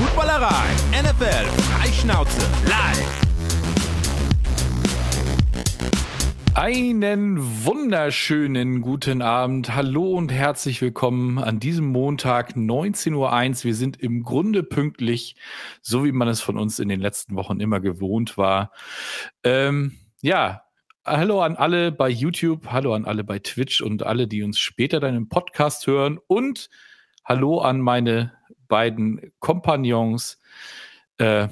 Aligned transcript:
Footballerei. 0.00 0.64
NFL 1.02 1.44
Freischnauze 1.60 2.40
live. 2.64 3.20
Einen 6.54 7.66
wunderschönen 7.66 8.80
guten 8.80 9.20
Abend. 9.20 9.74
Hallo 9.74 10.12
und 10.12 10.32
herzlich 10.32 10.80
willkommen 10.80 11.38
an 11.38 11.60
diesem 11.60 11.84
Montag 11.88 12.56
19.01 12.56 13.12
Uhr. 13.14 13.64
Wir 13.64 13.74
sind 13.74 14.00
im 14.00 14.22
Grunde 14.22 14.62
pünktlich, 14.62 15.36
so 15.82 16.02
wie 16.06 16.12
man 16.12 16.28
es 16.28 16.40
von 16.40 16.56
uns 16.56 16.78
in 16.78 16.88
den 16.88 17.00
letzten 17.00 17.36
Wochen 17.36 17.60
immer 17.60 17.80
gewohnt 17.80 18.38
war. 18.38 18.72
Ähm, 19.44 19.98
ja, 20.22 20.62
hallo 21.04 21.42
an 21.42 21.56
alle 21.56 21.92
bei 21.92 22.08
YouTube, 22.08 22.68
hallo 22.72 22.94
an 22.94 23.04
alle 23.04 23.22
bei 23.22 23.38
Twitch 23.38 23.82
und 23.82 24.02
alle, 24.06 24.26
die 24.26 24.42
uns 24.44 24.58
später 24.58 24.98
dann 24.98 25.14
im 25.14 25.28
Podcast 25.28 25.86
hören 25.86 26.18
und 26.26 26.70
hallo 27.26 27.58
an 27.58 27.82
meine 27.82 28.39
beiden 28.70 29.32
Kompagnons. 29.40 30.40
Äh, 31.18 31.48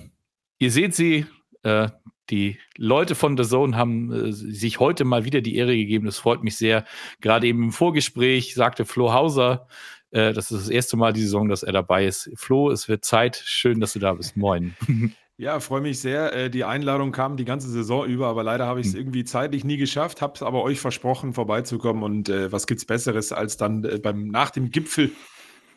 ihr 0.59 0.71
seht 0.71 0.95
sie, 0.95 1.27
äh, 1.65 1.91
die 2.31 2.59
Leute 2.77 3.15
von 3.15 3.37
The 3.37 3.45
Zone 3.45 3.77
haben 3.77 4.13
äh, 4.13 4.33
sich 4.33 4.81
heute 4.81 5.05
mal 5.05 5.25
wieder 5.25 5.43
die 5.43 5.57
Ehre 5.57 5.77
gegeben. 5.77 6.07
Das 6.07 6.19
freut 6.19 6.43
mich 6.43 6.57
sehr. 6.57 6.85
Gerade 7.21 7.47
eben 7.47 7.65
im 7.65 7.73
Vorgespräch 7.73 8.55
sagte 8.55 8.87
Flo 8.87 9.13
Hauser, 9.13 9.67
äh, 10.11 10.33
das 10.33 10.51
ist 10.51 10.63
das 10.63 10.69
erste 10.71 10.97
Mal 10.97 11.13
die 11.13 11.23
Saison, 11.23 11.49
dass 11.49 11.63
er 11.63 11.73
dabei 11.73 12.07
ist. 12.07 12.31
Flo, 12.37 12.71
es 12.71 12.89
wird 12.89 13.05
Zeit. 13.05 13.43
Schön, 13.45 13.81
dass 13.81 13.93
du 13.93 13.99
da 13.99 14.15
bist. 14.15 14.37
Moin. 14.37 14.75
Ja, 15.41 15.61
freue 15.61 15.81
mich 15.81 16.01
sehr. 16.01 16.33
Äh, 16.33 16.51
die 16.51 16.65
Einladung 16.65 17.13
kam 17.13 17.37
die 17.37 17.45
ganze 17.45 17.69
Saison 17.69 18.05
über, 18.07 18.27
aber 18.27 18.43
leider 18.43 18.67
habe 18.67 18.81
ich 18.81 18.89
es 18.89 18.95
hm. 18.95 18.99
irgendwie 18.99 19.23
zeitlich 19.23 19.63
nie 19.63 19.77
geschafft, 19.77 20.21
habe 20.21 20.33
es 20.35 20.43
aber 20.43 20.65
euch 20.65 20.81
versprochen, 20.81 21.33
vorbeizukommen. 21.33 22.03
Und 22.03 22.29
äh, 22.29 22.51
was 22.51 22.67
es 22.69 22.85
Besseres, 22.85 23.31
als 23.31 23.57
dann 23.57 23.85
äh, 23.85 23.99
beim, 23.99 24.27
nach 24.27 24.51
dem 24.51 24.73
Gipfel 24.73 25.13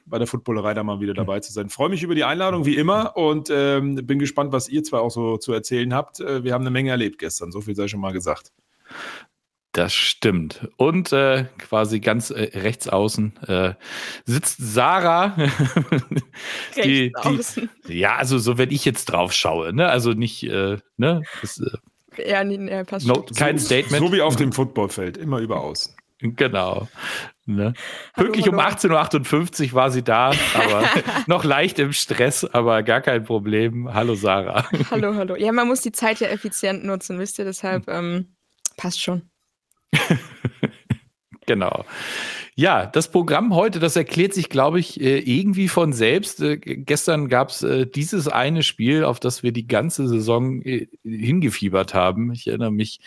bei 0.05 0.17
der 0.17 0.27
Footballerei 0.27 0.73
da 0.73 0.84
mal 0.84 0.99
wieder 0.99 1.13
dabei 1.13 1.39
zu 1.39 1.51
sein. 1.51 1.70
Freue 1.70 1.89
mich 1.89 2.03
über 2.03 2.15
die 2.15 2.23
Einladung, 2.23 2.65
wie 2.65 2.76
immer, 2.76 3.15
und 3.17 3.49
ähm, 3.51 3.95
bin 3.95 4.20
gespannt, 4.20 4.51
was 4.51 4.70
ihr 4.70 4.84
zwei 4.84 4.99
auch 4.99 5.12
so 5.12 5.37
zu 5.37 5.53
erzählen 5.53 5.93
habt. 5.93 6.20
Äh, 6.20 6.43
wir 6.43 6.53
haben 6.53 6.62
eine 6.62 6.71
Menge 6.71 6.91
erlebt 6.91 7.20
gestern, 7.20 7.51
so 7.51 7.62
viel 7.62 7.76
sei 7.76 7.87
schon 7.87 7.99
mal 8.01 8.13
gesagt. 8.13 8.51
Das 9.73 9.93
stimmt. 9.93 10.67
Und 10.76 11.13
äh, 11.13 11.45
quasi 11.57 12.01
ganz 12.01 12.29
äh, 12.29 12.59
rechts 12.59 12.89
außen 12.89 13.37
äh, 13.48 13.73
sitzt 14.26 14.57
Sarah. 14.59 15.37
die, 16.76 17.13
die, 17.23 17.70
ja, 17.87 18.17
also 18.17 18.37
so, 18.37 18.57
wenn 18.57 18.70
ich 18.71 18.83
jetzt 18.83 19.05
drauf 19.05 19.31
schaue, 19.31 19.73
ne? 19.73 19.87
Also 19.87 20.11
nicht, 20.11 20.43
äh, 20.43 20.77
ne? 20.98 21.23
Das, 21.39 21.59
äh, 21.59 22.29
ja, 22.29 22.43
nee, 22.43 22.57
nee, 22.57 22.83
passt 22.83 23.07
no, 23.07 23.26
kein 23.37 23.57
so, 23.57 23.67
Statement. 23.67 24.05
So 24.05 24.11
wie 24.11 24.21
auf 24.21 24.35
dem 24.35 24.51
Footballfeld, 24.51 25.15
immer 25.15 25.39
über 25.39 25.61
außen. 25.61 25.95
Genau. 26.20 26.89
Ne? 27.55 27.74
Pünktlich 28.16 28.49
um 28.49 28.60
18.58 28.60 29.70
Uhr 29.70 29.74
war 29.74 29.91
sie 29.91 30.04
da, 30.04 30.32
aber 30.55 30.90
noch 31.27 31.44
leicht 31.44 31.80
im 31.80 31.94
Stress, 31.94 32.46
aber 32.46 32.84
gar 32.84 33.02
kein 33.02 33.24
Problem. 33.24 33.94
Hallo 33.94 34.16
Sarah. 34.16 34.68
Hallo, 34.90 35.16
hallo. 35.16 35.35
Ja, 35.35 35.52
man 35.52 35.68
muss 35.68 35.82
die 35.82 35.91
Zeit 35.91 36.20
ja 36.20 36.27
effizient 36.27 36.84
nutzen, 36.84 37.20
wisst 37.20 37.40
ihr, 37.40 37.46
deshalb 37.46 37.88
ähm, 37.88 38.35
passt 38.77 39.02
schon. 39.02 39.24
genau. 41.46 41.85
Ja, 42.55 42.85
das 42.85 43.10
Programm 43.10 43.55
heute, 43.55 43.79
das 43.79 43.96
erklärt 43.96 44.34
sich, 44.34 44.49
glaube 44.49 44.79
ich, 44.79 44.99
äh, 44.99 45.20
irgendwie 45.20 45.68
von 45.68 45.94
selbst. 45.94 46.41
Äh, 46.41 46.57
gestern 46.57 47.29
gab 47.29 47.49
es 47.49 47.63
äh, 47.63 47.88
dieses 47.88 48.27
eine 48.27 48.62
Spiel, 48.62 49.05
auf 49.05 49.20
das 49.20 49.41
wir 49.41 49.52
die 49.52 49.68
ganze 49.68 50.07
Saison 50.07 50.62
hingefiebert 51.04 51.94
haben. 51.94 52.34
Ich 52.34 52.48
erinnere 52.48 52.72
mich, 52.72 52.99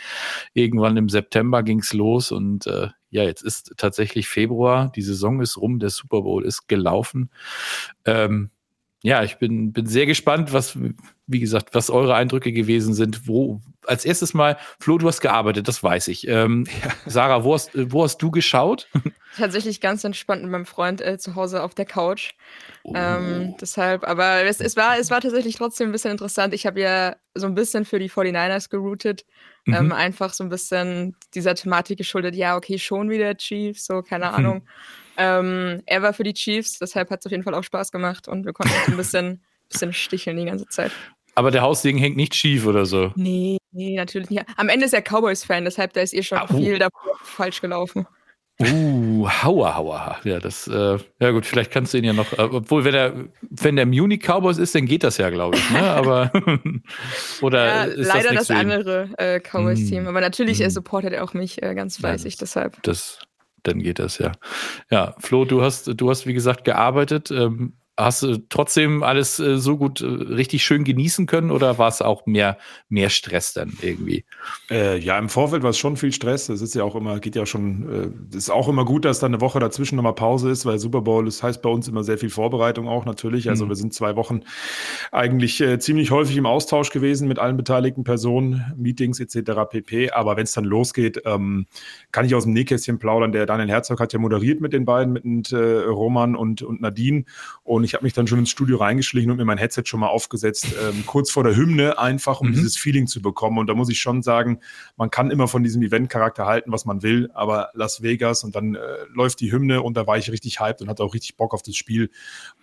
irgendwann 0.54 0.96
im 0.96 1.08
September 1.08 1.62
ging 1.62 1.80
es 1.80 1.92
los 1.92 2.32
und 2.32 2.66
ja, 3.14 3.22
jetzt 3.22 3.42
ist 3.42 3.74
tatsächlich 3.76 4.26
Februar, 4.26 4.90
die 4.90 5.02
Saison 5.02 5.40
ist 5.40 5.56
rum, 5.56 5.78
der 5.78 5.90
Super 5.90 6.22
Bowl 6.22 6.44
ist 6.44 6.66
gelaufen. 6.66 7.30
Ähm, 8.04 8.50
ja, 9.04 9.22
ich 9.22 9.36
bin, 9.36 9.72
bin 9.72 9.86
sehr 9.86 10.06
gespannt, 10.06 10.52
was, 10.52 10.76
wie 11.28 11.38
gesagt, 11.38 11.76
was 11.76 11.90
eure 11.90 12.16
Eindrücke 12.16 12.50
gewesen 12.50 12.92
sind. 12.92 13.28
Wo, 13.28 13.60
als 13.86 14.04
erstes 14.04 14.34
mal, 14.34 14.56
Flo, 14.80 14.98
du 14.98 15.06
hast 15.06 15.20
gearbeitet, 15.20 15.68
das 15.68 15.80
weiß 15.80 16.08
ich. 16.08 16.26
Ähm, 16.26 16.66
Sarah, 17.06 17.44
wo 17.44 17.54
hast, 17.54 17.70
wo 17.74 18.02
hast 18.02 18.18
du 18.18 18.32
geschaut? 18.32 18.88
Tatsächlich 19.36 19.80
ganz 19.80 20.02
entspannt 20.02 20.42
mit 20.42 20.50
meinem 20.50 20.66
Freund 20.66 21.00
äh, 21.00 21.16
zu 21.16 21.36
Hause 21.36 21.62
auf 21.62 21.76
der 21.76 21.84
Couch. 21.84 22.32
Oh. 22.82 22.94
Ähm, 22.96 23.54
deshalb, 23.60 24.02
aber 24.02 24.42
es, 24.42 24.58
es, 24.58 24.76
war, 24.76 24.98
es 24.98 25.12
war 25.12 25.20
tatsächlich 25.20 25.54
trotzdem 25.54 25.90
ein 25.90 25.92
bisschen 25.92 26.10
interessant. 26.10 26.52
Ich 26.52 26.66
habe 26.66 26.80
ja 26.80 27.14
so 27.34 27.46
ein 27.46 27.54
bisschen 27.54 27.84
für 27.84 28.00
die 28.00 28.10
49ers 28.10 28.70
geroutet 28.70 29.24
Mhm. 29.66 29.74
Ähm, 29.74 29.92
einfach 29.92 30.34
so 30.34 30.44
ein 30.44 30.50
bisschen 30.50 31.16
dieser 31.34 31.54
Thematik 31.54 31.98
geschuldet, 31.98 32.34
ja, 32.34 32.56
okay, 32.56 32.78
schon 32.78 33.10
wieder 33.10 33.34
Chiefs, 33.36 33.86
so, 33.86 34.02
keine 34.02 34.26
mhm. 34.26 34.34
Ahnung. 34.34 34.62
Ähm, 35.16 35.82
er 35.86 36.02
war 36.02 36.12
für 36.12 36.24
die 36.24 36.34
Chiefs, 36.34 36.78
deshalb 36.78 37.10
hat 37.10 37.20
es 37.20 37.26
auf 37.26 37.32
jeden 37.32 37.44
Fall 37.44 37.54
auch 37.54 37.64
Spaß 37.64 37.92
gemacht 37.92 38.28
und 38.28 38.44
wir 38.44 38.52
konnten 38.52 38.74
so 38.84 38.92
ein 38.92 38.96
bisschen, 38.96 39.42
bisschen 39.70 39.92
sticheln 39.92 40.36
die 40.36 40.44
ganze 40.44 40.66
Zeit. 40.68 40.92
Aber 41.34 41.50
der 41.50 41.62
Haussegen 41.62 41.98
hängt 41.98 42.16
nicht 42.16 42.34
schief 42.34 42.66
oder 42.66 42.86
so. 42.86 43.12
Nee, 43.16 43.58
nee, 43.72 43.96
natürlich 43.96 44.30
nicht. 44.30 44.44
Am 44.56 44.68
Ende 44.68 44.86
ist 44.86 44.94
er 44.94 45.02
Cowboys-Fan, 45.02 45.64
deshalb 45.64 45.92
da 45.94 46.00
ist 46.00 46.12
ihr 46.12 46.22
schon 46.22 46.38
ah, 46.38 46.46
oh. 46.50 46.56
viel 46.56 46.78
davor 46.78 47.18
falsch 47.22 47.60
gelaufen. 47.60 48.06
Uh, 48.60 49.28
Hauer, 49.28 49.74
Hauer. 49.74 50.16
Ja, 50.22 50.38
das, 50.38 50.68
äh, 50.68 50.98
ja 51.18 51.30
gut, 51.32 51.44
vielleicht 51.44 51.72
kannst 51.72 51.92
du 51.92 51.98
ihn 51.98 52.04
ja 52.04 52.12
noch, 52.12 52.32
äh, 52.34 52.42
obwohl, 52.42 52.84
wenn 52.84 52.94
er, 52.94 53.24
wenn 53.40 53.74
der 53.74 53.86
Munich 53.86 54.22
Cowboys 54.22 54.58
ist, 54.58 54.76
dann 54.76 54.86
geht 54.86 55.02
das 55.02 55.18
ja, 55.18 55.28
glaube 55.30 55.56
ich, 55.56 55.70
ne? 55.70 55.82
Aber, 55.82 56.30
oder 57.42 57.66
ja, 57.66 57.84
ist 57.84 58.06
leider 58.06 58.32
das, 58.32 58.46
das 58.46 58.56
andere 58.56 59.10
äh, 59.18 59.40
Cowboys-Team. 59.40 60.04
Mm. 60.04 60.08
Aber 60.08 60.20
natürlich 60.20 60.60
mm. 60.60 60.68
supportet 60.68 61.14
er 61.14 61.24
auch 61.24 61.34
mich 61.34 61.62
äh, 61.64 61.74
ganz 61.74 61.96
fleißig, 61.96 62.34
ja, 62.34 62.38
deshalb. 62.40 62.80
Das, 62.84 63.18
dann 63.64 63.80
geht 63.80 63.98
das 63.98 64.18
ja. 64.18 64.30
Ja, 64.88 65.16
Flo, 65.18 65.44
du 65.44 65.62
hast, 65.62 65.90
du 65.92 66.10
hast, 66.10 66.26
wie 66.26 66.34
gesagt, 66.34 66.64
gearbeitet. 66.64 67.32
Ähm, 67.32 67.74
Hast 67.96 68.24
du 68.24 68.38
trotzdem 68.48 69.04
alles 69.04 69.38
äh, 69.38 69.56
so 69.56 69.76
gut 69.76 70.00
äh, 70.00 70.06
richtig 70.06 70.64
schön 70.64 70.82
genießen 70.82 71.26
können 71.26 71.52
oder 71.52 71.78
war 71.78 71.88
es 71.88 72.02
auch 72.02 72.26
mehr, 72.26 72.58
mehr 72.88 73.08
Stress 73.08 73.52
dann 73.52 73.72
irgendwie? 73.82 74.24
Äh, 74.68 74.98
ja, 74.98 75.16
im 75.16 75.28
Vorfeld 75.28 75.62
war 75.62 75.70
es 75.70 75.78
schon 75.78 75.96
viel 75.96 76.12
Stress. 76.12 76.48
Es 76.48 76.60
ist 76.60 76.74
ja 76.74 76.82
auch 76.82 76.96
immer, 76.96 77.20
geht 77.20 77.36
ja 77.36 77.46
schon, 77.46 78.16
äh, 78.32 78.36
ist 78.36 78.50
auch 78.50 78.68
immer 78.68 78.84
gut, 78.84 79.04
dass 79.04 79.20
da 79.20 79.26
eine 79.26 79.40
Woche 79.40 79.60
dazwischen 79.60 79.94
nochmal 79.94 80.16
Pause 80.16 80.50
ist, 80.50 80.66
weil 80.66 80.80
Super 80.80 81.02
Bowl, 81.02 81.24
das 81.24 81.40
heißt 81.40 81.62
bei 81.62 81.70
uns 81.70 81.86
immer 81.86 82.02
sehr 82.02 82.18
viel 82.18 82.30
Vorbereitung 82.30 82.88
auch 82.88 83.04
natürlich. 83.04 83.48
Also 83.48 83.64
mhm. 83.64 83.68
wir 83.68 83.76
sind 83.76 83.94
zwei 83.94 84.16
Wochen 84.16 84.40
eigentlich 85.12 85.60
äh, 85.60 85.78
ziemlich 85.78 86.10
häufig 86.10 86.36
im 86.36 86.46
Austausch 86.46 86.90
gewesen 86.90 87.28
mit 87.28 87.38
allen 87.38 87.56
beteiligten 87.56 88.02
Personen, 88.02 88.74
Meetings 88.76 89.20
etc. 89.20 89.52
pp. 89.70 90.10
Aber 90.10 90.36
wenn 90.36 90.44
es 90.44 90.52
dann 90.52 90.64
losgeht, 90.64 91.22
ähm, 91.26 91.66
kann 92.10 92.26
ich 92.26 92.34
aus 92.34 92.42
dem 92.42 92.54
Nähkästchen 92.54 92.98
plaudern. 92.98 93.30
Der 93.30 93.46
Daniel 93.46 93.68
Herzog 93.68 94.00
hat 94.00 94.12
ja 94.12 94.18
moderiert 94.18 94.60
mit 94.60 94.72
den 94.72 94.84
beiden, 94.84 95.12
mit 95.12 95.52
äh, 95.52 95.56
Roman 95.56 96.34
und, 96.34 96.62
und 96.62 96.80
Nadine. 96.80 97.24
Und 97.64 97.82
ich 97.84 97.94
habe 97.94 98.04
mich 98.04 98.12
dann 98.12 98.26
schon 98.26 98.38
ins 98.38 98.50
Studio 98.50 98.76
reingeschlichen 98.76 99.30
und 99.30 99.38
mir 99.38 99.46
mein 99.46 99.56
Headset 99.56 99.84
schon 99.86 100.00
mal 100.00 100.08
aufgesetzt, 100.08 100.66
ähm, 100.82 101.04
kurz 101.06 101.30
vor 101.30 101.44
der 101.44 101.56
Hymne, 101.56 101.98
einfach 101.98 102.42
um 102.42 102.48
mhm. 102.48 102.52
dieses 102.52 102.76
Feeling 102.76 103.06
zu 103.06 103.22
bekommen. 103.22 103.56
Und 103.56 103.68
da 103.68 103.74
muss 103.74 103.88
ich 103.88 104.00
schon 104.00 104.22
sagen, 104.22 104.60
man 104.96 105.10
kann 105.10 105.30
immer 105.30 105.48
von 105.48 105.62
diesem 105.62 105.82
Event-Charakter 105.82 106.44
halten, 106.44 106.72
was 106.72 106.84
man 106.84 107.02
will, 107.02 107.30
aber 107.32 107.70
Las 107.72 108.02
Vegas 108.02 108.44
und 108.44 108.54
dann 108.54 108.74
äh, 108.74 108.80
läuft 109.14 109.40
die 109.40 109.50
Hymne 109.50 109.80
und 109.80 109.96
da 109.96 110.06
war 110.06 110.18
ich 110.18 110.30
richtig 110.30 110.60
hyped 110.60 110.82
und 110.82 110.90
hatte 110.90 111.02
auch 111.02 111.14
richtig 111.14 111.38
Bock 111.38 111.54
auf 111.54 111.62
das 111.62 111.74
Spiel. 111.74 112.10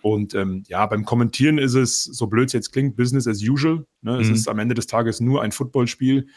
Und 0.02 0.34
ähm, 0.34 0.62
ja, 0.68 0.86
beim 0.86 1.04
Kommentieren 1.04 1.58
ist 1.58 1.74
es, 1.74 2.04
so 2.04 2.28
blöd 2.28 2.46
es 2.46 2.52
jetzt 2.52 2.72
klingt, 2.72 2.94
Business 2.94 3.26
as 3.26 3.42
usual. 3.42 3.84
Ne? 4.02 4.20
Es 4.20 4.28
mhm. 4.28 4.34
ist 4.34 4.48
am 4.48 4.60
Ende 4.60 4.76
des 4.76 4.86
Tages 4.86 5.20
nur 5.20 5.42
ein 5.42 5.50
Footballspiel. 5.50 6.28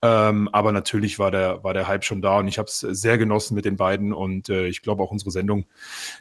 Ähm, 0.00 0.48
aber 0.52 0.70
natürlich 0.70 1.18
war 1.18 1.32
der, 1.32 1.64
war 1.64 1.74
der 1.74 1.88
Hype 1.88 2.04
schon 2.04 2.22
da 2.22 2.38
und 2.38 2.46
ich 2.46 2.58
habe 2.58 2.68
es 2.68 2.78
sehr 2.78 3.18
genossen 3.18 3.56
mit 3.56 3.64
den 3.64 3.76
beiden 3.76 4.12
und 4.12 4.48
äh, 4.48 4.68
ich 4.68 4.82
glaube 4.82 5.02
auch 5.02 5.10
unsere 5.10 5.32
Sendung 5.32 5.66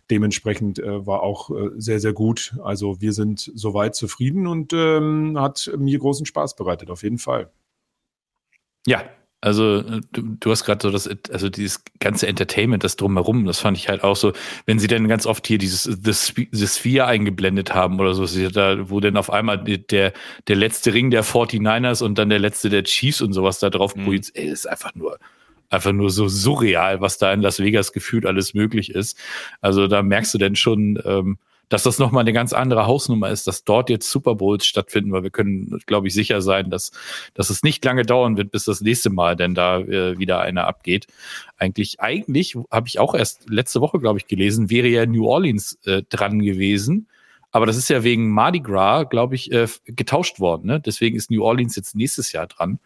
dementsprechend 0.09 0.79
äh, 0.79 1.05
war 1.05 1.21
auch 1.21 1.51
äh, 1.51 1.69
sehr, 1.77 1.99
sehr 1.99 2.13
gut. 2.13 2.55
Also 2.63 3.01
wir 3.01 3.13
sind 3.13 3.51
soweit 3.53 3.93
zufrieden 3.95 4.47
und 4.47 4.73
ähm, 4.73 5.39
hat 5.39 5.71
mir 5.77 5.99
großen 5.99 6.25
Spaß 6.25 6.55
bereitet, 6.55 6.89
auf 6.89 7.03
jeden 7.03 7.19
Fall. 7.19 7.51
Ja, 8.87 9.03
also 9.39 9.81
du, 9.81 10.01
du 10.39 10.51
hast 10.51 10.63
gerade 10.65 10.81
so 10.81 10.91
das, 10.91 11.07
also 11.31 11.49
dieses 11.49 11.83
ganze 11.99 12.27
Entertainment, 12.27 12.83
das 12.83 12.95
drumherum, 12.95 13.45
das 13.45 13.59
fand 13.59 13.77
ich 13.77 13.87
halt 13.87 14.03
auch 14.03 14.15
so, 14.15 14.33
wenn 14.65 14.79
sie 14.79 14.87
dann 14.87 15.07
ganz 15.07 15.27
oft 15.27 15.45
hier 15.45 15.59
dieses 15.59 15.83
The, 15.83 16.47
The 16.51 16.67
Sphere 16.67 17.05
eingeblendet 17.05 17.75
haben 17.75 17.99
oder 17.99 18.15
so, 18.15 18.25
da, 18.49 18.89
wo 18.89 18.99
dann 18.99 19.15
auf 19.15 19.31
einmal 19.31 19.63
der, 19.63 20.13
der 20.47 20.55
letzte 20.55 20.93
Ring 20.93 21.11
der 21.11 21.23
49ers 21.23 22.03
und 22.03 22.17
dann 22.17 22.29
der 22.29 22.39
letzte 22.39 22.69
der 22.69 22.83
Chiefs 22.83 23.21
und 23.21 23.33
sowas 23.33 23.59
da 23.59 23.69
drauf 23.69 23.95
mhm. 23.95 24.05
projiziert, 24.05 24.37
ey, 24.37 24.49
ist 24.49 24.67
einfach 24.67 24.95
nur, 24.95 25.19
einfach 25.69 25.91
nur 25.91 26.09
so 26.09 26.27
surreal, 26.27 27.01
was 27.01 27.19
da 27.19 27.31
in 27.31 27.41
Las 27.41 27.59
Vegas 27.59 27.93
gefühlt 27.93 28.25
alles 28.25 28.55
möglich 28.55 28.89
ist. 28.89 29.19
Also 29.61 29.87
da 29.87 30.01
merkst 30.01 30.33
du 30.33 30.39
denn 30.39 30.55
schon, 30.55 30.99
ähm, 31.05 31.37
dass 31.69 31.83
das 31.83 31.99
nochmal 31.99 32.21
eine 32.21 32.33
ganz 32.33 32.53
andere 32.53 32.85
Hausnummer 32.85 33.29
ist, 33.29 33.47
dass 33.47 33.63
dort 33.63 33.89
jetzt 33.89 34.09
Super 34.09 34.35
Bowls 34.35 34.65
stattfinden, 34.65 35.11
weil 35.11 35.23
wir 35.23 35.29
können, 35.29 35.79
glaube 35.85 36.07
ich, 36.07 36.13
sicher 36.13 36.41
sein, 36.41 36.69
dass, 36.69 36.91
dass 37.33 37.49
es 37.49 37.63
nicht 37.63 37.83
lange 37.83 38.03
dauern 38.03 38.37
wird, 38.37 38.51
bis 38.51 38.65
das 38.65 38.81
nächste 38.81 39.09
Mal 39.09 39.35
denn 39.35 39.53
da 39.53 39.79
äh, 39.79 40.17
wieder 40.17 40.39
einer 40.39 40.67
abgeht. 40.67 41.07
Eigentlich, 41.57 41.99
eigentlich 41.99 42.55
habe 42.71 42.87
ich 42.87 42.99
auch 42.99 43.15
erst 43.15 43.49
letzte 43.49 43.81
Woche, 43.81 43.99
glaube 43.99 44.19
ich, 44.19 44.27
gelesen, 44.27 44.69
wäre 44.69 44.87
ja 44.87 45.05
New 45.05 45.25
Orleans 45.25 45.77
äh, 45.85 46.03
dran 46.09 46.39
gewesen. 46.39 47.07
Aber 47.51 47.65
das 47.65 47.77
ist 47.77 47.89
ja 47.89 48.03
wegen 48.03 48.29
Mardi 48.29 48.59
Gras, 48.59 49.09
glaube 49.09 49.35
ich, 49.35 49.51
äh, 49.51 49.67
getauscht 49.85 50.39
worden. 50.39 50.67
Ne? 50.67 50.79
Deswegen 50.79 51.17
ist 51.17 51.31
New 51.31 51.43
Orleans 51.43 51.75
jetzt 51.75 51.95
nächstes 51.95 52.31
Jahr 52.31 52.47
dran. 52.47 52.79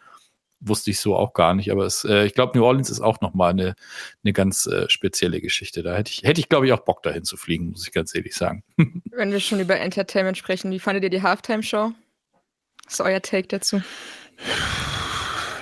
Wusste 0.62 0.92
ich 0.92 1.00
so 1.00 1.16
auch 1.16 1.34
gar 1.34 1.54
nicht. 1.54 1.72
Aber 1.72 1.86
es, 1.86 2.06
äh, 2.06 2.26
ich 2.26 2.34
glaube, 2.34 2.58
New 2.58 2.64
Orleans 2.64 2.90
ist 2.90 3.02
auch 3.02 3.20
nochmal 3.22 3.52
eine, 3.52 3.76
eine 4.24 4.34
ganz 4.34 4.68
äh, 4.68 4.90
spezielle 4.90 5.42
Geschichte. 5.42 5.84
Da 5.84 5.96
hätte 5.96 6.12
ich, 6.12 6.24
hätte 6.24 6.40
ich, 6.40 6.48
glaube 6.48 6.68
ich, 6.68 6.74
auch 6.74 6.82
Bock 6.82 7.04
dahin 7.04 7.24
zu 7.24 7.36
fliegen, 7.36 7.72
muss 7.72 7.86
ich 7.86 7.92
ganz 7.92 8.16
ehrlich 8.16 8.36
sagen. 8.36 8.64
Wenn 9.12 9.32
wir 9.32 9.40
schon 9.40 9.60
über 9.60 9.78
Entertainment 9.78 10.38
sprechen, 10.38 10.72
wie 10.72 10.80
fandet 10.80 11.04
ihr 11.04 11.10
die 11.10 11.22
Halftime-Show? 11.22 11.92
Was 12.86 12.94
ist 12.94 13.02
euer 13.02 13.22
Take 13.22 13.48
dazu? 13.48 13.82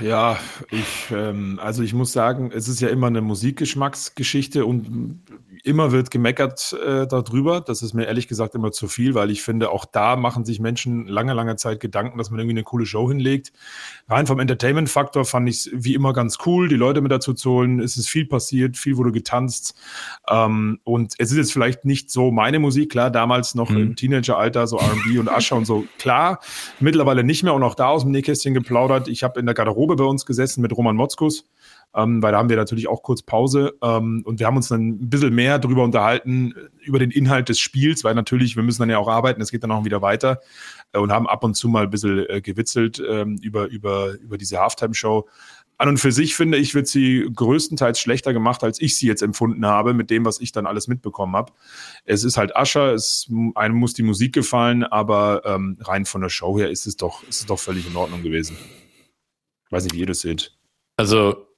Ja, 0.01 0.39
ich, 0.71 1.11
ähm, 1.11 1.59
also 1.61 1.83
ich 1.83 1.93
muss 1.93 2.13
sagen, 2.13 2.51
es 2.53 2.67
ist 2.67 2.79
ja 2.79 2.87
immer 2.87 3.07
eine 3.07 3.21
Musikgeschmacksgeschichte 3.21 4.65
und 4.65 5.21
immer 5.63 5.91
wird 5.91 6.11
gemeckert 6.11 6.73
äh, 6.73 7.07
darüber. 7.07 7.61
Das 7.61 7.81
ist 7.81 7.93
mir 7.93 8.05
ehrlich 8.05 8.27
gesagt 8.27 8.55
immer 8.55 8.71
zu 8.71 8.87
viel, 8.87 9.13
weil 9.13 9.31
ich 9.31 9.41
finde, 9.41 9.71
auch 9.71 9.85
da 9.85 10.15
machen 10.15 10.45
sich 10.45 10.59
Menschen 10.59 11.07
lange, 11.07 11.33
lange 11.33 11.55
Zeit 11.55 11.79
Gedanken, 11.79 12.17
dass 12.17 12.29
man 12.29 12.39
irgendwie 12.39 12.55
eine 12.55 12.63
coole 12.63 12.85
Show 12.85 13.07
hinlegt. 13.09 13.51
Rein 14.07 14.27
vom 14.27 14.39
Entertainment-Faktor 14.39 15.25
fand 15.25 15.49
ich 15.49 15.55
es 15.55 15.69
wie 15.73 15.93
immer 15.95 16.13
ganz 16.13 16.37
cool, 16.45 16.67
die 16.67 16.75
Leute 16.75 17.01
mit 17.01 17.11
dazu 17.11 17.33
zu 17.33 17.51
holen. 17.51 17.79
Es 17.79 17.97
ist 17.97 18.09
viel 18.09 18.25
passiert, 18.25 18.77
viel 18.77 18.97
wurde 18.97 19.11
getanzt. 19.11 19.75
Ähm, 20.29 20.79
und 20.83 21.13
es 21.17 21.31
ist 21.31 21.37
jetzt 21.37 21.53
vielleicht 21.53 21.85
nicht 21.85 22.09
so 22.11 22.31
meine 22.31 22.59
Musik, 22.59 22.91
klar, 22.91 23.11
damals 23.11 23.55
noch 23.55 23.69
mhm. 23.69 23.77
im 23.77 23.95
Teenageralter, 23.95 24.67
so 24.67 24.77
RB 24.77 25.19
und 25.19 25.29
Ascher 25.29 25.55
und 25.55 25.65
so, 25.65 25.85
klar. 25.97 26.39
Mittlerweile 26.79 27.23
nicht 27.23 27.43
mehr 27.43 27.53
und 27.53 27.63
auch 27.63 27.75
da 27.75 27.87
aus 27.87 28.03
dem 28.03 28.11
Nähkästchen 28.11 28.53
geplaudert. 28.53 29.07
Ich 29.07 29.23
habe 29.23 29.39
in 29.39 29.45
der 29.45 29.55
Garderobe 29.55 29.95
bei 29.95 30.05
uns 30.05 30.25
gesessen 30.25 30.61
mit 30.61 30.75
Roman 30.75 30.95
Motzkus 30.95 31.45
ähm, 31.95 32.21
weil 32.21 32.31
da 32.31 32.37
haben 32.37 32.49
wir 32.49 32.55
natürlich 32.55 32.87
auch 32.87 33.01
kurz 33.01 33.23
Pause 33.23 33.73
ähm, 33.81 34.21
und 34.25 34.39
wir 34.39 34.47
haben 34.47 34.57
uns 34.57 34.67
dann 34.67 34.89
ein 34.89 35.09
bisschen 35.09 35.33
mehr 35.33 35.57
darüber 35.57 35.83
unterhalten, 35.83 36.53
über 36.81 36.99
den 36.99 37.11
Inhalt 37.11 37.49
des 37.49 37.59
Spiels, 37.59 38.03
weil 38.03 38.13
natürlich, 38.13 38.55
wir 38.55 38.63
müssen 38.63 38.81
dann 38.81 38.89
ja 38.89 38.99
auch 38.99 39.07
arbeiten, 39.07 39.41
es 39.41 39.51
geht 39.51 39.63
dann 39.63 39.71
auch 39.71 39.85
wieder 39.85 40.01
weiter 40.01 40.39
äh, 40.93 40.99
und 40.99 41.11
haben 41.11 41.27
ab 41.27 41.43
und 41.43 41.55
zu 41.55 41.67
mal 41.67 41.83
ein 41.83 41.89
bisschen 41.89 42.25
äh, 42.29 42.41
gewitzelt 42.41 43.01
ähm, 43.07 43.37
über, 43.41 43.67
über, 43.67 44.13
über 44.19 44.37
diese 44.37 44.59
Halftime-Show. 44.59 45.27
An 45.79 45.87
und 45.87 45.97
für 45.97 46.11
sich 46.11 46.35
finde 46.35 46.57
ich, 46.57 46.75
wird 46.75 46.87
sie 46.87 47.25
größtenteils 47.33 47.99
schlechter 47.99 48.33
gemacht, 48.33 48.65
als 48.65 48.81
ich 48.81 48.97
sie 48.97 49.07
jetzt 49.07 49.21
empfunden 49.21 49.65
habe, 49.65 49.93
mit 49.93 50.09
dem, 50.09 50.25
was 50.25 50.41
ich 50.41 50.51
dann 50.51 50.65
alles 50.65 50.89
mitbekommen 50.89 51.37
habe. 51.37 51.53
Es 52.03 52.25
ist 52.25 52.35
halt 52.35 52.53
Ascher, 52.53 52.97
einem 53.55 53.77
muss 53.77 53.93
die 53.93 54.03
Musik 54.03 54.33
gefallen, 54.33 54.83
aber 54.83 55.41
ähm, 55.45 55.77
rein 55.79 56.03
von 56.03 56.19
der 56.19 56.29
Show 56.29 56.59
her 56.59 56.69
ist 56.69 56.85
es 56.85 56.97
doch, 56.97 57.23
ist 57.23 57.39
es 57.39 57.45
doch 57.45 57.59
völlig 57.59 57.87
in 57.87 57.95
Ordnung 57.95 58.23
gewesen. 58.23 58.57
Weiß 59.69 59.85
nicht, 59.85 59.95
wie 59.95 60.01
ihr 60.01 60.05
das 60.05 60.19
seht. 60.19 60.53
Also 60.97 61.48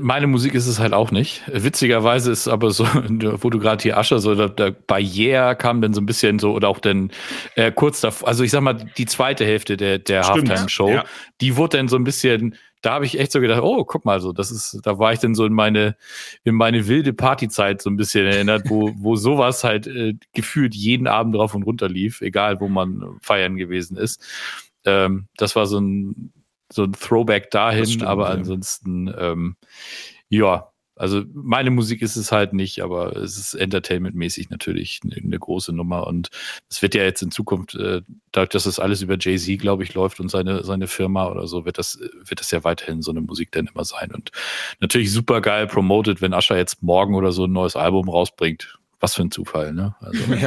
meine 0.00 0.26
Musik 0.26 0.54
ist 0.54 0.66
es 0.66 0.78
halt 0.78 0.92
auch 0.92 1.10
nicht. 1.10 1.42
Witzigerweise 1.52 2.30
ist 2.30 2.48
aber 2.48 2.70
so, 2.70 2.84
wo 3.40 3.50
du 3.50 3.58
gerade 3.58 3.82
hier 3.82 3.98
Ascher, 3.98 4.18
so 4.18 4.34
der, 4.34 4.48
der 4.48 4.70
Barriere 4.70 5.56
kam 5.56 5.80
dann 5.80 5.94
so 5.94 6.00
ein 6.00 6.06
bisschen 6.06 6.38
so, 6.38 6.52
oder 6.52 6.68
auch 6.68 6.78
dann 6.78 7.10
äh, 7.54 7.72
kurz 7.72 8.00
davor, 8.00 8.28
also 8.28 8.44
ich 8.44 8.50
sag 8.50 8.60
mal, 8.62 8.74
die 8.74 9.06
zweite 9.06 9.44
Hälfte 9.44 9.76
der, 9.76 9.98
der 9.98 10.28
Halftime-Show, 10.28 10.90
ja. 10.90 11.04
die 11.40 11.56
wurde 11.56 11.78
dann 11.78 11.88
so 11.88 11.96
ein 11.96 12.04
bisschen, 12.04 12.56
da 12.82 12.92
habe 12.94 13.04
ich 13.04 13.18
echt 13.18 13.32
so 13.32 13.40
gedacht, 13.40 13.62
oh, 13.62 13.84
guck 13.84 14.04
mal 14.04 14.20
so, 14.20 14.32
das 14.32 14.50
ist, 14.50 14.80
da 14.84 14.98
war 14.98 15.12
ich 15.12 15.18
dann 15.18 15.34
so 15.34 15.44
in 15.44 15.52
meine, 15.52 15.96
in 16.44 16.54
meine 16.54 16.86
wilde 16.86 17.12
Partyzeit 17.12 17.82
so 17.82 17.90
ein 17.90 17.96
bisschen 17.96 18.26
erinnert, 18.26 18.68
wo, 18.68 18.92
wo 18.98 19.16
sowas 19.16 19.64
halt 19.64 19.86
äh, 19.86 20.14
gefühlt 20.32 20.74
jeden 20.74 21.06
Abend 21.06 21.34
drauf 21.34 21.54
und 21.54 21.64
runter 21.64 21.88
lief, 21.88 22.20
egal 22.20 22.60
wo 22.60 22.68
man 22.68 23.18
feiern 23.20 23.56
gewesen 23.56 23.96
ist. 23.96 24.22
Ähm, 24.84 25.26
das 25.36 25.56
war 25.56 25.66
so 25.66 25.80
ein 25.80 26.32
so 26.72 26.84
ein 26.84 26.92
Throwback 26.92 27.50
dahin, 27.50 27.86
stimmt, 27.86 28.04
aber 28.04 28.28
ja. 28.28 28.34
ansonsten, 28.34 29.12
ähm, 29.18 29.56
ja, 30.28 30.70
also 30.98 31.22
meine 31.32 31.70
Musik 31.70 32.02
ist 32.02 32.16
es 32.16 32.32
halt 32.32 32.52
nicht, 32.52 32.80
aber 32.80 33.16
es 33.16 33.38
ist 33.38 33.54
entertainmentmäßig 33.54 34.50
natürlich 34.50 35.00
eine, 35.04 35.38
große 35.38 35.72
Nummer 35.72 36.06
und 36.08 36.30
es 36.68 36.82
wird 36.82 36.96
ja 36.96 37.04
jetzt 37.04 37.22
in 37.22 37.30
Zukunft, 37.30 37.76
äh, 37.76 38.02
dadurch, 38.32 38.50
dass 38.50 38.64
das 38.64 38.80
alles 38.80 39.00
über 39.00 39.16
Jay-Z, 39.18 39.60
glaube 39.60 39.84
ich, 39.84 39.94
läuft 39.94 40.18
und 40.18 40.28
seine, 40.28 40.64
seine 40.64 40.88
Firma 40.88 41.28
oder 41.28 41.46
so, 41.46 41.64
wird 41.64 41.78
das, 41.78 42.00
wird 42.24 42.40
das 42.40 42.50
ja 42.50 42.64
weiterhin 42.64 43.00
so 43.00 43.12
eine 43.12 43.20
Musik 43.20 43.52
dann 43.52 43.68
immer 43.68 43.84
sein 43.84 44.10
und 44.12 44.32
natürlich 44.80 45.12
super 45.12 45.40
geil 45.40 45.68
promoted, 45.68 46.20
wenn 46.20 46.34
Ascher 46.34 46.56
jetzt 46.56 46.82
morgen 46.82 47.14
oder 47.14 47.30
so 47.30 47.44
ein 47.44 47.52
neues 47.52 47.76
Album 47.76 48.08
rausbringt. 48.08 48.78
Was 49.00 49.14
für 49.14 49.22
ein 49.22 49.30
Zufall, 49.30 49.72
ne? 49.72 49.94
Also. 50.00 50.24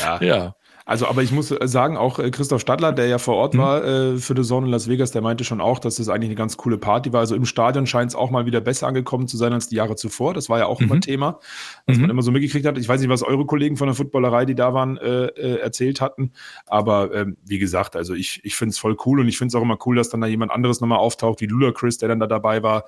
Ja. 0.00 0.20
ja. 0.20 0.22
ja. 0.22 0.54
Also, 0.84 1.06
aber 1.06 1.22
ich 1.22 1.32
muss 1.32 1.50
äh, 1.50 1.68
sagen, 1.68 1.96
auch 1.96 2.18
äh, 2.18 2.30
Christoph 2.30 2.60
Stadler, 2.60 2.92
der 2.92 3.06
ja 3.06 3.18
vor 3.18 3.36
Ort 3.36 3.54
mhm. 3.54 3.58
war 3.58 3.84
äh, 3.84 4.16
für 4.18 4.34
The 4.36 4.42
Zone 4.42 4.66
in 4.66 4.72
Las 4.72 4.88
Vegas, 4.88 5.12
der 5.12 5.22
meinte 5.22 5.44
schon 5.44 5.60
auch, 5.60 5.78
dass 5.78 5.96
das 5.96 6.08
eigentlich 6.08 6.30
eine 6.30 6.36
ganz 6.36 6.56
coole 6.56 6.78
Party 6.78 7.12
war. 7.12 7.20
Also 7.20 7.34
im 7.34 7.44
Stadion 7.44 7.86
scheint 7.86 8.10
es 8.10 8.16
auch 8.16 8.30
mal 8.30 8.46
wieder 8.46 8.60
besser 8.60 8.86
angekommen 8.86 9.28
zu 9.28 9.36
sein 9.36 9.52
als 9.52 9.68
die 9.68 9.76
Jahre 9.76 9.96
zuvor. 9.96 10.34
Das 10.34 10.48
war 10.48 10.58
ja 10.58 10.66
auch 10.66 10.80
mhm. 10.80 10.86
immer 10.86 11.00
Thema, 11.00 11.40
was 11.86 11.96
mhm. 11.96 12.02
man 12.02 12.10
immer 12.10 12.22
so 12.22 12.32
mitgekriegt 12.32 12.66
hat. 12.66 12.76
Ich 12.78 12.88
weiß 12.88 13.00
nicht, 13.00 13.10
was 13.10 13.22
eure 13.22 13.46
Kollegen 13.46 13.76
von 13.76 13.86
der 13.86 13.94
Footballerei, 13.94 14.44
die 14.44 14.54
da 14.54 14.74
waren, 14.74 14.96
äh, 14.98 15.26
äh, 15.26 15.60
erzählt 15.60 16.00
hatten. 16.00 16.32
Aber 16.66 17.14
ähm, 17.14 17.36
wie 17.44 17.58
gesagt, 17.58 17.96
also 17.96 18.14
ich, 18.14 18.40
ich 18.44 18.56
finde 18.56 18.70
es 18.70 18.78
voll 18.78 18.96
cool 19.06 19.20
und 19.20 19.28
ich 19.28 19.38
finde 19.38 19.48
es 19.48 19.54
auch 19.54 19.62
immer 19.62 19.78
cool, 19.86 19.96
dass 19.96 20.10
dann 20.10 20.20
da 20.20 20.26
jemand 20.26 20.52
anderes 20.52 20.80
nochmal 20.80 20.98
auftaucht, 20.98 21.40
wie 21.40 21.46
Lula 21.46 21.72
Chris, 21.72 21.98
der 21.98 22.08
dann 22.08 22.20
da 22.20 22.26
dabei 22.26 22.62
war. 22.62 22.84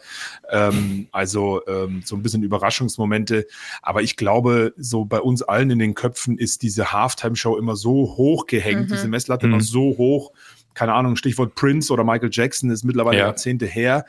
Ähm, 0.51 1.07
also 1.13 1.63
ähm, 1.67 2.03
so 2.05 2.17
ein 2.17 2.23
bisschen 2.23 2.43
Überraschungsmomente. 2.43 3.47
Aber 3.83 4.03
ich 4.03 4.17
glaube, 4.17 4.75
so 4.77 5.05
bei 5.05 5.21
uns 5.21 5.43
allen 5.43 5.71
in 5.71 5.79
den 5.79 5.95
Köpfen 5.95 6.39
ist 6.39 6.63
diese 6.63 6.93
Halftime-Show 6.93 7.57
immer 7.57 7.77
so 7.77 7.85
so 7.85 8.17
hoch 8.17 8.47
gehängt, 8.47 8.89
mhm. 8.89 8.93
diese 8.95 9.09
Messlatte 9.09 9.47
mhm. 9.47 9.53
noch 9.53 9.61
so 9.61 9.97
hoch. 9.97 10.33
Keine 10.75 10.93
Ahnung, 10.93 11.17
Stichwort 11.17 11.55
Prince 11.55 11.93
oder 11.93 12.05
Michael 12.05 12.31
Jackson 12.33 12.71
ist 12.71 12.85
mittlerweile 12.85 13.19
ja. 13.19 13.27
Jahrzehnte 13.27 13.67
her. 13.67 14.05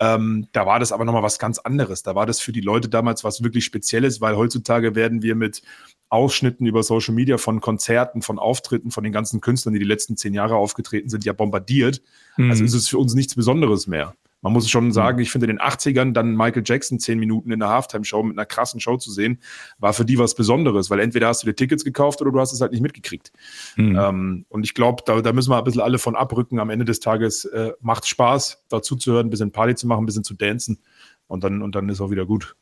Ähm, 0.00 0.48
da 0.52 0.66
war 0.66 0.78
das 0.78 0.92
aber 0.92 1.04
nochmal 1.04 1.22
was 1.22 1.38
ganz 1.38 1.58
anderes. 1.58 2.02
Da 2.02 2.14
war 2.14 2.26
das 2.26 2.40
für 2.40 2.52
die 2.52 2.60
Leute 2.60 2.88
damals 2.88 3.24
was 3.24 3.42
wirklich 3.42 3.64
Spezielles, 3.64 4.20
weil 4.20 4.36
heutzutage 4.36 4.94
werden 4.94 5.22
wir 5.22 5.34
mit 5.34 5.62
Ausschnitten 6.08 6.66
über 6.66 6.82
Social 6.82 7.14
Media 7.14 7.36
von 7.36 7.60
Konzerten, 7.60 8.22
von 8.22 8.38
Auftritten, 8.38 8.90
von 8.90 9.04
den 9.04 9.12
ganzen 9.12 9.40
Künstlern, 9.40 9.74
die 9.74 9.80
die 9.80 9.86
letzten 9.86 10.16
zehn 10.16 10.34
Jahre 10.34 10.56
aufgetreten 10.56 11.08
sind, 11.08 11.24
ja 11.24 11.32
bombardiert. 11.32 12.02
Mhm. 12.36 12.50
Also 12.50 12.64
ist 12.64 12.74
es 12.74 12.88
für 12.88 12.98
uns 12.98 13.14
nichts 13.14 13.34
Besonderes 13.34 13.86
mehr. 13.86 14.14
Man 14.46 14.52
muss 14.52 14.70
schon 14.70 14.92
sagen, 14.92 15.18
ich 15.18 15.32
finde 15.32 15.48
in 15.48 15.56
den 15.56 15.60
80ern 15.60 16.12
dann 16.12 16.36
Michael 16.36 16.62
Jackson 16.64 17.00
zehn 17.00 17.18
Minuten 17.18 17.50
in 17.50 17.58
der 17.58 17.68
Halftime-Show 17.68 18.22
mit 18.22 18.38
einer 18.38 18.46
krassen 18.46 18.78
Show 18.78 18.96
zu 18.96 19.10
sehen, 19.10 19.40
war 19.80 19.92
für 19.92 20.04
die 20.04 20.20
was 20.20 20.36
Besonderes, 20.36 20.88
weil 20.88 21.00
entweder 21.00 21.26
hast 21.26 21.42
du 21.42 21.48
dir 21.48 21.56
Tickets 21.56 21.82
gekauft 21.82 22.22
oder 22.22 22.30
du 22.30 22.38
hast 22.38 22.52
es 22.52 22.60
halt 22.60 22.70
nicht 22.70 22.80
mitgekriegt. 22.80 23.32
Mhm. 23.74 23.98
Ähm, 23.98 24.46
und 24.48 24.62
ich 24.62 24.74
glaube, 24.74 25.02
da, 25.04 25.20
da, 25.20 25.32
müssen 25.32 25.50
wir 25.50 25.58
ein 25.58 25.64
bisschen 25.64 25.80
alle 25.80 25.98
von 25.98 26.14
abrücken. 26.14 26.60
Am 26.60 26.70
Ende 26.70 26.84
des 26.84 27.00
Tages 27.00 27.44
äh, 27.46 27.72
macht 27.80 28.06
Spaß, 28.06 28.66
dazu 28.68 28.94
zu 28.94 29.14
hören, 29.14 29.26
ein 29.26 29.30
bisschen 29.30 29.50
Party 29.50 29.74
zu 29.74 29.88
machen, 29.88 30.04
ein 30.04 30.06
bisschen 30.06 30.22
zu 30.22 30.34
dancen 30.34 30.78
und 31.26 31.42
dann, 31.42 31.60
und 31.60 31.74
dann 31.74 31.88
ist 31.88 32.00
auch 32.00 32.12
wieder 32.12 32.24
gut. 32.24 32.54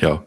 Ja, 0.00 0.26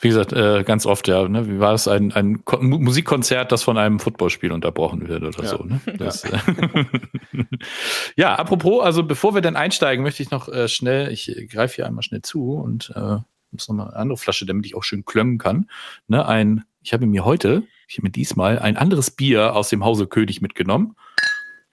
wie 0.00 0.08
gesagt, 0.08 0.32
äh, 0.32 0.62
ganz 0.64 0.84
oft, 0.84 1.08
ja, 1.08 1.26
ne? 1.26 1.48
wie 1.48 1.58
war 1.58 1.72
es, 1.72 1.88
ein, 1.88 2.12
ein 2.12 2.44
Ko 2.44 2.58
Musikkonzert, 2.60 3.50
das 3.50 3.62
von 3.62 3.78
einem 3.78 3.98
Footballspiel 3.98 4.52
unterbrochen 4.52 5.08
wird 5.08 5.22
oder 5.22 5.42
ja. 5.42 5.48
so. 5.48 5.64
Ne? 5.64 5.80
Das, 5.96 6.22
ja. 6.24 6.42
Äh, 6.46 6.84
ja, 8.16 8.34
apropos, 8.34 8.84
also 8.84 9.02
bevor 9.04 9.34
wir 9.34 9.40
dann 9.40 9.56
einsteigen, 9.56 10.02
möchte 10.02 10.22
ich 10.22 10.30
noch 10.30 10.48
äh, 10.48 10.68
schnell, 10.68 11.10
ich 11.10 11.48
greife 11.50 11.76
hier 11.76 11.86
einmal 11.86 12.02
schnell 12.02 12.22
zu 12.22 12.52
und 12.52 12.92
äh, 12.94 13.16
muss 13.50 13.68
nochmal 13.68 13.88
eine 13.88 13.96
andere 13.96 14.18
Flasche, 14.18 14.44
damit 14.44 14.66
ich 14.66 14.74
auch 14.74 14.84
schön 14.84 15.04
klömmen 15.04 15.38
kann. 15.38 15.70
Ne? 16.08 16.26
Ein, 16.26 16.64
ich 16.82 16.92
habe 16.92 17.06
mir 17.06 17.24
heute, 17.24 17.62
ich 17.88 17.96
habe 17.96 18.08
mir 18.08 18.12
diesmal 18.12 18.58
ein 18.58 18.76
anderes 18.76 19.10
Bier 19.10 19.56
aus 19.56 19.70
dem 19.70 19.84
Hause 19.84 20.06
König 20.06 20.42
mitgenommen. 20.42 20.94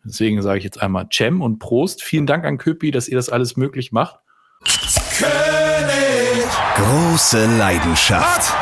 Deswegen 0.05 0.41
sage 0.41 0.57
ich 0.57 0.63
jetzt 0.63 0.81
einmal 0.81 1.07
Cem 1.11 1.41
und 1.41 1.59
Prost. 1.59 2.03
Vielen 2.03 2.25
Dank 2.25 2.45
an 2.45 2.57
Köpi, 2.57 2.91
dass 2.91 3.07
ihr 3.07 3.15
das 3.15 3.29
alles 3.29 3.57
möglich 3.57 3.91
macht. 3.91 4.17
König! 4.65 6.47
Große 6.75 7.45
Leidenschaft 7.57 8.53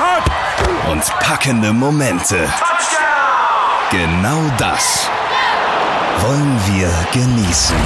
und 0.90 1.04
packende 1.20 1.72
Momente. 1.74 2.50
Genau 3.92 4.42
das 4.58 5.10
wollen 6.20 6.60
wir 6.68 6.90
genießen. 7.14 7.78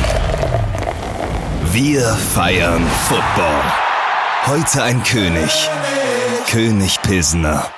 Wir 1.71 2.01
feiern 2.33 2.85
Football. 3.07 3.61
Heute 4.45 4.83
ein 4.83 5.03
König. 5.03 5.69
König 6.49 7.01
Pilsner. 7.01 7.69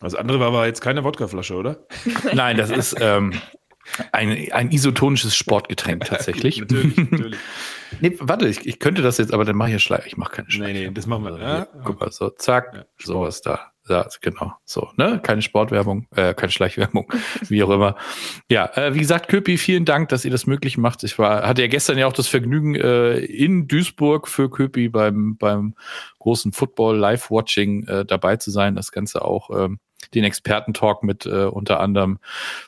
Das 0.00 0.14
andere 0.14 0.40
war 0.40 0.48
aber 0.48 0.66
jetzt 0.66 0.80
keine 0.80 1.04
Wodkaflasche, 1.04 1.54
oder? 1.54 1.86
Nein, 2.32 2.56
das 2.56 2.70
ist 2.70 2.96
ähm, 3.00 3.40
ein, 4.12 4.50
ein 4.52 4.70
isotonisches 4.70 5.36
Sportgetränk 5.36 6.04
tatsächlich. 6.06 6.58
natürlich, 6.58 6.96
natürlich. 6.96 7.38
Nee, 8.00 8.16
warte, 8.20 8.48
ich, 8.48 8.66
ich 8.66 8.78
könnte 8.78 9.02
das 9.02 9.18
jetzt, 9.18 9.32
aber 9.32 9.44
dann 9.44 9.56
mache 9.56 9.68
ich 9.68 9.74
ja 9.74 9.78
Schleier. 9.78 10.06
Ich 10.06 10.16
mache 10.16 10.32
keine 10.36 10.50
Schleier. 10.50 10.72
Nee, 10.72 10.86
nee, 10.86 10.90
das 10.92 11.06
machen 11.06 11.24
wir. 11.24 11.38
Ja, 11.38 11.66
guck 11.84 12.00
mal, 12.00 12.10
so, 12.12 12.30
zack, 12.30 12.72
ja, 12.74 12.84
so 12.98 13.26
ist 13.26 13.46
da. 13.46 13.72
Ja, 13.88 14.06
genau. 14.20 14.52
So, 14.64 14.88
ne? 14.96 15.20
Keine 15.20 15.42
Sportwerbung, 15.42 16.06
äh, 16.14 16.32
keine 16.34 16.52
Schleichwerbung, 16.52 17.12
wie 17.48 17.62
auch 17.64 17.70
immer. 17.70 17.96
Ja, 18.48 18.70
äh, 18.76 18.94
wie 18.94 19.00
gesagt, 19.00 19.28
Köpi, 19.28 19.58
vielen 19.58 19.84
Dank, 19.84 20.10
dass 20.10 20.24
ihr 20.24 20.30
das 20.30 20.46
möglich 20.46 20.78
macht. 20.78 21.02
Ich 21.02 21.18
war, 21.18 21.42
hatte 21.48 21.62
ja 21.62 21.68
gestern 21.68 21.98
ja 21.98 22.06
auch 22.06 22.12
das 22.12 22.28
Vergnügen, 22.28 22.76
äh, 22.76 23.18
in 23.18 23.66
Duisburg 23.66 24.28
für 24.28 24.48
Köpi 24.48 24.88
beim, 24.88 25.36
beim 25.36 25.74
großen 26.20 26.52
Football 26.52 26.98
Live-Watching 26.98 27.86
äh, 27.88 28.04
dabei 28.04 28.36
zu 28.36 28.52
sein. 28.52 28.76
Das 28.76 28.92
Ganze 28.92 29.24
auch 29.24 29.50
ähm, 29.50 29.80
den 30.14 30.24
Experten-Talk 30.24 31.02
mit 31.02 31.26
äh, 31.26 31.44
unter 31.44 31.80
anderem 31.80 32.18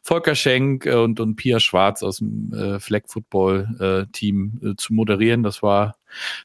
Volker 0.03 0.35
Schenk 0.35 0.87
äh, 0.87 0.95
und, 0.95 1.21
und 1.21 1.37
Pia 1.37 1.61
Schwarz 1.61 2.03
aus 2.03 2.19
dem 2.19 2.53
äh, 2.53 2.81
Flag 2.81 3.03
Football-Team 3.07 4.61
äh, 4.63 4.77
zu 4.77 4.95
moderieren. 4.95 5.43
Das 5.43 5.63
war, 5.63 5.97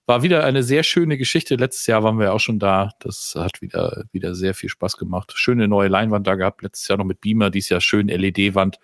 war 0.05 0.23
wieder 0.23 0.43
eine 0.43 0.63
sehr 0.63 0.83
schöne 0.83 1.17
Geschichte. 1.17 1.55
Letztes 1.55 1.87
Jahr 1.87 2.03
waren 2.03 2.19
wir 2.19 2.33
auch 2.33 2.39
schon 2.39 2.59
da. 2.59 2.91
Das 2.99 3.35
hat 3.37 3.61
wieder, 3.61 4.05
wieder 4.11 4.33
sehr 4.33 4.53
viel 4.53 4.69
Spaß 4.69 4.97
gemacht. 4.97 5.33
Schöne 5.35 5.67
neue 5.67 5.89
Leinwand 5.89 6.25
da 6.25 6.35
gehabt. 6.35 6.61
Letztes 6.63 6.87
Jahr 6.87 6.97
noch 6.97 7.05
mit 7.05 7.21
Beamer, 7.21 7.49
dies 7.49 7.69
Jahr 7.69 7.81
schön 7.81 8.07
LED-Wand. 8.07 8.79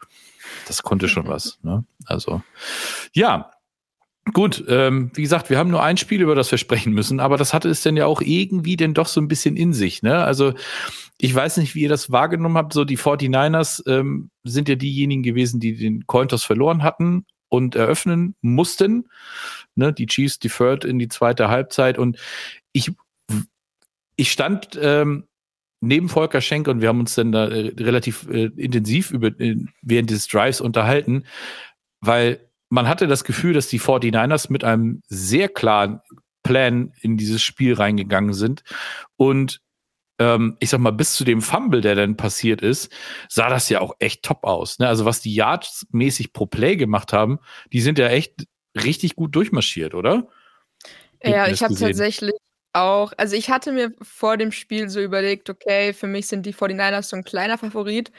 Das 0.67 0.83
konnte 0.83 1.07
schon 1.07 1.27
was. 1.29 1.60
Ne? 1.63 1.86
Also, 2.05 2.41
ja, 3.13 3.52
Gut, 4.32 4.63
ähm, 4.70 5.12
wie 5.15 5.22
gesagt, 5.22 5.50
wir 5.50 5.58
haben 5.58 5.70
nur 5.70 5.84
ein 5.84 5.98
Spiel, 5.98 6.22
über 6.22 6.34
das 6.34 6.50
wir 6.50 6.58
sprechen 6.58 6.94
müssen, 6.94 7.20
aber 7.20 7.36
das 7.36 7.53
hatte 7.53 7.68
es 7.68 7.82
denn 7.82 7.98
ja 7.98 8.06
auch 8.06 8.22
irgendwie 8.22 8.77
denn 8.77 8.94
doch 8.94 9.08
so 9.08 9.20
ein 9.20 9.27
bisschen 9.27 9.58
in 9.58 9.74
sich. 9.74 10.01
Ne? 10.01 10.24
Also 10.24 10.53
ich 11.18 11.36
weiß 11.36 11.58
nicht, 11.58 11.75
wie 11.75 11.82
ihr 11.82 11.89
das 11.89 12.10
wahrgenommen 12.10 12.58
habt. 12.58 12.72
So 12.72 12.86
die 12.86 12.98
49ers 12.98 13.84
ähm, 13.86 14.30
sind 14.44 14.70
ja 14.70 14.75
diejenigen 14.75 15.24
gewesen, 15.24 15.60
die 15.60 15.75
den 15.75 16.08
Cointos 16.08 16.44
verloren 16.44 16.84
hatten 16.84 17.25
und 17.50 17.75
eröffnen 17.75 18.36
mussten. 18.42 19.10
Ne? 19.75 19.92
Die 19.92 20.06
Chiefs 20.06 20.39
deferred 20.39 20.86
in 20.86 21.00
die 21.00 21.10
zweite 21.10 21.50
Halbzeit 21.50 21.98
und 21.98 22.18
ich, 22.72 22.92
ich 24.15 24.32
stand 24.32 24.80
ähm, 24.82 25.27
neben 25.82 26.08
Volker 26.08 26.39
Schenk 26.39 26.70
und 26.70 26.80
wir 26.82 26.88
haben 26.88 27.01
uns 27.01 27.15
dann 27.15 27.34
da 27.34 27.50
äh, 27.50 27.74
relativ 27.77 28.27
äh, 28.30 28.46
intensiv 28.56 29.12
über, 29.12 29.27
äh, 29.39 29.58
während 29.82 30.10
des 30.10 30.27
Drives 30.27 30.62
unterhalten, 30.62 31.25
weil 32.00 32.39
man 32.74 32.88
hatte 32.88 33.06
das 33.06 33.24
Gefühl, 33.24 33.53
dass 33.53 33.68
die 33.68 33.80
49ers 33.80 34.51
mit 34.51 34.63
einem 34.63 35.03
sehr 35.08 35.48
klaren 35.48 36.01
Plan 36.42 36.92
in 37.01 37.18
dieses 37.18 37.44
Spiel 37.44 37.75
reingegangen 37.75 38.34
sind. 38.34 38.63
Und 39.15 39.62
ähm, 40.18 40.58
ich 40.60 40.72
sag 40.72 40.80
mal, 40.80 40.92
bis 40.92 41.13
zu 41.13 41.24
dem 41.24 41.44
Fumble, 41.44 41.82
der 41.82 41.94
dann 41.94 42.18
passiert 42.18 42.62
ist, 42.62 42.92
sah 43.30 43.50
das 43.50 43.70
ja 43.70 43.80
auch 43.80 43.94
echt 44.00 44.24
top 44.24 44.44
aus. 44.44 44.80
Ne? 44.80 44.88
Also 44.88 45.06
was 45.06 45.22
die 45.22 45.36
Yards 45.36 45.86
mäßig 45.92 46.34
pro 46.34 46.48
Play 46.48 46.75
gemacht 46.75 47.13
haben, 47.13 47.38
die 47.72 47.80
sind 47.80 48.00
ja 48.00 48.08
echt 48.08 48.48
richtig 48.75 49.15
gut 49.15 49.36
durchmarschiert, 49.36 49.94
oder? 49.94 50.27
Ja, 51.24 51.48
ich 51.48 51.62
habe 51.62 51.75
tatsächlich 51.75 52.34
auch, 52.74 53.13
also 53.18 53.36
ich 53.36 53.51
hatte 53.51 53.72
mir 53.72 53.92
vor 54.01 54.36
dem 54.38 54.51
Spiel 54.51 54.89
so 54.89 55.00
überlegt, 55.00 55.48
okay, 55.51 55.94
für 55.94 56.08
mich 56.08 56.25
sind 56.25 56.48
die 56.48 56.56
49ers 56.56 57.03
so 57.03 57.18
ein 57.18 57.24
kleiner 57.24 57.60
Favorit, 57.60 58.12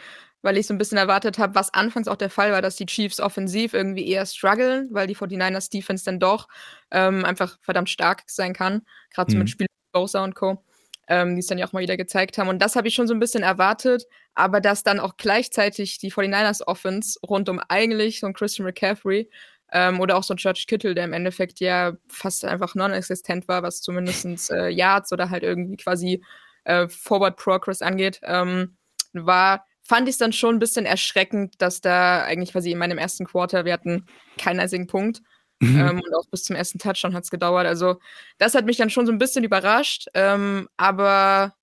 weil 0.44 0.58
ich 0.58 0.66
so 0.66 0.74
ein 0.74 0.78
bisschen 0.78 0.98
erwartet 0.98 1.38
habe, 1.38 1.54
was 1.54 1.72
anfangs 1.72 2.06
auch 2.06 2.16
der 2.16 2.28
Fall 2.28 2.52
war, 2.52 2.60
dass 2.60 2.76
die 2.76 2.84
Chiefs 2.84 3.18
offensiv 3.18 3.72
irgendwie 3.72 4.06
eher 4.06 4.26
strugglen, 4.26 4.88
weil 4.90 5.06
die 5.06 5.16
49ers 5.16 5.70
Defense 5.70 6.04
dann 6.04 6.20
doch 6.20 6.48
ähm, 6.90 7.24
einfach 7.24 7.58
verdammt 7.62 7.88
stark 7.88 8.24
sein 8.26 8.52
kann, 8.52 8.82
gerade 9.10 9.32
so 9.32 9.36
mhm. 9.36 9.44
mit 9.44 9.50
Spielen 9.50 9.68
Bosa 9.92 10.22
und 10.22 10.34
Co., 10.34 10.62
ähm, 11.08 11.34
die 11.34 11.40
es 11.40 11.46
dann 11.46 11.56
ja 11.56 11.66
auch 11.66 11.72
mal 11.72 11.80
wieder 11.80 11.96
gezeigt 11.96 12.36
haben. 12.36 12.48
Und 12.48 12.60
das 12.60 12.76
habe 12.76 12.88
ich 12.88 12.94
schon 12.94 13.08
so 13.08 13.14
ein 13.14 13.20
bisschen 13.20 13.42
erwartet, 13.42 14.04
aber 14.34 14.60
dass 14.60 14.82
dann 14.82 15.00
auch 15.00 15.16
gleichzeitig 15.16 15.98
die 15.98 16.12
49ers 16.12 16.62
Offense 16.66 17.18
rund 17.26 17.48
um 17.48 17.58
eigentlich 17.68 18.20
so 18.20 18.26
ein 18.26 18.34
Christian 18.34 18.66
McCaffrey 18.66 19.30
ähm, 19.72 19.98
oder 19.98 20.16
auch 20.16 20.24
so 20.24 20.34
ein 20.34 20.38
George 20.38 20.64
Kittle, 20.66 20.94
der 20.94 21.04
im 21.04 21.14
Endeffekt 21.14 21.58
ja 21.60 21.94
fast 22.06 22.44
einfach 22.44 22.74
non-existent 22.74 23.48
war, 23.48 23.62
was 23.62 23.80
zumindest 23.80 24.50
äh, 24.50 24.68
Yards 24.68 25.10
oder 25.10 25.30
halt 25.30 25.42
irgendwie 25.42 25.78
quasi 25.78 26.22
äh, 26.64 26.86
Forward 26.88 27.36
Progress 27.36 27.80
angeht, 27.80 28.20
ähm, 28.24 28.76
war 29.14 29.64
fand 29.86 30.08
ich 30.08 30.14
es 30.14 30.18
dann 30.18 30.32
schon 30.32 30.56
ein 30.56 30.60
bisschen 30.60 30.86
erschreckend, 30.86 31.54
dass 31.58 31.80
da 31.80 32.24
eigentlich 32.24 32.52
quasi 32.52 32.72
in 32.72 32.78
meinem 32.78 32.98
ersten 32.98 33.26
Quarter, 33.26 33.64
wir 33.64 33.72
hatten 33.72 34.06
keinen 34.38 34.60
einzigen 34.60 34.86
Punkt. 34.86 35.20
Mhm. 35.60 35.80
Ähm, 35.80 36.00
und 36.00 36.14
auch 36.14 36.26
bis 36.30 36.44
zum 36.44 36.56
ersten 36.56 36.78
Touchdown 36.78 37.14
hat 37.14 37.24
es 37.24 37.30
gedauert. 37.30 37.66
Also, 37.66 38.00
das 38.38 38.54
hat 38.54 38.64
mich 38.64 38.76
dann 38.76 38.90
schon 38.90 39.06
so 39.06 39.12
ein 39.12 39.18
bisschen 39.18 39.44
überrascht. 39.44 40.08
Ähm, 40.14 40.68
aber 40.76 41.54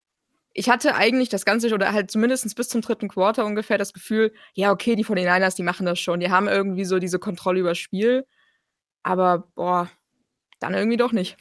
ich 0.54 0.70
hatte 0.70 0.96
eigentlich 0.96 1.30
das 1.30 1.46
Ganze, 1.46 1.74
oder 1.74 1.92
halt 1.94 2.12
zumindest 2.12 2.56
bis 2.56 2.70
zum 2.70 2.82
dritten 2.82 3.08
Quarter 3.08 3.46
ungefähr 3.46 3.78
das 3.78 3.94
Gefühl, 3.94 4.34
ja, 4.54 4.72
okay, 4.72 4.96
die 4.96 5.04
von 5.04 5.16
den 5.16 5.32
Niners, 5.32 5.56
die 5.56 5.64
machen 5.64 5.86
das 5.86 6.00
schon. 6.00 6.20
Die 6.20 6.30
haben 6.30 6.48
irgendwie 6.48 6.86
so 6.86 7.00
diese 7.00 7.20
Kontrolle 7.20 7.60
über 7.60 7.70
das 7.70 7.80
Spiel. 7.80 8.26
Aber, 9.04 9.50
boah, 9.56 9.90
dann 10.60 10.74
irgendwie 10.74 10.98
doch 10.98 11.12
nicht. 11.12 11.38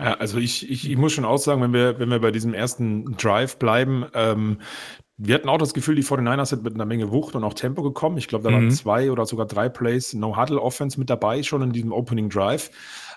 Ja, 0.00 0.14
also 0.14 0.38
ich, 0.38 0.68
ich, 0.70 0.90
ich 0.90 0.96
muss 0.96 1.12
schon 1.12 1.26
aussagen, 1.26 1.60
wenn 1.60 1.74
wir, 1.74 1.98
wenn 1.98 2.08
wir 2.08 2.20
bei 2.20 2.30
diesem 2.30 2.54
ersten 2.54 3.16
Drive 3.16 3.58
bleiben, 3.58 4.06
ähm, 4.14 4.58
wir 5.22 5.34
hatten 5.34 5.50
auch 5.50 5.58
das 5.58 5.74
Gefühl, 5.74 5.96
die 5.96 6.02
49ers 6.02 6.46
sind 6.46 6.62
mit 6.62 6.74
einer 6.74 6.86
Menge 6.86 7.12
Wucht 7.12 7.34
und 7.34 7.44
auch 7.44 7.52
Tempo 7.52 7.82
gekommen. 7.82 8.16
Ich 8.16 8.26
glaube, 8.26 8.44
da 8.44 8.50
mhm. 8.50 8.54
waren 8.54 8.70
zwei 8.70 9.10
oder 9.10 9.26
sogar 9.26 9.44
drei 9.44 9.68
Plays 9.68 10.14
No-Huddle-Offense 10.14 10.98
mit 10.98 11.10
dabei, 11.10 11.42
schon 11.42 11.60
in 11.60 11.72
diesem 11.72 11.92
Opening 11.92 12.30
Drive. 12.30 12.70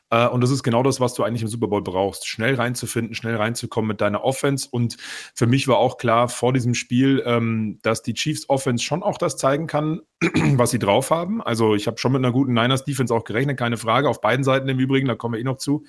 Äh, 0.09 0.27
und 0.27 0.41
das 0.41 0.51
ist 0.51 0.63
genau 0.63 0.83
das, 0.83 0.99
was 0.99 1.13
du 1.13 1.23
eigentlich 1.23 1.41
im 1.41 1.47
Super 1.47 1.67
Bowl 1.67 1.81
brauchst. 1.81 2.27
Schnell 2.27 2.55
reinzufinden, 2.55 3.15
schnell 3.15 3.37
reinzukommen 3.37 3.87
mit 3.87 4.01
deiner 4.01 4.25
Offense. 4.25 4.67
Und 4.69 4.97
für 5.33 5.47
mich 5.47 5.69
war 5.69 5.77
auch 5.77 5.97
klar 5.97 6.27
vor 6.27 6.51
diesem 6.51 6.73
Spiel, 6.73 7.23
ähm, 7.25 7.79
dass 7.81 8.03
die 8.03 8.13
Chiefs 8.13 8.49
Offense 8.49 8.83
schon 8.83 9.01
auch 9.01 9.17
das 9.17 9.37
zeigen 9.37 9.67
kann, 9.67 10.01
was 10.55 10.71
sie 10.71 10.79
drauf 10.79 11.09
haben. 11.09 11.41
Also 11.41 11.73
ich 11.73 11.87
habe 11.87 11.97
schon 11.97 12.11
mit 12.11 12.19
einer 12.19 12.33
guten 12.33 12.53
Niners 12.53 12.83
Defense 12.83 13.13
auch 13.13 13.23
gerechnet, 13.23 13.57
keine 13.57 13.77
Frage. 13.77 14.09
Auf 14.09 14.19
beiden 14.19 14.43
Seiten 14.43 14.67
im 14.67 14.79
Übrigen, 14.79 15.07
da 15.07 15.15
kommen 15.15 15.35
wir 15.35 15.39
eh 15.39 15.45
noch 15.45 15.57
zu. 15.57 15.85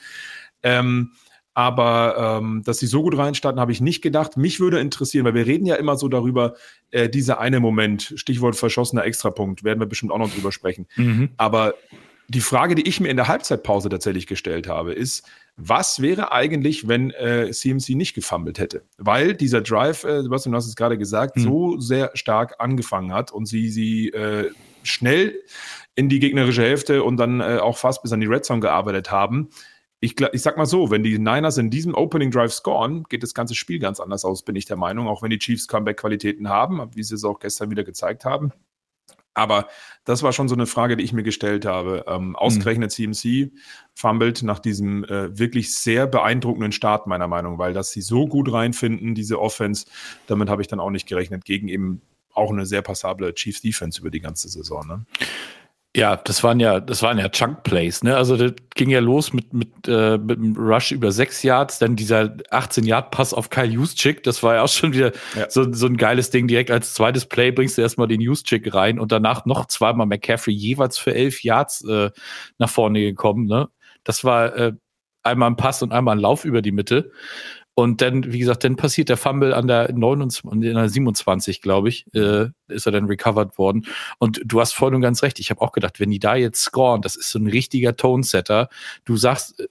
Ähm, 0.64 1.12
aber 1.54 2.40
ähm, 2.42 2.62
dass 2.64 2.80
sie 2.80 2.86
so 2.86 3.02
gut 3.02 3.16
reinstarten, 3.16 3.60
habe 3.60 3.70
ich 3.70 3.80
nicht 3.80 4.02
gedacht. 4.02 4.36
Mich 4.36 4.58
würde 4.58 4.80
interessieren, 4.80 5.24
weil 5.24 5.34
wir 5.34 5.46
reden 5.46 5.66
ja 5.66 5.76
immer 5.76 5.96
so 5.96 6.08
darüber, 6.08 6.54
äh, 6.90 7.08
dieser 7.08 7.38
eine 7.38 7.60
Moment, 7.60 8.12
Stichwort 8.16 8.56
verschossener 8.56 9.04
Extrapunkt, 9.04 9.62
werden 9.62 9.78
wir 9.78 9.86
bestimmt 9.86 10.10
auch 10.10 10.18
noch 10.18 10.34
drüber 10.34 10.50
sprechen. 10.50 10.86
Mhm. 10.96 11.30
Aber 11.36 11.74
die 12.26 12.40
Frage, 12.40 12.74
die 12.74 12.88
ich 12.88 13.00
mir 13.00 13.08
in 13.08 13.16
der 13.16 13.28
Halbzeitpause 13.28 13.88
tatsächlich 13.88 14.26
gestellt 14.26 14.66
habe, 14.66 14.94
ist, 14.94 15.28
was 15.56 16.02
wäre 16.02 16.32
eigentlich, 16.32 16.88
wenn 16.88 17.10
äh, 17.12 17.50
CMC 17.52 17.90
nicht 17.90 18.14
gefummelt 18.14 18.58
hätte? 18.58 18.82
Weil 18.98 19.34
dieser 19.34 19.60
Drive, 19.60 20.02
äh, 20.02 20.22
Sebastian, 20.22 20.52
du 20.52 20.56
hast 20.56 20.66
es 20.66 20.74
gerade 20.74 20.98
gesagt, 20.98 21.36
mhm. 21.36 21.42
so 21.42 21.78
sehr 21.78 22.10
stark 22.14 22.56
angefangen 22.58 23.12
hat 23.12 23.30
und 23.30 23.46
sie, 23.46 23.68
sie 23.68 24.08
äh, 24.08 24.50
schnell 24.82 25.38
in 25.94 26.08
die 26.08 26.18
gegnerische 26.18 26.62
Hälfte 26.62 27.04
und 27.04 27.18
dann 27.18 27.40
äh, 27.40 27.58
auch 27.58 27.78
fast 27.78 28.02
bis 28.02 28.12
an 28.12 28.20
die 28.20 28.26
Red 28.26 28.44
Zone 28.44 28.60
gearbeitet 28.60 29.12
haben 29.12 29.50
ich, 30.04 30.20
ich 30.20 30.42
sag 30.42 30.58
mal 30.58 30.66
so, 30.66 30.90
wenn 30.90 31.02
die 31.02 31.18
Niners 31.18 31.56
in 31.56 31.70
diesem 31.70 31.94
Opening 31.94 32.30
Drive 32.30 32.52
scoren, 32.52 33.04
geht 33.08 33.22
das 33.22 33.32
ganze 33.32 33.54
Spiel 33.54 33.78
ganz 33.78 34.00
anders 34.00 34.24
aus, 34.24 34.42
bin 34.42 34.54
ich 34.54 34.66
der 34.66 34.76
Meinung, 34.76 35.08
auch 35.08 35.22
wenn 35.22 35.30
die 35.30 35.38
Chiefs 35.38 35.66
Comeback-Qualitäten 35.66 36.48
haben, 36.48 36.82
wie 36.94 37.02
sie 37.02 37.14
es 37.14 37.24
auch 37.24 37.38
gestern 37.38 37.70
wieder 37.70 37.84
gezeigt 37.84 38.26
haben. 38.26 38.52
Aber 39.32 39.66
das 40.04 40.22
war 40.22 40.32
schon 40.32 40.46
so 40.46 40.54
eine 40.54 40.66
Frage, 40.66 40.96
die 40.96 41.02
ich 41.02 41.12
mir 41.12 41.24
gestellt 41.24 41.64
habe. 41.64 42.04
Ähm, 42.06 42.36
ausgerechnet 42.36 42.92
CMC 42.92 43.50
fummelt 43.94 44.42
nach 44.44 44.60
diesem 44.60 45.04
äh, 45.04 45.36
wirklich 45.36 45.74
sehr 45.74 46.06
beeindruckenden 46.06 46.70
Start, 46.70 47.06
meiner 47.06 47.26
Meinung, 47.26 47.58
weil 47.58 47.72
dass 47.72 47.90
sie 47.90 48.02
so 48.02 48.26
gut 48.26 48.52
reinfinden, 48.52 49.14
diese 49.14 49.40
Offense, 49.40 49.86
damit 50.26 50.50
habe 50.50 50.62
ich 50.62 50.68
dann 50.68 50.80
auch 50.80 50.90
nicht 50.90 51.08
gerechnet, 51.08 51.44
gegen 51.44 51.68
eben 51.68 52.02
auch 52.32 52.50
eine 52.50 52.66
sehr 52.66 52.82
passable 52.82 53.34
Chiefs 53.34 53.62
Defense 53.62 54.00
über 54.00 54.10
die 54.10 54.20
ganze 54.20 54.48
Saison. 54.48 54.86
Ne? 54.86 55.06
Ja, 55.96 56.16
das 56.16 56.42
waren 56.42 56.58
ja, 56.58 56.80
das 56.80 57.02
waren 57.02 57.18
ja 57.18 57.28
Chunk 57.28 57.62
Plays, 57.62 58.02
ne? 58.02 58.16
Also 58.16 58.36
das 58.36 58.52
ging 58.74 58.90
ja 58.90 58.98
los 58.98 59.32
mit 59.32 59.52
mit 59.54 59.68
äh, 59.86 60.18
mit 60.18 60.38
einem 60.38 60.56
Rush 60.56 60.90
über 60.90 61.12
sechs 61.12 61.44
Yards, 61.44 61.78
dann 61.78 61.94
dieser 61.94 62.36
18 62.50 62.82
Yard 62.84 63.12
Pass 63.12 63.32
auf 63.32 63.48
Kyle 63.48 63.70
Juszczyk, 63.70 64.24
das 64.24 64.42
war 64.42 64.56
ja 64.56 64.62
auch 64.62 64.68
schon 64.68 64.92
wieder 64.92 65.12
ja. 65.36 65.48
so 65.48 65.72
so 65.72 65.86
ein 65.86 65.96
geiles 65.96 66.30
Ding. 66.30 66.48
Direkt 66.48 66.72
als 66.72 66.94
zweites 66.94 67.26
Play 67.26 67.52
bringst 67.52 67.78
du 67.78 67.82
erstmal 67.82 68.08
den 68.08 68.20
Juszczyk 68.20 68.74
rein 68.74 68.98
und 68.98 69.12
danach 69.12 69.46
noch 69.46 69.66
zweimal 69.66 70.06
McCaffrey 70.06 70.52
jeweils 70.52 70.98
für 70.98 71.14
elf 71.14 71.44
Yards 71.44 71.84
äh, 71.84 72.10
nach 72.58 72.70
vorne 72.70 73.00
gekommen, 73.00 73.46
ne? 73.46 73.68
Das 74.02 74.24
war 74.24 74.56
äh, 74.56 74.72
einmal 75.22 75.50
ein 75.50 75.56
Pass 75.56 75.80
und 75.80 75.92
einmal 75.92 76.16
ein 76.16 76.20
Lauf 76.20 76.44
über 76.44 76.60
die 76.60 76.72
Mitte. 76.72 77.12
Und 77.74 78.00
dann, 78.00 78.32
wie 78.32 78.38
gesagt, 78.38 78.64
dann 78.64 78.76
passiert 78.76 79.08
der 79.08 79.16
Fumble 79.16 79.52
an 79.52 79.66
der 79.66 79.92
29, 79.92 80.50
an 80.50 80.60
der 80.60 80.88
27, 80.88 81.60
glaube 81.60 81.88
ich, 81.88 82.06
äh, 82.14 82.46
ist 82.68 82.86
er 82.86 82.92
dann 82.92 83.06
recovered 83.06 83.58
worden. 83.58 83.86
Und 84.18 84.40
du 84.44 84.60
hast 84.60 84.72
voll 84.72 84.94
und 84.94 85.00
ganz 85.00 85.22
recht. 85.22 85.40
Ich 85.40 85.50
habe 85.50 85.60
auch 85.60 85.72
gedacht, 85.72 85.98
wenn 85.98 86.10
die 86.10 86.20
da 86.20 86.36
jetzt 86.36 86.62
scoren, 86.62 87.02
das 87.02 87.16
ist 87.16 87.30
so 87.30 87.38
ein 87.38 87.48
richtiger 87.48 87.96
Tone-Setter. 87.96 88.68
Du 89.04 89.16
sagst, 89.16 89.58
äh, 89.58 89.66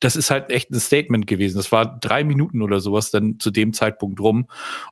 das 0.00 0.14
ist 0.14 0.30
halt 0.30 0.50
echt 0.50 0.70
ein 0.70 0.78
Statement 0.78 1.26
gewesen. 1.26 1.56
Das 1.56 1.72
war 1.72 1.98
drei 1.98 2.22
Minuten 2.22 2.60
oder 2.60 2.80
sowas 2.80 3.10
dann 3.10 3.38
zu 3.40 3.50
dem 3.50 3.72
Zeitpunkt 3.72 4.20
rum. 4.20 4.46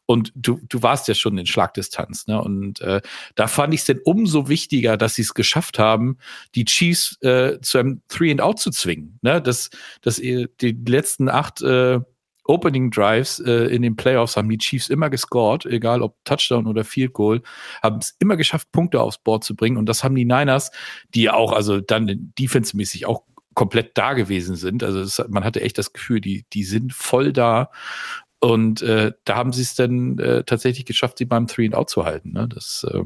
Und 0.06 0.32
du, 0.34 0.60
du 0.68 0.82
warst 0.82 1.08
ja 1.08 1.14
schon 1.14 1.36
in 1.36 1.46
Schlagdistanz. 1.46 2.26
Ne? 2.26 2.40
Und 2.40 2.80
äh, 2.80 3.02
da 3.34 3.46
fand 3.46 3.74
ich 3.74 3.80
es 3.80 3.86
denn 3.86 4.00
umso 4.02 4.48
wichtiger, 4.48 4.96
dass 4.96 5.16
sie 5.16 5.22
es 5.22 5.34
geschafft 5.34 5.78
haben, 5.78 6.16
die 6.54 6.64
Chiefs 6.64 7.20
äh, 7.20 7.60
zu 7.60 7.78
einem 7.78 8.00
Three 8.08 8.30
and 8.30 8.40
Out 8.40 8.60
zu 8.60 8.70
zwingen. 8.70 9.18
Ne? 9.20 9.42
Dass, 9.42 9.68
dass 10.00 10.16
die 10.16 10.48
letzten 10.86 11.28
acht 11.28 11.60
äh, 11.60 12.00
Opening 12.44 12.90
Drives 12.90 13.40
äh, 13.40 13.74
in 13.74 13.82
den 13.82 13.96
Playoffs 13.96 14.36
haben 14.36 14.48
die 14.48 14.58
Chiefs 14.58 14.90
immer 14.90 15.10
gescored, 15.10 15.64
egal 15.66 16.02
ob 16.02 16.16
Touchdown 16.24 16.66
oder 16.66 16.84
Field 16.84 17.12
Goal, 17.12 17.42
haben 17.82 17.98
es 17.98 18.14
immer 18.18 18.36
geschafft, 18.36 18.70
Punkte 18.72 19.00
aufs 19.00 19.18
Board 19.18 19.44
zu 19.44 19.56
bringen. 19.56 19.76
Und 19.76 19.88
das 19.88 20.04
haben 20.04 20.14
die 20.14 20.24
Niners, 20.24 20.70
die 21.14 21.30
auch, 21.30 21.52
also 21.52 21.80
dann 21.80 22.32
defensemäßig 22.38 23.06
auch 23.06 23.22
komplett 23.54 23.96
da 23.96 24.12
gewesen 24.12 24.56
sind. 24.56 24.82
Also 24.82 25.00
es, 25.00 25.24
man 25.28 25.44
hatte 25.44 25.62
echt 25.62 25.78
das 25.78 25.92
Gefühl, 25.92 26.20
die, 26.20 26.44
die 26.52 26.64
sind 26.64 26.92
voll 26.92 27.32
da. 27.32 27.70
Und 28.40 28.82
äh, 28.82 29.12
da 29.24 29.36
haben 29.36 29.52
sie 29.52 29.62
es 29.62 29.74
dann 29.74 30.18
äh, 30.18 30.44
tatsächlich 30.44 30.84
geschafft, 30.84 31.18
sie 31.18 31.24
beim 31.24 31.46
Three 31.46 31.64
and 31.66 31.74
Out 31.74 31.88
zu 31.88 32.04
halten. 32.04 32.32
Ne? 32.32 32.46
Das 32.48 32.86
äh, 32.90 33.00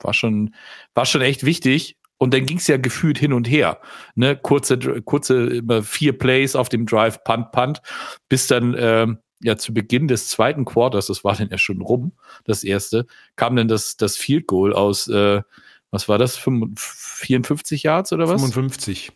war 0.00 0.12
schon, 0.12 0.54
war 0.94 1.06
schon 1.06 1.22
echt 1.22 1.44
wichtig. 1.44 1.96
Und 2.24 2.32
dann 2.32 2.46
ging 2.46 2.56
es 2.56 2.66
ja 2.68 2.78
gefühlt 2.78 3.18
hin 3.18 3.34
und 3.34 3.50
her. 3.50 3.78
Ne? 4.14 4.34
Kurze, 4.34 4.78
kurze 5.02 5.62
vier 5.82 6.16
Plays 6.16 6.56
auf 6.56 6.70
dem 6.70 6.86
Drive, 6.86 7.22
Punt, 7.22 7.52
Punt, 7.52 7.82
bis 8.30 8.46
dann 8.46 8.72
äh, 8.72 9.06
ja 9.42 9.58
zu 9.58 9.74
Beginn 9.74 10.08
des 10.08 10.30
zweiten 10.30 10.64
Quarters, 10.64 11.08
das 11.08 11.22
war 11.22 11.36
dann 11.36 11.50
ja 11.50 11.58
schon 11.58 11.82
rum, 11.82 12.12
das 12.44 12.64
erste, 12.64 13.06
kam 13.36 13.56
dann 13.56 13.68
das, 13.68 13.98
das 13.98 14.16
Field 14.16 14.46
Goal 14.46 14.72
aus, 14.72 15.06
äh, 15.08 15.42
was 15.90 16.08
war 16.08 16.16
das, 16.16 16.38
54 16.38 17.82
Yards 17.82 18.10
oder 18.14 18.26
was? 18.26 18.40
55. 18.40 19.12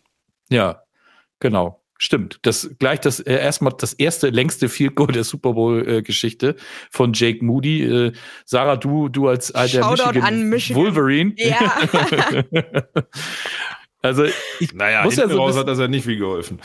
Ja, 0.51 0.83
genau. 1.39 1.78
Stimmt. 2.01 2.39
Das 2.43 2.69
gleich 2.79 3.01
das 3.01 3.19
äh, 3.19 3.33
erstmal 3.33 3.73
das 3.77 3.91
erste 3.91 4.29
längste 4.29 4.69
Field 4.69 4.95
Goal 4.95 5.11
der 5.11 5.25
Super 5.25 5.51
Bowl 5.51 5.85
äh, 5.85 6.01
Geschichte 6.01 6.55
von 6.89 7.11
Jake 7.11 7.43
Moody. 7.43 7.83
Äh, 7.83 8.13
Sarah, 8.45 8.77
du 8.77 9.09
du 9.09 9.27
als 9.27 9.51
alter 9.51 9.91
Michigan, 9.91 10.23
an 10.23 10.43
Michigan 10.43 10.81
Wolverine. 10.81 11.33
Ja. 11.35 11.59
also 14.01 14.23
ich 14.61 14.73
naja, 14.73 15.03
muss 15.03 15.17
ja 15.17 15.27
so 15.27 15.39
raus 15.39 15.57
hat 15.57 15.67
das 15.67 15.77
ja 15.77 15.89
nicht 15.89 16.05
viel 16.05 16.17
geholfen. 16.17 16.61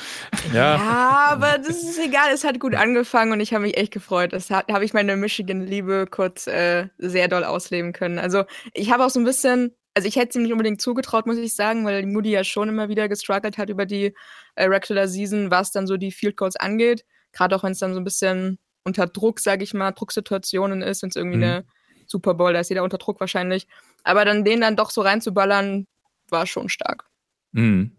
Ja. 0.52 0.76
ja, 0.76 1.26
aber 1.30 1.58
das 1.58 1.82
ist 1.82 1.98
egal. 1.98 2.32
Es 2.32 2.44
hat 2.44 2.60
gut 2.60 2.76
angefangen 2.76 3.32
und 3.32 3.40
ich 3.40 3.52
habe 3.52 3.64
mich 3.64 3.76
echt 3.76 3.92
gefreut. 3.92 4.32
Das 4.32 4.50
habe 4.50 4.84
ich 4.84 4.94
meine 4.94 5.16
Michigan-Liebe 5.16 6.06
kurz 6.08 6.46
äh, 6.46 6.86
sehr 6.98 7.26
doll 7.26 7.42
ausleben 7.42 7.92
können. 7.92 8.20
Also 8.20 8.44
ich 8.72 8.92
habe 8.92 9.04
auch 9.04 9.10
so 9.10 9.18
ein 9.18 9.24
bisschen 9.24 9.74
also 9.94 10.08
ich 10.08 10.16
hätte 10.16 10.30
es 10.30 10.36
ihm 10.36 10.42
nicht 10.42 10.52
unbedingt 10.52 10.80
zugetraut, 10.80 11.26
muss 11.26 11.38
ich 11.38 11.54
sagen, 11.54 11.84
weil 11.84 12.04
Moody 12.06 12.30
ja 12.30 12.42
schon 12.42 12.68
immer 12.68 12.88
wieder 12.88 13.08
gestruggelt 13.08 13.58
hat 13.58 13.70
über 13.70 13.86
die 13.86 14.14
äh, 14.56 14.64
Regular 14.64 15.06
Season, 15.06 15.50
was 15.50 15.70
dann 15.70 15.86
so 15.86 15.96
die 15.96 16.10
Field 16.10 16.36
Goals 16.36 16.56
angeht. 16.56 17.04
Gerade 17.32 17.54
auch 17.54 17.62
wenn 17.62 17.72
es 17.72 17.78
dann 17.78 17.94
so 17.94 18.00
ein 18.00 18.04
bisschen 18.04 18.58
unter 18.82 19.06
Druck, 19.06 19.40
sage 19.40 19.62
ich 19.62 19.72
mal, 19.72 19.92
Drucksituationen 19.92 20.82
ist, 20.82 21.02
wenn 21.02 21.10
es 21.10 21.16
irgendwie 21.16 21.38
mhm. 21.38 21.44
eine 21.44 21.64
Super 22.06 22.34
Bowl, 22.34 22.52
da 22.52 22.60
ist 22.60 22.68
jeder 22.68 22.82
unter 22.82 22.98
Druck 22.98 23.20
wahrscheinlich. 23.20 23.66
Aber 24.02 24.24
dann 24.24 24.44
den 24.44 24.60
dann 24.60 24.76
doch 24.76 24.90
so 24.90 25.00
reinzuballern, 25.00 25.86
war 26.28 26.46
schon 26.46 26.68
stark. 26.68 27.06
Mhm. 27.52 27.93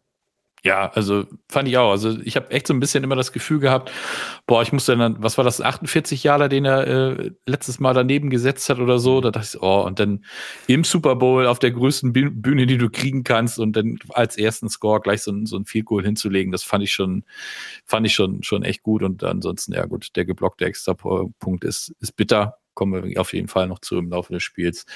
Ja, 0.66 0.90
also 0.96 1.26
fand 1.48 1.68
ich 1.68 1.78
auch. 1.78 1.92
Also 1.92 2.18
ich 2.24 2.36
habe 2.36 2.50
echt 2.50 2.66
so 2.66 2.74
ein 2.74 2.80
bisschen 2.80 3.04
immer 3.04 3.16
das 3.16 3.32
Gefühl 3.32 3.60
gehabt, 3.60 3.92
boah, 4.48 4.64
ich 4.64 4.74
musste 4.74 4.98
dann, 4.98 5.22
was 5.22 5.38
war 5.38 5.46
das, 5.46 5.62
48 5.62 6.24
Jahre, 6.24 6.50
den 6.50 6.66
er 6.66 6.88
äh, 6.88 7.32
letztes 7.46 7.80
Mal 7.80 7.94
daneben 7.94 8.32
gesetzt 8.32 8.68
hat 8.70 8.80
oder 8.80 8.98
so. 8.98 9.22
Da 9.22 9.30
dachte 9.30 9.48
ich, 9.54 9.62
oh, 9.62 9.82
und 9.82 10.00
dann 10.00 10.26
im 10.66 10.84
Super 10.84 11.18
Bowl 11.18 11.46
auf 11.46 11.60
der 11.60 11.70
größten 11.70 12.14
Bühne, 12.14 12.66
die 12.66 12.80
du 12.80 12.90
kriegen 12.90 13.24
kannst 13.24 13.60
und 13.60 13.74
dann 13.74 14.00
als 14.10 14.40
ersten 14.40 14.68
Score 14.68 15.02
gleich 15.02 15.22
so, 15.22 15.32
ein 15.32 15.46
so 15.46 15.56
ein 15.56 15.66
Field 15.66 15.86
Goal 15.86 16.04
hinzulegen, 16.04 16.52
das 16.52 16.64
fand 16.64 16.84
ich 16.84 16.94
schon, 16.94 17.26
fand 17.86 18.08
ich 18.08 18.16
schon, 18.16 18.42
schon 18.42 18.64
echt 18.64 18.82
gut. 18.82 19.04
Und 19.04 19.24
ansonsten, 19.24 19.74
ja 19.74 19.86
gut, 19.86 20.16
der 20.16 20.26
geblockte 20.26 20.66
Extra-Punkt 20.66 21.64
ist, 21.64 21.94
ist 22.00 22.16
bitter. 22.16 22.58
Kommen 22.74 23.04
wir 23.04 23.22
auf 23.22 23.34
jeden 23.34 23.50
Fall 23.50 23.68
noch 23.68 23.80
zu 23.82 24.00
im 24.00 24.10
Laufe 24.10 24.34
des 24.34 24.42
Spiels. 24.42 24.88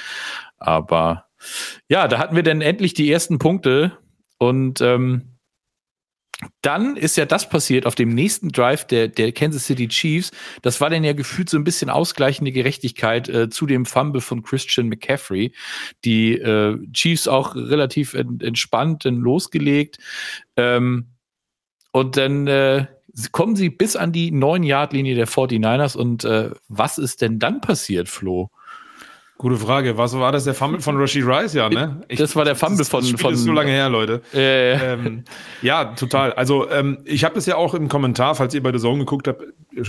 Aber 0.57 1.27
ja, 1.89 2.07
da 2.07 2.17
hatten 2.17 2.35
wir 2.35 2.43
dann 2.43 2.61
endlich 2.61 2.95
die 2.95 3.11
ersten 3.11 3.37
Punkte 3.37 3.95
und 4.39 4.81
ähm, 4.81 5.35
dann 6.61 6.95
ist 6.95 7.17
ja 7.17 7.25
das 7.25 7.49
passiert 7.49 7.85
auf 7.85 7.95
dem 7.95 8.09
nächsten 8.09 8.49
Drive 8.49 8.85
der, 8.87 9.09
der 9.09 9.31
Kansas 9.33 9.65
City 9.65 9.87
Chiefs. 9.89 10.31
Das 10.61 10.79
war 10.79 10.89
dann 10.89 11.03
ja 11.03 11.13
gefühlt 11.13 11.49
so 11.49 11.57
ein 11.57 11.65
bisschen 11.65 11.89
ausgleichende 11.89 12.51
Gerechtigkeit 12.51 13.27
äh, 13.27 13.49
zu 13.49 13.65
dem 13.65 13.85
Fumble 13.85 14.21
von 14.21 14.41
Christian 14.41 14.87
McCaffrey. 14.87 15.53
Die 16.05 16.33
äh, 16.33 16.77
Chiefs 16.93 17.27
auch 17.27 17.55
relativ 17.55 18.13
ent, 18.13 18.41
entspannt 18.41 19.03
dann 19.03 19.17
losgelegt. 19.17 19.97
Ähm, 20.55 21.07
und 21.91 22.15
dann 22.15 22.47
äh, 22.47 22.85
kommen 23.31 23.57
sie 23.57 23.69
bis 23.69 23.97
an 23.97 24.13
die 24.13 24.31
9-Yard-Linie 24.31 25.15
der 25.15 25.27
49ers. 25.27 25.97
Und 25.97 26.23
äh, 26.23 26.51
was 26.69 26.97
ist 26.97 27.21
denn 27.21 27.39
dann 27.39 27.59
passiert, 27.59 28.07
Flo? 28.07 28.49
Gute 29.41 29.55
Frage. 29.55 29.97
Was 29.97 30.19
war 30.19 30.33
das? 30.33 30.43
Der 30.43 30.53
Fumble 30.53 30.81
von 30.81 30.97
Rashid 30.97 31.25
Rice, 31.25 31.53
ja, 31.53 31.69
ne? 31.69 32.01
Ich, 32.09 32.19
das 32.19 32.35
war 32.35 32.43
der 32.43 32.57
Fumble 32.57 32.83
von. 32.83 33.09
Das 33.09 33.21
von 33.21 33.33
ist 33.33 33.43
so 33.45 33.53
lange 33.53 33.71
her, 33.71 33.87
Leute. 33.87 34.21
Äh. 34.33 34.73
Ähm, 34.73 35.23
ja, 35.61 35.85
total. 35.95 36.33
Also, 36.33 36.69
ähm, 36.69 36.97
ich 37.05 37.23
habe 37.23 37.35
das 37.35 37.45
ja 37.45 37.55
auch 37.55 37.73
im 37.73 37.87
Kommentar, 37.87 38.35
falls 38.35 38.53
ihr 38.53 38.61
bei 38.61 38.73
der 38.73 38.81
Zone 38.81 38.99
geguckt 38.99 39.29
habt, 39.29 39.41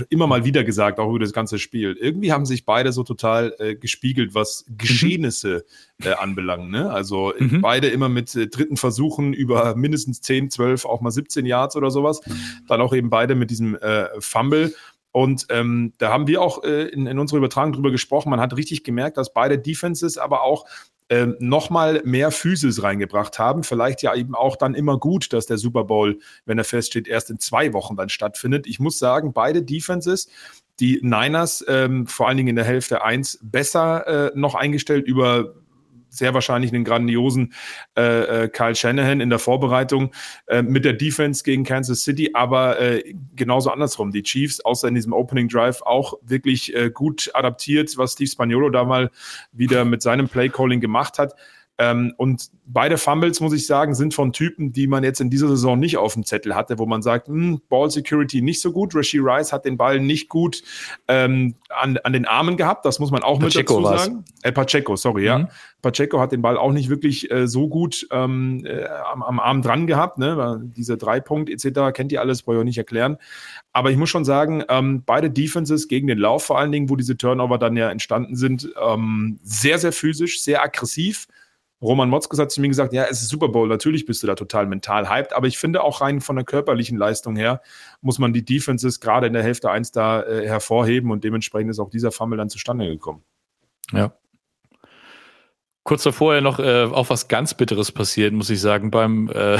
immer 0.09 0.25
mal 0.25 0.45
wieder 0.45 0.63
gesagt, 0.63 0.99
auch 1.01 1.09
über 1.09 1.19
das 1.19 1.33
ganze 1.33 1.59
Spiel. 1.59 1.97
Irgendwie 1.99 2.31
haben 2.31 2.45
sich 2.45 2.65
beide 2.65 2.93
so 2.93 3.03
total 3.03 3.53
äh, 3.59 3.75
gespiegelt, 3.75 4.33
was 4.33 4.63
Geschehnisse 4.69 5.65
äh, 6.01 6.13
anbelangt. 6.13 6.71
Ne? 6.71 6.89
Also 6.89 7.33
mhm. 7.37 7.59
beide 7.59 7.87
immer 7.87 8.07
mit 8.07 8.33
äh, 8.35 8.47
dritten 8.47 8.77
Versuchen 8.77 9.33
über 9.33 9.75
mindestens 9.75 10.21
10, 10.21 10.49
12, 10.49 10.85
auch 10.85 11.01
mal 11.01 11.11
17 11.11 11.45
Yards 11.45 11.75
oder 11.75 11.91
sowas. 11.91 12.21
Dann 12.69 12.79
auch 12.79 12.93
eben 12.93 13.09
beide 13.09 13.35
mit 13.35 13.49
diesem 13.49 13.75
äh, 13.75 14.07
Fumble. 14.19 14.73
Und 15.11 15.47
ähm, 15.49 15.93
da 15.97 16.11
haben 16.11 16.27
wir 16.27 16.41
auch 16.41 16.63
äh, 16.63 16.87
in, 16.87 17.05
in 17.05 17.19
unserer 17.19 17.39
Übertragung 17.39 17.73
drüber 17.73 17.91
gesprochen. 17.91 18.29
Man 18.29 18.39
hat 18.39 18.55
richtig 18.55 18.83
gemerkt, 18.83 19.17
dass 19.17 19.33
beide 19.33 19.59
Defenses 19.59 20.17
aber 20.17 20.43
auch 20.43 20.65
ähm, 21.09 21.35
nochmal 21.39 22.01
mehr 22.05 22.31
Physis 22.31 22.81
reingebracht 22.81 23.37
haben. 23.37 23.63
Vielleicht 23.63 24.01
ja 24.01 24.15
eben 24.15 24.33
auch 24.33 24.55
dann 24.55 24.73
immer 24.73 24.97
gut, 24.97 25.33
dass 25.33 25.45
der 25.45 25.57
Super 25.57 25.83
Bowl, 25.83 26.19
wenn 26.45 26.57
er 26.57 26.63
feststeht, 26.63 27.07
erst 27.07 27.29
in 27.29 27.39
zwei 27.39 27.73
Wochen 27.73 27.97
dann 27.97 28.07
stattfindet. 28.07 28.65
Ich 28.65 28.79
muss 28.79 28.97
sagen, 28.97 29.33
beide 29.33 29.61
Defenses, 29.61 30.29
die 30.79 31.01
Niners 31.03 31.65
ähm, 31.67 32.07
vor 32.07 32.29
allen 32.29 32.37
Dingen 32.37 32.49
in 32.49 32.55
der 32.55 32.63
Hälfte 32.63 33.03
1 33.03 33.39
besser 33.41 34.07
äh, 34.07 34.31
noch 34.35 34.55
eingestellt 34.55 35.05
über 35.05 35.55
sehr 36.11 36.33
wahrscheinlich 36.33 36.73
einen 36.73 36.83
grandiosen 36.83 37.53
äh, 37.97 38.43
äh, 38.43 38.47
Kyle 38.49 38.75
Shanahan 38.75 39.21
in 39.21 39.29
der 39.29 39.39
Vorbereitung 39.39 40.13
äh, 40.47 40.61
mit 40.61 40.85
der 40.85 40.93
Defense 40.93 41.43
gegen 41.43 41.63
Kansas 41.63 42.03
City, 42.03 42.31
aber 42.33 42.79
äh, 42.79 43.15
genauso 43.35 43.71
andersrum. 43.71 44.11
Die 44.11 44.21
Chiefs, 44.21 44.59
außer 44.59 44.87
in 44.87 44.95
diesem 44.95 45.13
Opening 45.13 45.47
Drive, 45.47 45.81
auch 45.81 46.13
wirklich 46.21 46.75
äh, 46.75 46.91
gut 46.91 47.31
adaptiert, 47.33 47.97
was 47.97 48.13
Steve 48.13 48.29
Spaniolo 48.29 48.69
da 48.69 48.83
mal 48.83 49.09
wieder 49.51 49.85
mit 49.85 50.01
seinem 50.01 50.27
Play 50.27 50.49
Calling 50.49 50.81
gemacht 50.81 51.17
hat. 51.17 51.33
Ähm, 51.81 52.13
und 52.17 52.51
beide 52.67 52.99
Fumbles, 52.99 53.39
muss 53.41 53.53
ich 53.53 53.65
sagen, 53.65 53.95
sind 53.95 54.13
von 54.13 54.33
Typen, 54.33 54.71
die 54.71 54.85
man 54.85 55.03
jetzt 55.03 55.19
in 55.19 55.31
dieser 55.31 55.47
Saison 55.47 55.79
nicht 55.79 55.97
auf 55.97 56.13
dem 56.13 56.23
Zettel 56.23 56.53
hatte, 56.53 56.77
wo 56.77 56.85
man 56.85 57.01
sagt, 57.01 57.27
hm, 57.27 57.59
Ball 57.69 57.89
Security 57.89 58.43
nicht 58.43 58.61
so 58.61 58.71
gut. 58.71 58.93
Rashi 58.93 59.17
Rice 59.17 59.51
hat 59.51 59.65
den 59.65 59.77
Ball 59.77 59.99
nicht 59.99 60.29
gut 60.29 60.61
ähm, 61.07 61.55
an, 61.69 61.97
an 61.97 62.13
den 62.13 62.25
Armen 62.27 62.55
gehabt, 62.55 62.85
das 62.85 62.99
muss 62.99 63.09
man 63.09 63.23
auch 63.23 63.39
Pacheco 63.39 63.79
mit 63.79 63.85
dazu 63.89 63.97
sagen. 63.97 64.25
Äh, 64.43 64.51
Pacheco, 64.51 64.95
sorry, 64.95 65.21
mhm. 65.21 65.25
ja. 65.25 65.49
Pacheco 65.81 66.19
hat 66.19 66.31
den 66.31 66.43
Ball 66.43 66.55
auch 66.55 66.71
nicht 66.71 66.89
wirklich 66.89 67.31
äh, 67.31 67.47
so 67.47 67.67
gut 67.67 68.07
ähm, 68.11 68.63
äh, 68.63 68.85
am, 69.11 69.23
am, 69.23 69.39
Arm 69.39 69.63
dran 69.63 69.87
gehabt. 69.87 70.19
Ne? 70.19 70.61
Diese 70.77 70.97
Dreipunkt 70.97 71.49
etc. 71.49 71.93
kennt 71.93 72.11
ihr 72.11 72.21
alles, 72.21 72.43
brauche 72.43 72.57
ich 72.57 72.61
auch 72.61 72.65
nicht 72.65 72.77
erklären. 72.77 73.17
Aber 73.73 73.89
ich 73.89 73.97
muss 73.97 74.09
schon 74.09 74.23
sagen, 74.25 74.63
ähm, 74.69 75.01
beide 75.03 75.31
Defenses 75.31 75.87
gegen 75.87 76.05
den 76.05 76.19
Lauf 76.19 76.43
vor 76.43 76.59
allen 76.59 76.71
Dingen, 76.71 76.91
wo 76.91 76.95
diese 76.95 77.17
Turnover 77.17 77.57
dann 77.57 77.75
ja 77.75 77.89
entstanden 77.89 78.35
sind, 78.35 78.69
ähm, 78.79 79.39
sehr, 79.41 79.79
sehr 79.79 79.91
physisch, 79.91 80.43
sehr 80.43 80.61
aggressiv. 80.61 81.27
Roman 81.81 82.09
Motzkos 82.09 82.39
hat 82.39 82.51
zu 82.51 82.61
mir 82.61 82.67
gesagt, 82.67 82.93
ja, 82.93 83.05
es 83.09 83.21
ist 83.21 83.29
Super 83.29 83.49
Bowl, 83.49 83.67
natürlich 83.67 84.05
bist 84.05 84.21
du 84.21 84.27
da 84.27 84.35
total 84.35 84.67
mental 84.67 85.09
hyped, 85.09 85.33
aber 85.33 85.47
ich 85.47 85.57
finde 85.57 85.83
auch 85.83 86.01
rein 86.01 86.21
von 86.21 86.35
der 86.35 86.45
körperlichen 86.45 86.97
Leistung 86.97 87.35
her 87.35 87.61
muss 88.01 88.19
man 88.19 88.33
die 88.33 88.45
Defenses 88.45 88.99
gerade 88.99 89.27
in 89.27 89.33
der 89.33 89.43
Hälfte 89.43 89.71
1 89.71 89.91
da 89.91 90.21
äh, 90.23 90.47
hervorheben 90.47 91.11
und 91.11 91.23
dementsprechend 91.23 91.71
ist 91.71 91.79
auch 91.79 91.89
dieser 91.89 92.11
Fumble 92.11 92.37
dann 92.37 92.49
zustande 92.49 92.87
gekommen. 92.87 93.23
Ja. 93.91 94.13
Kurz 95.83 96.03
davor 96.03 96.35
ja 96.35 96.41
noch 96.41 96.59
äh, 96.59 96.83
auch 96.83 97.09
was 97.09 97.27
ganz 97.27 97.55
Bitteres 97.55 97.91
passiert, 97.91 98.33
muss 98.33 98.51
ich 98.51 98.61
sagen, 98.61 98.91
beim 98.91 99.29
äh, 99.33 99.57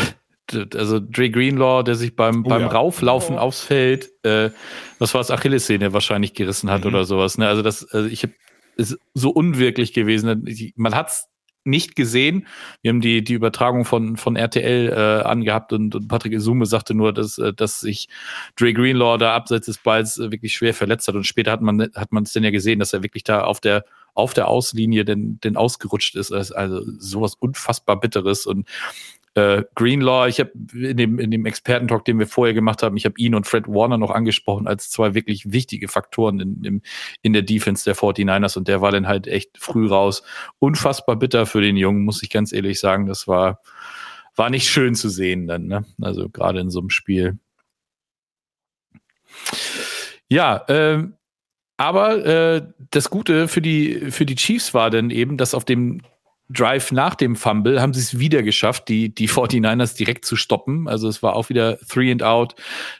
also 0.76 1.00
Dre 1.00 1.30
Greenlaw, 1.30 1.84
der 1.84 1.96
sich 1.96 2.16
beim, 2.16 2.46
oh, 2.46 2.50
beim 2.50 2.62
ja. 2.62 2.68
Rauflaufen 2.68 3.38
oh. 3.38 3.40
aufs 3.40 3.62
Feld, 3.62 4.12
äh, 4.24 4.52
was 5.00 5.14
war 5.14 5.22
das 5.22 5.32
Achillessehne 5.32 5.94
wahrscheinlich 5.94 6.34
gerissen 6.34 6.70
hat 6.70 6.82
mhm. 6.82 6.88
oder 6.88 7.06
sowas. 7.06 7.38
Ne? 7.38 7.48
Also 7.48 7.62
das, 7.62 7.88
also 7.90 8.08
ich 8.08 8.24
habe 8.24 8.34
ist 8.78 8.98
so 9.14 9.30
unwirklich 9.30 9.94
gewesen. 9.94 10.74
Man 10.76 10.96
hat's 10.96 11.28
nicht 11.64 11.96
gesehen. 11.96 12.48
Wir 12.82 12.90
haben 12.90 13.02
die, 13.02 13.24
die 13.24 13.34
Übertragung 13.34 13.86
von, 13.86 14.18
von 14.18 14.36
RTL 14.36 14.90
äh, 14.90 15.24
angehabt 15.24 15.74
und, 15.74 15.94
und 15.96 16.08
Patrick 16.08 16.34
Isume 16.34 16.66
sagte 16.66 16.94
nur, 16.94 17.14
dass, 17.14 17.38
äh, 17.38 17.54
dass 17.54 17.80
sich 17.80 18.10
Dre 18.56 18.74
Greenlaw 18.74 19.18
da 19.18 19.36
abseits 19.36 19.68
des 19.68 19.78
Balls 19.78 20.18
äh, 20.18 20.32
wirklich 20.32 20.54
schwer 20.54 20.74
verletzt 20.74 21.08
hat. 21.08 21.16
Und 21.16 21.26
später 21.26 21.52
hat 21.52 21.62
man 21.62 21.82
hat 21.96 22.12
man 22.12 22.24
es 22.24 22.34
dann 22.34 22.44
ja 22.44 22.52
gesehen, 22.52 22.80
dass 22.80 22.94
er 22.94 23.04
wirklich 23.04 23.24
da 23.24 23.44
auf 23.44 23.60
der 23.60 23.86
auf 24.14 24.34
der 24.34 24.48
Auslinie 24.48 25.06
denn, 25.06 25.40
denn 25.42 25.56
ausgerutscht 25.56 26.16
ist. 26.16 26.32
Also 26.32 26.82
sowas 26.98 27.36
unfassbar 27.36 28.00
Bitteres. 28.00 28.46
Und 28.46 28.68
äh, 29.36 29.64
Greenlaw, 29.76 30.28
ich 30.28 30.40
habe 30.40 30.52
in 30.74 30.98
dem, 30.98 31.20
in 31.20 31.32
dem 31.32 31.46
Expertentalk, 31.46 32.04
den 32.04 32.20
wir 32.20 32.28
vorher 32.28 32.54
gemacht 32.54 32.84
haben, 32.84 32.98
ich 32.98 33.06
habe 33.06 33.16
ihn 33.18 33.34
und 33.34 33.48
Fred 33.48 33.68
Warner 33.68 33.98
noch 33.98 34.12
angesprochen 34.12 34.68
als 34.68 34.90
zwei 34.90 35.14
wirklich 35.14 35.52
wichtige 35.52 35.88
Faktoren 35.88 36.40
in, 36.40 36.64
in, 36.64 36.82
in 37.22 37.34
der 37.34 37.42
Defense 37.42 37.86
der 37.86 37.96
49ers 37.96 38.58
und 38.58 38.68
der 38.68 38.82
war 38.82 38.92
dann 38.92 39.08
halt 39.08 39.28
echt 39.28 39.58
früh 39.58 39.88
raus. 39.88 40.24
Unfassbar 40.60 41.16
bitter 41.16 41.46
für 41.46 41.62
den 41.62 41.78
Jungen, 41.78 42.04
muss 42.04 42.22
ich 42.24 42.30
ganz 42.30 42.52
ehrlich 42.52 42.80
sagen. 42.80 43.06
Das 43.06 43.28
war, 43.28 43.62
war 44.36 44.50
nicht 44.50 44.70
schön 44.70 44.96
zu 44.96 45.10
sehen 45.10 45.48
dann, 45.48 45.68
ne? 45.68 45.86
Also 46.02 46.30
gerade 46.30 46.60
in 46.60 46.70
so 46.70 46.80
einem 46.80 46.90
Spiel. 46.90 47.38
Ja, 50.30 50.66
ähm, 50.68 51.16
aber 51.78 52.26
äh, 52.26 52.68
das 52.92 53.10
Gute 53.10 53.48
für 53.48 53.62
die, 53.62 54.12
für 54.12 54.26
die 54.26 54.36
Chiefs 54.36 54.74
war 54.74 54.90
dann 54.90 55.10
eben, 55.10 55.38
dass 55.38 55.54
auf 55.54 55.66
dem 55.66 56.02
Drive 56.52 56.92
nach 56.92 57.16
dem 57.16 57.36
Fumble 57.36 57.82
haben 57.82 57.94
sie 57.94 58.02
es 58.02 58.20
wieder 58.20 58.44
geschafft, 58.44 58.88
die, 58.90 59.14
die 59.14 59.30
49ers 59.30 59.96
direkt 59.96 60.26
zu 60.26 60.36
stoppen. 60.36 60.88
Also 60.88 61.08
es 61.08 61.24
war 61.24 61.36
auch 61.36 61.50
wieder 61.50 61.78
Three 61.80 62.12
and 62.12 62.24
Out. 62.24 62.56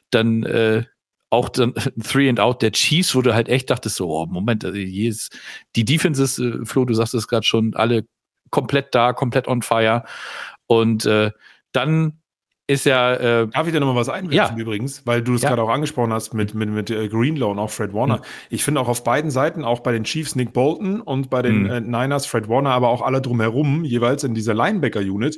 Dann 0.10 0.44
äh, 0.44 0.84
auch 1.30 1.50
dann 1.50 1.74
Three 2.04 2.30
and 2.30 2.40
Out 2.40 2.62
der 2.62 2.72
Chiefs, 2.72 3.16
wo 3.16 3.22
du 3.22 3.34
halt 3.34 3.50
echt 3.50 3.70
dachtest, 3.70 3.96
so, 3.96 4.10
oh, 4.10 4.26
Moment, 4.26 4.64
also 4.64 4.78
hier 4.78 5.10
ist 5.10 5.38
die 5.76 5.86
Defenses, 5.86 6.40
äh, 6.40 6.66
Flo, 6.66 6.86
du 6.86 6.94
sagst 6.94 7.14
es 7.14 7.28
gerade 7.28 7.46
schon, 7.46 7.74
alle 7.74 8.06
komplett 8.52 8.94
da, 8.94 9.14
komplett 9.14 9.48
on 9.48 9.62
fire. 9.62 10.04
Und 10.68 11.06
äh, 11.06 11.32
dann 11.72 12.21
ist 12.72 12.86
ja. 12.86 13.14
Äh, 13.14 13.48
Darf 13.48 13.68
ich 13.68 13.74
da 13.74 13.80
nochmal 13.80 13.96
was 13.96 14.10
einwerfen 14.10 14.58
ja. 14.58 14.62
übrigens? 14.62 15.06
Weil 15.06 15.22
du 15.22 15.36
es 15.36 15.42
ja. 15.42 15.50
gerade 15.50 15.64
auch 15.64 15.70
angesprochen 15.70 16.14
hast 16.14 16.34
mit, 16.34 16.54
mit, 16.54 16.70
mit 16.70 16.90
äh, 16.90 17.08
Greenlaw 17.10 17.52
und 17.52 17.60
auch 17.60 17.70
Fred 17.70 17.94
Warner. 17.94 18.18
Mhm. 18.18 18.22
Ich 18.50 18.64
finde 18.64 18.80
auch 18.80 18.88
auf 18.88 19.04
beiden 19.04 19.30
Seiten, 19.30 19.66
auch 19.66 19.82
bei 19.82 19.92
den 19.92 20.06
Chiefs 20.06 20.36
Nick 20.36 20.54
Bolton 20.54 21.02
und 21.02 21.30
bei 21.30 21.42
den 21.42 21.64
mhm. 21.64 21.70
äh, 21.70 21.82
Niners 21.82 22.26
Fred 22.26 22.48
Warner, 22.48 22.72
aber 22.72 22.90
auch 22.90 23.02
alle 23.02 23.22
drumherum, 23.22 23.84
jeweils 23.84 24.24
in 24.24 24.34
dieser 24.34 24.54
Linebacker-Unit. 24.54 25.38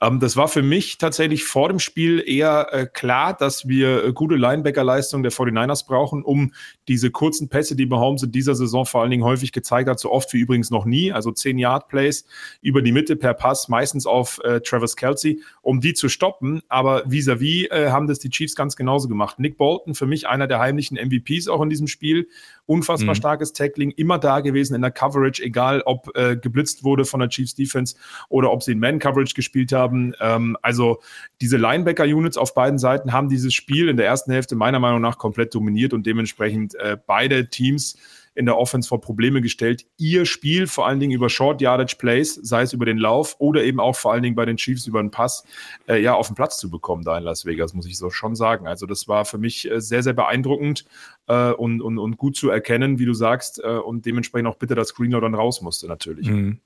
Ähm, 0.00 0.20
das 0.20 0.36
war 0.36 0.48
für 0.48 0.62
mich 0.62 0.98
tatsächlich 0.98 1.44
vor 1.44 1.68
dem 1.68 1.80
Spiel 1.80 2.22
eher 2.24 2.68
äh, 2.72 2.86
klar, 2.86 3.34
dass 3.36 3.66
wir 3.66 4.04
äh, 4.04 4.12
gute 4.12 4.36
Linebacker-Leistungen 4.36 5.24
der 5.24 5.32
49ers 5.32 5.86
brauchen, 5.86 6.22
um 6.22 6.52
diese 6.88 7.10
kurzen 7.10 7.48
Pässe, 7.48 7.76
die 7.76 7.86
Mahomes 7.86 8.22
in 8.22 8.32
dieser 8.32 8.54
Saison 8.54 8.86
vor 8.86 9.02
allen 9.02 9.10
Dingen 9.10 9.24
häufig 9.24 9.52
gezeigt 9.52 9.88
hat, 9.88 10.00
so 10.00 10.10
oft 10.10 10.32
wie 10.32 10.38
übrigens 10.38 10.70
noch 10.70 10.84
nie, 10.84 11.12
also 11.12 11.30
10-Yard-Plays 11.30 12.24
über 12.62 12.82
die 12.82 12.92
Mitte 12.92 13.16
per 13.16 13.34
Pass, 13.34 13.68
meistens 13.68 14.06
auf 14.06 14.40
äh, 14.44 14.60
Travis 14.60 14.96
Kelsey, 14.96 15.42
um 15.62 15.80
die 15.80 15.94
zu 15.94 16.08
stoppen 16.08 16.62
aber 16.68 17.04
vis-à-vis 17.06 17.68
-vis, 17.68 17.70
äh, 17.70 17.90
haben 17.90 18.06
das 18.06 18.18
die 18.18 18.30
Chiefs 18.30 18.54
ganz 18.54 18.76
genauso 18.76 19.08
gemacht. 19.08 19.38
Nick 19.38 19.56
Bolton, 19.56 19.94
für 19.94 20.06
mich 20.06 20.28
einer 20.28 20.46
der 20.46 20.58
heimlichen 20.58 20.96
MVPs 20.96 21.48
auch 21.48 21.62
in 21.62 21.70
diesem 21.70 21.86
Spiel. 21.86 22.28
Unfassbar 22.68 23.14
mhm. 23.14 23.18
starkes 23.18 23.54
Tackling, 23.54 23.92
immer 23.92 24.18
da 24.18 24.40
gewesen 24.40 24.74
in 24.74 24.82
der 24.82 24.90
Coverage, 24.90 25.42
egal 25.42 25.80
ob 25.86 26.14
äh, 26.14 26.36
geblitzt 26.36 26.84
wurde 26.84 27.06
von 27.06 27.20
der 27.20 27.30
Chiefs 27.30 27.54
Defense 27.54 27.96
oder 28.28 28.52
ob 28.52 28.62
sie 28.62 28.72
in 28.72 28.78
Man-Coverage 28.78 29.32
gespielt 29.32 29.72
haben. 29.72 30.12
Ähm, 30.20 30.54
also 30.60 31.00
diese 31.40 31.56
Linebacker-Units 31.56 32.36
auf 32.36 32.52
beiden 32.52 32.78
Seiten 32.78 33.14
haben 33.14 33.30
dieses 33.30 33.54
Spiel 33.54 33.88
in 33.88 33.96
der 33.96 34.04
ersten 34.04 34.32
Hälfte 34.32 34.54
meiner 34.54 34.80
Meinung 34.80 35.00
nach 35.00 35.16
komplett 35.16 35.54
dominiert 35.54 35.94
und 35.94 36.04
dementsprechend 36.04 36.74
äh, 36.74 36.98
beide 37.06 37.48
Teams 37.48 37.96
in 38.38 38.46
der 38.46 38.56
Offense 38.56 38.88
vor 38.88 39.00
Probleme 39.00 39.42
gestellt, 39.42 39.84
ihr 39.96 40.24
Spiel 40.24 40.68
vor 40.68 40.86
allen 40.86 41.00
Dingen 41.00 41.12
über 41.12 41.28
Short 41.28 41.60
Yardage 41.60 41.96
Plays, 41.98 42.36
sei 42.36 42.62
es 42.62 42.72
über 42.72 42.86
den 42.86 42.96
Lauf 42.96 43.34
oder 43.40 43.64
eben 43.64 43.80
auch 43.80 43.96
vor 43.96 44.12
allen 44.12 44.22
Dingen 44.22 44.36
bei 44.36 44.44
den 44.44 44.56
Chiefs 44.56 44.86
über 44.86 45.02
den 45.02 45.10
Pass, 45.10 45.44
äh, 45.88 46.00
ja, 46.00 46.14
auf 46.14 46.28
den 46.28 46.36
Platz 46.36 46.58
zu 46.58 46.70
bekommen 46.70 47.02
da 47.02 47.18
in 47.18 47.24
Las 47.24 47.44
Vegas, 47.44 47.74
muss 47.74 47.86
ich 47.86 47.98
so 47.98 48.10
schon 48.10 48.36
sagen. 48.36 48.68
Also 48.68 48.86
das 48.86 49.08
war 49.08 49.24
für 49.24 49.38
mich 49.38 49.68
äh, 49.68 49.80
sehr, 49.80 50.04
sehr 50.04 50.12
beeindruckend 50.12 50.84
äh, 51.26 51.50
und, 51.50 51.82
und, 51.82 51.98
und 51.98 52.16
gut 52.16 52.36
zu 52.36 52.48
erkennen, 52.48 53.00
wie 53.00 53.06
du 53.06 53.12
sagst, 53.12 53.60
äh, 53.62 53.66
und 53.66 54.06
dementsprechend 54.06 54.46
auch 54.46 54.56
bitte, 54.56 54.76
dass 54.76 54.94
Greenlaw 54.94 55.20
dann 55.20 55.34
raus 55.34 55.60
musste, 55.60 55.88
natürlich. 55.88 56.30
Mhm. 56.30 56.60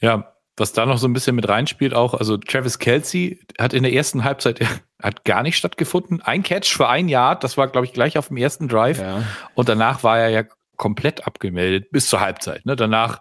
Ja, 0.00 0.36
was 0.58 0.72
da 0.72 0.86
noch 0.86 0.98
so 0.98 1.06
ein 1.06 1.12
bisschen 1.12 1.36
mit 1.36 1.48
reinspielt, 1.48 1.92
auch, 1.92 2.14
also 2.14 2.38
Travis 2.38 2.78
Kelsey 2.78 3.40
hat 3.58 3.74
in 3.74 3.82
der 3.82 3.92
ersten 3.92 4.24
Halbzeit 4.24 4.60
hat 5.02 5.24
gar 5.24 5.42
nicht 5.42 5.56
stattgefunden. 5.56 6.22
Ein 6.22 6.42
Catch 6.42 6.74
für 6.74 6.88
ein 6.88 7.08
Jahr, 7.08 7.38
das 7.38 7.58
war, 7.58 7.68
glaube 7.68 7.86
ich, 7.86 7.92
gleich 7.92 8.16
auf 8.16 8.28
dem 8.28 8.38
ersten 8.38 8.66
Drive. 8.66 8.98
Ja. 8.98 9.22
Und 9.54 9.68
danach 9.68 10.02
war 10.02 10.18
er 10.18 10.30
ja 10.30 10.44
komplett 10.76 11.26
abgemeldet 11.26 11.90
bis 11.90 12.08
zur 12.08 12.20
Halbzeit. 12.20 12.66
Ne? 12.66 12.76
Danach 12.76 13.20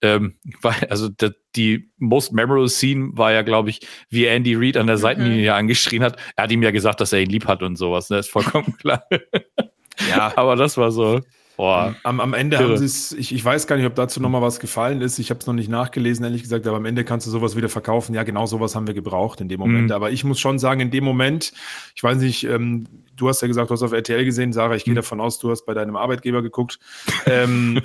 ähm, 0.00 0.36
war 0.62 0.74
also 0.88 1.08
die, 1.08 1.30
die 1.56 1.90
most 1.98 2.32
memorable 2.32 2.68
Scene 2.68 3.10
war 3.14 3.32
ja, 3.32 3.42
glaube 3.42 3.70
ich, 3.70 3.80
wie 4.08 4.26
Andy 4.26 4.54
Reid 4.54 4.76
an 4.76 4.86
der 4.86 4.96
mhm. 4.96 5.00
Seitenlinie 5.00 5.54
angeschrien 5.54 6.02
hat. 6.02 6.16
Er 6.36 6.44
hat 6.44 6.52
ihm 6.52 6.62
ja 6.62 6.70
gesagt, 6.70 7.00
dass 7.00 7.12
er 7.12 7.20
ihn 7.20 7.30
lieb 7.30 7.46
hat 7.46 7.62
und 7.62 7.76
sowas. 7.76 8.10
Ne? 8.10 8.18
Ist 8.18 8.30
vollkommen 8.30 8.76
klar. 8.78 9.04
ja, 10.08 10.32
aber 10.36 10.56
das 10.56 10.76
war 10.76 10.90
so. 10.90 11.20
Boah, 11.56 11.94
am, 12.02 12.20
am 12.20 12.34
Ende 12.34 12.56
irre. 12.56 12.64
haben 12.64 12.76
sie 12.78 12.86
es, 12.86 13.12
ich, 13.12 13.34
ich 13.34 13.44
weiß 13.44 13.66
gar 13.66 13.76
nicht, 13.76 13.86
ob 13.86 13.94
dazu 13.94 14.20
nochmal 14.20 14.42
was 14.42 14.58
gefallen 14.58 15.00
ist. 15.02 15.18
Ich 15.18 15.30
habe 15.30 15.40
es 15.40 15.46
noch 15.46 15.54
nicht 15.54 15.68
nachgelesen, 15.68 16.24
ehrlich 16.24 16.42
gesagt, 16.42 16.66
aber 16.66 16.78
am 16.78 16.84
Ende 16.84 17.04
kannst 17.04 17.26
du 17.26 17.30
sowas 17.30 17.56
wieder 17.56 17.68
verkaufen. 17.68 18.14
Ja, 18.14 18.22
genau 18.22 18.46
sowas 18.46 18.74
haben 18.74 18.86
wir 18.86 18.94
gebraucht 18.94 19.40
in 19.40 19.48
dem 19.48 19.60
Moment. 19.60 19.86
Mhm. 19.86 19.92
Aber 19.92 20.10
ich 20.10 20.24
muss 20.24 20.40
schon 20.40 20.58
sagen, 20.58 20.80
in 20.80 20.90
dem 20.90 21.04
Moment, 21.04 21.52
ich 21.94 22.02
weiß 22.02 22.18
nicht, 22.18 22.44
ähm, 22.44 22.86
du 23.16 23.28
hast 23.28 23.42
ja 23.42 23.48
gesagt, 23.48 23.70
du 23.70 23.74
hast 23.74 23.82
auf 23.82 23.92
RTL 23.92 24.24
gesehen, 24.24 24.52
Sarah, 24.52 24.74
ich 24.74 24.84
gehe 24.84 24.92
mhm. 24.92 24.96
davon 24.96 25.20
aus, 25.20 25.38
du 25.38 25.50
hast 25.50 25.66
bei 25.66 25.74
deinem 25.74 25.96
Arbeitgeber 25.96 26.42
geguckt. 26.42 26.78
ähm, 27.26 27.82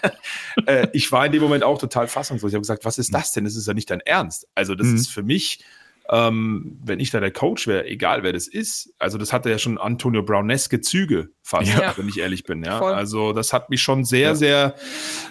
äh, 0.66 0.86
ich 0.92 1.10
war 1.10 1.26
in 1.26 1.32
dem 1.32 1.42
Moment 1.42 1.64
auch 1.64 1.78
total 1.78 2.06
fassungslos. 2.08 2.50
Ich 2.50 2.54
habe 2.54 2.62
gesagt, 2.62 2.84
was 2.84 2.98
ist 2.98 3.12
das 3.12 3.32
denn? 3.32 3.44
Das 3.44 3.56
ist 3.56 3.66
ja 3.66 3.74
nicht 3.74 3.90
dein 3.90 4.00
Ernst. 4.00 4.46
Also, 4.54 4.74
das 4.74 4.86
mhm. 4.86 4.96
ist 4.96 5.08
für 5.08 5.22
mich 5.22 5.64
ähm, 6.10 6.78
wenn 6.84 7.00
ich 7.00 7.10
da 7.10 7.20
der 7.20 7.30
Coach 7.30 7.66
wäre, 7.66 7.86
egal 7.86 8.22
wer 8.22 8.32
das 8.32 8.46
ist, 8.46 8.92
also 8.98 9.18
das 9.18 9.32
hatte 9.32 9.50
ja 9.50 9.58
schon 9.58 9.78
Antonio 9.78 10.22
Browneske 10.22 10.80
Züge 10.80 11.30
fast, 11.42 11.72
ja. 11.72 11.94
wenn 11.96 12.08
ich 12.08 12.18
ehrlich 12.18 12.44
bin. 12.44 12.64
Ja? 12.64 12.80
Also 12.80 13.32
das 13.32 13.52
hat 13.52 13.70
mich 13.70 13.82
schon 13.82 14.04
sehr, 14.04 14.28
ja. 14.28 14.34
sehr 14.34 14.74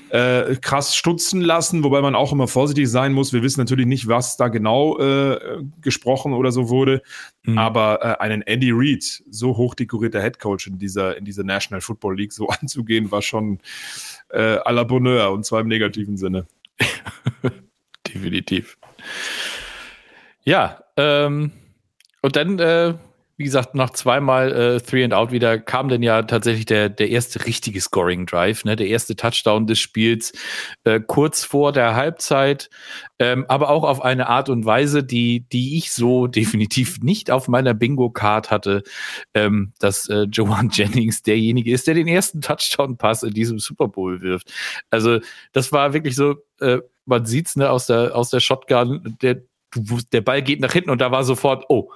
äh, 0.10 0.56
krass 0.56 0.96
stutzen 0.96 1.42
lassen, 1.42 1.84
wobei 1.84 2.02
man 2.02 2.16
auch 2.16 2.32
immer 2.32 2.48
vorsichtig 2.48 2.90
sein 2.90 3.14
muss. 3.14 3.34
Wir 3.34 3.44
wissen 3.44 3.60
natürlich 3.60 3.86
nicht, 3.86 4.08
was 4.08 4.38
da 4.38 4.48
genau 4.48 4.98
äh, 5.00 5.64
gesprochen 5.82 6.34
oder 6.34 6.52
so 6.52 6.70
wurde, 6.70 7.02
mhm. 7.44 7.58
aber 7.58 8.00
äh, 8.02 8.24
einen 8.24 8.42
Andy 8.42 8.72
Reid, 8.74 9.24
so 9.30 9.58
hochdekorierter 9.58 10.22
Headcoach 10.22 10.68
in 10.68 10.80
dieser, 10.80 11.18
in 11.18 11.26
dieser 11.26 11.44
National 11.44 11.82
Football 11.82 12.18
League 12.18 12.34
so 12.34 12.48
anzugehen, 12.62 13.12
war 13.12 13.22
schon 13.22 13.60
äh, 14.30 14.58
à 14.58 14.72
la 14.72 14.84
Bonheur 14.84 15.32
und 15.32 15.46
zwar 15.46 15.62
im 15.62 15.68
negativen 15.68 16.18
Sinne. 16.18 16.46
Definitiv. 18.08 18.78
Ja, 20.44 20.84
ähm, 20.98 21.52
und 22.22 22.36
dann, 22.36 22.60
äh, 22.60 22.96
wie 23.38 23.46
gesagt, 23.46 23.74
nach 23.74 23.90
zweimal 23.92 24.52
äh, 24.52 24.80
Three 24.80 25.04
and 25.04 25.14
Out 25.14 25.32
wieder 25.32 25.58
kam 25.58 25.90
dann 25.90 26.04
ja 26.04 26.22
tatsächlich 26.22 26.66
der, 26.66 26.90
der 26.90 27.10
erste 27.10 27.46
richtige 27.46 27.82
Scoring 27.82 28.28
Drive, 28.28 28.66
ne, 28.66 28.76
der 28.76 28.88
erste 28.88 29.16
Touchdown 29.16 29.66
des 29.66 29.80
Spiels 29.80 30.32
äh, 30.84 31.00
kurz 31.00 31.44
vor 31.44 31.72
der 31.72 31.96
Halbzeit, 31.96 32.70
ähm, 33.18 33.46
aber 33.48 33.70
auch 33.70 33.84
auf 33.84 34.02
eine 34.02 34.28
Art 34.30 34.50
und 34.50 34.66
Weise, 34.66 35.04
die, 35.04 35.48
die 35.52 35.78
ich 35.78 35.92
so 35.92 36.28
definitiv 36.28 37.00
nicht 37.02 37.32
auf 37.32 37.48
meiner 37.48 37.74
Bingo-Card 37.74 38.52
hatte, 38.52 38.84
ähm, 39.34 39.74
dass 39.80 40.08
äh, 40.10 40.24
Joan 40.32 40.70
Jennings 40.74 41.24
derjenige 41.24 41.72
ist, 41.72 41.88
der 41.88 41.96
den 41.96 42.08
ersten 42.08 42.42
Touchdown-Pass 42.42 43.24
in 43.24 43.34
diesem 43.34 43.60
Super 43.60 43.88
Bowl 43.88 44.22
wirft. 44.22 44.52
Also 44.92 45.20
das 45.52 45.72
war 45.72 45.94
wirklich 45.94 46.16
so, 46.16 46.36
äh, 46.60 46.80
man 47.06 47.26
sieht's 47.26 47.56
ne, 47.56 47.70
aus 47.70 47.88
der, 47.88 48.16
aus 48.16 48.30
der 48.30 48.40
Shotgun, 48.40 49.18
der, 49.22 49.42
der 50.12 50.22
Ball 50.22 50.42
geht 50.42 50.60
nach 50.60 50.74
hinten 50.74 50.90
und 50.90 51.02
da 51.02 51.12
war 51.12 51.24
sofort, 51.24 51.66
oh, 51.70 51.92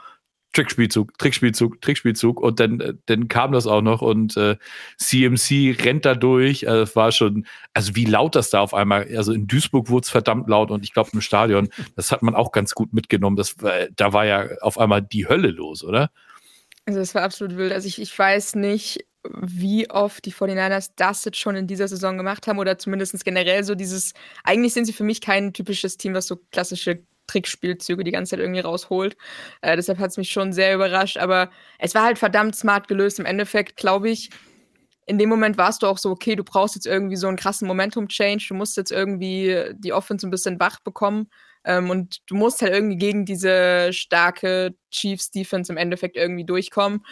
Trickspielzug, 0.56 1.18
Trickspielzug, 1.18 1.82
Trickspielzug 1.82 2.40
und 2.40 2.60
dann, 2.60 2.80
äh, 2.80 2.94
dann 3.08 3.28
kam 3.28 3.52
das 3.52 3.68
auch 3.68 3.82
noch 3.82 4.02
und 4.02 4.38
äh, 4.38 4.56
CMC 4.98 5.76
rennt 5.84 6.06
da 6.06 6.16
durch. 6.16 6.68
Also 6.68 6.84
es 6.84 6.96
war 6.96 7.12
schon, 7.12 7.46
also 7.74 7.96
wie 7.96 8.06
laut 8.06 8.36
das 8.36 8.50
da 8.50 8.62
auf 8.62 8.74
einmal, 8.74 9.08
also 9.16 9.34
in 9.34 9.48
Duisburg 9.48 9.90
wurde 9.90 10.06
es 10.06 10.10
verdammt 10.10 10.48
laut 10.48 10.72
und 10.72 10.84
ich 10.84 10.94
glaube 10.94 11.10
im 11.14 11.22
Stadion, 11.22 11.70
das 11.96 12.12
hat 12.12 12.24
man 12.24 12.36
auch 12.36 12.54
ganz 12.54 12.74
gut 12.74 12.94
mitgenommen. 12.94 13.36
Das, 13.36 13.56
da 13.96 14.14
war 14.14 14.26
ja 14.26 14.48
auf 14.62 14.80
einmal 14.80 15.02
die 15.02 15.28
Hölle 15.28 15.50
los, 15.50 15.84
oder? 15.84 16.10
Also 16.86 17.00
es 17.00 17.14
war 17.14 17.24
absolut 17.24 17.58
wild. 17.58 17.74
Also 17.74 17.88
ich, 17.88 18.02
ich 18.02 18.18
weiß 18.18 18.56
nicht, 18.56 19.06
wie 19.42 19.90
oft 19.90 20.24
die 20.26 20.32
49ers 20.32 20.92
das 20.96 21.26
jetzt 21.26 21.40
schon 21.40 21.56
in 21.56 21.68
dieser 21.68 21.88
Saison 21.88 22.16
gemacht 22.16 22.48
haben 22.48 22.60
oder 22.60 22.78
zumindest 22.78 23.26
generell 23.26 23.64
so 23.64 23.76
dieses, 23.76 24.14
eigentlich 24.44 24.74
sind 24.74 24.86
sie 24.86 24.94
für 24.94 25.04
mich 25.04 25.20
kein 25.20 25.52
typisches 25.52 25.98
Team, 25.98 26.14
was 26.14 26.28
so 26.28 26.38
klassische 26.52 27.04
Trickspielzüge 27.28 28.04
die 28.04 28.12
ganze 28.12 28.32
Zeit 28.32 28.40
irgendwie 28.40 28.62
rausholt. 28.62 29.18
Äh, 29.62 29.76
deshalb 29.76 30.00
hat 30.00 30.12
es 30.12 30.18
mich 30.18 30.32
schon 30.32 30.54
sehr 30.54 30.76
überrascht, 30.76 31.18
aber 31.18 31.50
es 31.80 31.96
war 31.96 32.04
halt 32.04 32.18
verdammt 32.18 32.56
smart 32.56 32.88
gelöst. 32.88 33.20
Im 33.20 33.26
Endeffekt, 33.26 33.78
glaube 33.78 34.10
ich, 34.10 34.30
in 35.06 35.18
dem 35.18 35.30
Moment 35.30 35.58
warst 35.58 35.84
du 35.84 35.88
auch 35.88 35.98
so, 35.98 36.10
okay, 36.10 36.36
du 36.36 36.44
brauchst 36.44 36.76
jetzt 36.76 36.88
irgendwie 36.88 37.16
so 37.16 37.28
einen 37.28 37.38
krassen 37.38 37.68
Momentum-Change, 37.68 38.46
du 38.50 38.56
musst 38.56 38.76
jetzt 38.78 38.92
irgendwie 38.92 39.66
die 39.76 39.94
Offense 39.94 40.26
ein 40.26 40.32
bisschen 40.32 40.60
wach 40.60 40.80
bekommen 40.80 41.30
ähm, 41.64 41.90
und 41.90 42.22
du 42.30 42.36
musst 42.36 42.62
halt 42.62 42.74
irgendwie 42.74 42.98
gegen 42.98 43.26
diese 43.26 43.94
starke 43.94 44.76
Chiefs-Defense 44.90 45.72
im 45.72 45.78
Endeffekt 45.78 46.18
irgendwie 46.18 46.46
durchkommen. 46.46 47.06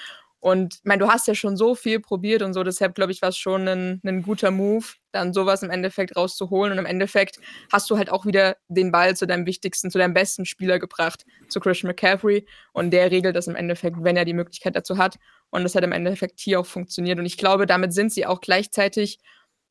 Und 0.44 0.74
ich 0.76 0.82
meine, 0.84 1.00
du 1.00 1.08
hast 1.10 1.26
ja 1.26 1.36
schon 1.36 1.56
so 1.56 1.74
viel 1.74 2.02
probiert 2.02 2.42
und 2.42 2.54
so, 2.54 2.66
deshalb 2.66 2.96
glaube 2.96 3.14
ich, 3.14 3.22
war 3.22 3.30
es 3.30 3.38
schon 3.38 3.66
ein, 3.66 4.02
ein 4.04 4.24
guter 4.24 4.52
Move, 4.52 4.84
dann 5.14 5.32
sowas 5.32 5.64
im 5.64 5.70
Endeffekt 5.70 6.18
rauszuholen. 6.18 6.74
Und 6.74 6.80
im 6.80 6.86
Endeffekt 6.86 7.40
hast 7.72 7.90
du 7.90 7.98
halt 7.98 8.12
auch 8.12 8.26
wieder 8.26 8.58
den 8.68 8.92
Ball 8.92 9.16
zu 9.16 9.26
deinem 9.26 9.46
wichtigsten, 9.46 9.90
zu 9.90 10.00
deinem 10.00 10.14
besten 10.14 10.46
Spieler 10.46 10.80
gebracht, 10.80 11.24
zu 11.48 11.62
Christian 11.62 11.88
McCaffrey. 11.88 12.46
Und 12.74 12.92
der 12.92 13.10
regelt 13.10 13.38
das 13.38 13.48
im 13.48 13.56
Endeffekt, 13.56 13.96
wenn 14.02 14.18
er 14.18 14.26
die 14.26 14.34
Möglichkeit 14.34 14.76
dazu 14.76 14.98
hat. 14.98 15.16
Und 15.50 15.64
das 15.64 15.76
hat 15.76 15.86
im 15.86 15.94
Endeffekt 15.94 16.42
hier 16.42 16.60
auch 16.60 16.66
funktioniert. 16.66 17.20
Und 17.20 17.26
ich 17.26 17.38
glaube, 17.38 17.66
damit 17.66 17.94
sind 17.94 18.12
sie 18.12 18.26
auch 18.26 18.42
gleichzeitig 18.42 19.20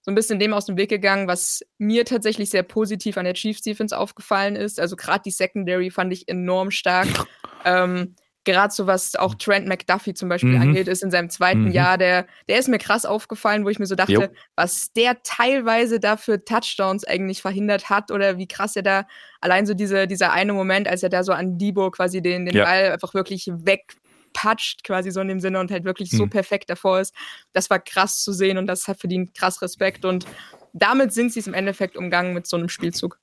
so 0.01 0.11
ein 0.11 0.15
bisschen 0.15 0.39
dem 0.39 0.55
aus 0.55 0.65
dem 0.65 0.79
Weg 0.79 0.89
gegangen, 0.89 1.29
was 1.29 1.61
mir 1.77 2.07
tatsächlich 2.07 2.49
sehr 2.49 2.63
positiv 2.63 3.19
an 3.19 3.27
der 3.27 3.35
Chiefs 3.35 3.61
Defense 3.61 3.97
aufgefallen 3.97 4.57
ist. 4.57 4.81
Also 4.81 4.97
gerade 4.97 5.25
die 5.27 5.33
Secondary 5.33 5.91
fand 5.91 6.15
ich 6.15 6.29
enorm 6.29 6.71
stark. 6.71 7.09
ähm, 7.67 8.17
gerade 8.45 8.73
so 8.73 8.87
was 8.87 9.15
auch 9.15 9.35
Trent 9.35 9.69
McDuffie 9.69 10.15
zum 10.15 10.29
Beispiel 10.29 10.55
mhm. 10.55 10.63
angeht, 10.63 10.89
ist 10.89 11.03
in 11.03 11.11
seinem 11.11 11.31
zweiten 11.31 11.67
mhm. 11.67 11.73
Jahr, 11.73 11.99
der, 11.99 12.27
der 12.49 12.59
ist 12.59 12.69
mir 12.69 12.79
krass 12.79 13.05
aufgefallen, 13.05 13.65
wo 13.65 13.69
ich 13.69 13.79
mir 13.79 13.87
so 13.87 13.95
dachte, 13.95 14.13
jo. 14.13 14.27
was 14.57 14.93
der 14.93 15.23
teilweise 15.23 16.01
da 16.01 16.17
für 16.17 16.45
Touchdowns 16.45 17.05
eigentlich 17.05 17.43
verhindert 17.43 17.91
hat 17.91 18.11
oder 18.11 18.39
wie 18.39 18.49
krass 18.49 18.77
er 18.77 18.83
da, 18.83 19.07
allein 19.41 19.67
so 19.67 19.75
diese, 19.75 20.07
dieser 20.07 20.33
eine 20.33 20.53
Moment, 20.53 20.89
als 20.89 21.03
er 21.03 21.09
da 21.09 21.23
so 21.23 21.33
an 21.33 21.59
Debo 21.59 21.91
quasi 21.91 22.23
den, 22.23 22.47
den 22.47 22.57
ja. 22.57 22.65
Ball 22.65 22.93
einfach 22.93 23.15
wirklich 23.15 23.49
wegpatscht, 23.53 24.85
quasi 24.85 25.11
so 25.11 25.21
in 25.21 25.29
dem 25.29 25.41
Sinne 25.41 25.61
und 25.61 25.71
halt 25.71 25.85
wirklich 25.85 26.13
mhm. 26.13 26.17
so 26.17 26.27
perfekt 26.27 26.71
davor 26.71 27.01
ist, 27.01 27.15
das 27.53 27.71
war 27.71 27.79
krass 27.79 28.23
zu 28.23 28.33
sehen 28.33 28.59
und 28.59 28.67
das 28.67 28.89
hat 28.89 28.99
verdient 28.99 29.35
krass 29.35 29.63
Respekt 29.63 30.05
und 30.05 30.27
damit 30.73 31.13
sind 31.13 31.33
sie 31.33 31.41
es 31.41 31.47
im 31.47 31.55
Endeffekt 31.55 31.97
umgangen 31.97 32.35
mit 32.35 32.47
so 32.47 32.57
einem 32.57 32.69
Spielzug. 32.69 33.19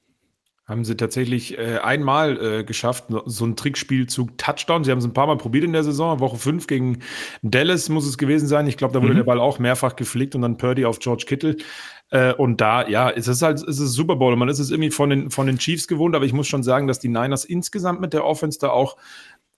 Haben 0.70 0.86
sie 0.86 0.96
tatsächlich 0.96 1.58
äh, 1.58 1.80
einmal 1.80 2.60
äh, 2.60 2.64
geschafft, 2.64 3.06
so 3.26 3.44
ein 3.44 3.56
Trickspielzug 3.56 4.38
Touchdown. 4.38 4.84
Sie 4.84 4.92
haben 4.92 5.00
es 5.00 5.06
ein 5.06 5.14
paar 5.14 5.26
Mal 5.26 5.38
probiert 5.38 5.64
in 5.64 5.74
der 5.74 5.84
Saison. 5.84 6.20
Woche 6.20 6.38
5 6.38 6.68
gegen 6.68 7.00
Dallas 7.42 7.90
muss 7.90 8.06
es 8.06 8.20
gewesen 8.20 8.48
sein. 8.48 8.68
Ich 8.68 8.78
glaube, 8.78 8.94
da 8.94 9.02
wurde 9.02 9.14
mhm. 9.14 9.18
der 9.18 9.24
Ball 9.24 9.40
auch 9.40 9.58
mehrfach 9.58 9.96
geflickt 9.96 10.36
und 10.36 10.44
dann 10.44 10.58
Purdy 10.58 10.86
auf 10.86 11.00
George 11.00 11.24
Kittle. 11.26 11.58
Äh, 12.12 12.34
und 12.34 12.62
da, 12.62 12.88
ja, 12.88 13.10
es 13.10 13.28
ist 13.28 13.42
halt, 13.42 13.64
es 13.64 13.80
ist 13.80 13.94
Super 13.94 14.16
Bowl. 14.16 14.36
Man 14.36 14.48
ist 14.48 14.60
es 14.60 14.70
irgendwie 14.70 14.92
von 14.92 15.10
den, 15.10 15.32
von 15.32 15.48
den 15.48 15.58
Chiefs 15.58 15.88
gewohnt, 15.88 16.16
aber 16.16 16.26
ich 16.26 16.34
muss 16.34 16.48
schon 16.48 16.62
sagen, 16.62 16.86
dass 16.86 17.00
die 17.00 17.10
Niners 17.10 17.46
insgesamt 17.46 18.00
mit 18.00 18.14
der 18.14 18.24
Offense 18.24 18.60
da 18.60 18.70
auch 18.70 18.96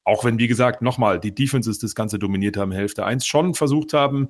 auch 0.04 0.26
wenn, 0.26 0.40
wie 0.40 0.48
gesagt, 0.48 0.82
nochmal, 0.82 1.20
die 1.20 1.36
Defenses 1.36 1.78
das 1.78 1.94
Ganze 1.94 2.18
dominiert 2.18 2.58
haben, 2.58 2.72
Hälfte 2.72 3.06
1 3.06 3.24
schon 3.24 3.54
versucht 3.54 3.94
haben, 3.94 4.30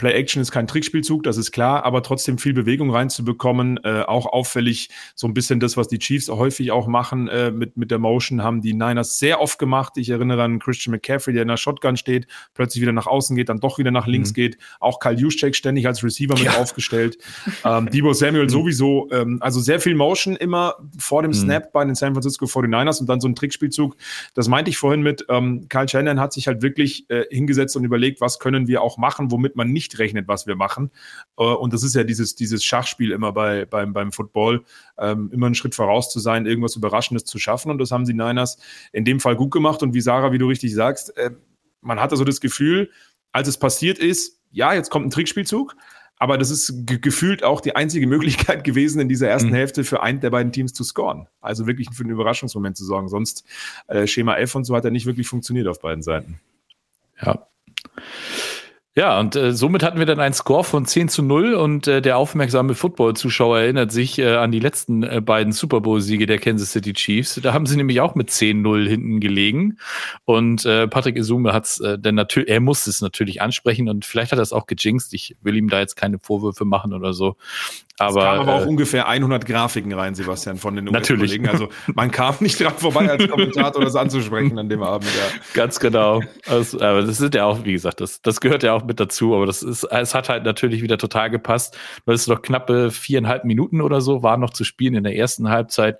Play-Action 0.00 0.40
ist 0.40 0.50
kein 0.50 0.66
Trickspielzug, 0.66 1.24
das 1.24 1.36
ist 1.36 1.52
klar, 1.52 1.84
aber 1.84 2.02
trotzdem 2.02 2.38
viel 2.38 2.54
Bewegung 2.54 2.90
reinzubekommen. 2.90 3.78
Äh, 3.84 4.00
auch 4.06 4.24
auffällig 4.24 4.88
so 5.14 5.26
ein 5.26 5.34
bisschen 5.34 5.60
das, 5.60 5.76
was 5.76 5.88
die 5.88 5.98
Chiefs 5.98 6.30
häufig 6.30 6.72
auch 6.72 6.86
machen 6.86 7.28
äh, 7.28 7.50
mit, 7.50 7.76
mit 7.76 7.90
der 7.90 7.98
Motion, 7.98 8.42
haben 8.42 8.62
die 8.62 8.72
Niners 8.72 9.18
sehr 9.18 9.42
oft 9.42 9.58
gemacht. 9.58 9.98
Ich 9.98 10.08
erinnere 10.08 10.42
an 10.42 10.58
Christian 10.58 10.92
McCaffrey, 10.92 11.34
der 11.34 11.42
in 11.42 11.48
der 11.48 11.58
Shotgun 11.58 11.98
steht, 11.98 12.26
plötzlich 12.54 12.80
wieder 12.80 12.92
nach 12.92 13.06
außen 13.06 13.36
geht, 13.36 13.50
dann 13.50 13.60
doch 13.60 13.76
wieder 13.76 13.90
nach 13.90 14.06
links 14.06 14.30
mhm. 14.30 14.34
geht. 14.34 14.58
Auch 14.80 15.00
Kyle 15.00 15.16
Juszczyk 15.16 15.54
ständig 15.54 15.86
als 15.86 16.02
Receiver 16.02 16.32
mit 16.32 16.44
ja. 16.44 16.56
aufgestellt. 16.56 17.18
Ähm, 17.62 17.90
Debo 17.90 18.14
Samuel 18.14 18.44
mhm. 18.44 18.48
sowieso. 18.48 19.08
Ähm, 19.12 19.38
also 19.40 19.60
sehr 19.60 19.80
viel 19.80 19.94
Motion 19.94 20.34
immer 20.36 20.76
vor 20.98 21.20
dem 21.20 21.32
mhm. 21.32 21.34
Snap 21.34 21.72
bei 21.72 21.84
den 21.84 21.94
San 21.94 22.14
Francisco 22.14 22.46
49ers 22.46 23.00
und 23.00 23.08
dann 23.08 23.20
so 23.20 23.28
ein 23.28 23.34
Trickspielzug. 23.34 23.96
Das 24.34 24.48
meinte 24.48 24.70
ich 24.70 24.78
vorhin 24.78 25.02
mit, 25.02 25.26
ähm, 25.28 25.68
Kyle 25.68 25.88
Shannon 25.88 26.20
hat 26.20 26.32
sich 26.32 26.46
halt 26.46 26.62
wirklich 26.62 27.08
äh, 27.10 27.24
hingesetzt 27.30 27.76
und 27.76 27.84
überlegt, 27.84 28.20
was 28.20 28.38
können 28.38 28.66
wir 28.66 28.82
auch 28.82 28.96
machen, 28.96 29.30
womit 29.30 29.56
man 29.56 29.70
nicht 29.70 29.89
nicht 29.90 29.98
rechnet, 29.98 30.28
was 30.28 30.46
wir 30.46 30.56
machen. 30.56 30.90
Äh, 31.38 31.44
und 31.44 31.72
das 31.72 31.82
ist 31.82 31.94
ja 31.94 32.04
dieses, 32.04 32.34
dieses 32.34 32.64
Schachspiel 32.64 33.12
immer 33.12 33.32
bei, 33.32 33.64
beim, 33.66 33.92
beim 33.92 34.12
Football, 34.12 34.64
ähm, 34.98 35.30
immer 35.32 35.46
einen 35.46 35.54
Schritt 35.54 35.74
voraus 35.74 36.10
zu 36.10 36.20
sein, 36.20 36.46
irgendwas 36.46 36.76
Überraschendes 36.76 37.24
zu 37.24 37.38
schaffen. 37.38 37.70
Und 37.70 37.78
das 37.78 37.90
haben 37.90 38.04
die 38.04 38.14
Niners 38.14 38.58
in 38.92 39.04
dem 39.04 39.20
Fall 39.20 39.36
gut 39.36 39.50
gemacht. 39.50 39.82
Und 39.82 39.94
wie 39.94 40.00
Sarah, 40.00 40.32
wie 40.32 40.38
du 40.38 40.46
richtig 40.46 40.74
sagst, 40.74 41.16
äh, 41.16 41.30
man 41.80 42.00
hatte 42.00 42.16
so 42.16 42.24
das 42.24 42.40
Gefühl, 42.40 42.90
als 43.32 43.48
es 43.48 43.58
passiert 43.58 43.98
ist, 43.98 44.40
ja, 44.50 44.74
jetzt 44.74 44.90
kommt 44.90 45.06
ein 45.06 45.10
Trickspielzug, 45.10 45.76
aber 46.16 46.36
das 46.36 46.50
ist 46.50 46.86
ge 46.86 46.98
gefühlt 46.98 47.44
auch 47.44 47.60
die 47.60 47.76
einzige 47.76 48.06
Möglichkeit 48.06 48.64
gewesen, 48.64 49.00
in 49.00 49.08
dieser 49.08 49.28
ersten 49.28 49.50
mhm. 49.50 49.54
Hälfte 49.54 49.84
für 49.84 50.02
einen 50.02 50.20
der 50.20 50.30
beiden 50.30 50.52
Teams 50.52 50.72
zu 50.72 50.84
scoren. 50.84 51.28
Also 51.40 51.66
wirklich 51.66 51.88
für 51.92 52.02
einen 52.02 52.12
Überraschungsmoment 52.12 52.76
zu 52.76 52.84
sorgen. 52.84 53.08
Sonst 53.08 53.44
äh, 53.86 54.06
Schema 54.06 54.36
F 54.36 54.54
und 54.54 54.64
so 54.64 54.74
hat 54.74 54.84
er 54.84 54.90
nicht 54.90 55.06
wirklich 55.06 55.28
funktioniert 55.28 55.68
auf 55.68 55.80
beiden 55.80 56.02
Seiten. 56.02 56.40
Ja. 57.22 57.46
Ja, 59.00 59.18
und 59.18 59.34
äh, 59.34 59.54
somit 59.54 59.82
hatten 59.82 59.98
wir 59.98 60.04
dann 60.04 60.20
einen 60.20 60.34
Score 60.34 60.62
von 60.62 60.84
10 60.84 61.08
zu 61.08 61.22
0 61.22 61.54
und 61.54 61.88
äh, 61.88 62.02
der 62.02 62.18
aufmerksame 62.18 62.74
Football-Zuschauer 62.74 63.60
erinnert 63.60 63.92
sich 63.92 64.18
äh, 64.18 64.34
an 64.34 64.52
die 64.52 64.58
letzten 64.58 65.02
äh, 65.04 65.22
beiden 65.22 65.54
Super 65.54 65.80
Bowl-Siege 65.80 66.26
der 66.26 66.38
Kansas 66.38 66.72
City 66.72 66.92
Chiefs. 66.92 67.40
Da 67.42 67.54
haben 67.54 67.64
sie 67.64 67.78
nämlich 67.78 68.02
auch 68.02 68.14
mit 68.14 68.28
10-0 68.28 68.86
hinten 68.86 69.20
gelegen 69.20 69.78
und 70.26 70.66
äh, 70.66 70.86
Patrick 70.86 71.16
Isume 71.16 71.54
hat 71.54 71.64
es 71.64 71.80
äh, 71.80 71.98
dann 71.98 72.14
natürlich, 72.14 72.50
er 72.50 72.60
musste 72.60 72.90
es 72.90 73.00
natürlich 73.00 73.40
ansprechen 73.40 73.88
und 73.88 74.04
vielleicht 74.04 74.32
hat 74.32 74.38
er 74.38 74.42
es 74.42 74.52
auch 74.52 74.66
gejinxt. 74.66 75.14
Ich 75.14 75.34
will 75.40 75.56
ihm 75.56 75.70
da 75.70 75.80
jetzt 75.80 75.96
keine 75.96 76.18
Vorwürfe 76.18 76.66
machen 76.66 76.92
oder 76.92 77.14
so. 77.14 77.38
Aber, 78.00 78.20
es 78.20 78.24
kamen 78.24 78.40
aber 78.40 78.54
auch 78.54 78.64
äh, 78.64 78.68
ungefähr 78.68 79.08
100 79.08 79.44
Grafiken 79.44 79.92
rein, 79.92 80.14
Sebastian, 80.14 80.56
von 80.56 80.74
den 80.74 80.86
Natürlich. 80.86 81.46
Also 81.46 81.68
man 81.94 82.10
kam 82.10 82.34
nicht 82.40 82.58
dran 82.58 82.72
vorbei, 82.74 83.10
als 83.10 83.28
Kommentator 83.28 83.84
das 83.84 83.94
anzusprechen 83.94 84.58
an 84.58 84.70
dem 84.70 84.82
Abend. 84.82 85.10
Ja. 85.10 85.40
Ganz 85.52 85.80
genau. 85.80 86.22
Also, 86.46 86.80
aber 86.80 87.02
das 87.02 87.20
ist 87.20 87.34
ja 87.34 87.44
auch, 87.44 87.62
wie 87.64 87.72
gesagt, 87.72 88.00
das, 88.00 88.22
das 88.22 88.40
gehört 88.40 88.62
ja 88.62 88.72
auch 88.72 88.84
mit 88.84 89.00
dazu. 89.00 89.34
Aber 89.34 89.44
das 89.44 89.62
ist, 89.62 89.84
es 89.84 90.14
hat 90.14 90.30
halt 90.30 90.44
natürlich 90.44 90.82
wieder 90.82 90.96
total 90.96 91.28
gepasst, 91.28 91.76
weil 92.06 92.14
es 92.14 92.26
noch 92.26 92.40
knappe 92.40 92.90
viereinhalb 92.90 93.44
Minuten 93.44 93.82
oder 93.82 94.00
so 94.00 94.22
war 94.22 94.38
noch 94.38 94.50
zu 94.50 94.64
spielen 94.64 94.94
in 94.94 95.04
der 95.04 95.14
ersten 95.14 95.50
Halbzeit. 95.50 95.98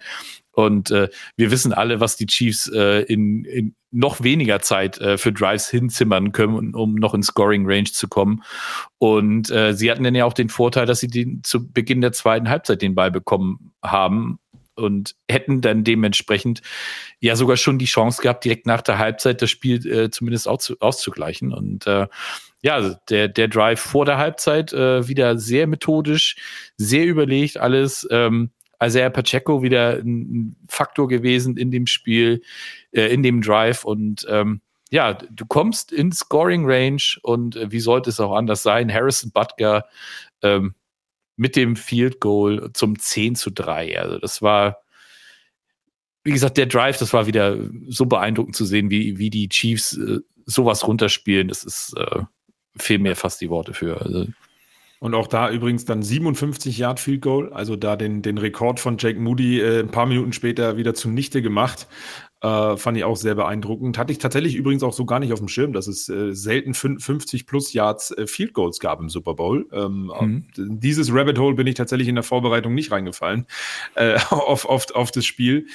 Und 0.53 0.91
äh, 0.91 1.09
wir 1.37 1.51
wissen 1.51 1.73
alle, 1.73 2.01
was 2.01 2.17
die 2.17 2.27
Chiefs 2.27 2.67
äh, 2.69 3.03
in, 3.03 3.45
in 3.45 3.75
noch 3.93 4.23
weniger 4.23 4.61
Zeit 4.61 4.99
äh, 4.99 5.19
für 5.19 5.33
Drives 5.33 5.69
hinzimmern 5.69 6.33
können, 6.33 6.75
um 6.75 6.95
noch 6.95 7.15
in 7.15 7.23
Scoring 7.23 7.65
Range 7.67 7.91
zu 7.91 8.09
kommen. 8.09 8.43
Und 8.99 9.51
äh, 9.51 9.75
sie 9.75 9.91
hatten 9.91 10.05
dann 10.05 10.15
ja 10.15 10.25
auch 10.25 10.33
den 10.33 10.49
Vorteil, 10.49 10.87
dass 10.87 11.01
sie 11.01 11.09
den 11.09 11.43
zu 11.43 11.73
Beginn 11.73 12.01
der 12.01 12.13
zweiten 12.13 12.49
Halbzeit 12.49 12.83
den 12.83 12.95
Ball 12.95 13.11
bekommen 13.11 13.73
haben 13.83 14.39
und 14.77 15.15
hätten 15.29 15.61
dann 15.61 15.85
dementsprechend 15.85 16.63
ja 17.21 17.37
sogar 17.37 17.57
schon 17.57 17.79
die 17.79 17.87
Chance 17.87 18.23
gehabt, 18.23 18.45
direkt 18.45 18.67
nach 18.67 18.83
der 18.83 18.99
Halbzeit 18.99 19.43
das 19.43 19.51
Spiel 19.51 19.87
äh, 19.87 20.11
zumindest 20.11 20.49
auszugleichen. 20.49 21.53
Und 21.53 21.87
äh, 21.87 22.07
ja, 22.63 22.95
der, 23.09 23.29
der 23.29 23.49
Drive 23.49 23.81
vor 23.81 24.05
der 24.05 24.19
Halbzeit 24.19 24.73
äh, 24.73 25.07
wieder 25.09 25.39
sehr 25.39 25.67
methodisch, 25.67 26.37
sehr 26.77 27.07
überlegt 27.07 27.59
alles. 27.59 28.07
Ähm, 28.11 28.51
Isaiah 28.83 29.11
Pacheco 29.11 29.63
wieder 29.63 29.99
ein 29.99 30.57
Faktor 30.69 31.09
gewesen 31.09 31.57
in 31.57 31.71
dem 31.71 31.87
Spiel, 31.87 32.43
äh, 32.93 33.13
in 33.13 33.23
dem 33.23 33.43
Drive 33.43 33.85
und 33.85 34.27
ähm, 34.29 34.61
ja, 34.91 35.15
du 35.15 35.47
kommst 35.47 35.93
in 35.93 36.11
Scoring 36.13 36.65
Range 36.67 37.03
und 37.23 37.57
äh, 37.57 37.71
wie 37.71 37.81
sollte 37.81 38.11
es 38.11 38.21
auch 38.21 38.35
anders 38.35 38.63
sein? 38.63 38.93
Harrison 38.93 39.31
Butker 39.31 39.87
ähm, 40.43 40.75
mit 41.37 41.57
dem 41.57 41.77
Field 41.77 42.21
Goal 42.21 42.71
zum 42.75 42.99
10 42.99 43.37
zu 43.37 43.51
3. 43.51 43.99
Also 44.01 44.19
das 44.19 44.43
war, 44.43 44.83
wie 46.25 46.33
gesagt, 46.33 46.59
der 46.59 46.67
Drive, 46.67 46.99
das 46.99 47.13
war 47.13 47.27
wieder 47.27 47.57
so 47.89 48.05
beeindruckend 48.05 48.57
zu 48.57 48.65
sehen, 48.65 48.91
wie, 48.91 49.19
wie 49.19 49.31
die 49.31 49.49
Chiefs 49.49 49.97
äh, 49.97 50.19
sowas 50.45 50.87
runterspielen. 50.87 51.49
Das 51.49 51.63
ist, 51.65 51.95
äh, 51.97 52.23
fehlen 52.77 53.03
mir 53.03 53.15
fast 53.15 53.41
die 53.41 53.49
Worte 53.49 53.73
für. 53.73 54.01
Also, 54.03 54.27
und 55.01 55.15
auch 55.15 55.27
da 55.27 55.51
übrigens 55.51 55.87
dann 55.87 56.03
57 56.03 56.77
Yard 56.77 57.01
Field 57.01 57.23
Goal, 57.23 57.53
also 57.55 57.75
da 57.75 57.97
den, 57.97 58.21
den 58.21 58.37
Rekord 58.37 58.81
von 58.81 58.97
Jake 58.99 59.19
Moody 59.19 59.59
äh, 59.59 59.81
ein 59.81 59.91
paar 59.91 60.05
Minuten 60.05 60.35
später 60.35 60.77
wieder 60.77 60.95
zunichte 60.95 61.41
gemacht. 61.41 61.89
Äh, 62.43 62.77
fand 62.77 62.99
ich 62.99 63.05
auch 63.05 63.17
sehr 63.17 63.35
beeindruckend. 63.35 63.97
Hatte 63.97 64.13
ich 64.13 64.19
tatsächlich 64.19 64.57
übrigens 64.57 64.83
auch 64.83 64.93
so 64.93 65.07
gar 65.07 65.19
nicht 65.19 65.33
auf 65.33 65.39
dem 65.39 65.49
Schirm, 65.49 65.73
dass 65.73 65.87
es 65.87 66.09
äh, 66.11 66.35
selten 66.35 66.75
50 66.75 67.47
plus 67.47 67.73
Yards 67.73 68.11
äh, 68.13 68.27
Field 68.27 68.53
Goals 68.53 68.79
gab 68.79 69.01
im 69.01 69.09
Super 69.09 69.35
Bowl. 69.35 69.67
Ähm, 69.73 70.13
mhm. 70.21 70.47
Dieses 70.57 71.13
Rabbit 71.13 71.39
Hole 71.39 71.55
bin 71.55 71.67
ich 71.67 71.77
tatsächlich 71.77 72.09
in 72.09 72.15
der 72.15 72.25
Vorbereitung 72.25 72.75
nicht 72.75 72.93
reingefallen 72.93 73.47
äh, 73.95 74.19
auf, 74.31 74.67
auf, 74.67 74.91
auf 74.95 75.11
das 75.11 75.25
Spiel. 75.25 75.67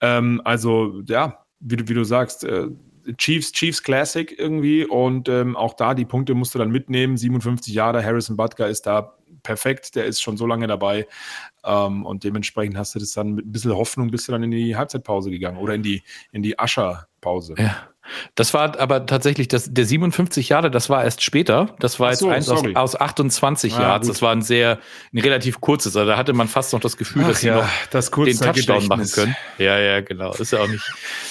Ähm, 0.00 0.40
also 0.44 1.02
ja, 1.06 1.44
wie, 1.58 1.88
wie 1.88 1.94
du 1.94 2.04
sagst, 2.04 2.44
äh, 2.44 2.68
Chiefs, 3.16 3.52
Chiefs 3.52 3.82
Classic 3.82 4.38
irgendwie 4.38 4.84
und 4.84 5.28
ähm, 5.28 5.56
auch 5.56 5.74
da 5.74 5.94
die 5.94 6.04
Punkte 6.04 6.34
musst 6.34 6.54
du 6.54 6.58
dann 6.58 6.70
mitnehmen. 6.70 7.16
57 7.16 7.72
Jahre, 7.72 8.04
Harrison 8.04 8.36
Butker 8.36 8.68
ist 8.68 8.86
da 8.86 9.14
perfekt, 9.42 9.94
der 9.94 10.04
ist 10.06 10.20
schon 10.20 10.36
so 10.36 10.46
lange 10.46 10.66
dabei 10.66 11.06
ähm, 11.64 12.04
und 12.04 12.24
dementsprechend 12.24 12.76
hast 12.76 12.94
du 12.94 12.98
das 12.98 13.12
dann 13.12 13.32
mit 13.32 13.46
ein 13.46 13.52
bisschen 13.52 13.74
Hoffnung 13.74 14.10
bist 14.10 14.28
du 14.28 14.32
dann 14.32 14.42
in 14.42 14.50
die 14.50 14.76
Halbzeitpause 14.76 15.30
gegangen 15.30 15.58
oder 15.58 15.74
in 15.74 15.82
die, 15.82 16.02
in 16.32 16.42
die 16.42 16.58
Ascher-Pause. 16.58 17.54
Ja. 17.58 17.88
Das 18.34 18.54
war 18.54 18.78
aber 18.78 19.06
tatsächlich, 19.06 19.48
das, 19.48 19.72
der 19.72 19.84
57 19.84 20.48
Jahre, 20.48 20.70
das 20.70 20.90
war 20.90 21.04
erst 21.04 21.22
später. 21.22 21.74
Das 21.78 22.00
war 22.00 22.10
jetzt 22.10 22.20
so, 22.20 22.28
eins 22.28 22.48
aus, 22.48 22.62
aus, 22.74 23.00
28 23.00 23.74
ah, 23.74 23.80
Yards. 23.80 24.08
Das 24.08 24.22
war 24.22 24.32
ein 24.32 24.42
sehr, 24.42 24.78
ein 25.12 25.18
relativ 25.18 25.60
kurzes. 25.60 25.96
Also 25.96 26.10
da 26.10 26.16
hatte 26.16 26.32
man 26.32 26.48
fast 26.48 26.72
noch 26.72 26.80
das 26.80 26.96
Gefühl, 26.96 27.22
Ach 27.24 27.28
dass 27.28 27.40
sie 27.40 27.48
ja, 27.48 27.56
noch 27.56 27.68
das 27.90 28.10
den 28.10 28.38
Touchdown 28.38 28.86
machen 28.86 29.10
können. 29.10 29.36
Ja, 29.58 29.78
ja, 29.78 30.00
genau. 30.00 30.32
Ist 30.34 30.52
ja 30.52 30.60
auch 30.60 30.68
nicht, 30.68 30.84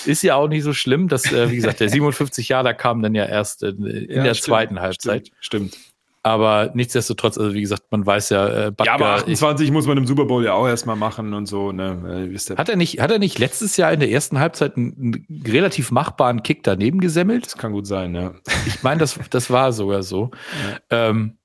ist 0.06 0.24
ja 0.24 0.36
auch 0.36 0.48
nicht 0.48 0.64
so 0.64 0.74
schlimm. 0.74 1.08
Dass, 1.08 1.32
äh, 1.32 1.50
wie 1.50 1.56
gesagt, 1.56 1.80
der 1.80 1.90
57 1.90 2.50
Jahre 2.50 2.76
kam 2.76 3.02
dann 3.02 3.16
ja 3.16 3.26
erst 3.26 3.64
in, 3.64 3.86
in 3.86 4.10
ja, 4.10 4.24
der 4.24 4.34
stimmt, 4.34 4.46
zweiten 4.46 4.80
Halbzeit. 4.80 5.32
Stimmt. 5.40 5.74
stimmt. 5.74 5.87
Aber 6.28 6.72
nichtsdestotrotz, 6.74 7.38
also 7.38 7.54
wie 7.54 7.62
gesagt, 7.62 7.84
man 7.90 8.06
weiß 8.06 8.32
ja, 8.32 8.68
äh, 8.68 8.72
Butker, 8.72 8.86
Ja, 8.86 8.96
aber 8.96 9.14
28 9.14 9.66
ich, 9.66 9.72
muss 9.72 9.88
man 9.88 9.98
im 9.98 10.06
Super 10.06 10.26
Bowl 10.26 10.44
ja 10.44 10.54
auch 10.54 10.68
erstmal 10.68 10.98
machen 10.98 11.34
und 11.34 11.46
so. 11.46 11.72
Ne? 11.72 12.30
Hat, 12.58 12.68
er 12.68 12.76
nicht, 12.76 13.00
hat 13.00 13.12
er 13.12 13.20
nicht 13.20 13.40
letztes 13.40 13.78
Jahr 13.78 13.94
in 13.94 14.02
der 14.02 14.12
ersten 14.12 14.38
Halbzeit 14.38 14.76
einen, 14.76 15.26
einen 15.32 15.44
relativ 15.48 15.90
machbaren 15.90 16.44
Kick 16.44 16.64
daneben 16.64 17.00
gesemmelt? 17.00 17.46
Das 17.46 17.58
kann 17.58 17.72
gut 17.72 17.88
sein, 17.88 18.14
ja. 18.14 18.34
Ich 18.66 18.84
meine, 18.84 19.00
das, 19.00 19.18
das 19.30 19.50
war 19.50 19.72
sogar 19.72 20.04
so. 20.04 20.32
Ja. 20.92 21.10
Ähm, 21.10 21.38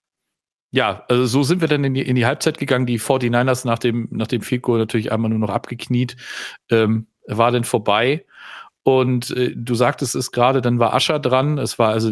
ja, 0.71 1.05
also 1.09 1.27
so 1.27 1.43
sind 1.43 1.61
wir 1.61 1.69
dann 1.69 1.85
in 1.85 1.95
die, 1.95 2.01
in 2.01 2.17
die 2.17 2.25
Halbzeit 2.25 2.59
gegangen. 2.59 2.87
Die 2.87 2.99
49ers 2.99 3.67
nach 3.67 3.79
dem, 3.79 4.09
nach 4.11 4.27
dem 4.27 4.41
Field 4.41 4.63
Goal 4.63 4.79
natürlich 4.79 5.13
einmal 5.13 5.29
nur 5.29 5.39
noch 5.39 5.51
abgekniet. 5.51 6.17
Ähm, 6.71 7.09
war 7.27 7.53
dann 7.53 7.65
vorbei. 7.65 8.25
Und 8.83 9.31
äh, 9.37 9.55
du 9.55 9.75
sagtest 9.75 10.15
es 10.15 10.33
gerade, 10.33 10.63
dann 10.63 10.79
war 10.79 10.95
Ascher 10.95 11.19
dran. 11.19 11.59
Es 11.59 11.79
war 11.79 11.91
also 11.91 12.11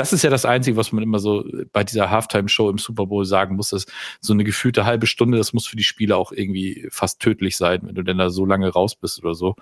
das 0.00 0.14
ist 0.14 0.22
ja 0.22 0.30
das 0.30 0.46
Einzige, 0.46 0.78
was 0.78 0.92
man 0.92 1.02
immer 1.02 1.18
so 1.18 1.44
bei 1.72 1.84
dieser 1.84 2.08
Halftime-Show 2.08 2.70
im 2.70 2.78
Super 2.78 3.04
Bowl 3.04 3.26
sagen 3.26 3.56
muss, 3.56 3.68
dass 3.68 3.84
so 4.20 4.32
eine 4.32 4.44
gefühlte 4.44 4.86
halbe 4.86 5.06
Stunde, 5.06 5.36
das 5.36 5.52
muss 5.52 5.66
für 5.66 5.76
die 5.76 5.84
Spieler 5.84 6.16
auch 6.16 6.32
irgendwie 6.32 6.88
fast 6.90 7.20
tödlich 7.20 7.58
sein, 7.58 7.80
wenn 7.82 7.94
du 7.94 8.02
denn 8.02 8.16
da 8.16 8.30
so 8.30 8.46
lange 8.46 8.70
raus 8.70 8.96
bist 8.96 9.22
oder 9.22 9.34
so. 9.34 9.56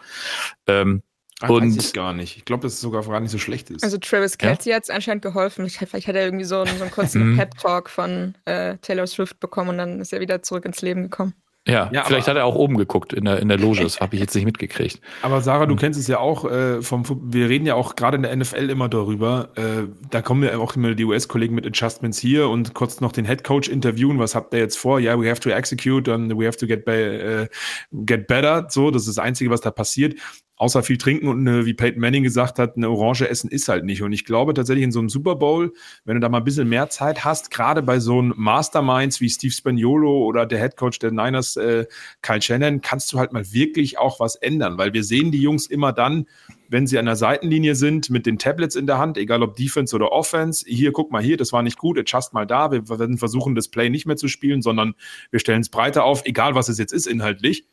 Ähm, 0.68 1.02
Ach, 1.40 1.50
und 1.50 1.76
weiß 1.76 1.86
ich 1.86 1.92
gar 1.92 2.12
nicht. 2.14 2.36
Ich 2.36 2.44
glaube, 2.44 2.62
dass 2.62 2.74
es 2.74 2.80
sogar 2.80 3.02
gar 3.04 3.18
nicht 3.18 3.32
so 3.32 3.38
schlecht 3.38 3.70
ist. 3.70 3.82
Also 3.82 3.98
Travis 3.98 4.38
Kelsey 4.38 4.70
ja? 4.70 4.76
hat 4.76 4.84
es 4.84 4.90
anscheinend 4.90 5.22
geholfen. 5.22 5.68
vielleicht 5.68 6.06
hat 6.06 6.14
er 6.14 6.24
irgendwie 6.24 6.44
so 6.44 6.60
einen, 6.60 6.76
so 6.76 6.84
einen 6.84 6.92
kurzen 6.92 7.32
mhm. 7.32 7.36
Pep-Talk 7.36 7.90
von 7.90 8.36
äh, 8.44 8.76
Taylor 8.78 9.08
Swift 9.08 9.40
bekommen 9.40 9.70
und 9.70 9.78
dann 9.78 10.00
ist 10.00 10.12
er 10.12 10.20
wieder 10.20 10.42
zurück 10.42 10.64
ins 10.64 10.82
Leben 10.82 11.02
gekommen. 11.02 11.34
Ja, 11.68 11.90
ja 11.92 12.04
vielleicht 12.04 12.28
hat 12.28 12.36
er 12.36 12.46
auch 12.46 12.54
oben 12.54 12.76
geguckt 12.76 13.12
in 13.12 13.26
der, 13.26 13.40
in 13.40 13.48
der 13.48 13.58
Loge, 13.58 13.82
das 13.82 14.00
habe 14.00 14.16
ich 14.16 14.20
jetzt 14.20 14.34
nicht 14.34 14.46
mitgekriegt. 14.46 15.00
Aber 15.22 15.40
Sarah, 15.42 15.66
du 15.66 15.72
hm. 15.72 15.78
kennst 15.78 16.00
es 16.00 16.08
ja 16.08 16.18
auch, 16.18 16.50
äh, 16.50 16.80
vom, 16.82 17.04
wir 17.22 17.48
reden 17.48 17.66
ja 17.66 17.74
auch 17.74 17.94
gerade 17.94 18.16
in 18.16 18.22
der 18.22 18.34
NFL 18.34 18.70
immer 18.70 18.88
darüber, 18.88 19.50
äh, 19.56 19.86
da 20.10 20.22
kommen 20.22 20.42
ja 20.42 20.56
auch 20.58 20.74
immer 20.76 20.94
die 20.94 21.04
US-Kollegen 21.04 21.54
mit 21.54 21.66
Adjustments 21.66 22.18
hier 22.18 22.48
und 22.48 22.74
kurz 22.74 23.00
noch 23.00 23.12
den 23.12 23.26
Head 23.26 23.44
Coach 23.44 23.68
interviewen, 23.68 24.18
was 24.18 24.34
habt 24.34 24.54
ihr 24.54 24.60
jetzt 24.60 24.78
vor? 24.78 24.98
Ja, 24.98 25.12
yeah, 25.12 25.22
we 25.22 25.30
have 25.30 25.40
to 25.40 25.50
execute 25.50 26.10
and 26.10 26.38
we 26.38 26.46
have 26.46 26.56
to 26.56 26.66
get, 26.66 26.84
be, 26.84 27.48
uh, 27.50 27.96
get 28.06 28.26
better, 28.26 28.66
so, 28.68 28.90
das 28.90 29.02
ist 29.02 29.18
das 29.18 29.24
Einzige, 29.24 29.50
was 29.50 29.60
da 29.60 29.70
passiert. 29.70 30.14
Außer 30.58 30.82
viel 30.82 30.98
trinken 30.98 31.28
und 31.28 31.46
eine, 31.46 31.66
wie 31.66 31.74
Peyton 31.74 32.00
Manning 32.00 32.24
gesagt 32.24 32.58
hat, 32.58 32.76
eine 32.76 32.90
Orange 32.90 33.28
essen 33.28 33.50
ist 33.50 33.68
halt 33.68 33.84
nicht. 33.84 34.02
Und 34.02 34.12
ich 34.12 34.24
glaube 34.24 34.54
tatsächlich 34.54 34.84
in 34.84 34.92
so 34.92 34.98
einem 34.98 35.08
Super 35.08 35.36
Bowl, 35.36 35.72
wenn 36.04 36.16
du 36.16 36.20
da 36.20 36.28
mal 36.28 36.38
ein 36.38 36.44
bisschen 36.44 36.68
mehr 36.68 36.90
Zeit 36.90 37.24
hast, 37.24 37.50
gerade 37.50 37.80
bei 37.80 38.00
so 38.00 38.18
einem 38.18 38.34
Masterminds 38.36 39.20
wie 39.20 39.30
Steve 39.30 39.52
Spagnuolo 39.52 40.24
oder 40.24 40.46
der 40.46 40.58
Head 40.58 40.76
Coach 40.76 40.98
der 40.98 41.12
Niners, 41.12 41.56
äh, 41.56 41.86
Kyle 42.22 42.42
Shannon, 42.42 42.80
kannst 42.80 43.12
du 43.12 43.18
halt 43.18 43.32
mal 43.32 43.52
wirklich 43.52 43.98
auch 43.98 44.18
was 44.20 44.34
ändern, 44.34 44.78
weil 44.78 44.92
wir 44.92 45.04
sehen 45.04 45.30
die 45.30 45.40
Jungs 45.40 45.66
immer 45.66 45.92
dann, 45.92 46.26
wenn 46.68 46.86
sie 46.86 46.98
an 46.98 47.06
der 47.06 47.16
Seitenlinie 47.16 47.74
sind, 47.74 48.10
mit 48.10 48.26
den 48.26 48.38
Tablets 48.38 48.74
in 48.74 48.86
der 48.86 48.98
Hand, 48.98 49.16
egal 49.16 49.42
ob 49.42 49.56
Defense 49.56 49.94
oder 49.94 50.12
Offense. 50.12 50.64
Hier, 50.66 50.92
guck 50.92 51.10
mal 51.10 51.22
hier, 51.22 51.36
das 51.36 51.52
war 51.52 51.62
nicht 51.62 51.78
gut, 51.78 51.98
adjust 51.98 52.34
mal 52.34 52.46
da. 52.46 52.70
Wir 52.72 52.88
werden 52.88 53.16
versuchen, 53.16 53.54
das 53.54 53.68
Play 53.68 53.90
nicht 53.90 54.06
mehr 54.06 54.16
zu 54.16 54.28
spielen, 54.28 54.60
sondern 54.60 54.94
wir 55.30 55.40
stellen 55.40 55.62
es 55.62 55.68
breiter 55.68 56.04
auf, 56.04 56.26
egal 56.26 56.54
was 56.54 56.68
es 56.68 56.78
jetzt 56.78 56.92
ist 56.92 57.06
inhaltlich. 57.06 57.64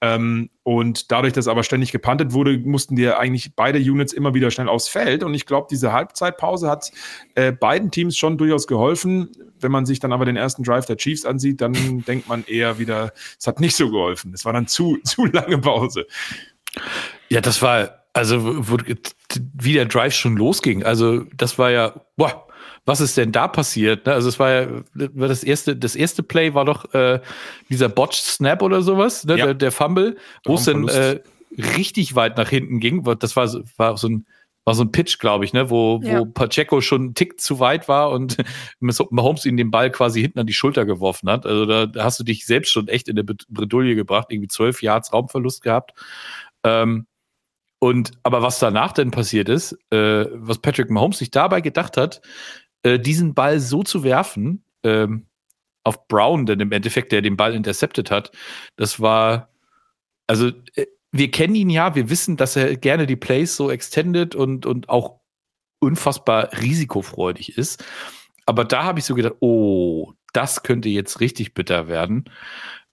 Ähm, 0.00 0.50
und 0.62 1.10
dadurch, 1.10 1.32
dass 1.32 1.48
aber 1.48 1.64
ständig 1.64 1.90
gepantet 1.90 2.32
wurde, 2.32 2.58
mussten 2.58 2.94
dir 2.94 3.18
eigentlich 3.18 3.56
beide 3.56 3.78
Units 3.78 4.12
immer 4.12 4.32
wieder 4.34 4.50
schnell 4.50 4.68
aufs 4.68 4.88
Feld. 4.88 5.24
Und 5.24 5.34
ich 5.34 5.44
glaube, 5.44 5.66
diese 5.70 5.92
Halbzeitpause 5.92 6.70
hat 6.70 6.92
äh, 7.34 7.52
beiden 7.52 7.90
Teams 7.90 8.16
schon 8.16 8.38
durchaus 8.38 8.66
geholfen. 8.66 9.30
Wenn 9.58 9.72
man 9.72 9.86
sich 9.86 9.98
dann 9.98 10.12
aber 10.12 10.24
den 10.24 10.36
ersten 10.36 10.62
Drive 10.62 10.86
der 10.86 10.96
Chiefs 10.96 11.24
ansieht, 11.24 11.60
dann 11.60 11.72
denkt 12.06 12.28
man 12.28 12.44
eher 12.46 12.78
wieder, 12.78 13.12
es 13.38 13.46
hat 13.46 13.60
nicht 13.60 13.74
so 13.74 13.90
geholfen. 13.90 14.32
Es 14.34 14.44
war 14.44 14.52
dann 14.52 14.68
zu, 14.68 14.98
zu 15.04 15.26
lange 15.26 15.58
Pause. 15.58 16.06
Ja, 17.28 17.40
das 17.40 17.60
war, 17.60 18.04
also 18.12 18.68
wo, 18.68 18.78
wie 19.54 19.72
der 19.72 19.86
Drive 19.86 20.14
schon 20.14 20.36
losging. 20.36 20.84
Also 20.84 21.24
das 21.36 21.58
war 21.58 21.70
ja, 21.70 22.00
boah, 22.16 22.47
was 22.88 23.02
ist 23.02 23.18
denn 23.18 23.32
da 23.32 23.48
passiert? 23.48 24.06
Ne? 24.06 24.14
Also 24.14 24.30
es 24.30 24.38
war 24.38 24.50
ja 24.50 24.66
das 24.94 25.44
erste, 25.44 25.76
das 25.76 25.94
erste 25.94 26.22
Play 26.22 26.54
war 26.54 26.64
doch 26.64 26.94
äh, 26.94 27.20
dieser 27.68 27.90
Botched 27.90 28.24
Snap 28.24 28.62
oder 28.62 28.80
sowas, 28.80 29.24
ne? 29.26 29.36
ja. 29.36 29.44
der, 29.44 29.54
der 29.54 29.72
Fumble, 29.72 30.16
wo 30.46 30.54
es 30.54 30.64
dann 30.64 30.88
äh, 30.88 31.20
richtig 31.76 32.14
weit 32.14 32.38
nach 32.38 32.48
hinten 32.48 32.80
ging. 32.80 33.04
Das 33.18 33.36
war, 33.36 33.46
war 33.76 33.98
so 33.98 34.08
ein 34.08 34.26
war 34.64 34.74
so 34.74 34.82
ein 34.82 34.92
Pitch, 34.92 35.18
glaube 35.18 35.46
ich, 35.46 35.54
ne, 35.54 35.70
wo, 35.70 35.98
ja. 36.02 36.20
wo 36.20 36.26
Pacheco 36.26 36.82
schon 36.82 37.00
einen 37.00 37.14
Tick 37.14 37.40
zu 37.40 37.58
weit 37.58 37.88
war 37.88 38.10
und 38.10 38.36
Mahomes 38.80 39.46
ihn 39.46 39.56
den 39.56 39.70
Ball 39.70 39.90
quasi 39.90 40.20
hinten 40.20 40.40
an 40.40 40.46
die 40.46 40.52
Schulter 40.52 40.84
geworfen 40.84 41.30
hat. 41.30 41.46
Also 41.46 41.64
da, 41.64 41.86
da 41.86 42.04
hast 42.04 42.20
du 42.20 42.24
dich 42.24 42.44
selbst 42.44 42.70
schon 42.70 42.86
echt 42.86 43.08
in 43.08 43.16
der 43.16 43.22
Bredouille 43.22 43.94
gebracht, 43.94 44.26
irgendwie 44.28 44.48
zwölf 44.48 44.82
Yards 44.82 45.10
Raumverlust 45.10 45.62
gehabt. 45.62 45.92
Ähm, 46.64 47.06
und 47.78 48.12
aber 48.22 48.42
was 48.42 48.58
danach 48.58 48.92
denn 48.92 49.10
passiert 49.10 49.48
ist, 49.48 49.72
äh, 49.90 50.26
was 50.32 50.58
Patrick 50.58 50.90
Mahomes 50.90 51.18
sich 51.18 51.30
dabei 51.30 51.62
gedacht 51.62 51.96
hat, 51.96 52.20
äh, 52.82 52.98
diesen 52.98 53.34
Ball 53.34 53.60
so 53.60 53.82
zu 53.82 54.02
werfen, 54.02 54.64
ähm, 54.82 55.26
auf 55.84 56.06
Brown, 56.08 56.46
denn 56.46 56.60
im 56.60 56.72
Endeffekt, 56.72 57.12
der 57.12 57.22
den 57.22 57.36
Ball 57.36 57.54
intercepted 57.54 58.10
hat, 58.10 58.30
das 58.76 59.00
war, 59.00 59.50
also 60.26 60.48
äh, 60.74 60.86
wir 61.10 61.30
kennen 61.30 61.54
ihn 61.54 61.70
ja, 61.70 61.94
wir 61.94 62.10
wissen, 62.10 62.36
dass 62.36 62.56
er 62.56 62.76
gerne 62.76 63.06
die 63.06 63.16
Plays 63.16 63.56
so 63.56 63.70
extended 63.70 64.34
und, 64.34 64.66
und 64.66 64.88
auch 64.88 65.20
unfassbar 65.80 66.50
risikofreudig 66.60 67.56
ist. 67.56 67.84
Aber 68.46 68.64
da 68.64 68.84
habe 68.84 68.98
ich 68.98 69.04
so 69.04 69.14
gedacht, 69.14 69.36
oh, 69.40 70.12
das 70.32 70.62
könnte 70.62 70.88
jetzt 70.88 71.20
richtig 71.20 71.54
bitter 71.54 71.88
werden. 71.88 72.24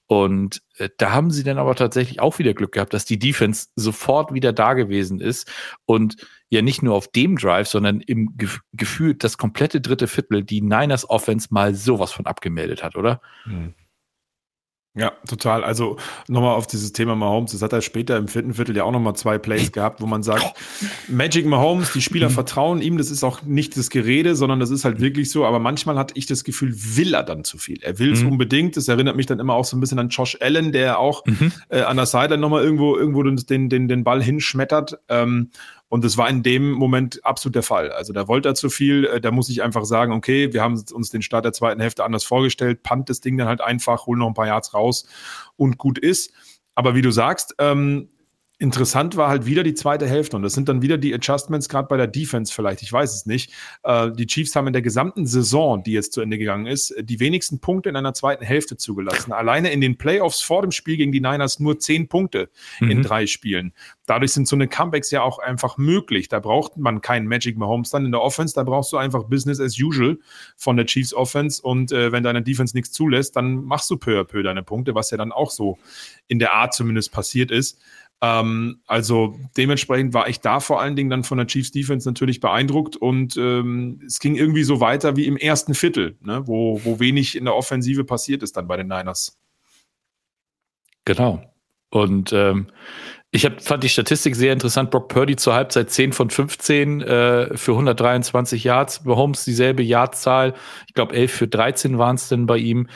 Und 0.07 0.61
äh, 0.77 0.89
da 0.97 1.11
haben 1.11 1.31
sie 1.31 1.43
dann 1.43 1.57
aber 1.57 1.75
tatsächlich 1.75 2.19
auch 2.19 2.37
wieder 2.37 2.53
Glück 2.53 2.73
gehabt, 2.73 2.93
dass 2.93 3.05
die 3.05 3.17
Defense 3.17 3.69
sofort 3.75 4.33
wieder 4.33 4.53
da 4.53 4.73
gewesen 4.73 5.19
ist 5.19 5.51
und 5.85 6.17
ja 6.49 6.61
nicht 6.61 6.83
nur 6.83 6.93
auf 6.93 7.07
dem 7.07 7.37
Drive, 7.37 7.67
sondern 7.67 8.01
im 8.01 8.37
Ge 8.37 8.49
Gefühl 8.73 9.15
das 9.15 9.37
komplette 9.37 9.81
dritte 9.81 10.07
Viertel 10.07 10.43
die 10.43 10.61
Niners 10.61 11.09
Offense 11.09 11.47
mal 11.51 11.73
sowas 11.73 12.11
von 12.11 12.27
abgemeldet 12.27 12.83
hat, 12.83 12.95
oder? 12.95 13.19
Mhm. 13.45 13.73
Ja, 14.97 15.11
total. 15.27 15.65
Also 15.65 15.97
nochmal 16.29 16.55
auf 16.55 16.67
dieses 16.67 16.93
Thema 16.93 17.15
Mahomes. 17.15 17.51
Das 17.51 17.61
hat 17.61 17.73
er 17.73 17.81
später 17.81 18.15
im 18.15 18.29
vierten 18.29 18.53
Viertel 18.53 18.77
ja 18.77 18.85
auch 18.85 18.93
nochmal 18.93 19.13
zwei 19.15 19.37
Plays 19.37 19.73
gehabt, 19.73 20.01
wo 20.01 20.05
man 20.05 20.23
sagt, 20.23 20.53
Magic 21.09 21.45
Mahomes, 21.45 21.91
die 21.91 22.01
Spieler 22.01 22.29
mhm. 22.29 22.33
vertrauen 22.33 22.81
ihm. 22.81 22.97
Das 22.97 23.11
ist 23.11 23.21
auch 23.23 23.41
nicht 23.41 23.75
das 23.75 23.89
Gerede, 23.89 24.37
sondern 24.37 24.61
das 24.61 24.69
ist 24.69 24.85
halt 24.85 25.01
wirklich 25.01 25.31
so. 25.31 25.45
Aber 25.45 25.59
manchmal 25.59 25.97
hatte 25.97 26.13
ich 26.17 26.27
das 26.27 26.45
Gefühl, 26.45 26.73
will 26.73 27.13
er 27.13 27.23
dann 27.23 27.43
zu 27.43 27.57
viel. 27.57 27.79
Er 27.81 27.99
will 27.99 28.13
es 28.13 28.23
mhm. 28.23 28.31
unbedingt. 28.31 28.77
Das 28.77 28.87
erinnert 28.87 29.17
mich 29.17 29.25
dann 29.25 29.39
immer 29.39 29.55
auch 29.55 29.65
so 29.65 29.75
ein 29.75 29.81
bisschen 29.81 29.99
an 29.99 30.07
Josh 30.07 30.37
Allen, 30.39 30.71
der 30.71 30.97
auch 30.97 31.25
mhm. 31.25 31.51
äh, 31.67 31.81
an 31.81 31.97
der 31.97 32.05
Seite 32.05 32.37
nochmal 32.37 32.63
irgendwo, 32.63 32.95
irgendwo 32.95 33.21
den, 33.23 33.69
den, 33.69 33.89
den 33.89 34.03
Ball 34.05 34.23
hinschmettert. 34.23 34.97
Ähm, 35.09 35.49
und 35.89 36.03
das 36.03 36.17
war 36.17 36.29
in 36.29 36.43
dem 36.43 36.71
Moment 36.71 37.23
absolut 37.23 37.55
der 37.55 37.63
Fall. 37.63 37.91
Also 37.91 38.11
da 38.11 38.27
wollte 38.27 38.49
er 38.49 38.55
zu 38.55 38.69
viel. 38.69 39.05
Äh, 39.05 39.21
da 39.21 39.31
muss 39.31 39.49
ich 39.49 39.61
einfach 39.61 39.85
sagen, 39.85 40.13
okay, 40.13 40.51
wir 40.51 40.61
haben 40.61 40.83
uns 40.91 41.09
den 41.09 41.21
Start 41.21 41.45
der 41.45 41.53
zweiten 41.53 41.79
Hälfte 41.79 42.03
anders 42.03 42.23
vorgestellt, 42.23 42.83
pant 42.83 43.09
das 43.09 43.21
Ding 43.21 43.37
dann 43.37 43.47
halt 43.47 43.61
einfach, 43.61 44.07
hol 44.07 44.17
noch 44.17 44.27
ein 44.27 44.33
paar 44.33 44.47
Yards 44.47 44.73
raus 44.73 45.07
und 45.55 45.77
gut 45.77 45.99
ist. 45.99 46.33
Aber 46.73 46.95
wie 46.95 47.01
du 47.01 47.11
sagst, 47.11 47.55
ähm, 47.59 48.09
Interessant 48.57 49.17
war 49.17 49.27
halt 49.27 49.45
wieder 49.45 49.63
die 49.63 49.73
zweite 49.73 50.07
Hälfte 50.07 50.37
und 50.37 50.43
das 50.43 50.53
sind 50.53 50.69
dann 50.69 50.81
wieder 50.81 50.97
die 50.97 51.13
Adjustments, 51.13 51.67
gerade 51.67 51.89
bei 51.89 51.97
der 51.97 52.07
Defense 52.07 52.53
vielleicht, 52.53 52.81
ich 52.81 52.91
weiß 52.91 53.13
es 53.13 53.25
nicht. 53.25 53.51
Äh, 53.83 54.11
die 54.11 54.27
Chiefs 54.27 54.55
haben 54.55 54.67
in 54.67 54.73
der 54.73 54.81
gesamten 54.81 55.25
Saison, 55.25 55.83
die 55.83 55.91
jetzt 55.91 56.13
zu 56.13 56.21
Ende 56.21 56.37
gegangen 56.37 56.65
ist, 56.65 56.95
die 56.97 57.19
wenigsten 57.19 57.59
Punkte 57.59 57.89
in 57.89 57.97
einer 57.97 58.13
zweiten 58.13 58.45
Hälfte 58.45 58.77
zugelassen. 58.77 59.33
Alleine 59.33 59.71
in 59.71 59.81
den 59.81 59.97
Playoffs 59.97 60.41
vor 60.41 60.61
dem 60.61 60.71
Spiel 60.71 60.95
gegen 60.95 61.11
die 61.11 61.19
Niners 61.19 61.59
nur 61.59 61.79
zehn 61.79 62.07
Punkte 62.07 62.49
mhm. 62.79 62.91
in 62.91 63.01
drei 63.03 63.27
Spielen. 63.27 63.73
Dadurch 64.05 64.31
sind 64.31 64.47
so 64.47 64.55
eine 64.55 64.69
Comebacks 64.69 65.11
ja 65.11 65.21
auch 65.21 65.39
einfach 65.39 65.77
möglich. 65.77 66.29
Da 66.29 66.39
braucht 66.39 66.77
man 66.77 67.01
keinen 67.01 67.27
Magic 67.27 67.57
Mahomes 67.57 67.89
dann 67.89 68.05
in 68.05 68.11
der 68.11 68.21
Offense, 68.21 68.55
da 68.55 68.63
brauchst 68.63 68.93
du 68.93 68.97
einfach 68.97 69.25
Business 69.25 69.59
as 69.59 69.77
usual 69.77 70.17
von 70.55 70.77
der 70.77 70.85
Chiefs 70.85 71.13
Offense 71.13 71.61
und 71.61 71.91
äh, 71.91 72.13
wenn 72.13 72.23
deine 72.23 72.41
Defense 72.41 72.75
nichts 72.75 72.93
zulässt, 72.93 73.35
dann 73.35 73.65
machst 73.65 73.89
du 73.89 73.97
peu 73.97 74.19
à 74.19 74.23
peu 74.23 74.43
deine 74.43 74.63
Punkte, 74.63 74.95
was 74.95 75.11
ja 75.11 75.17
dann 75.17 75.33
auch 75.33 75.51
so 75.51 75.77
in 76.27 76.39
der 76.39 76.53
Art 76.53 76.73
zumindest 76.73 77.11
passiert 77.11 77.51
ist. 77.51 77.79
Ähm, 78.21 78.81
also 78.87 79.37
dementsprechend 79.57 80.13
war 80.13 80.27
ich 80.29 80.39
da 80.39 80.59
vor 80.59 80.81
allen 80.81 80.95
Dingen 80.95 81.09
dann 81.09 81.23
von 81.23 81.37
der 81.37 81.47
Chiefs 81.47 81.71
Defense 81.71 82.07
natürlich 82.07 82.39
beeindruckt 82.39 82.95
und 82.95 83.35
ähm, 83.37 84.01
es 84.05 84.19
ging 84.19 84.35
irgendwie 84.35 84.63
so 84.63 84.79
weiter 84.79 85.15
wie 85.15 85.25
im 85.25 85.37
ersten 85.37 85.73
Viertel, 85.73 86.17
ne, 86.21 86.47
wo, 86.47 86.81
wo 86.83 86.99
wenig 86.99 87.35
in 87.35 87.45
der 87.45 87.55
Offensive 87.55 88.05
passiert 88.05 88.41
ist 88.41 88.57
dann 88.57 88.67
bei 88.67 88.77
den 88.77 88.87
Niners. 88.87 89.37
Genau. 91.03 91.43
Und 91.91 92.33
ähm, 92.33 92.67
ich 93.31 93.45
hab, 93.45 93.61
fand 93.61 93.83
die 93.83 93.89
Statistik 93.89 94.35
sehr 94.35 94.53
interessant. 94.53 94.91
Brock 94.91 95.09
Purdy 95.09 95.35
zur 95.35 95.53
Halbzeit 95.53 95.89
10 95.89 96.13
von 96.13 96.29
15 96.29 97.01
äh, 97.01 97.57
für 97.57 97.71
123 97.73 98.63
Yards. 98.63 99.03
Mahomes 99.03 99.43
dieselbe 99.43 99.83
Yardzahl. 99.83 100.53
Ich 100.87 100.93
glaube, 100.93 101.13
11 101.15 101.31
für 101.33 101.47
13 101.47 101.97
waren 101.97 102.15
es 102.15 102.29
denn 102.29 102.45
bei 102.45 102.57
ihm. 102.57 102.87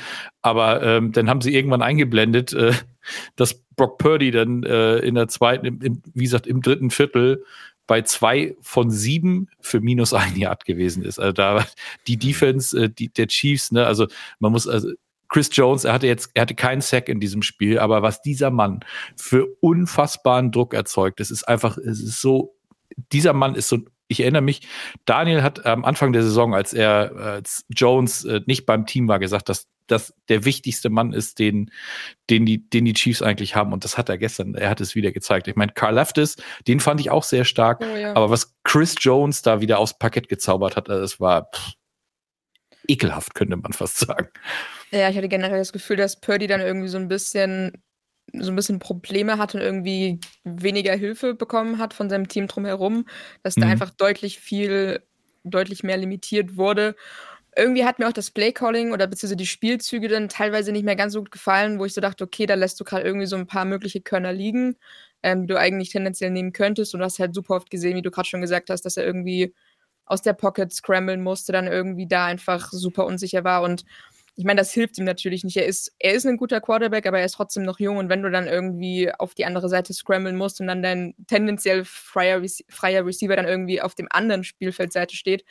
Aber 0.41 0.81
ähm, 0.81 1.11
dann 1.11 1.29
haben 1.29 1.41
sie 1.41 1.53
irgendwann 1.53 1.81
eingeblendet, 1.81 2.53
äh, 2.53 2.73
dass 3.35 3.61
Brock 3.75 3.97
Purdy 3.97 4.31
dann 4.31 4.63
äh, 4.63 4.97
in 4.99 5.15
der 5.15 5.27
zweiten, 5.27 5.65
im, 5.65 5.81
im, 5.81 6.01
wie 6.13 6.23
gesagt, 6.23 6.47
im 6.47 6.61
dritten 6.61 6.89
Viertel 6.89 7.43
bei 7.87 8.03
zwei 8.03 8.55
von 8.61 8.91
sieben 8.91 9.47
für 9.59 9.79
minus 9.79 10.13
ein 10.13 10.35
Yard 10.35 10.63
gewesen 10.65 11.03
ist. 11.03 11.19
Also 11.19 11.33
da 11.33 11.65
die 12.07 12.17
Defense 12.17 12.83
äh, 12.83 12.89
die, 12.89 13.09
der 13.09 13.27
Chiefs, 13.27 13.71
ne, 13.71 13.85
also 13.85 14.07
man 14.37 14.51
muss, 14.51 14.67
also 14.67 14.91
Chris 15.27 15.49
Jones, 15.53 15.85
er 15.85 15.93
hatte 15.93 16.07
jetzt, 16.07 16.31
er 16.33 16.41
hatte 16.43 16.55
keinen 16.55 16.81
Sack 16.81 17.07
in 17.07 17.19
diesem 17.19 17.41
Spiel, 17.41 17.79
aber 17.79 18.01
was 18.01 18.21
dieser 18.21 18.51
Mann 18.51 18.81
für 19.15 19.47
unfassbaren 19.61 20.51
Druck 20.51 20.73
erzeugt, 20.73 21.19
das 21.19 21.31
ist 21.31 21.47
einfach, 21.47 21.77
es 21.77 22.01
ist 22.01 22.21
so, 22.21 22.55
dieser 23.11 23.33
Mann 23.33 23.55
ist 23.55 23.69
so, 23.69 23.79
ich 24.09 24.19
erinnere 24.21 24.41
mich, 24.41 24.67
Daniel 25.05 25.43
hat 25.43 25.65
am 25.65 25.85
Anfang 25.85 26.11
der 26.11 26.23
Saison, 26.23 26.53
als 26.53 26.73
er, 26.73 27.15
als 27.15 27.65
Jones 27.69 28.25
äh, 28.25 28.41
nicht 28.45 28.65
beim 28.65 28.85
Team 28.85 29.07
war, 29.07 29.19
gesagt, 29.19 29.47
dass 29.47 29.67
das 29.87 30.13
der 30.27 30.45
wichtigste 30.45 30.89
Mann 30.89 31.13
ist, 31.13 31.39
den, 31.39 31.71
den 32.29 32.45
die, 32.45 32.69
den 32.69 32.85
die 32.85 32.93
Chiefs 32.93 33.21
eigentlich 33.21 33.55
haben. 33.55 33.71
Und 33.71 33.83
das 33.83 33.97
hat 33.97 34.09
er 34.09 34.17
gestern, 34.17 34.55
er 34.55 34.69
hat 34.69 34.81
es 34.81 34.95
wieder 34.95 35.11
gezeigt. 35.11 35.47
Ich 35.47 35.55
meine, 35.55 35.71
Carl 35.71 35.95
Leftis, 35.95 36.35
den 36.67 36.79
fand 36.79 36.99
ich 36.99 37.09
auch 37.09 37.23
sehr 37.23 37.45
stark. 37.45 37.81
Oh, 37.81 37.95
ja. 37.95 38.15
Aber 38.15 38.29
was 38.29 38.55
Chris 38.63 38.95
Jones 38.99 39.41
da 39.41 39.61
wieder 39.61 39.79
aufs 39.79 39.97
Parkett 39.97 40.27
gezaubert 40.27 40.75
hat, 40.75 40.89
das 40.89 41.19
war 41.19 41.49
pff, 41.53 41.73
ekelhaft, 42.87 43.35
könnte 43.35 43.57
man 43.57 43.73
fast 43.73 43.97
sagen. 43.99 44.29
Ja, 44.91 45.09
ich 45.09 45.17
hatte 45.17 45.29
generell 45.29 45.59
das 45.59 45.73
Gefühl, 45.73 45.97
dass 45.97 46.19
Purdy 46.19 46.47
dann 46.47 46.61
irgendwie 46.61 46.87
so 46.87 46.97
ein 46.97 47.07
bisschen 47.07 47.73
so 48.33 48.51
ein 48.51 48.55
bisschen 48.55 48.79
Probleme 48.79 49.37
hat 49.37 49.55
und 49.55 49.61
irgendwie 49.61 50.19
weniger 50.43 50.95
Hilfe 50.95 51.33
bekommen 51.33 51.77
hat 51.77 51.93
von 51.93 52.09
seinem 52.09 52.27
Team 52.27 52.47
drumherum, 52.47 53.05
dass 53.43 53.55
mhm. 53.55 53.61
da 53.61 53.67
einfach 53.67 53.89
deutlich 53.91 54.39
viel, 54.39 55.01
deutlich 55.43 55.83
mehr 55.83 55.97
limitiert 55.97 56.57
wurde. 56.57 56.95
Irgendwie 57.55 57.83
hat 57.85 57.99
mir 57.99 58.07
auch 58.07 58.13
das 58.13 58.31
Playcalling 58.31 58.91
oder 58.91 59.07
beziehungsweise 59.07 59.37
die 59.37 59.45
Spielzüge 59.45 60.07
dann 60.07 60.29
teilweise 60.29 60.71
nicht 60.71 60.85
mehr 60.85 60.95
ganz 60.95 61.13
so 61.13 61.19
gut 61.19 61.31
gefallen, 61.31 61.79
wo 61.79 61.85
ich 61.85 61.93
so 61.93 62.01
dachte, 62.01 62.23
okay, 62.23 62.45
da 62.45 62.53
lässt 62.53 62.79
du 62.79 62.83
gerade 62.83 63.03
irgendwie 63.03 63.25
so 63.25 63.35
ein 63.35 63.47
paar 63.47 63.65
mögliche 63.65 64.01
Körner 64.01 64.31
liegen, 64.31 64.77
ähm, 65.23 65.41
die 65.41 65.47
du 65.47 65.59
eigentlich 65.59 65.89
tendenziell 65.89 66.29
nehmen 66.29 66.53
könntest. 66.53 66.93
Und 66.93 66.99
du 66.99 67.05
hast 67.05 67.19
halt 67.19 67.33
super 67.33 67.55
oft 67.55 67.69
gesehen, 67.69 67.97
wie 67.97 68.01
du 68.01 68.11
gerade 68.11 68.29
schon 68.29 68.41
gesagt 68.41 68.69
hast, 68.69 68.83
dass 68.85 68.97
er 68.97 69.05
irgendwie 69.05 69.53
aus 70.05 70.21
der 70.21 70.33
Pocket 70.33 70.73
scramblen 70.73 71.21
musste, 71.21 71.51
dann 71.51 71.67
irgendwie 71.67 72.07
da 72.07 72.25
einfach 72.25 72.69
super 72.71 73.05
unsicher 73.05 73.43
war 73.43 73.61
und 73.61 73.85
ich 74.39 74.45
meine, 74.45 74.61
das 74.61 74.71
hilft 74.71 74.97
ihm 74.97 75.03
natürlich 75.03 75.43
nicht. 75.43 75.57
Er 75.57 75.65
ist, 75.65 75.91
er 75.99 76.13
ist 76.13 76.25
ein 76.25 76.37
guter 76.37 76.61
Quarterback, 76.61 77.05
aber 77.05 77.19
er 77.19 77.25
ist 77.25 77.33
trotzdem 77.33 77.63
noch 77.63 77.77
jung. 77.77 77.97
Und 77.97 78.07
wenn 78.07 78.23
du 78.23 78.31
dann 78.31 78.47
irgendwie 78.47 79.11
auf 79.11 79.35
die 79.35 79.43
andere 79.43 79.67
Seite 79.67 79.93
scramblen 79.93 80.37
musst 80.37 80.61
und 80.61 80.67
dann 80.67 80.81
dein 80.81 81.13
tendenziell 81.27 81.83
freier, 81.83 82.41
freier 82.69 83.05
Receiver 83.05 83.35
dann 83.35 83.49
irgendwie 83.49 83.81
auf 83.81 83.95
dem 83.95 84.07
anderen 84.09 84.45
Spielfeldseite 84.45 85.13
steht, 85.13 85.43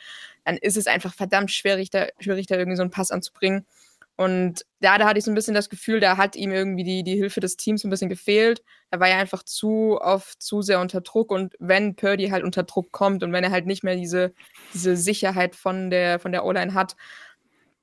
dann 0.43 0.57
ist 0.57 0.75
es 0.75 0.87
einfach 0.87 1.13
verdammt 1.13 1.51
schwierig, 1.51 1.91
da, 1.91 2.07
schwierig, 2.19 2.47
da 2.47 2.57
irgendwie 2.57 2.77
so 2.77 2.81
einen 2.81 2.89
Pass 2.89 3.11
anzubringen. 3.11 3.67
Und 4.15 4.65
ja, 4.81 4.97
da 4.97 5.07
hatte 5.07 5.19
ich 5.19 5.23
so 5.23 5.29
ein 5.29 5.35
bisschen 5.35 5.53
das 5.53 5.69
Gefühl, 5.69 5.99
da 5.99 6.17
hat 6.17 6.35
ihm 6.35 6.51
irgendwie 6.51 6.83
die, 6.83 7.03
die 7.03 7.15
Hilfe 7.15 7.41
des 7.41 7.57
Teams 7.57 7.83
ein 7.83 7.91
bisschen 7.91 8.09
gefehlt. 8.09 8.63
Er 8.89 8.99
war 8.99 9.07
ja 9.07 9.19
einfach 9.19 9.43
zu 9.43 9.99
oft 10.01 10.41
zu 10.41 10.63
sehr 10.63 10.79
unter 10.79 11.01
Druck. 11.01 11.31
Und 11.31 11.53
wenn 11.59 11.95
Purdy 11.95 12.29
halt 12.29 12.43
unter 12.43 12.63
Druck 12.63 12.91
kommt 12.91 13.21
und 13.21 13.33
wenn 13.33 13.43
er 13.43 13.51
halt 13.51 13.67
nicht 13.67 13.83
mehr 13.83 13.95
diese, 13.95 14.33
diese 14.73 14.97
Sicherheit 14.97 15.55
von 15.55 15.91
der, 15.91 16.17
von 16.17 16.31
der 16.31 16.43
O-Line 16.43 16.73
hat, 16.73 16.95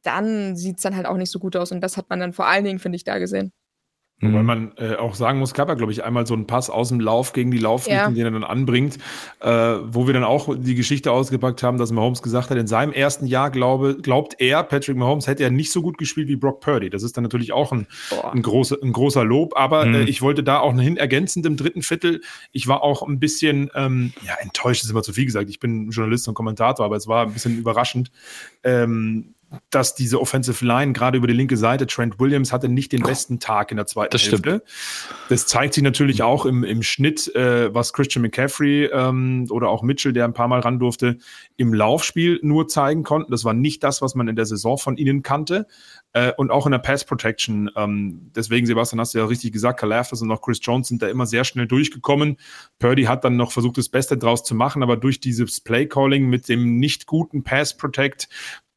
dann 0.07 0.57
sieht 0.57 0.77
es 0.77 0.83
dann 0.83 0.97
halt 0.97 1.07
auch 1.07 1.17
nicht 1.17 1.31
so 1.31 1.39
gut 1.39 1.57
aus. 1.57 1.73
Und 1.73 1.81
das 1.81 1.97
hat 1.97 2.09
man 2.11 2.21
dann 2.21 2.33
vor 2.33 2.47
allen 2.47 2.65
Dingen, 2.65 2.79
finde 2.79 2.97
ich, 2.97 3.05
da 3.05 3.19
gesehen. 3.19 3.53
Mhm. 4.21 4.33
Weil 4.33 4.43
man 4.45 4.73
äh, 4.79 4.95
auch 4.95 5.15
sagen 5.15 5.39
muss, 5.39 5.53
gab 5.53 5.69
ja, 5.69 5.75
glaube 5.75 5.93
ich, 5.93 6.03
einmal 6.03 6.27
so 6.27 6.33
einen 6.33 6.47
Pass 6.47 6.71
aus 6.71 6.89
dem 6.89 7.01
Lauf 7.01 7.35
gegen 7.35 7.51
die 7.51 7.59
Laufrichtung, 7.59 7.97
ja. 7.99 8.11
den 8.11 8.25
er 8.25 8.31
dann 8.31 8.45
anbringt, 8.45 8.97
äh, 9.41 9.51
wo 9.51 10.07
wir 10.07 10.15
dann 10.15 10.25
auch 10.25 10.55
die 10.57 10.75
Geschichte 10.75 11.13
ausgepackt 11.13 11.63
haben, 11.63 11.77
dass 11.77 11.93
Mahomes 11.93 12.23
gesagt 12.23 12.49
hat, 12.49 12.57
in 12.57 12.67
seinem 12.67 12.93
ersten 12.93 13.27
Jahr 13.27 13.51
glaube, 13.51 13.99
glaubt 14.01 14.37
er, 14.39 14.63
Patrick 14.63 14.97
Mahomes 14.97 15.27
hätte 15.27 15.43
er 15.43 15.51
nicht 15.51 15.71
so 15.71 15.83
gut 15.83 15.99
gespielt 15.99 16.29
wie 16.29 16.37
Brock 16.37 16.61
Purdy. 16.61 16.89
Das 16.89 17.03
ist 17.03 17.19
dann 17.19 17.25
natürlich 17.25 17.53
auch 17.53 17.73
ein, 17.73 17.87
ein, 18.33 18.41
große, 18.41 18.79
ein 18.83 18.95
großer 18.95 19.23
Lob, 19.23 19.55
aber 19.55 19.85
mhm. 19.85 19.95
äh, 19.95 20.03
ich 20.05 20.23
wollte 20.23 20.43
da 20.43 20.61
auch 20.61 20.75
hin 20.75 20.97
ergänzend 20.97 21.45
im 21.45 21.59
dritten 21.59 21.83
Viertel. 21.83 22.23
Ich 22.53 22.67
war 22.67 22.83
auch 22.83 23.07
ein 23.07 23.21
bisschen, 23.21 23.71
ähm, 23.75 24.15
ja, 24.25 24.33
enttäuscht 24.41 24.83
ist 24.83 24.91
immer 24.91 25.03
zu 25.03 25.13
viel 25.13 25.27
gesagt. 25.27 25.51
Ich 25.51 25.61
bin 25.61 25.91
Journalist 25.91 26.27
und 26.27 26.33
Kommentator, 26.33 26.87
aber 26.87 26.97
es 26.97 27.07
war 27.07 27.27
ein 27.27 27.35
bisschen 27.35 27.59
überraschend. 27.59 28.11
Ähm, 28.65 29.35
dass 29.71 29.95
diese 29.95 30.21
Offensive 30.21 30.65
Line 30.65 30.93
gerade 30.93 31.19
über 31.19 31.27
die 31.27 31.35
linke 31.35 31.57
Seite, 31.57 31.87
Trent 31.87 32.19
Williams 32.19 32.53
hatte 32.53 32.69
nicht 32.69 32.93
den 32.93 33.03
besten 33.03 33.39
Tag 33.39 33.71
in 33.71 33.77
der 33.77 33.87
zweiten 33.87 34.11
das 34.11 34.25
Hälfte. 34.25 34.63
Das 35.29 35.47
zeigt 35.47 35.75
sich 35.75 35.83
natürlich 35.83 36.23
auch 36.23 36.47
im, 36.47 36.65
im 36.65 36.83
Schnitt, 36.83 37.35
äh, 37.35 37.73
was 37.73 37.93
Christian 37.93 38.23
McCaffrey 38.23 38.87
ähm, 38.87 39.47
oder 39.51 39.69
auch 39.69 39.83
Mitchell, 39.83 40.13
der 40.13 40.25
ein 40.25 40.35
paar 40.35 40.49
Mal 40.49 40.61
ran 40.61 40.79
durfte, 40.79 41.19
im 41.57 41.73
Laufspiel 41.73 42.41
nur 42.43 42.69
zeigen 42.69 43.05
konnten. 43.05 43.31
Das 43.31 43.45
war 43.45 43.55
nicht 43.55 43.85
das, 43.85 44.03
was 44.03 44.15
man 44.15 44.29
in 44.29 44.37
der 44.37 44.47
Saison 44.47 44.79
von 44.79 44.97
ihnen 44.97 45.23
kannte. 45.23 45.67
Äh, 46.13 46.33
und 46.37 46.51
auch 46.51 46.65
in 46.65 46.73
der 46.73 46.79
Pass 46.79 47.05
Protection. 47.05 47.71
Ähm, 47.77 48.31
deswegen, 48.35 48.67
Sebastian, 48.67 49.01
hast 49.01 49.15
du 49.15 49.19
ja 49.19 49.27
richtig 49.27 49.53
gesagt, 49.53 49.79
Kalafis 49.79 50.23
und 50.23 50.31
auch 50.33 50.41
Chris 50.41 50.61
Jones 50.63 50.89
sind 50.89 51.03
da 51.03 51.09
immer 51.09 51.27
sehr 51.27 51.45
schnell 51.45 51.67
durchgekommen. 51.67 52.39
Purdy 52.79 53.05
hat 53.05 53.23
dann 53.23 53.37
noch 53.37 53.53
versucht, 53.53 53.77
das 53.77 53.91
Beste 53.91 54.17
draus 54.17 54.43
zu 54.43 54.55
machen, 54.55 54.83
aber 54.83 54.97
durch 54.97 55.21
dieses 55.21 55.61
Play 55.61 55.87
Calling 55.87 56.27
mit 56.27 56.49
dem 56.49 56.79
nicht 56.79 57.07
guten 57.07 57.45
Pass 57.45 57.77
Protect 57.77 58.29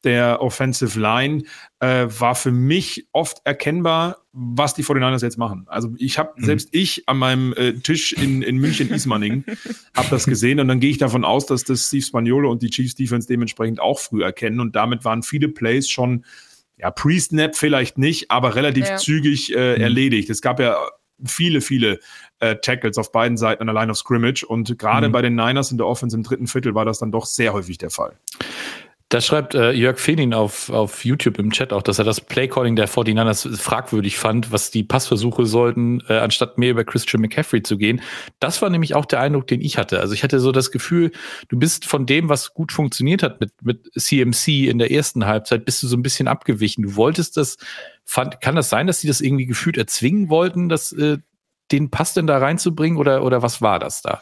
der 0.04 0.42
Offensive 0.42 1.00
Line 1.00 1.44
äh, 1.80 2.08
war 2.08 2.36
für 2.36 2.52
mich 2.52 3.08
oft 3.12 3.42
erkennbar, 3.44 4.18
was 4.32 4.74
die 4.74 4.84
49ers 4.84 5.22
jetzt 5.22 5.38
machen. 5.38 5.66
Also 5.68 5.94
ich 5.98 6.18
habe, 6.18 6.32
mhm. 6.38 6.46
selbst 6.46 6.70
ich 6.72 7.08
an 7.08 7.18
meinem 7.18 7.54
äh, 7.54 7.74
Tisch 7.74 8.14
in, 8.14 8.42
in 8.42 8.58
München, 8.58 8.90
Ismaning, 8.90 9.44
habe 9.96 10.08
das 10.10 10.26
gesehen 10.26 10.60
und 10.60 10.68
dann 10.68 10.80
gehe 10.80 10.92
ich 10.92 10.98
davon 10.98 11.26
aus, 11.26 11.46
dass 11.46 11.64
das 11.64 11.88
Steve 11.88 12.04
Spagnolo 12.04 12.50
und 12.52 12.62
die 12.62 12.70
Chiefs 12.70 12.96
Defense 12.96 13.28
dementsprechend 13.28 13.80
auch 13.80 14.00
früh 14.00 14.24
erkennen 14.24 14.60
und 14.60 14.76
damit 14.76 15.04
waren 15.04 15.24
viele 15.24 15.50
Plays 15.50 15.90
schon, 15.90 16.26
ja, 16.78 16.92
Pre-Snap 16.92 17.56
vielleicht 17.56 17.98
nicht, 17.98 18.32
aber 18.32 18.56
relativ 18.56 18.88
ja. 18.88 18.96
zügig 18.98 19.54
äh, 19.54 19.76
mhm. 19.76 19.82
erledigt. 19.82 20.30
Es 20.30 20.42
gab 20.42 20.60
ja 20.60 20.78
viele, 21.26 21.62
viele 21.62 22.00
äh, 22.40 22.56
Tackles 22.56 22.98
auf 22.98 23.12
beiden 23.12 23.38
Seiten 23.38 23.62
an 23.62 23.68
der 23.68 23.74
Line 23.74 23.92
of 23.92 23.98
Scrimmage 23.98 24.46
und 24.46 24.78
gerade 24.78 25.10
mhm. 25.10 25.12
bei 25.12 25.22
den 25.22 25.36
Niners 25.36 25.72
in 25.72 25.78
der 25.78 25.88
Offense 25.88 26.16
im 26.16 26.24
dritten 26.24 26.48
Viertel 26.48 26.76
war 26.76 26.86
das 26.86 27.00
dann 27.00 27.12
doch 27.12 27.26
sehr 27.26 27.54
häufig 27.54 27.78
der 27.78 27.90
Fall. 27.90 28.18
Da 29.12 29.22
schreibt 29.22 29.56
äh, 29.56 29.72
Jörg 29.72 29.98
Fenin 29.98 30.36
auf, 30.36 30.70
auf 30.70 31.04
YouTube 31.04 31.40
im 31.40 31.50
Chat 31.50 31.74
auch, 31.74 31.82
dass 31.82 31.98
er 31.98 32.06
das 32.06 32.22
Playcalling 32.22 32.76
der 32.76 32.88
49ers 32.88 33.58
fragwürdig 33.58 34.20
fand, 34.20 34.52
was 34.52 34.70
die 34.70 34.84
Passversuche 34.84 35.48
sollten, 35.48 36.04
äh, 36.08 36.20
anstatt 36.20 36.60
mehr 36.60 36.70
über 36.70 36.84
Christian 36.84 37.20
McCaffrey 37.22 37.64
zu 37.64 37.80
gehen. 37.80 38.02
Das 38.40 38.62
war 38.62 38.70
nämlich 38.70 38.94
auch 38.94 39.08
der 39.08 39.20
Eindruck, 39.20 39.48
den 39.48 39.62
ich 39.62 39.80
hatte. 39.80 40.00
Also 40.00 40.14
ich 40.14 40.22
hatte 40.22 40.40
so 40.40 40.52
das 40.52 40.70
Gefühl, 40.70 41.12
du 41.48 41.58
bist 41.58 41.88
von 41.88 42.06
dem, 42.06 42.30
was 42.30 42.54
gut 42.54 42.72
funktioniert 42.72 43.24
hat 43.24 43.42
mit, 43.42 43.52
mit 43.64 43.90
CMC 43.98 44.68
in 44.70 44.78
der 44.78 44.92
ersten 44.92 45.26
Halbzeit, 45.26 45.66
bist 45.66 45.82
du 45.82 45.88
so 45.88 45.98
ein 45.98 46.04
bisschen 46.04 46.28
abgewichen. 46.28 46.84
Du 46.84 46.96
wolltest 46.96 47.36
das, 47.36 47.58
fand, 48.06 48.42
kann 48.42 48.56
das 48.56 48.70
sein, 48.70 48.86
dass 48.86 49.00
sie 49.00 49.08
das 49.08 49.22
irgendwie 49.22 49.48
gefühlt 49.48 49.80
erzwingen 49.80 50.30
wollten, 50.30 50.70
dass, 50.70 50.92
äh, 50.92 51.18
den 51.72 51.90
Pass 51.90 52.14
denn 52.14 52.28
da 52.28 52.38
reinzubringen 52.38 52.98
oder, 52.98 53.24
oder 53.24 53.42
was 53.42 53.62
war 53.62 53.80
das 53.80 54.02
da? 54.02 54.22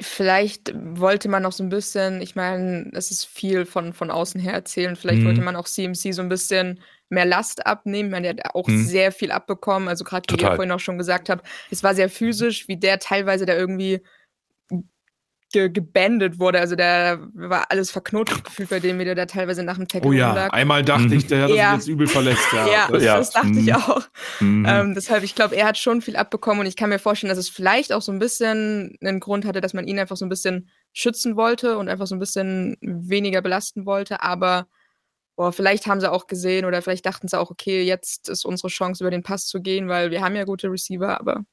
Vielleicht 0.00 0.72
wollte 0.74 1.28
man 1.28 1.42
noch 1.42 1.52
so 1.52 1.64
ein 1.64 1.70
bisschen, 1.70 2.22
ich 2.22 2.36
meine, 2.36 2.90
es 2.94 3.10
ist 3.10 3.24
viel 3.24 3.66
von, 3.66 3.92
von 3.92 4.10
außen 4.10 4.40
her 4.40 4.52
erzählen, 4.52 4.94
vielleicht 4.94 5.22
mhm. 5.22 5.26
wollte 5.26 5.40
man 5.40 5.56
auch 5.56 5.66
CMC 5.66 6.12
so 6.12 6.22
ein 6.22 6.28
bisschen 6.28 6.80
mehr 7.08 7.24
Last 7.24 7.66
abnehmen. 7.66 8.10
Man 8.10 8.26
hat 8.26 8.54
auch 8.54 8.68
mhm. 8.68 8.84
sehr 8.84 9.12
viel 9.12 9.32
abbekommen. 9.32 9.88
Also 9.88 10.04
gerade 10.04 10.24
wie 10.30 10.40
ihr 10.40 10.54
vorhin 10.54 10.72
auch 10.72 10.80
schon 10.80 10.98
gesagt 10.98 11.28
habt, 11.28 11.46
es 11.70 11.82
war 11.82 11.94
sehr 11.94 12.08
physisch, 12.08 12.68
wie 12.68 12.76
der 12.76 12.98
teilweise 12.98 13.46
da 13.46 13.54
irgendwie 13.54 14.00
ge 15.52 15.70
gebandet 15.70 16.38
wurde. 16.38 16.60
Also 16.60 16.76
da 16.76 17.18
war 17.34 17.70
alles 17.70 17.90
verknotet 17.90 18.44
gefühlt 18.44 18.68
bei 18.70 18.80
dem, 18.80 18.98
wie 18.98 19.04
der 19.04 19.14
da 19.14 19.26
teilweise 19.26 19.62
nach 19.62 19.76
dem 19.76 19.88
Tackle 19.88 20.08
Oh 20.08 20.12
ja, 20.12 20.34
lag. 20.34 20.52
einmal 20.52 20.82
dachte 20.82 21.06
mhm. 21.06 21.12
ich, 21.12 21.26
der 21.26 21.44
hat 21.44 21.50
ja. 21.50 21.70
sich 21.70 21.78
jetzt 21.80 21.88
übel 21.88 22.06
verletzt. 22.06 22.46
Ja, 22.52 22.66
ja, 22.72 22.88
das, 22.90 23.02
ja. 23.02 23.16
das 23.16 23.30
dachte 23.30 23.48
mhm. 23.48 23.58
ich 23.58 23.74
auch. 23.74 24.02
Mhm. 24.40 24.66
Ähm, 24.68 24.94
deshalb, 24.94 25.24
ich 25.24 25.34
glaube, 25.34 25.56
er 25.56 25.66
hat 25.66 25.78
schon 25.78 26.02
viel 26.02 26.16
abbekommen 26.16 26.60
und 26.60 26.66
ich 26.66 26.76
kann 26.76 26.90
mir 26.90 26.98
vorstellen, 26.98 27.30
dass 27.30 27.38
es 27.38 27.48
vielleicht 27.48 27.92
auch 27.92 28.02
so 28.02 28.12
ein 28.12 28.18
bisschen 28.18 28.96
einen 29.00 29.20
Grund 29.20 29.44
hatte, 29.44 29.60
dass 29.60 29.74
man 29.74 29.86
ihn 29.86 29.98
einfach 29.98 30.16
so 30.16 30.26
ein 30.26 30.30
bisschen 30.30 30.68
schützen 30.92 31.36
wollte 31.36 31.78
und 31.78 31.88
einfach 31.88 32.06
so 32.06 32.14
ein 32.14 32.20
bisschen 32.20 32.76
weniger 32.80 33.40
belasten 33.40 33.86
wollte. 33.86 34.22
Aber 34.22 34.68
boah, 35.36 35.52
vielleicht 35.52 35.86
haben 35.86 36.00
sie 36.00 36.10
auch 36.10 36.26
gesehen 36.26 36.64
oder 36.64 36.82
vielleicht 36.82 37.06
dachten 37.06 37.28
sie 37.28 37.38
auch, 37.38 37.50
okay, 37.50 37.82
jetzt 37.82 38.28
ist 38.28 38.44
unsere 38.44 38.68
Chance, 38.68 39.04
über 39.04 39.10
den 39.10 39.22
Pass 39.22 39.46
zu 39.46 39.62
gehen, 39.62 39.88
weil 39.88 40.10
wir 40.10 40.20
haben 40.20 40.34
ja 40.34 40.44
gute 40.44 40.70
Receiver, 40.70 41.18
aber 41.18 41.44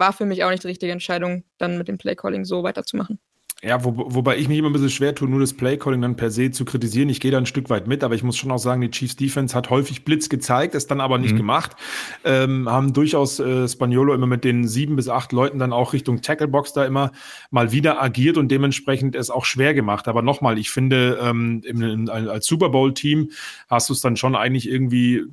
war 0.00 0.12
für 0.12 0.26
mich 0.26 0.42
auch 0.42 0.50
nicht 0.50 0.64
die 0.64 0.68
richtige 0.68 0.92
Entscheidung, 0.92 1.44
dann 1.58 1.78
mit 1.78 1.86
dem 1.86 1.98
Playcalling 1.98 2.44
so 2.44 2.64
weiterzumachen. 2.64 3.20
Ja, 3.62 3.84
wo, 3.84 3.94
wobei 3.94 4.38
ich 4.38 4.48
mich 4.48 4.56
immer 4.56 4.70
ein 4.70 4.72
bisschen 4.72 4.88
schwer 4.88 5.14
tue, 5.14 5.28
nur 5.28 5.40
das 5.40 5.52
Playcalling 5.52 6.00
dann 6.00 6.16
per 6.16 6.30
se 6.30 6.50
zu 6.50 6.64
kritisieren. 6.64 7.10
Ich 7.10 7.20
gehe 7.20 7.30
da 7.30 7.36
ein 7.36 7.44
Stück 7.44 7.68
weit 7.68 7.86
mit, 7.86 8.02
aber 8.02 8.14
ich 8.14 8.22
muss 8.22 8.38
schon 8.38 8.50
auch 8.50 8.58
sagen, 8.58 8.80
die 8.80 8.90
Chiefs 8.90 9.16
Defense 9.16 9.54
hat 9.54 9.68
häufig 9.68 10.02
Blitz 10.06 10.30
gezeigt, 10.30 10.74
es 10.74 10.86
dann 10.86 11.02
aber 11.02 11.18
nicht 11.18 11.34
mhm. 11.34 11.38
gemacht. 11.38 11.72
Ähm, 12.24 12.70
haben 12.70 12.94
durchaus 12.94 13.38
äh, 13.38 13.68
Spaniolo 13.68 14.14
immer 14.14 14.26
mit 14.26 14.44
den 14.44 14.66
sieben 14.66 14.96
bis 14.96 15.10
acht 15.10 15.32
Leuten 15.32 15.58
dann 15.58 15.74
auch 15.74 15.92
Richtung 15.92 16.22
Tacklebox 16.22 16.72
da 16.72 16.86
immer 16.86 17.12
mal 17.50 17.70
wieder 17.70 18.02
agiert 18.02 18.38
und 18.38 18.48
dementsprechend 18.48 19.14
es 19.14 19.28
auch 19.28 19.44
schwer 19.44 19.74
gemacht. 19.74 20.08
Aber 20.08 20.22
nochmal, 20.22 20.58
ich 20.58 20.70
finde, 20.70 21.18
ähm, 21.20 21.60
im, 21.66 22.08
als 22.08 22.46
Super 22.46 22.70
Bowl-Team 22.70 23.30
hast 23.68 23.90
du 23.90 23.92
es 23.92 24.00
dann 24.00 24.16
schon 24.16 24.36
eigentlich 24.36 24.70
irgendwie 24.70 25.24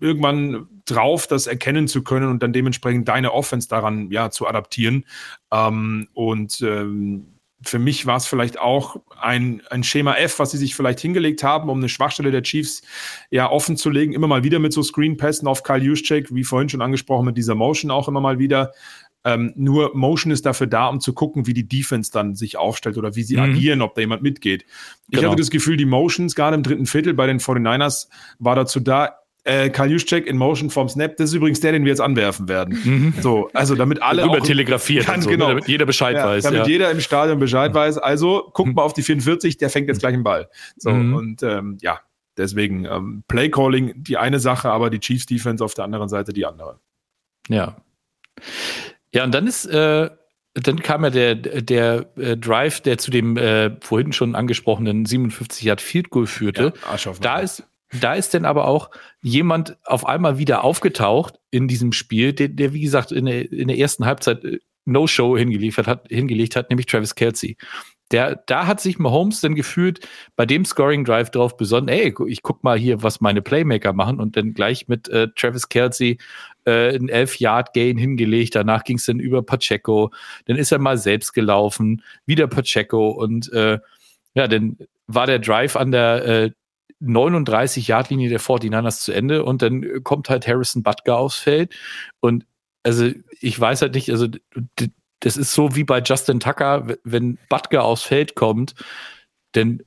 irgendwann 0.00 0.66
drauf, 0.86 1.26
das 1.26 1.46
erkennen 1.46 1.88
zu 1.88 2.02
können 2.02 2.28
und 2.28 2.42
dann 2.42 2.52
dementsprechend 2.52 3.08
deine 3.08 3.32
Offense 3.32 3.68
daran 3.68 4.10
ja 4.10 4.30
zu 4.30 4.46
adaptieren. 4.46 5.04
Ähm, 5.52 6.08
und 6.14 6.60
ähm, 6.62 7.26
für 7.62 7.78
mich 7.78 8.06
war 8.06 8.16
es 8.16 8.26
vielleicht 8.26 8.58
auch 8.58 8.96
ein, 9.20 9.62
ein 9.70 9.84
Schema 9.84 10.14
F, 10.14 10.38
was 10.38 10.52
sie 10.52 10.58
sich 10.58 10.74
vielleicht 10.74 11.00
hingelegt 11.00 11.42
haben, 11.42 11.68
um 11.68 11.78
eine 11.78 11.88
Schwachstelle 11.88 12.30
der 12.30 12.42
Chiefs 12.42 12.82
ja 13.30 13.50
offen 13.50 13.76
zu 13.76 13.90
legen. 13.90 14.12
Immer 14.12 14.28
mal 14.28 14.44
wieder 14.44 14.58
mit 14.58 14.72
so 14.72 14.82
Screen-Pässen 14.82 15.46
auf 15.46 15.62
Kyle 15.62 15.82
Juszczyk, 15.82 16.34
wie 16.34 16.44
vorhin 16.44 16.68
schon 16.68 16.80
angesprochen, 16.80 17.26
mit 17.26 17.36
dieser 17.36 17.54
Motion 17.54 17.90
auch 17.90 18.08
immer 18.08 18.20
mal 18.20 18.38
wieder. 18.38 18.72
Ähm, 19.22 19.52
nur 19.54 19.94
Motion 19.94 20.32
ist 20.32 20.46
dafür 20.46 20.66
da, 20.66 20.86
um 20.86 21.00
zu 21.00 21.12
gucken, 21.12 21.46
wie 21.46 21.52
die 21.52 21.68
Defense 21.68 22.10
dann 22.10 22.34
sich 22.34 22.56
aufstellt 22.56 22.96
oder 22.96 23.14
wie 23.16 23.22
sie 23.22 23.36
mhm. 23.36 23.42
agieren, 23.42 23.82
ob 23.82 23.94
da 23.94 24.00
jemand 24.00 24.22
mitgeht. 24.22 24.64
Ich 25.10 25.18
genau. 25.18 25.28
hatte 25.28 25.42
das 25.42 25.50
Gefühl, 25.50 25.76
die 25.76 25.84
Motions 25.84 26.34
gerade 26.34 26.56
im 26.56 26.62
dritten 26.62 26.86
Viertel 26.86 27.12
bei 27.12 27.26
den 27.26 27.38
49ers 27.38 28.08
war 28.38 28.56
dazu 28.56 28.80
da, 28.80 29.19
äh, 29.44 29.70
Karl 29.70 29.90
Juszczyk 29.90 30.26
in 30.26 30.36
Motion 30.36 30.70
vom 30.70 30.88
Snap. 30.88 31.16
Das 31.16 31.30
ist 31.30 31.34
übrigens 31.34 31.60
der, 31.60 31.72
den 31.72 31.84
wir 31.84 31.90
jetzt 31.90 32.00
anwerfen 32.00 32.48
werden. 32.48 32.78
Mhm. 32.84 33.14
So, 33.20 33.50
also 33.52 33.74
damit 33.74 34.02
alle 34.02 34.24
Über 34.24 34.40
telegrafiert, 34.40 35.06
so, 35.06 35.12
ne, 35.12 35.26
genau, 35.26 35.48
damit 35.48 35.68
jeder 35.68 35.86
Bescheid 35.86 36.16
ja, 36.16 36.26
weiß. 36.26 36.44
Damit 36.44 36.60
ja. 36.60 36.66
jeder 36.66 36.90
im 36.90 37.00
Stadion 37.00 37.38
Bescheid 37.38 37.72
weiß. 37.72 37.98
Also 37.98 38.50
guckt 38.52 38.68
mhm. 38.68 38.74
mal 38.74 38.82
auf 38.82 38.92
die 38.92 39.02
44, 39.02 39.56
der 39.56 39.70
fängt 39.70 39.88
jetzt 39.88 40.00
gleich 40.00 40.14
einen 40.14 40.24
Ball. 40.24 40.48
So 40.76 40.90
mhm. 40.90 41.14
und 41.14 41.42
ähm, 41.42 41.78
ja, 41.80 42.00
deswegen 42.36 42.84
ähm, 42.84 43.24
Play 43.28 43.50
Calling 43.50 43.92
die 43.96 44.16
eine 44.16 44.40
Sache, 44.40 44.70
aber 44.70 44.90
die 44.90 45.00
Chiefs 45.00 45.26
Defense 45.26 45.64
auf 45.64 45.74
der 45.74 45.84
anderen 45.84 46.08
Seite 46.08 46.32
die 46.32 46.46
andere. 46.46 46.78
Ja. 47.48 47.76
Ja, 49.12 49.24
und 49.24 49.34
dann 49.34 49.46
ist 49.46 49.66
äh, 49.66 50.10
dann 50.54 50.82
kam 50.82 51.04
ja 51.04 51.10
der, 51.10 51.34
der 51.36 52.06
äh, 52.16 52.36
Drive, 52.36 52.80
der 52.80 52.98
zu 52.98 53.10
dem 53.10 53.36
äh, 53.36 53.70
vorhin 53.80 54.12
schon 54.12 54.34
angesprochenen 54.34 55.06
57 55.06 55.62
Yard 55.62 55.80
Field 55.80 56.10
Goal 56.10 56.26
führte. 56.26 56.72
Ja, 56.84 57.12
da 57.20 57.38
ist 57.38 57.64
da 57.98 58.14
ist 58.14 58.34
denn 58.34 58.44
aber 58.44 58.68
auch 58.68 58.90
jemand 59.22 59.76
auf 59.84 60.06
einmal 60.06 60.38
wieder 60.38 60.64
aufgetaucht 60.64 61.40
in 61.50 61.68
diesem 61.68 61.92
Spiel, 61.92 62.32
der, 62.32 62.48
der 62.48 62.72
wie 62.72 62.80
gesagt, 62.80 63.12
in 63.12 63.26
der, 63.26 63.50
in 63.50 63.68
der 63.68 63.78
ersten 63.78 64.06
Halbzeit 64.06 64.44
äh, 64.44 64.58
No-Show 64.84 65.36
hingeliefert 65.36 65.86
hat, 65.86 66.06
hingelegt 66.08 66.56
hat, 66.56 66.70
nämlich 66.70 66.86
Travis 66.86 67.14
Kelsey. 67.14 67.56
Der, 68.12 68.42
da 68.46 68.66
hat 68.66 68.80
sich 68.80 68.98
Mahomes 68.98 69.40
dann 69.40 69.54
gefühlt 69.54 70.00
bei 70.34 70.44
dem 70.44 70.64
Scoring 70.64 71.04
Drive 71.04 71.30
drauf 71.30 71.56
besonnen, 71.56 71.88
ey, 71.88 72.12
ich 72.26 72.42
guck 72.42 72.64
mal 72.64 72.76
hier, 72.76 73.04
was 73.04 73.20
meine 73.20 73.40
Playmaker 73.40 73.92
machen 73.92 74.18
und 74.18 74.36
dann 74.36 74.52
gleich 74.52 74.88
mit 74.88 75.08
äh, 75.08 75.28
Travis 75.36 75.68
Kelsey 75.68 76.18
äh, 76.64 76.96
ein 76.96 77.08
11-Yard-Gain 77.08 77.98
hingelegt. 77.98 78.56
Danach 78.56 78.82
ging 78.82 78.96
es 78.96 79.06
dann 79.06 79.20
über 79.20 79.42
Pacheco. 79.42 80.10
Dann 80.46 80.56
ist 80.56 80.72
er 80.72 80.78
mal 80.78 80.98
selbst 80.98 81.34
gelaufen, 81.34 82.02
wieder 82.26 82.48
Pacheco 82.48 83.10
und 83.10 83.52
äh, 83.52 83.78
ja, 84.34 84.48
dann 84.48 84.76
war 85.06 85.26
der 85.26 85.38
Drive 85.38 85.76
an 85.76 85.92
der 85.92 86.24
äh, 86.24 86.50
39-Yard-Linie 87.02 88.28
der 88.28 88.40
49ers 88.40 89.02
zu 89.02 89.12
Ende 89.12 89.44
und 89.44 89.62
dann 89.62 90.02
kommt 90.02 90.28
halt 90.28 90.46
Harrison 90.46 90.82
Butker 90.82 91.16
aufs 91.16 91.36
Feld 91.36 91.74
und 92.20 92.46
also 92.82 93.10
ich 93.40 93.60
weiß 93.60 93.82
halt 93.82 93.94
nicht, 93.94 94.10
also 94.10 94.26
das 95.20 95.36
ist 95.36 95.52
so 95.52 95.76
wie 95.76 95.84
bei 95.84 96.00
Justin 96.00 96.40
Tucker, 96.40 96.96
wenn 97.04 97.38
Butker 97.48 97.84
aufs 97.84 98.02
Feld 98.02 98.34
kommt, 98.34 98.74
dann, 99.52 99.82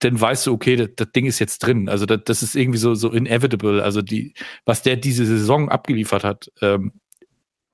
dann 0.00 0.20
weißt 0.20 0.46
du, 0.46 0.52
okay, 0.52 0.76
das, 0.76 0.88
das 0.96 1.12
Ding 1.12 1.26
ist 1.26 1.38
jetzt 1.38 1.60
drin. 1.60 1.88
Also 1.88 2.06
das, 2.06 2.20
das, 2.24 2.42
ist 2.42 2.56
irgendwie 2.56 2.78
so, 2.78 2.94
so 2.94 3.10
inevitable. 3.10 3.82
Also 3.82 4.02
die, 4.02 4.34
was 4.64 4.82
der 4.82 4.96
diese 4.96 5.24
Saison 5.24 5.68
abgeliefert 5.68 6.24
hat, 6.24 6.50
ähm, 6.60 6.92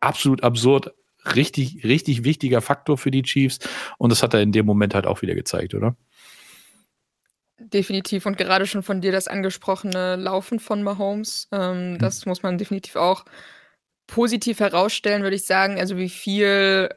absolut 0.01 0.43
absurd. 0.43 0.93
Richtig, 1.35 1.85
richtig 1.85 2.25
wichtiger 2.25 2.61
Faktor 2.61 2.99
für 2.99 3.11
die 3.11 3.23
Chiefs. 3.23 3.61
Und 3.97 4.11
das 4.11 4.23
hat 4.23 4.35
er 4.35 4.43
in 4.43 4.53
dem 4.53 4.67
Moment 4.67 4.95
halt 4.95 5.07
auch 5.07 5.23
wieder 5.23 5.35
gezeigt, 5.35 5.75
oder? 5.75 5.97
Definitiv. 7.73 8.27
Und 8.27 8.37
gerade 8.37 8.67
schon 8.67 8.83
von 8.83 9.01
dir 9.01 9.13
das 9.13 9.29
angesprochene 9.29 10.17
Laufen 10.17 10.61
von 10.61 10.83
Mahomes, 10.83 11.49
ähm, 11.53 11.95
mhm. 11.95 11.99
das 11.99 12.27
muss 12.27 12.43
man 12.43 12.59
definitiv 12.59 12.97
auch 12.97 13.25
positiv 14.07 14.61
herausstellen, 14.61 15.23
würde 15.23 15.37
ich 15.37 15.47
sagen. 15.47 15.79
Also 15.79 15.97
wie 15.97 16.11
viel 16.11 16.91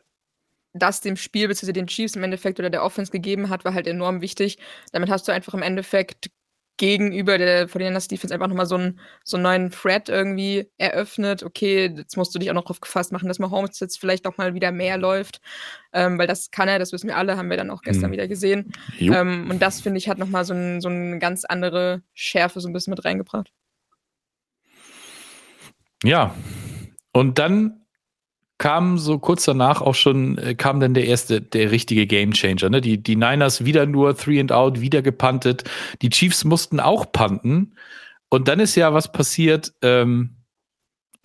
das 0.74 1.00
dem 1.00 1.16
Spiel 1.16 1.48
bzw. 1.48 1.72
den 1.72 1.88
Chiefs 1.88 2.16
im 2.18 2.24
Endeffekt 2.24 2.60
oder 2.60 2.70
der 2.70 2.84
Offense 2.84 3.12
gegeben 3.12 3.50
hat, 3.50 3.64
war 3.64 3.74
halt 3.74 3.88
enorm 3.88 4.20
wichtig. 4.22 4.58
Damit 4.92 5.10
hast 5.10 5.28
du 5.28 5.32
einfach 5.32 5.54
im 5.54 5.62
Endeffekt 5.62 6.30
gegenüber 6.78 7.38
der 7.38 7.70
49ers 7.70 8.10
Defense 8.10 8.34
einfach 8.34 8.48
nochmal 8.48 8.66
so 8.66 8.76
einen, 8.76 9.00
so 9.24 9.38
einen 9.38 9.44
neuen 9.44 9.72
Thread 9.72 10.10
irgendwie 10.10 10.70
eröffnet. 10.78 11.44
Okay, 11.44 11.94
jetzt 11.96 12.18
musst 12.18 12.36
du 12.36 12.40
dich 12.40 12.50
auch 12.50 12.56
noch 12.56 12.66
drauf 12.66 12.82
gefasst 12.82 13.12
machen, 13.12 13.28
dass 13.28 13.40
Mahomes 13.40 13.80
jetzt 13.80 14.00
vielleicht 14.00 14.28
auch 14.28 14.38
mal 14.38 14.54
wieder 14.54 14.72
mehr 14.72 14.98
läuft. 14.98 15.42
Ähm, 15.94 16.18
weil 16.18 16.28
das 16.28 16.52
kann 16.52 16.68
er, 16.68 16.80
das 16.80 16.92
wissen 16.92 17.08
wir 17.08 17.18
alle, 17.18 17.38
haben 17.38 17.50
wir 17.50 17.58
dann 17.58 17.72
auch 17.72 17.82
gestern 17.82 18.10
mhm. 18.10 18.14
wieder 18.14 18.28
gesehen. 18.28 18.74
Ähm, 19.00 19.50
und 19.50 19.62
das, 19.62 19.82
finde 19.82 20.00
ich, 20.00 20.10
hat 20.10 20.18
nochmal 20.18 20.44
so, 20.44 20.54
ein, 20.54 20.82
so 20.82 20.90
eine 20.90 21.20
ganz 21.20 21.46
andere 21.46 22.02
Schärfe 22.14 22.60
so 22.60 22.68
ein 22.68 22.74
bisschen 22.74 22.92
mit 22.92 23.06
reingebracht. 23.06 23.52
Ja. 26.04 26.36
Und 27.14 27.40
dann 27.40 27.85
kam 28.58 28.98
so 28.98 29.20
kurz 29.20 29.46
danach 29.46 29.82
auch 29.82 29.96
schon, 29.96 30.38
äh, 30.38 30.56
kam 30.56 30.80
dann 30.80 30.94
der 30.94 31.06
erste, 31.06 31.42
der 31.42 31.72
richtige 31.72 32.08
Gamechanger. 32.08 32.70
Ne? 32.70 32.82
Die, 32.82 33.02
die 33.02 33.16
Niners 33.16 33.66
wieder 33.66 33.86
nur 33.86 34.16
Three 34.16 34.40
and 34.40 34.52
Out, 34.52 34.80
wieder 34.82 35.02
gepuntet. 35.02 35.64
Die 36.02 36.10
Chiefs 36.10 36.46
mussten 36.46 36.80
auch 36.80 37.12
punten. 37.12 37.76
Und 38.30 38.48
dann 38.48 38.60
ist 38.60 38.76
ja 38.76 38.94
was 38.94 39.12
passiert, 39.12 39.74
ähm, 39.82 40.38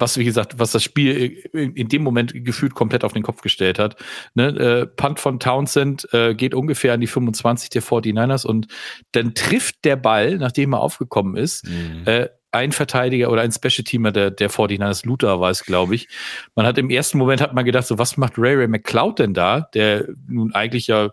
was, 0.00 0.16
wie 0.16 0.24
gesagt, 0.24 0.58
was 0.58 0.72
das 0.72 0.82
Spiel 0.82 1.44
in 1.52 1.88
dem 1.88 2.02
Moment 2.02 2.32
gefühlt 2.44 2.74
komplett 2.74 3.04
auf 3.04 3.12
den 3.12 3.22
Kopf 3.22 3.42
gestellt 3.42 3.78
hat. 3.78 3.96
Ne? 4.34 4.48
Äh, 4.48 4.86
Punt 4.86 5.20
von 5.20 5.38
Townsend 5.38 6.08
äh, 6.12 6.34
geht 6.34 6.54
ungefähr 6.54 6.94
an 6.94 7.00
die 7.00 7.06
25 7.06 7.70
der 7.70 7.82
49ers 7.82 8.46
und 8.46 8.66
dann 9.12 9.34
trifft 9.34 9.84
der 9.84 9.96
Ball, 9.96 10.38
nachdem 10.38 10.72
er 10.72 10.80
aufgekommen 10.80 11.36
ist, 11.36 11.68
mhm. 11.68 12.02
äh, 12.06 12.28
ein 12.53 12.72
Verteidiger 12.72 13.30
oder 13.30 13.42
ein 13.42 13.53
Special-Teamer 13.53 14.12
der, 14.12 14.30
der 14.30 14.51
49ers, 14.51 15.07
Luther 15.07 15.40
war 15.40 15.51
es, 15.51 15.64
glaube 15.64 15.94
ich. 15.94 16.09
Man 16.55 16.66
hat 16.66 16.78
im 16.78 16.90
ersten 16.90 17.18
Moment 17.18 17.40
hat 17.40 17.55
man 17.55 17.64
gedacht, 17.64 17.86
so 17.86 17.98
was 17.98 18.16
macht 18.16 18.34
Ray 18.36 18.55
Ray 18.55 18.68
McCloud 18.68 19.18
denn 19.18 19.34
da, 19.34 19.68
der 19.74 20.09
nun 20.28 20.53
eigentlich 20.55 20.86
ja 20.88 21.11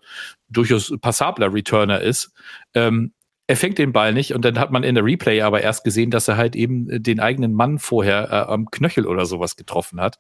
durchaus 0.49 0.93
passabler 1.01 1.53
Returner 1.53 2.01
ist. 2.01 2.31
Ähm, 2.73 3.11
er 3.49 3.55
fängt 3.55 3.77
den 3.77 3.93
Ball 3.93 4.13
nicht 4.13 4.33
und 4.33 4.43
dann 4.43 4.59
hat 4.59 4.71
man 4.71 4.83
in 4.83 4.95
der 4.95 5.05
Replay 5.05 5.41
aber 5.41 5.61
erst 5.61 5.85
gesehen, 5.85 6.11
dass 6.11 6.27
er 6.27 6.35
halt 6.35 6.55
eben 6.55 7.01
den 7.01 7.21
eigenen 7.21 7.53
Mann 7.53 7.79
vorher 7.79 8.29
äh, 8.29 8.51
am 8.51 8.69
Knöchel 8.69 9.07
oder 9.07 9.25
sowas 9.25 9.55
getroffen 9.55 10.01
hat. 10.01 10.19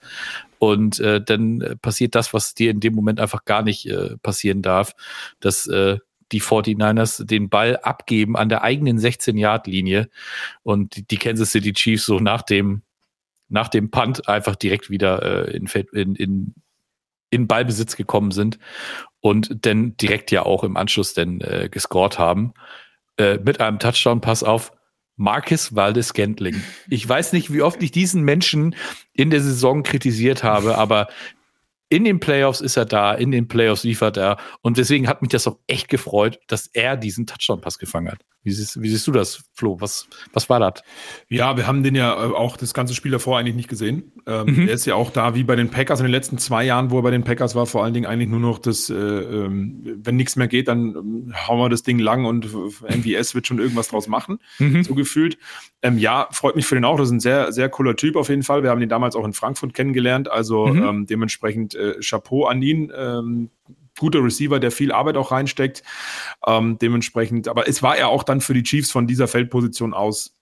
Und 0.59 1.01
äh, 1.01 1.21
dann 1.21 1.77
passiert 1.81 2.15
das, 2.15 2.33
was 2.33 2.53
dir 2.53 2.71
in 2.71 2.79
dem 2.79 2.95
Moment 2.95 3.19
einfach 3.19 3.43
gar 3.43 3.63
nicht 3.63 3.85
äh, 3.85 4.15
passieren 4.23 4.61
darf, 4.61 4.93
dass 5.41 5.67
äh, 5.67 5.97
die 6.31 6.41
49ers 6.41 7.25
den 7.25 7.49
Ball 7.49 7.77
abgeben 7.77 8.35
an 8.35 8.49
der 8.49 8.63
eigenen 8.63 8.99
16-Yard-Linie 8.99 10.09
und 10.63 11.11
die, 11.11 11.17
Kansas 11.17 11.51
City 11.51 11.73
Chiefs 11.73 12.05
so 12.05 12.19
nach 12.19 12.41
dem, 12.41 12.81
nach 13.49 13.69
dem 13.69 13.91
Punt 13.91 14.27
einfach 14.27 14.55
direkt 14.55 14.89
wieder 14.89 15.47
äh, 15.47 15.57
in, 15.57 15.67
in, 15.93 16.15
in, 16.15 16.53
in 17.29 17.47
Ballbesitz 17.47 17.95
gekommen 17.95 18.31
sind 18.31 18.59
und 19.19 19.65
dann 19.65 19.95
direkt 19.97 20.31
ja 20.31 20.43
auch 20.43 20.63
im 20.63 20.77
Anschluss 20.77 21.13
dann 21.13 21.41
äh, 21.41 21.69
gescored 21.71 22.19
haben 22.19 22.53
äh, 23.17 23.37
mit 23.37 23.61
einem 23.61 23.79
Touchdown-Pass 23.79 24.43
auf 24.43 24.71
Marcus 25.17 25.75
Waldes 25.75 26.13
Gentling. 26.13 26.61
Ich 26.89 27.07
weiß 27.07 27.33
nicht, 27.33 27.51
wie 27.51 27.63
oft 27.63 27.81
ich 27.81 27.91
diesen 27.91 28.23
Menschen 28.23 28.75
in 29.13 29.31
der 29.31 29.41
Saison 29.41 29.81
kritisiert 29.81 30.43
habe, 30.43 30.77
aber 30.77 31.07
in 31.89 32.03
den 32.03 32.19
Playoffs 32.19 32.61
ist 32.61 32.77
er 32.77 32.85
da, 32.85 33.13
in 33.13 33.31
den 33.31 33.47
Playoffs 33.47 33.83
liefert 33.83 34.17
er. 34.17 34.37
Und 34.61 34.77
deswegen 34.77 35.07
hat 35.07 35.21
mich 35.21 35.31
das 35.31 35.47
auch 35.47 35.59
echt 35.67 35.87
gefreut, 35.87 36.39
dass 36.47 36.67
er 36.67 36.97
diesen 36.97 37.25
Touchdown-Pass 37.25 37.77
gefangen 37.77 38.11
hat. 38.11 38.19
Wie 38.47 38.53
siehst, 38.53 38.81
wie 38.81 38.87
siehst, 38.87 39.05
du 39.05 39.11
das, 39.11 39.43
Flo? 39.55 39.75
Was, 39.81 40.07
was 40.31 40.49
war 40.49 40.61
das? 40.61 40.81
Ja, 41.27 41.57
wir 41.57 41.67
haben 41.67 41.83
den 41.83 41.95
ja 41.95 42.13
äh, 42.13 42.33
auch 42.33 42.55
das 42.55 42.73
ganze 42.73 42.95
Spiel 42.95 43.11
davor 43.11 43.37
eigentlich 43.37 43.57
nicht 43.57 43.67
gesehen. 43.67 44.13
Ähm, 44.25 44.55
mhm. 44.55 44.67
Er 44.69 44.73
ist 44.73 44.85
ja 44.85 44.95
auch 44.95 45.11
da 45.11 45.35
wie 45.35 45.43
bei 45.43 45.57
den 45.57 45.69
Packers 45.69 45.99
in 45.99 46.05
den 46.05 46.13
letzten 46.13 46.37
zwei 46.37 46.63
Jahren, 46.63 46.89
wo 46.89 46.99
er 46.99 47.01
bei 47.01 47.11
den 47.11 47.25
Packers 47.25 47.55
war, 47.55 47.65
vor 47.65 47.83
allen 47.83 47.93
Dingen 47.93 48.05
eigentlich 48.05 48.29
nur 48.29 48.39
noch 48.39 48.57
das, 48.57 48.89
äh, 48.89 48.93
ähm, 48.93 49.81
wenn 50.01 50.15
nichts 50.15 50.37
mehr 50.37 50.47
geht, 50.47 50.69
dann 50.69 50.95
ähm, 50.95 51.33
hauen 51.45 51.59
wir 51.59 51.67
das 51.67 51.83
Ding 51.83 51.99
lang 51.99 52.23
und 52.23 52.45
MVS 52.53 53.35
wird 53.35 53.47
schon 53.47 53.59
irgendwas 53.59 53.89
draus 53.89 54.07
machen, 54.07 54.39
mhm. 54.59 54.85
so 54.85 54.95
gefühlt. 54.95 55.37
Ähm, 55.81 55.97
ja, 55.97 56.29
freut 56.31 56.55
mich 56.55 56.65
für 56.65 56.75
den 56.75 56.85
auch. 56.85 56.97
Das 56.97 57.07
ist 57.07 57.13
ein 57.15 57.19
sehr, 57.19 57.51
sehr 57.51 57.67
cooler 57.67 57.97
Typ 57.97 58.15
auf 58.15 58.29
jeden 58.29 58.43
Fall. 58.43 58.63
Wir 58.63 58.69
haben 58.69 58.81
ihn 58.81 58.87
damals 58.87 59.17
auch 59.17 59.25
in 59.25 59.33
Frankfurt 59.33 59.73
kennengelernt, 59.73 60.31
also 60.31 60.67
mhm. 60.67 60.83
Ähm, 60.83 61.05
dementsprechend 61.05 61.75
äh, 61.75 61.95
Chapeau 61.99 62.45
an 62.45 62.61
ihn 62.61 62.93
ähm, 62.95 63.49
guter 63.97 64.23
Receiver, 64.23 64.59
der 64.59 64.71
viel 64.71 64.91
Arbeit 64.91 65.17
auch 65.17 65.31
reinsteckt. 65.31 65.83
Ähm, 66.45 66.77
dementsprechend, 66.79 67.47
aber 67.47 67.67
es 67.67 67.83
war 67.83 67.97
ja 67.97 68.07
auch 68.07 68.23
dann 68.23 68.41
für 68.41 68.53
die 68.53 68.63
Chiefs 68.63 68.91
von 68.91 69.07
dieser 69.07 69.27
Feldposition 69.27 69.93
aus 69.93 70.36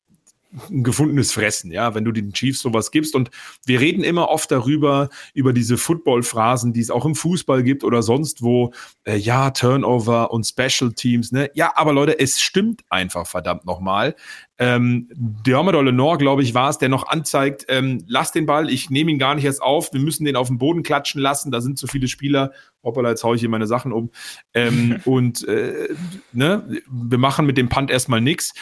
ein 0.69 0.83
gefundenes 0.83 1.31
Fressen, 1.31 1.71
ja, 1.71 1.95
wenn 1.95 2.05
du 2.05 2.11
den 2.11 2.33
Chiefs 2.33 2.61
sowas 2.61 2.91
gibst. 2.91 3.15
Und 3.15 3.29
wir 3.65 3.79
reden 3.79 4.03
immer 4.03 4.29
oft 4.29 4.51
darüber, 4.51 5.09
über 5.33 5.53
diese 5.53 5.77
Football-Phrasen, 5.77 6.73
die 6.73 6.81
es 6.81 6.91
auch 6.91 7.05
im 7.05 7.15
Fußball 7.15 7.63
gibt 7.63 7.83
oder 7.83 8.01
sonst 8.01 8.41
wo. 8.41 8.73
Äh, 9.03 9.17
ja, 9.17 9.51
Turnover 9.51 10.31
und 10.31 10.45
Special 10.45 10.93
Teams, 10.93 11.31
ne? 11.31 11.49
Ja, 11.53 11.73
aber 11.75 11.93
Leute, 11.93 12.19
es 12.19 12.39
stimmt 12.39 12.83
einfach 12.89 13.27
verdammt 13.27 13.65
nochmal 13.65 14.15
ähm, 14.57 15.09
Dermot 15.13 15.73
Lenore, 15.73 16.17
glaube 16.17 16.41
ich, 16.41 16.53
war 16.53 16.69
es, 16.69 16.77
der 16.77 16.87
noch 16.87 17.07
anzeigt, 17.07 17.65
ähm, 17.67 18.03
lass 18.07 18.31
den 18.31 18.45
Ball, 18.45 18.69
ich 18.69 18.89
nehme 18.89 19.11
ihn 19.11 19.19
gar 19.19 19.35
nicht 19.35 19.43
erst 19.43 19.61
auf, 19.61 19.91
wir 19.91 19.99
müssen 19.99 20.23
den 20.23 20.37
auf 20.37 20.47
den 20.47 20.57
Boden 20.57 20.81
klatschen 20.81 21.21
lassen, 21.21 21.51
da 21.51 21.59
sind 21.59 21.77
zu 21.77 21.87
viele 21.87 22.07
Spieler. 22.07 22.51
Hoppala, 22.83 23.09
jetzt 23.09 23.23
haue 23.23 23.35
ich 23.35 23.41
hier 23.41 23.49
meine 23.49 23.67
Sachen 23.67 23.91
um. 23.91 24.11
Ähm, 24.53 25.01
und 25.05 25.45
äh, 25.47 25.89
ne, 26.31 26.81
wir 26.87 27.17
machen 27.17 27.45
mit 27.45 27.57
dem 27.57 27.67
Punt 27.67 27.91
erstmal 27.91 28.21
nichts. 28.21 28.53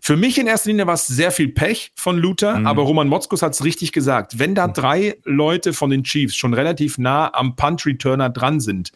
Für 0.00 0.16
mich 0.16 0.38
in 0.38 0.46
erster 0.46 0.70
Linie 0.70 0.86
war 0.86 0.94
es 0.94 1.06
sehr 1.06 1.30
viel 1.30 1.48
Pech 1.48 1.92
von 1.94 2.16
Luther, 2.18 2.58
mhm. 2.58 2.66
aber 2.66 2.82
Roman 2.82 3.08
Motzkus 3.08 3.42
hat 3.42 3.52
es 3.52 3.64
richtig 3.64 3.92
gesagt. 3.92 4.38
Wenn 4.38 4.54
da 4.54 4.66
drei 4.66 5.16
Leute 5.24 5.72
von 5.72 5.90
den 5.90 6.04
Chiefs 6.04 6.34
schon 6.34 6.54
relativ 6.54 6.98
nah 6.98 7.32
am 7.34 7.54
Punt-Returner 7.54 8.30
dran 8.30 8.60
sind, 8.60 8.92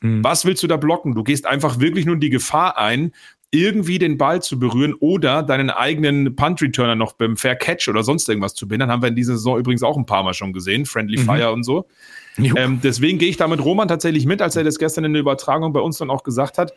mhm. 0.00 0.24
was 0.24 0.44
willst 0.44 0.62
du 0.62 0.66
da 0.66 0.76
blocken? 0.76 1.14
Du 1.14 1.22
gehst 1.22 1.46
einfach 1.46 1.78
wirklich 1.78 2.06
nur 2.06 2.16
die 2.16 2.30
Gefahr 2.30 2.76
ein, 2.76 3.12
irgendwie 3.50 3.98
den 3.98 4.18
Ball 4.18 4.42
zu 4.42 4.58
berühren 4.58 4.94
oder 4.94 5.42
deinen 5.42 5.70
eigenen 5.70 6.36
Punt-Returner 6.36 6.96
noch 6.96 7.12
beim 7.12 7.36
Fair 7.36 7.56
Catch 7.56 7.88
oder 7.88 8.02
sonst 8.02 8.28
irgendwas 8.28 8.54
zu 8.54 8.68
behindern. 8.68 8.90
Haben 8.90 9.02
wir 9.02 9.08
in 9.08 9.16
dieser 9.16 9.34
Saison 9.34 9.58
übrigens 9.58 9.82
auch 9.82 9.96
ein 9.96 10.06
paar 10.06 10.22
Mal 10.22 10.34
schon 10.34 10.52
gesehen. 10.52 10.84
Friendly 10.84 11.18
mhm. 11.18 11.24
Fire 11.24 11.52
und 11.52 11.64
so. 11.64 11.86
Ähm, 12.36 12.80
deswegen 12.82 13.18
gehe 13.18 13.28
ich 13.28 13.36
da 13.36 13.48
mit 13.48 13.64
Roman 13.64 13.88
tatsächlich 13.88 14.24
mit, 14.24 14.42
als 14.42 14.54
er 14.54 14.64
das 14.64 14.78
gestern 14.78 15.04
in 15.04 15.12
der 15.12 15.20
Übertragung 15.20 15.72
bei 15.72 15.80
uns 15.80 15.98
dann 15.98 16.10
auch 16.10 16.22
gesagt 16.22 16.58
hat. 16.58 16.72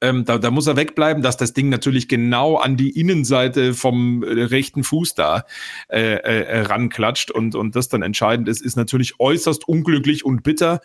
Ähm, 0.00 0.24
da, 0.24 0.38
da 0.38 0.50
muss 0.50 0.66
er 0.66 0.76
wegbleiben, 0.76 1.22
dass 1.22 1.36
das 1.36 1.54
Ding 1.54 1.70
natürlich 1.70 2.08
genau 2.08 2.56
an 2.56 2.76
die 2.76 2.90
Innenseite 2.90 3.74
vom 3.74 4.22
äh, 4.22 4.44
rechten 4.44 4.84
Fuß 4.84 5.14
da 5.14 5.44
äh, 5.88 6.16
äh, 6.16 6.60
ranklatscht 6.60 7.30
und, 7.30 7.54
und 7.54 7.74
das 7.74 7.88
dann 7.88 8.02
entscheidend 8.02 8.48
ist, 8.48 8.60
ist 8.60 8.76
natürlich 8.76 9.18
äußerst 9.18 9.66
unglücklich 9.66 10.24
und 10.24 10.42
bitter. 10.42 10.80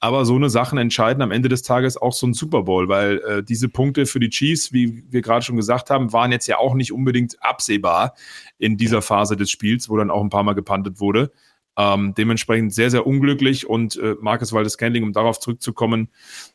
Aber 0.00 0.24
so 0.24 0.36
eine 0.36 0.50
Sachen 0.50 0.78
entscheiden 0.78 1.22
am 1.22 1.32
Ende 1.32 1.48
des 1.48 1.62
Tages 1.62 1.96
auch 1.96 2.12
so 2.12 2.26
ein 2.26 2.34
Super 2.34 2.62
Bowl, 2.62 2.88
weil 2.88 3.18
äh, 3.18 3.42
diese 3.42 3.68
Punkte 3.68 4.06
für 4.06 4.20
die 4.20 4.30
Chiefs, 4.30 4.72
wie 4.72 5.02
wir 5.10 5.22
gerade 5.22 5.44
schon 5.44 5.56
gesagt 5.56 5.90
haben, 5.90 6.12
waren 6.12 6.30
jetzt 6.30 6.46
ja 6.46 6.58
auch 6.58 6.74
nicht 6.74 6.92
unbedingt 6.92 7.42
absehbar 7.42 8.14
in 8.58 8.76
dieser 8.76 9.02
Phase 9.02 9.36
des 9.36 9.50
Spiels, 9.50 9.88
wo 9.88 9.96
dann 9.96 10.10
auch 10.10 10.22
ein 10.22 10.30
paar 10.30 10.44
Mal 10.44 10.54
gepantet 10.54 11.00
wurde. 11.00 11.32
Ähm, 11.80 12.12
dementsprechend 12.18 12.74
sehr, 12.74 12.90
sehr 12.90 13.06
unglücklich 13.06 13.68
und 13.68 13.96
äh, 13.96 14.16
Marcus 14.20 14.52
Waldes 14.52 14.72
Scandling, 14.72 15.04
um 15.04 15.12
darauf 15.12 15.38
zurückzukommen, 15.38 16.08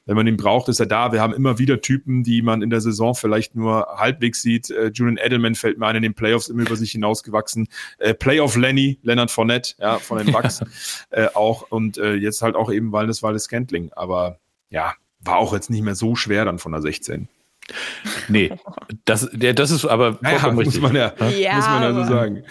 wenn 0.06 0.18
man 0.18 0.28
ihn 0.28 0.36
braucht, 0.36 0.68
ist 0.68 0.82
er 0.82 0.86
da. 0.86 1.14
Wir 1.14 1.22
haben 1.22 1.34
immer 1.34 1.60
wieder 1.60 1.80
Typen, 1.80 2.24
die 2.24 2.42
man 2.42 2.62
in 2.62 2.70
der 2.70 2.82
Saison 2.82 3.16
vielleicht 3.16 3.56
nur 3.56 3.88
halbwegs 3.96 4.42
sieht. 4.42 4.70
Äh, 4.70 4.92
Julian 4.94 5.16
Edelman 5.16 5.56
fällt 5.56 5.78
mir 5.78 5.88
ein 5.88 5.96
in 5.96 6.04
den 6.04 6.14
Playoffs 6.14 6.50
immer 6.50 6.64
über 6.64 6.76
sich 6.76 6.92
hinausgewachsen. 6.92 7.70
Äh, 8.00 8.14
Playoff 8.14 8.58
Lenny, 8.58 9.00
Leonard 9.02 9.32
Fournette, 9.32 9.76
ja, 9.80 9.98
von 9.98 10.18
den 10.18 10.34
Bucks 10.34 10.62
äh, 11.12 11.28
auch 11.34 11.72
und 11.72 11.98
äh, 11.98 12.16
jetzt 12.16 12.42
halt 12.42 12.56
auch 12.56 12.70
eben 12.70 12.92
Waldes 12.92 13.24
Waldes 13.24 13.46
Scandling. 13.46 13.92
Aber 13.94 14.40
ja, 14.70 14.94
war 15.22 15.38
auch 15.38 15.54
jetzt 15.54 15.70
nicht 15.70 15.84
mehr 15.84 15.96
so 15.96 16.16
schwer 16.16 16.44
dann 16.44 16.60
von 16.60 16.74
der 16.74 16.82
16. 16.82 17.30
Nee, 18.28 18.52
das, 19.06 19.30
der, 19.32 19.54
das 19.54 19.72
ist 19.72 19.86
aber 19.86 20.18
naja, 20.22 20.52
muss 20.52 20.80
man 20.82 20.96
ja, 20.96 21.14
ja, 21.30 21.56
muss 21.56 21.66
man 21.66 21.84
ja 21.84 21.94
so 21.94 22.04
sagen. 22.04 22.44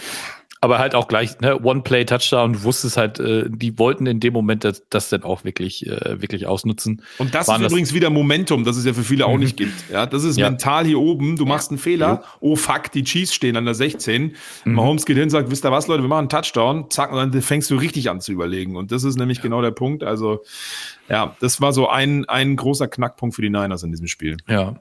Aber 0.62 0.78
halt 0.78 0.94
auch 0.94 1.08
gleich, 1.08 1.40
ne, 1.40 1.60
One-Play-Touchdown, 1.60 2.52
du 2.52 2.62
wusstest 2.62 2.96
halt, 2.96 3.18
äh, 3.18 3.46
die 3.48 3.76
wollten 3.80 4.06
in 4.06 4.20
dem 4.20 4.32
Moment 4.32 4.62
das, 4.62 4.84
das 4.90 5.08
dann 5.08 5.24
auch 5.24 5.42
wirklich, 5.42 5.88
äh, 5.88 6.22
wirklich 6.22 6.46
ausnutzen. 6.46 7.02
Und 7.18 7.34
das 7.34 7.48
Waren 7.48 7.62
ist 7.62 7.72
übrigens 7.72 7.92
wieder 7.92 8.10
Momentum, 8.10 8.62
das 8.62 8.76
es 8.76 8.84
ja 8.84 8.94
für 8.94 9.02
viele 9.02 9.26
auch 9.26 9.34
mhm. 9.34 9.40
nicht 9.40 9.56
gibt. 9.56 9.72
Ja, 9.90 10.06
das 10.06 10.22
ist 10.22 10.38
ja. 10.38 10.48
mental 10.48 10.86
hier 10.86 11.00
oben, 11.00 11.34
du 11.34 11.46
machst 11.46 11.72
einen 11.72 11.78
Fehler, 11.78 12.06
ja. 12.06 12.24
oh 12.38 12.54
fuck, 12.54 12.92
die 12.92 13.02
Chiefs 13.02 13.34
stehen 13.34 13.56
an 13.56 13.64
der 13.64 13.74
16. 13.74 14.36
Mhm. 14.64 14.72
Mahomes 14.72 15.04
geht 15.04 15.16
hin 15.16 15.24
und 15.24 15.30
sagt, 15.30 15.50
wisst 15.50 15.64
ihr 15.64 15.72
was, 15.72 15.88
Leute, 15.88 16.04
wir 16.04 16.08
machen 16.08 16.20
einen 16.20 16.28
Touchdown, 16.28 16.88
zack, 16.90 17.10
und 17.10 17.18
dann 17.18 17.42
fängst 17.42 17.68
du 17.68 17.74
richtig 17.74 18.08
an 18.08 18.20
zu 18.20 18.30
überlegen. 18.30 18.76
Und 18.76 18.92
das 18.92 19.02
ist 19.02 19.18
nämlich 19.18 19.38
ja. 19.38 19.42
genau 19.42 19.62
der 19.62 19.72
Punkt. 19.72 20.04
Also, 20.04 20.44
ja, 21.08 21.36
das 21.40 21.60
war 21.60 21.72
so 21.72 21.88
ein, 21.88 22.24
ein 22.28 22.54
großer 22.54 22.86
Knackpunkt 22.86 23.34
für 23.34 23.42
die 23.42 23.50
Niners 23.50 23.82
in 23.82 23.90
diesem 23.90 24.06
Spiel. 24.06 24.36
Ja. 24.46 24.76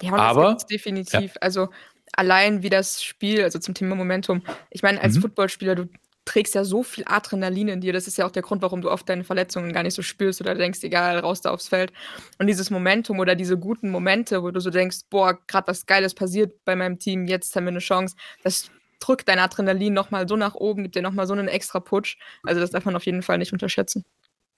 Ja, 0.00 0.14
aber 0.14 0.56
definitiv. 0.70 1.32
Also 1.40 1.70
allein 2.16 2.62
wie 2.62 2.70
das 2.70 3.02
Spiel, 3.02 3.42
also 3.42 3.58
zum 3.58 3.74
Thema 3.74 3.94
Momentum, 3.94 4.42
ich 4.70 4.82
meine, 4.82 5.00
als 5.00 5.16
mhm. 5.16 5.22
Footballspieler, 5.22 5.74
du 5.74 5.88
trägst 6.24 6.54
ja 6.54 6.64
so 6.64 6.82
viel 6.82 7.04
Adrenalin 7.06 7.68
in 7.68 7.80
dir. 7.80 7.92
Das 7.92 8.06
ist 8.06 8.16
ja 8.16 8.26
auch 8.26 8.30
der 8.30 8.42
Grund, 8.42 8.62
warum 8.62 8.80
du 8.80 8.90
oft 8.90 9.08
deine 9.08 9.24
Verletzungen 9.24 9.72
gar 9.72 9.82
nicht 9.82 9.94
so 9.94 10.02
spürst 10.02 10.40
oder 10.40 10.54
denkst, 10.54 10.82
egal, 10.82 11.18
raus 11.18 11.40
da 11.40 11.50
aufs 11.50 11.68
Feld. 11.68 11.92
Und 12.38 12.46
dieses 12.46 12.70
Momentum 12.70 13.18
oder 13.18 13.34
diese 13.34 13.58
guten 13.58 13.90
Momente, 13.90 14.42
wo 14.42 14.50
du 14.50 14.60
so 14.60 14.70
denkst, 14.70 15.00
boah, 15.10 15.38
gerade 15.46 15.68
was 15.68 15.86
Geiles 15.86 16.14
passiert 16.14 16.64
bei 16.64 16.76
meinem 16.76 16.98
Team, 16.98 17.26
jetzt 17.26 17.54
haben 17.56 17.64
wir 17.64 17.70
eine 17.70 17.78
Chance, 17.80 18.16
das 18.42 18.70
drückt 19.00 19.28
dein 19.28 19.38
Adrenalin 19.38 19.92
nochmal 19.92 20.26
so 20.26 20.36
nach 20.36 20.54
oben, 20.54 20.82
gibt 20.84 20.94
dir 20.94 21.02
nochmal 21.02 21.26
so 21.26 21.34
einen 21.34 21.48
extra 21.48 21.80
Putsch. 21.80 22.16
Also 22.42 22.60
das 22.60 22.70
darf 22.70 22.86
man 22.86 22.96
auf 22.96 23.04
jeden 23.04 23.22
Fall 23.22 23.38
nicht 23.38 23.52
unterschätzen. 23.52 24.04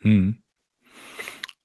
Mhm. 0.00 0.42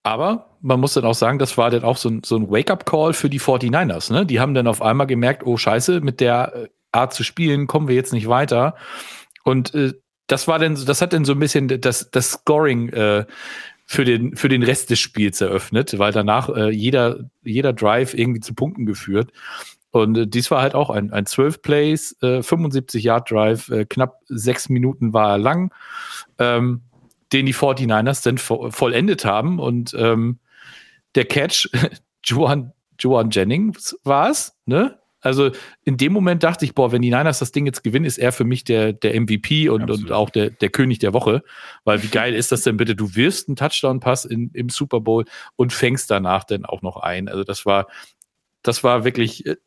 Aber 0.04 0.58
man 0.62 0.80
muss 0.80 0.93
dann 0.93 1.06
auch 1.06 1.16
sagen, 1.16 1.38
das 1.38 1.58
war 1.58 1.70
dann 1.70 1.84
auch 1.84 1.97
so 1.97 2.10
ein, 2.10 2.22
so 2.26 2.36
ein 2.36 2.49
Wake-up-Call 2.49 3.14
für 3.14 3.30
die 3.30 3.39
49ers. 3.39 4.12
Ne? 4.12 4.26
Die 4.26 4.39
haben 4.39 4.54
dann 4.54 4.68
auf 4.68 4.82
einmal 4.82 5.08
gemerkt, 5.08 5.45
oh 5.45 5.58
scheiße, 5.58 6.02
mit 6.02 6.20
der 6.20 6.56
äh, 6.56 6.68
Art 6.91 7.14
zu 7.14 7.24
spielen 7.24 7.68
kommen 7.68 7.88
wir 7.88 7.95
jetzt 7.95 8.14
nicht 8.14 8.28
weiter. 8.28 8.76
Und 9.43 9.74
äh, 9.74 9.93
das 10.28 10.47
war 10.47 10.60
dann, 10.60 10.76
das 10.86 11.02
hat 11.02 11.14
dann 11.14 11.26
so 11.26 11.34
ein 11.34 11.39
bisschen 11.39 11.68
das, 11.82 12.10
das 12.10 12.32
Scoring 12.32 12.89
äh, 12.89 13.26
für 13.86 14.06
den, 14.06 14.36
für 14.36 14.49
den 14.49 14.64
Rest 14.64 14.89
des 14.89 14.99
Spiels 14.99 15.41
eröffnet, 15.41 15.99
weil 15.99 16.14
danach 16.14 16.49
äh, 16.49 16.70
jeder, 16.70 17.30
jeder 17.43 17.74
Drive 17.74 18.14
irgendwie 18.14 18.39
zu 18.39 18.54
Punkten 18.54 18.86
geführt. 18.86 19.32
Und 19.91 20.18
äh, 20.18 20.28
dies 20.28 20.49
war 20.49 20.62
halt 20.62 20.74
auch 20.74 20.89
ein, 20.89 21.12
ein 21.12 21.26
12 21.26 21.62
Plays, 21.62 22.16
äh, 22.22 22.41
75 22.41 23.04
Yard 23.04 23.30
Drive, 23.30 23.70
äh, 23.70 23.86
knapp 23.86 24.20
sechs 24.28 24.70
Minuten 24.70 25.14
war 25.14 25.32
er 25.32 25.38
lang. 25.38 25.74
Ähm, 26.39 26.82
den 27.34 27.46
die 27.46 27.54
49ers 27.54 28.24
dann 28.24 28.38
vollendet 28.38 29.26
haben. 29.26 29.60
Und 29.60 29.94
ähm, 29.98 30.40
der 31.16 31.26
Catch, 31.26 31.70
Joan, 32.24 32.74
Joan 33.00 33.30
Jennings 33.32 33.98
war 34.04 34.30
es, 34.30 34.58
ne? 34.66 34.98
Also 35.24 35.52
in 35.84 35.98
dem 35.98 36.14
Moment 36.14 36.42
dachte 36.42 36.66
ich, 36.66 36.74
boah, 36.74 36.92
wenn 36.92 37.04
die 37.04 37.12
Niners 37.12 37.38
das 37.38 37.52
Ding 37.52 37.68
jetzt 37.68 37.84
gewinnen, 37.84 38.06
ist 38.06 38.18
er 38.18 38.32
für 38.32 38.44
mich 38.44 38.64
der, 38.64 38.92
der 38.92 39.20
MVP 39.22 39.70
und, 39.70 39.90
und 39.90 40.12
auch 40.12 40.32
der, 40.32 40.50
der 40.50 40.70
König 40.70 40.98
der 40.98 41.14
Woche. 41.14 41.44
Weil 41.84 42.02
wie 42.02 42.08
geil 42.08 42.34
ist 42.34 42.52
das 42.52 42.64
denn 42.64 42.76
bitte? 42.76 42.96
Du 42.96 43.16
wirst 43.16 43.48
einen 43.48 43.56
Touchdown-Pass 43.56 44.26
im 44.26 44.70
Super 44.70 45.00
Bowl 45.00 45.26
und 45.56 45.74
fängst 45.74 46.10
danach 46.10 46.44
dann 46.44 46.66
auch 46.66 46.82
noch 46.82 46.98
ein. 46.98 47.30
Also 47.30 47.44
das 47.44 47.68
war, 47.68 47.86
das 48.64 48.84
war 48.84 49.06
wirklich, 49.06 49.46
äh, 49.46 49.58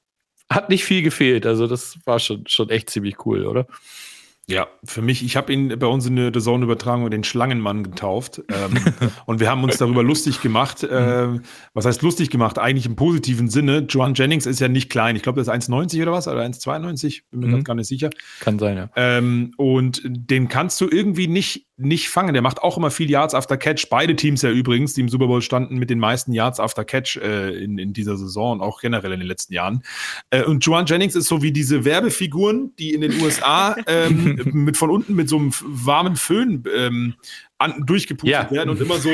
hat 0.50 0.70
nicht 0.70 0.84
viel 0.84 1.02
gefehlt. 1.02 1.46
Also 1.46 1.68
das 1.68 1.98
war 2.04 2.18
schon, 2.18 2.44
schon 2.48 2.68
echt 2.70 2.90
ziemlich 2.90 3.24
cool, 3.24 3.46
oder? 3.46 3.68
Ja, 4.46 4.68
für 4.84 5.00
mich, 5.00 5.24
ich 5.24 5.36
habe 5.36 5.52
ihn 5.52 5.78
bei 5.78 5.86
uns 5.86 6.04
in 6.06 6.16
der 6.16 6.32
Zone-Übertragung 6.32 7.08
den 7.10 7.24
Schlangenmann 7.24 7.82
getauft. 7.82 8.42
Ähm, 8.48 8.78
und 9.26 9.40
wir 9.40 9.48
haben 9.48 9.64
uns 9.64 9.78
darüber 9.78 10.02
lustig 10.02 10.42
gemacht. 10.42 10.82
Äh, 10.82 11.40
was 11.72 11.86
heißt 11.86 12.02
lustig 12.02 12.28
gemacht? 12.28 12.58
Eigentlich 12.58 12.84
im 12.84 12.94
positiven 12.94 13.48
Sinne. 13.48 13.86
Joan 13.88 14.12
Jennings 14.14 14.44
ist 14.44 14.60
ja 14.60 14.68
nicht 14.68 14.90
klein. 14.90 15.16
Ich 15.16 15.22
glaube, 15.22 15.42
der 15.42 15.54
ist 15.54 15.68
1,90 15.68 16.02
oder 16.02 16.12
was? 16.12 16.28
Oder 16.28 16.42
1,92? 16.42 17.22
Bin 17.30 17.40
mir 17.40 17.46
mhm. 17.48 17.64
gar 17.64 17.74
nicht 17.74 17.88
sicher. 17.88 18.10
Kann 18.40 18.58
sein, 18.58 18.76
ja. 18.76 18.90
Ähm, 18.96 19.52
und 19.56 20.02
den 20.04 20.48
kannst 20.48 20.78
du 20.80 20.88
irgendwie 20.90 21.26
nicht 21.26 21.66
nicht 21.76 22.08
fangen. 22.08 22.34
Der 22.34 22.42
macht 22.42 22.62
auch 22.62 22.76
immer 22.76 22.90
viel 22.90 23.10
Yards 23.10 23.34
after 23.34 23.56
Catch. 23.56 23.88
Beide 23.90 24.14
Teams 24.14 24.42
ja 24.42 24.50
übrigens, 24.50 24.94
die 24.94 25.00
im 25.00 25.08
Super 25.08 25.26
Bowl 25.26 25.42
standen, 25.42 25.76
mit 25.76 25.90
den 25.90 25.98
meisten 25.98 26.32
Yards 26.32 26.60
after 26.60 26.84
Catch 26.84 27.16
äh, 27.16 27.50
in, 27.50 27.78
in 27.78 27.92
dieser 27.92 28.16
Saison 28.16 28.52
und 28.52 28.60
auch 28.60 28.80
generell 28.80 29.12
in 29.12 29.20
den 29.20 29.26
letzten 29.26 29.54
Jahren. 29.54 29.82
Äh, 30.30 30.44
und 30.44 30.64
Joan 30.64 30.86
Jennings 30.86 31.16
ist 31.16 31.26
so 31.26 31.42
wie 31.42 31.52
diese 31.52 31.84
Werbefiguren, 31.84 32.72
die 32.78 32.94
in 32.94 33.00
den 33.00 33.20
USA 33.20 33.76
ähm, 33.86 34.40
mit 34.52 34.76
von 34.76 34.90
unten 34.90 35.14
mit 35.14 35.28
so 35.28 35.36
einem 35.36 35.52
warmen 35.62 36.16
Föhn 36.16 36.62
ähm, 36.74 37.14
an, 37.58 37.84
durchgepustet 37.86 38.30
ja. 38.30 38.50
werden 38.50 38.70
und 38.70 38.80
immer 38.80 38.98
so, 38.98 39.10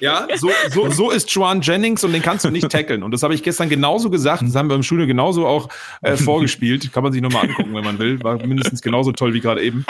ja, 0.00 0.26
so, 0.36 0.50
so, 0.70 0.90
so 0.90 1.10
ist 1.10 1.30
Joan 1.32 1.60
Jennings 1.60 2.02
und 2.02 2.12
den 2.12 2.22
kannst 2.22 2.44
du 2.44 2.50
nicht 2.50 2.68
tackeln. 2.68 3.02
Und 3.02 3.12
das 3.12 3.22
habe 3.22 3.34
ich 3.34 3.42
gestern 3.42 3.68
genauso 3.68 4.10
gesagt, 4.10 4.42
das 4.42 4.54
haben 4.56 4.68
wir 4.68 4.74
im 4.74 4.82
Studio 4.82 5.06
genauso 5.06 5.46
auch 5.46 5.68
äh, 6.02 6.16
vorgespielt. 6.16 6.92
Kann 6.92 7.02
man 7.02 7.12
sich 7.12 7.22
nochmal 7.22 7.48
angucken, 7.48 7.74
wenn 7.74 7.84
man 7.84 7.98
will. 7.98 8.22
War 8.24 8.44
mindestens 8.44 8.82
genauso 8.82 9.12
toll 9.12 9.34
wie 9.34 9.40
gerade 9.40 9.62
eben. 9.62 9.84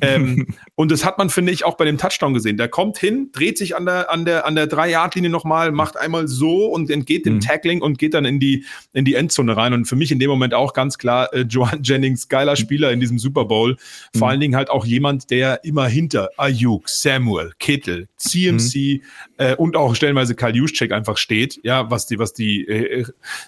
Ähm, 0.00 0.46
und 0.74 0.90
das 0.90 1.04
hat 1.04 1.18
man, 1.18 1.30
finde 1.30 1.52
ich, 1.52 1.64
auch 1.64 1.76
bei 1.76 1.84
dem 1.84 1.98
Touchdown 1.98 2.34
gesehen. 2.34 2.56
Der 2.56 2.68
kommt 2.68 2.98
hin, 2.98 3.30
dreht 3.32 3.58
sich 3.58 3.76
an 3.76 3.86
der, 3.86 4.10
an 4.10 4.24
der, 4.24 4.46
an 4.46 4.54
der 4.54 4.66
Drei-Yard-Linie 4.66 5.30
nochmal, 5.30 5.72
macht 5.72 5.96
einmal 5.96 6.26
so 6.26 6.66
und 6.66 6.90
entgeht 6.90 7.26
dem 7.26 7.34
mhm. 7.34 7.40
Tackling 7.40 7.82
und 7.82 7.98
geht 7.98 8.14
dann 8.14 8.24
in 8.24 8.40
die, 8.40 8.64
in 8.92 9.04
die 9.04 9.14
Endzone 9.14 9.56
rein. 9.56 9.74
Und 9.74 9.84
für 9.84 9.96
mich 9.96 10.10
in 10.10 10.18
dem 10.18 10.30
Moment 10.30 10.54
auch 10.54 10.72
ganz 10.72 10.98
klar, 10.98 11.32
äh, 11.34 11.42
Joan 11.42 11.82
Jennings, 11.82 12.28
geiler 12.28 12.56
Spieler 12.56 12.90
in 12.92 13.00
diesem 13.00 13.18
Super 13.18 13.44
Bowl. 13.44 13.76
Vor 14.16 14.26
mhm. 14.26 14.30
allen 14.30 14.40
Dingen 14.40 14.56
halt 14.56 14.70
auch 14.70 14.86
jemand, 14.86 15.30
der 15.30 15.64
immer 15.64 15.86
hinter 15.86 16.30
Ayuk, 16.36 16.79
Samuel, 16.86 17.52
Kittel, 17.58 18.08
CMC 18.16 18.74
mhm. 18.74 19.00
äh, 19.38 19.56
und 19.56 19.76
auch 19.76 19.94
stellenweise 19.94 20.34
Karl 20.34 20.56
Juszczyk 20.56 20.92
einfach 20.92 21.16
steht, 21.16 21.60
ja, 21.62 21.90
was 21.90 22.06
die, 22.06 22.18
was 22.18 22.32
die, 22.32 22.66
äh, 22.66 23.06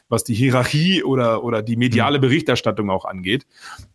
was 0.08 0.24
die 0.24 0.34
Hierarchie 0.34 1.02
oder, 1.02 1.44
oder 1.44 1.62
die 1.62 1.76
mediale 1.76 2.18
mhm. 2.18 2.22
Berichterstattung 2.22 2.90
auch 2.90 3.04
angeht. 3.04 3.46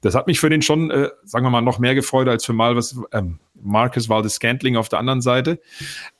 Das 0.01 0.15
hat 0.15 0.27
mich 0.27 0.39
für 0.39 0.49
den 0.49 0.61
schon, 0.61 0.91
äh, 0.91 1.09
sagen 1.23 1.45
wir 1.45 1.49
mal, 1.49 1.61
noch 1.61 1.79
mehr 1.79 1.95
gefreut 1.95 2.27
als 2.27 2.45
für 2.45 2.53
mal 2.53 2.75
was 2.75 2.99
ähm, 3.11 3.39
Marcus 3.61 4.09
Waldes 4.09 4.35
Scantling 4.35 4.75
auf 4.75 4.89
der 4.89 4.99
anderen 4.99 5.21
Seite. 5.21 5.59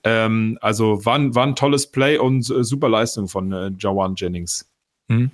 Ähm, 0.04 0.58
also 0.62 1.06
war, 1.06 1.20
war 1.36 1.46
ein 1.46 1.56
tolles 1.56 1.88
Play 1.88 2.18
und 2.18 2.50
äh, 2.50 2.64
super 2.64 2.90
Leistung 2.90 3.28
von 3.28 3.52
äh, 3.52 3.72
Jawan 3.78 4.16
Jennings. 4.16 4.70
Mhm. 5.08 5.32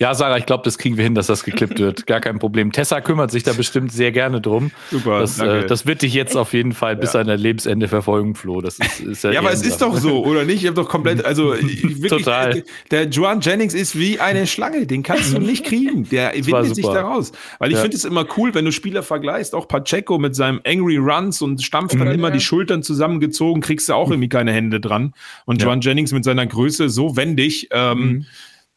Ja, 0.00 0.12
Sarah, 0.12 0.38
ich 0.38 0.46
glaube, 0.46 0.64
das 0.64 0.76
kriegen 0.76 0.96
wir 0.96 1.04
hin, 1.04 1.14
dass 1.14 1.28
das 1.28 1.44
geklippt 1.44 1.78
wird. 1.78 2.06
Gar 2.06 2.20
kein 2.20 2.38
Problem. 2.38 2.72
Tessa 2.72 3.00
kümmert 3.00 3.30
sich 3.30 3.44
da 3.44 3.52
bestimmt 3.52 3.92
sehr 3.92 4.10
gerne 4.10 4.40
drum. 4.40 4.72
Super. 4.90 5.20
Das, 5.20 5.38
äh, 5.38 5.66
das 5.66 5.86
wird 5.86 6.02
dich 6.02 6.12
jetzt 6.14 6.36
auf 6.36 6.52
jeden 6.52 6.72
Fall 6.72 6.96
bis 6.96 7.12
ja. 7.12 7.20
an 7.20 7.28
dein 7.28 7.38
Lebensende 7.38 7.86
verfolgen, 7.86 8.34
Flo. 8.34 8.60
Das 8.60 8.78
ist, 8.78 9.00
ist 9.00 9.24
ja, 9.24 9.32
ja 9.32 9.40
aber 9.40 9.52
es 9.52 9.62
ist 9.62 9.80
doch 9.80 9.96
so, 9.96 10.24
oder 10.24 10.44
nicht? 10.44 10.62
Ich 10.62 10.66
habe 10.66 10.74
doch 10.74 10.88
komplett, 10.88 11.24
also 11.24 11.54
wirklich, 11.54 12.10
Total. 12.10 12.64
Der 12.90 13.04
Joan 13.04 13.40
Jennings 13.40 13.72
ist 13.72 13.96
wie 13.96 14.18
eine 14.18 14.46
Schlange. 14.46 14.86
Den 14.86 15.04
kannst 15.04 15.32
du 15.32 15.38
nicht 15.38 15.64
kriegen. 15.64 16.08
Der 16.08 16.34
windet 16.34 16.74
sich 16.74 16.84
da 16.84 17.02
raus. 17.02 17.32
Weil 17.58 17.70
ich 17.70 17.76
ja. 17.76 17.82
finde 17.82 17.96
es 17.96 18.04
immer 18.04 18.26
cool, 18.36 18.52
wenn 18.54 18.64
du 18.64 18.72
Spieler 18.72 19.02
vergleichst. 19.04 19.54
Auch 19.54 19.68
Pacheco 19.68 20.18
mit 20.18 20.34
seinem 20.34 20.60
Angry 20.66 20.96
Runs 20.96 21.40
und 21.40 21.62
stampft 21.62 21.94
dann 21.94 22.08
mhm. 22.08 22.14
immer 22.14 22.30
die 22.32 22.40
Schultern 22.40 22.82
zusammengezogen, 22.82 23.62
kriegst 23.62 23.88
du 23.88 23.94
auch 23.94 24.10
irgendwie 24.10 24.28
keine 24.28 24.52
Hände 24.52 24.80
dran. 24.80 25.14
Und 25.44 25.62
Joan 25.62 25.80
Jennings 25.80 26.12
mit 26.12 26.24
seiner 26.24 26.46
Größe 26.46 26.88
so 26.88 27.16
wendig. 27.16 27.68
Ähm, 27.70 27.98
mhm 27.98 28.26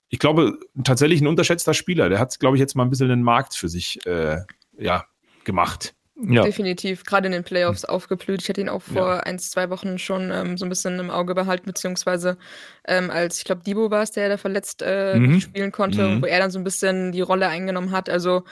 ich 0.09 0.19
glaube, 0.19 0.59
tatsächlich 0.83 1.21
ein 1.21 1.27
unterschätzter 1.27 1.73
Spieler. 1.73 2.09
Der 2.09 2.19
hat, 2.19 2.39
glaube 2.39 2.55
ich, 2.55 2.61
jetzt 2.61 2.75
mal 2.75 2.83
ein 2.83 2.89
bisschen 2.89 3.09
den 3.09 3.23
Markt 3.23 3.55
für 3.55 3.69
sich 3.69 4.05
äh, 4.05 4.39
ja, 4.77 5.05
gemacht. 5.43 5.93
Ja. 6.19 6.43
Definitiv, 6.43 7.03
gerade 7.03 7.27
in 7.27 7.31
den 7.31 7.43
Playoffs 7.43 7.85
aufgeblüht. 7.85 8.41
Ich 8.41 8.49
hatte 8.49 8.61
ihn 8.61 8.69
auch 8.69 8.81
vor 8.81 9.07
ja. 9.07 9.19
ein, 9.19 9.37
zwei 9.37 9.69
Wochen 9.69 9.99
schon 9.99 10.31
ähm, 10.31 10.57
so 10.57 10.65
ein 10.65 10.69
bisschen 10.69 10.97
im 10.99 11.11
Auge 11.11 11.35
behalten, 11.35 11.67
beziehungsweise 11.67 12.39
ähm, 12.87 13.11
als, 13.11 13.37
ich 13.37 13.43
glaube, 13.43 13.61
Debo 13.63 13.91
war 13.91 14.01
es, 14.01 14.11
der 14.11 14.27
da 14.27 14.37
verletzt 14.37 14.81
äh, 14.83 15.19
mhm. 15.19 15.39
spielen 15.39 15.71
konnte, 15.71 16.07
mhm. 16.07 16.21
wo 16.23 16.25
er 16.25 16.39
dann 16.39 16.49
so 16.49 16.57
ein 16.57 16.63
bisschen 16.63 17.11
die 17.11 17.21
Rolle 17.21 17.47
eingenommen 17.47 17.91
hat. 17.91 18.09
Also 18.09 18.45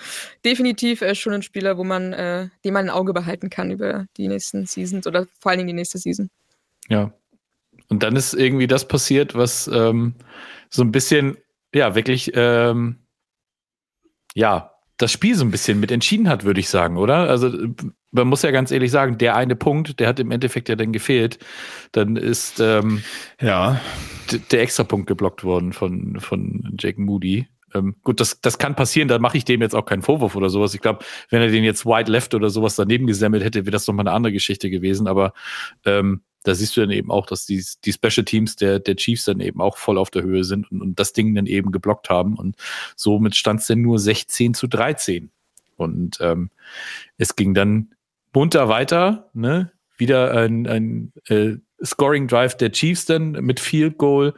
definitiv 0.44 1.02
äh, 1.02 1.16
schon 1.16 1.34
ein 1.34 1.42
Spieler, 1.42 1.80
wo 1.80 1.84
man, 1.84 2.14
äh, 2.14 2.50
den 2.64 2.74
man 2.74 2.86
ein 2.86 2.96
Auge 2.96 3.14
behalten 3.14 3.50
kann 3.50 3.72
über 3.72 4.06
die 4.16 4.28
nächsten 4.28 4.68
Seasons 4.68 5.08
oder 5.08 5.26
vor 5.40 5.50
allen 5.50 5.60
Dingen 5.60 5.70
die 5.70 5.74
nächste 5.74 5.98
Season. 5.98 6.30
Ja. 6.88 7.14
Und 7.88 8.04
dann 8.04 8.16
ist 8.16 8.36
irgendwie 8.36 8.68
das 8.68 8.88
passiert, 8.88 9.34
was 9.34 9.68
ähm, 9.74 10.14
so 10.70 10.84
ein 10.84 10.92
bisschen 10.92 11.38
ja, 11.76 11.94
wirklich, 11.94 12.32
ähm, 12.36 13.00
ja, 14.34 14.72
das 14.98 15.12
Spiel 15.12 15.36
so 15.36 15.44
ein 15.44 15.52
bisschen 15.52 15.78
mit 15.82 15.92
entschieden 15.92 16.30
hat, 16.30 16.46
würde 16.46 16.62
ich 16.62 16.70
sagen, 16.70 16.96
oder? 16.96 17.30
Also 17.30 17.52
man 18.12 18.28
muss 18.28 18.44
ja 18.44 18.52
ganz 18.52 18.72
ehrlich 18.72 18.92
sagen, 18.92 19.18
der 19.18 19.36
eine 19.36 19.58
Punkt, 19.58 20.00
der 20.00 20.08
hat 20.08 20.22
im 20.22 20.32
Endeffekt 20.32 20.70
ja 20.70 20.78
dann 20.78 20.94
gefehlt. 20.94 21.38
Dann 21.92 22.16
ist 22.16 22.62
ähm, 22.62 23.04
ja 23.42 23.82
der 24.52 24.62
Extrapunkt 24.62 25.08
geblockt 25.08 25.44
worden 25.44 25.74
von, 25.74 26.22
von 26.22 26.78
Jake 26.80 27.02
Moody. 27.02 27.46
Ähm, 27.74 27.98
gut, 28.04 28.22
das, 28.22 28.40
das 28.40 28.58
kann 28.58 28.78
passieren, 28.78 29.10
da 29.10 29.20
mache 29.20 29.38
ich 29.38 29.44
dem 29.44 29.62
jetzt 29.62 29.76
auch 29.76 29.86
keinen 29.86 30.02
Vorwurf 30.02 30.38
oder 30.38 30.50
sowas. 30.50 30.74
Ich 30.74 30.82
glaube, 30.82 31.04
wenn 31.30 31.42
er 31.42 31.50
den 31.50 31.66
jetzt 31.66 31.86
Wide 31.86 32.10
Left 32.10 32.34
oder 32.34 32.50
sowas 32.50 32.78
daneben 32.78 33.06
gesammelt 33.06 33.44
hätte, 33.44 33.66
wäre 33.66 33.72
das 33.72 33.86
nochmal 33.86 34.08
eine 34.08 34.16
andere 34.16 34.32
Geschichte 34.32 34.70
gewesen. 34.70 35.08
Aber 35.08 35.34
ähm, 35.84 36.22
da 36.46 36.54
siehst 36.54 36.78
du 36.78 36.82
dann 36.82 36.92
eben 36.92 37.12
auch, 37.12 37.26
dass 37.26 37.46
die, 37.46 37.64
die 37.84 37.92
Special 37.92 38.24
Teams 38.24 38.56
der, 38.56 38.80
der 38.80 38.96
Chiefs 38.96 39.26
dann 39.26 39.40
eben 39.40 39.60
auch 39.60 39.78
voll 39.78 39.98
auf 39.98 40.12
der 40.12 40.22
Höhe 40.22 40.44
sind 40.44 40.72
und, 40.72 40.82
und 40.82 41.00
das 41.00 41.12
Ding 41.12 41.34
dann 41.34 41.48
eben 41.48 41.72
geblockt 41.72 42.10
haben. 42.10 42.36
Und 42.36 42.56
somit 42.96 43.36
stand 43.36 43.62
es 43.62 43.68
dann 43.68 43.82
nur 43.82 43.98
16 43.98 44.54
zu 44.54 44.68
13. 44.68 45.32
Und 45.76 46.20
ähm, 46.22 46.52
es 47.18 47.36
ging 47.36 47.56
dann 47.56 47.96
munter 48.32 48.70
weiter, 48.70 49.30
ne? 49.34 49.72
Wieder 49.98 50.32
ein, 50.32 50.68
ein 50.68 51.14
äh, 51.30 51.56
Scoring 51.84 52.28
Drive 52.28 52.56
der 52.58 52.72
Chiefs 52.72 53.06
dann 53.06 53.32
mit 53.32 53.60
Field 53.60 53.98
Goal, 53.98 54.34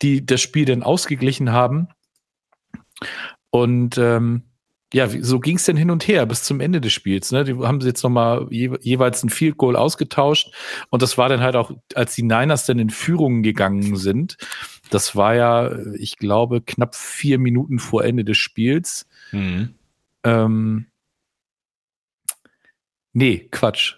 die 0.00 0.24
das 0.24 0.40
Spiel 0.40 0.64
dann 0.64 0.82
ausgeglichen 0.82 1.52
haben. 1.52 1.88
Und 3.50 3.98
ähm, 3.98 4.42
ja, 4.94 5.08
so 5.08 5.40
ging 5.40 5.56
es 5.56 5.64
denn 5.64 5.76
hin 5.76 5.90
und 5.90 6.06
her 6.06 6.26
bis 6.26 6.44
zum 6.44 6.60
Ende 6.60 6.80
des 6.80 6.92
Spiels. 6.92 7.32
Ne? 7.32 7.44
Die 7.44 7.54
haben 7.54 7.80
sie 7.80 7.88
jetzt 7.88 8.04
nochmal 8.04 8.46
je, 8.50 8.70
jeweils 8.80 9.22
ein 9.22 9.30
Field 9.30 9.56
Goal 9.56 9.74
ausgetauscht. 9.74 10.54
Und 10.90 11.02
das 11.02 11.18
war 11.18 11.28
dann 11.28 11.40
halt 11.40 11.56
auch, 11.56 11.72
als 11.94 12.14
die 12.14 12.22
Niners 12.22 12.66
dann 12.66 12.78
in 12.78 12.90
Führungen 12.90 13.42
gegangen 13.42 13.96
sind. 13.96 14.36
Das 14.90 15.16
war 15.16 15.34
ja, 15.34 15.76
ich 15.94 16.18
glaube, 16.18 16.62
knapp 16.62 16.94
vier 16.94 17.38
Minuten 17.38 17.80
vor 17.80 18.04
Ende 18.04 18.24
des 18.24 18.36
Spiels. 18.36 19.06
Mhm. 19.32 19.74
Ähm, 20.22 20.86
nee, 23.12 23.48
Quatsch. 23.50 23.96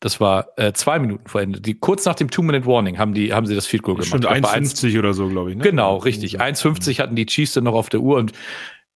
Das 0.00 0.20
war 0.20 0.50
äh, 0.56 0.72
zwei 0.74 1.00
Minuten 1.00 1.26
vor 1.26 1.40
Ende. 1.40 1.60
Die, 1.60 1.74
kurz 1.74 2.04
nach 2.04 2.14
dem 2.14 2.30
Two-Minute-Warning 2.30 2.98
haben, 2.98 3.14
die, 3.14 3.32
haben 3.32 3.46
sie 3.46 3.56
das 3.56 3.66
Field 3.66 3.82
Goal 3.82 3.96
gemacht. 3.96 4.08
Stimmt, 4.08 4.28
1,50 4.28 4.96
oder 4.96 5.12
so, 5.12 5.28
glaube 5.28 5.50
ich. 5.50 5.56
Ne? 5.56 5.64
Genau, 5.64 5.96
richtig. 5.96 6.40
1,50 6.40 7.00
hatten 7.00 7.16
die 7.16 7.26
Chiefs 7.26 7.54
dann 7.54 7.64
noch 7.64 7.74
auf 7.74 7.88
der 7.88 7.98
Uhr 7.98 8.16
und 8.16 8.32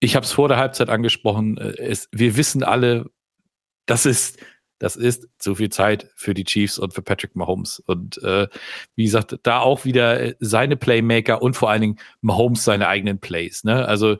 ich 0.02 0.16
habe 0.16 0.26
es 0.26 0.32
vor 0.32 0.48
der 0.48 0.56
Halbzeit 0.56 0.88
angesprochen. 0.88 1.56
Äh, 1.58 1.74
es, 1.78 2.08
wir 2.10 2.36
wissen 2.36 2.64
alle, 2.64 3.10
das 3.86 4.04
ist, 4.04 4.38
das 4.80 4.96
ist 4.96 5.28
zu 5.38 5.54
viel 5.54 5.70
Zeit 5.70 6.10
für 6.16 6.34
die 6.34 6.42
Chiefs 6.42 6.76
und 6.76 6.92
für 6.92 7.02
Patrick 7.02 7.36
Mahomes. 7.36 7.78
Und 7.78 8.20
äh, 8.24 8.48
wie 8.96 9.04
gesagt, 9.04 9.38
da 9.44 9.60
auch 9.60 9.84
wieder 9.84 10.20
äh, 10.20 10.34
seine 10.40 10.76
Playmaker 10.76 11.40
und 11.40 11.54
vor 11.54 11.70
allen 11.70 11.82
Dingen 11.82 11.98
Mahomes 12.20 12.64
seine 12.64 12.88
eigenen 12.88 13.20
Plays. 13.20 13.62
Ne? 13.62 13.86
Also, 13.86 14.16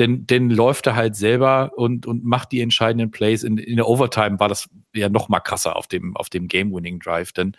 denn, 0.00 0.26
denn 0.26 0.50
läuft 0.50 0.88
er 0.88 0.96
halt 0.96 1.14
selber 1.14 1.70
und, 1.76 2.06
und 2.06 2.24
macht 2.24 2.50
die 2.50 2.60
entscheidenden 2.60 3.12
Plays. 3.12 3.44
In, 3.44 3.56
in 3.56 3.76
der 3.76 3.86
Overtime 3.86 4.40
war 4.40 4.48
das 4.48 4.68
ja 4.92 5.08
noch 5.08 5.28
mal 5.28 5.38
krasser 5.38 5.76
auf 5.76 5.86
dem, 5.86 6.16
auf 6.16 6.28
dem 6.28 6.48
Game-Winning-Drive. 6.48 7.32
Denn, 7.32 7.56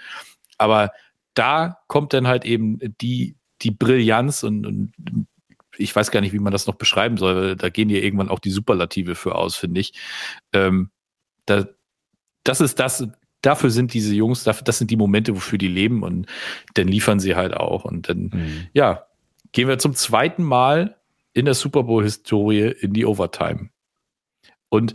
aber 0.58 0.92
da 1.36 1.78
kommt 1.88 2.12
dann 2.12 2.28
halt 2.28 2.44
eben 2.44 2.80
die, 3.00 3.38
die 3.62 3.72
Brillanz 3.72 4.44
und, 4.44 4.66
und 4.66 4.92
ich 5.78 5.96
weiß 5.96 6.12
gar 6.12 6.22
nicht, 6.22 6.34
wie 6.34 6.40
man 6.40 6.54
das 6.54 6.68
noch 6.68 6.76
beschreiben 6.76 7.18
soll. 7.18 7.56
Da 7.56 7.70
gehen 7.70 7.90
ja 7.90 7.98
irgendwann 7.98 8.30
auch 8.30 8.40
die 8.40 8.52
Superlative 8.52 9.16
für 9.16 9.36
aus, 9.36 9.56
finde 9.56 9.82
ich. 9.82 9.94
Ähm, 10.54 10.90
da, 11.46 11.68
das 12.44 12.62
ist 12.62 12.80
das, 12.80 13.08
dafür 13.42 13.70
sind 13.70 13.94
diese 13.94 14.14
Jungs, 14.14 14.44
das 14.44 14.78
sind 14.78 14.92
die 14.92 14.98
Momente, 14.98 15.36
wofür 15.36 15.58
die 15.58 15.68
leben 15.68 16.04
und 16.04 16.28
dann 16.74 16.88
liefern 16.88 17.20
sie 17.20 17.36
halt 17.36 17.56
auch. 17.56 17.86
Und 17.86 18.10
dann, 18.10 18.32
mhm. 18.34 18.68
ja, 18.74 19.06
gehen 19.52 19.68
wir 19.68 19.80
zum 19.80 19.96
zweiten 19.96 20.44
Mal 20.44 20.98
in 21.34 21.46
der 21.46 21.54
Super 21.54 21.84
Bowl-Historie 21.84 22.74
in 22.80 22.94
die 22.94 23.06
Overtime. 23.06 23.70
Und 24.70 24.94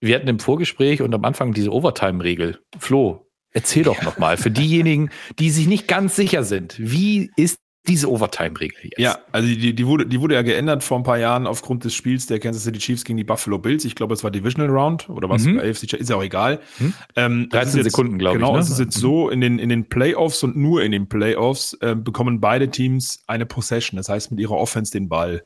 wir 0.00 0.16
hatten 0.16 0.28
im 0.28 0.38
Vorgespräch 0.38 1.00
und 1.00 1.14
am 1.14 1.24
Anfang 1.24 1.54
diese 1.54 1.72
Overtime-Regel. 1.72 2.60
Flo, 2.78 3.26
erzähl 3.50 3.84
doch 3.84 4.02
noch 4.02 4.18
mal 4.18 4.36
für 4.36 4.50
diejenigen, 4.50 5.10
die 5.38 5.50
sich 5.50 5.66
nicht 5.66 5.88
ganz 5.88 6.16
sicher 6.16 6.44
sind, 6.44 6.76
wie 6.78 7.30
ist 7.36 7.58
diese 7.86 8.10
Overtime-Regel 8.10 8.78
jetzt. 8.84 8.98
Ja, 8.98 9.18
also 9.30 9.46
die, 9.46 9.74
die, 9.74 9.86
wurde, 9.86 10.06
die 10.06 10.20
wurde 10.20 10.34
ja 10.34 10.42
geändert 10.42 10.82
vor 10.82 10.98
ein 10.98 11.02
paar 11.02 11.18
Jahren 11.18 11.46
aufgrund 11.46 11.84
des 11.84 11.94
Spiels 11.94 12.26
der 12.26 12.40
Kansas 12.40 12.64
City 12.64 12.78
Chiefs 12.78 13.04
gegen 13.04 13.18
die 13.18 13.24
Buffalo 13.24 13.58
Bills. 13.58 13.84
Ich 13.84 13.94
glaube, 13.94 14.14
es 14.14 14.24
war 14.24 14.30
Divisional 14.30 14.70
Round 14.70 15.08
oder 15.10 15.28
was, 15.28 15.44
mhm. 15.44 15.58
AFC, 15.58 15.92
ist 15.92 16.08
ja 16.08 16.16
auch 16.16 16.22
egal. 16.22 16.60
Mhm. 16.78 16.94
Ähm, 17.16 17.48
13 17.50 17.76
jetzt, 17.76 17.90
Sekunden, 17.92 18.18
glaube 18.18 18.38
genau, 18.38 18.46
ich. 18.46 18.52
Genau, 18.52 18.56
ne? 18.56 18.62
es 18.62 18.70
ist 18.70 18.78
jetzt 18.78 18.96
so, 18.96 19.28
in 19.28 19.42
den, 19.42 19.58
in 19.58 19.68
den 19.68 19.86
Playoffs 19.88 20.42
und 20.42 20.56
nur 20.56 20.82
in 20.82 20.92
den 20.92 21.08
Playoffs 21.08 21.74
äh, 21.80 21.94
bekommen 21.94 22.40
beide 22.40 22.70
Teams 22.70 23.22
eine 23.26 23.44
Possession, 23.44 23.98
das 23.98 24.08
heißt 24.08 24.30
mit 24.30 24.40
ihrer 24.40 24.56
Offense 24.56 24.90
den 24.90 25.10
Ball. 25.10 25.44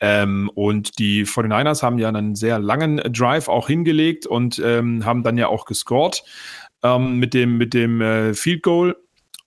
Ähm, 0.00 0.50
und 0.54 0.98
die 0.98 1.26
49ers 1.26 1.82
haben 1.82 1.98
ja 1.98 2.08
einen 2.08 2.34
sehr 2.34 2.58
langen 2.58 2.96
Drive 3.12 3.48
auch 3.48 3.66
hingelegt 3.66 4.26
und 4.26 4.58
ähm, 4.64 5.04
haben 5.04 5.22
dann 5.22 5.36
ja 5.36 5.48
auch 5.48 5.66
gescored 5.66 6.22
ähm, 6.82 7.18
mit 7.18 7.34
dem, 7.34 7.58
mit 7.58 7.74
dem 7.74 8.00
äh, 8.00 8.32
Field 8.32 8.62
Goal. 8.62 8.96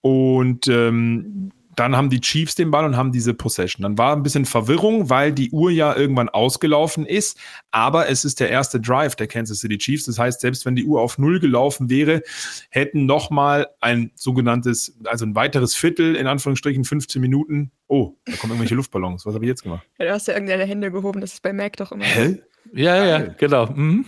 Und 0.01 0.67
ähm, 0.67 1.51
dann 1.77 1.95
haben 1.95 2.09
die 2.09 2.19
Chiefs 2.19 2.55
den 2.55 2.71
Ball 2.71 2.85
und 2.85 2.97
haben 2.97 3.11
diese 3.11 3.35
Possession. 3.35 3.83
Dann 3.83 3.99
war 3.99 4.15
ein 4.15 4.23
bisschen 4.23 4.45
Verwirrung, 4.45 5.11
weil 5.11 5.31
die 5.31 5.51
Uhr 5.51 5.69
ja 5.69 5.95
irgendwann 5.95 6.27
ausgelaufen 6.27 7.05
ist. 7.05 7.39
Aber 7.69 8.09
es 8.09 8.25
ist 8.25 8.39
der 8.39 8.49
erste 8.49 8.81
Drive 8.81 9.15
der 9.15 9.27
Kansas 9.27 9.59
City 9.59 9.77
Chiefs. 9.77 10.05
Das 10.05 10.17
heißt, 10.17 10.41
selbst 10.41 10.65
wenn 10.65 10.75
die 10.75 10.85
Uhr 10.85 10.99
auf 10.99 11.19
Null 11.19 11.39
gelaufen 11.39 11.89
wäre, 11.89 12.23
hätten 12.71 13.05
nochmal 13.05 13.67
ein 13.79 14.09
sogenanntes, 14.15 14.97
also 15.05 15.25
ein 15.25 15.35
weiteres 15.35 15.75
Viertel, 15.75 16.15
in 16.15 16.25
Anführungsstrichen 16.25 16.83
15 16.83 17.21
Minuten. 17.21 17.71
Oh, 17.85 18.15
da 18.25 18.33
kommen 18.33 18.53
irgendwelche 18.53 18.73
Luftballons. 18.73 19.27
Was 19.27 19.35
habe 19.35 19.45
ich 19.45 19.49
jetzt 19.49 19.61
gemacht? 19.61 19.85
Ja, 19.99 20.05
du 20.05 20.11
hast 20.13 20.27
ja 20.27 20.33
irgendeine 20.33 20.65
Hände 20.65 20.91
gehoben. 20.91 21.21
Das 21.21 21.33
ist 21.33 21.43
bei 21.43 21.53
Mac 21.53 21.77
doch 21.77 21.91
immer. 21.91 22.05
Hä? 22.05 22.41
Ja, 22.73 23.05
ja, 23.05 23.19
genau. 23.19 23.67
Mhm. 23.67 24.05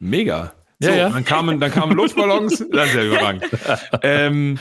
Mega. 0.00 0.52
So, 0.80 0.90
ja, 0.90 0.96
ja. 0.96 1.10
Dann 1.10 1.24
kamen, 1.24 1.60
dann 1.60 1.70
kamen 1.70 1.96
Luftballons. 1.96 2.58
das 2.72 2.88
ist 2.88 2.94
ja 2.96 3.04
überragend. 3.04 3.44
ähm, 4.02 4.58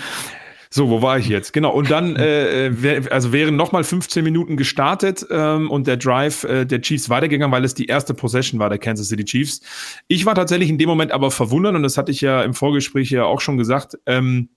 so, 0.76 0.90
wo 0.90 1.04
war 1.04 1.20
ich 1.20 1.28
jetzt? 1.28 1.54
Genau. 1.54 1.72
Und 1.72 1.92
dann, 1.92 2.16
äh, 2.18 2.70
äh 2.70 3.08
also 3.12 3.32
wären 3.32 3.56
nochmal 3.56 3.84
15 3.84 4.24
Minuten 4.24 4.58
gestartet 4.58 5.24
ähm, 5.30 5.70
und 5.70 5.86
der 5.86 5.98
Drive 5.98 6.46
äh, 6.46 6.66
der 6.66 6.82
Chiefs 6.82 7.12
weitergegangen, 7.12 7.54
weil 7.54 7.64
es 7.64 7.76
die 7.76 7.86
erste 7.86 8.16
Possession 8.16 8.60
war 8.60 8.70
der 8.70 8.80
Kansas 8.80 9.10
City 9.10 9.24
Chiefs. 9.24 9.62
Ich 10.08 10.26
war 10.26 10.34
tatsächlich 10.34 10.70
in 10.70 10.80
dem 10.80 10.90
Moment 10.90 11.12
aber 11.12 11.30
verwundert 11.30 11.76
und 11.76 11.84
das 11.84 11.96
hatte 12.00 12.12
ich 12.12 12.22
ja 12.22 12.42
im 12.42 12.56
Vorgespräch 12.56 13.12
ja 13.12 13.24
auch 13.24 13.40
schon 13.40 13.58
gesagt. 13.58 14.00
Ähm, 14.08 14.50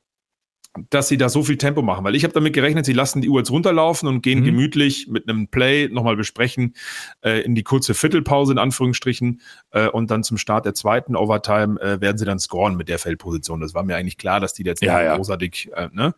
dass 0.91 1.09
sie 1.09 1.17
da 1.17 1.29
so 1.29 1.43
viel 1.43 1.57
Tempo 1.57 1.83
machen, 1.83 2.05
weil 2.05 2.15
ich 2.15 2.25
habe 2.25 2.35
damit 2.35 2.53
gerechnet, 2.53 2.87
sie 2.87 2.93
lassen 2.93 3.21
die 3.21 3.29
Uhr 3.29 3.41
jetzt 3.41 3.51
runterlaufen 3.51 4.09
und 4.09 4.23
gehen 4.23 4.41
mhm. 4.41 4.45
gemütlich 4.45 5.09
mit 5.09 5.29
einem 5.29 5.49
Play 5.49 5.89
nochmal 5.89 6.17
besprechen 6.17 6.75
äh, 7.23 7.41
in 7.43 7.55
die 7.55 7.63
kurze 7.63 7.95
Viertelpause 7.95 8.53
in 8.53 8.59
Anführungsstrichen 8.59 9.41
äh, 9.71 9.89
und 9.89 10.11
dann 10.11 10.23
zum 10.23 10.39
Start 10.39 10.67
der 10.67 10.75
zweiten 10.75 11.17
Overtime 11.17 11.81
äh, 11.81 12.01
werden 12.01 12.19
sie 12.19 12.25
dann 12.25 12.39
scoren 12.39 12.77
mit 12.77 12.89
der 12.89 12.99
Feldposition. 12.99 13.61
Das 13.61 13.75
war 13.75 13.83
mir 13.83 13.97
eigentlich 13.97 14.19
klar, 14.19 14.41
dass 14.41 14.55
die 14.55 14.65
jetzt 14.65 14.83
ja, 14.83 15.03
ja. 15.03 15.17
großartig, 15.17 15.71
äh, 15.75 15.89
ne? 15.93 16.15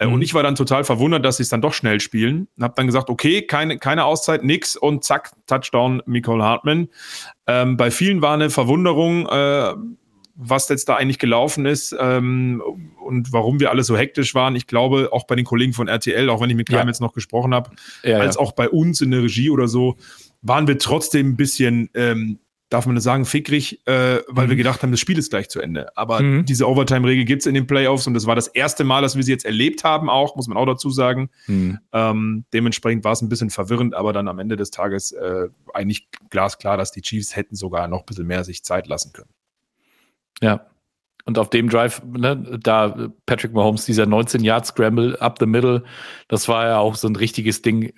Äh, 0.00 0.06
mhm. 0.06 0.14
Und 0.14 0.22
ich 0.22 0.34
war 0.34 0.42
dann 0.42 0.56
total 0.56 0.82
verwundert, 0.82 1.24
dass 1.24 1.36
sie 1.36 1.44
es 1.44 1.50
dann 1.50 1.60
doch 1.60 1.74
schnell 1.74 2.00
spielen. 2.00 2.48
Hab 2.60 2.74
dann 2.74 2.86
gesagt, 2.86 3.10
okay, 3.10 3.42
keine, 3.42 3.78
keine 3.78 4.04
Auszeit, 4.04 4.42
nix 4.42 4.74
und 4.74 5.04
zack, 5.04 5.32
Touchdown, 5.46 6.02
Nicole 6.06 6.42
Hartman. 6.42 6.88
Ähm, 7.46 7.76
bei 7.76 7.90
vielen 7.90 8.22
war 8.22 8.34
eine 8.34 8.50
Verwunderung, 8.50 9.28
äh, 9.28 9.74
was 10.42 10.68
jetzt 10.68 10.88
da 10.88 10.96
eigentlich 10.96 11.18
gelaufen 11.18 11.66
ist 11.66 11.94
ähm, 11.98 12.62
und 13.04 13.32
warum 13.32 13.60
wir 13.60 13.70
alle 13.70 13.84
so 13.84 13.96
hektisch 13.96 14.34
waren. 14.34 14.56
Ich 14.56 14.66
glaube, 14.66 15.10
auch 15.12 15.26
bei 15.26 15.36
den 15.36 15.44
Kollegen 15.44 15.74
von 15.74 15.86
RTL, 15.86 16.30
auch 16.30 16.40
wenn 16.40 16.50
ich 16.50 16.56
mit 16.56 16.68
Klein 16.68 16.86
ja. 16.86 16.86
jetzt 16.86 17.00
noch 17.00 17.12
gesprochen 17.12 17.54
habe, 17.54 17.70
ja, 18.02 18.18
als 18.18 18.36
ja. 18.36 18.40
auch 18.40 18.52
bei 18.52 18.68
uns 18.68 19.00
in 19.00 19.10
der 19.10 19.22
Regie 19.22 19.50
oder 19.50 19.68
so, 19.68 19.96
waren 20.40 20.66
wir 20.66 20.78
trotzdem 20.78 21.30
ein 21.30 21.36
bisschen, 21.36 21.90
ähm, 21.92 22.38
darf 22.70 22.86
man 22.86 22.94
das 22.94 23.04
sagen, 23.04 23.26
fickrig, 23.26 23.86
äh, 23.86 24.20
weil 24.28 24.46
mhm. 24.46 24.50
wir 24.50 24.56
gedacht 24.56 24.82
haben, 24.82 24.92
das 24.92 25.00
Spiel 25.00 25.18
ist 25.18 25.28
gleich 25.28 25.50
zu 25.50 25.60
Ende. 25.60 25.94
Aber 25.96 26.22
mhm. 26.22 26.46
diese 26.46 26.66
Overtime-Regel 26.66 27.26
gibt 27.26 27.42
es 27.42 27.46
in 27.46 27.54
den 27.54 27.66
Playoffs 27.66 28.06
und 28.06 28.14
das 28.14 28.26
war 28.26 28.34
das 28.34 28.46
erste 28.46 28.84
Mal, 28.84 29.02
dass 29.02 29.16
wir 29.16 29.22
sie 29.22 29.32
jetzt 29.32 29.44
erlebt 29.44 29.84
haben, 29.84 30.08
auch, 30.08 30.36
muss 30.36 30.48
man 30.48 30.56
auch 30.56 30.66
dazu 30.66 30.88
sagen. 30.88 31.28
Mhm. 31.48 31.78
Ähm, 31.92 32.44
dementsprechend 32.54 33.04
war 33.04 33.12
es 33.12 33.20
ein 33.20 33.28
bisschen 33.28 33.50
verwirrend, 33.50 33.94
aber 33.94 34.14
dann 34.14 34.26
am 34.26 34.38
Ende 34.38 34.56
des 34.56 34.70
Tages 34.70 35.12
äh, 35.12 35.48
eigentlich 35.74 36.08
glasklar, 36.30 36.78
dass 36.78 36.92
die 36.92 37.02
Chiefs 37.02 37.36
hätten 37.36 37.56
sogar 37.56 37.88
noch 37.88 38.00
ein 38.00 38.06
bisschen 38.06 38.26
mehr 38.26 38.44
sich 38.44 38.64
Zeit 38.64 38.86
lassen 38.86 39.12
können. 39.12 39.30
Ja. 40.42 40.66
Und 41.26 41.38
auf 41.38 41.50
dem 41.50 41.68
Drive, 41.68 42.02
ne, 42.04 42.58
da 42.62 43.10
Patrick 43.26 43.52
Mahomes, 43.52 43.84
dieser 43.84 44.04
19-Yard-Scramble 44.04 45.20
up 45.20 45.36
the 45.38 45.46
middle, 45.46 45.84
das 46.28 46.48
war 46.48 46.66
ja 46.66 46.78
auch 46.78 46.94
so 46.96 47.06
ein 47.08 47.14
richtiges 47.14 47.62
Ding 47.62 47.92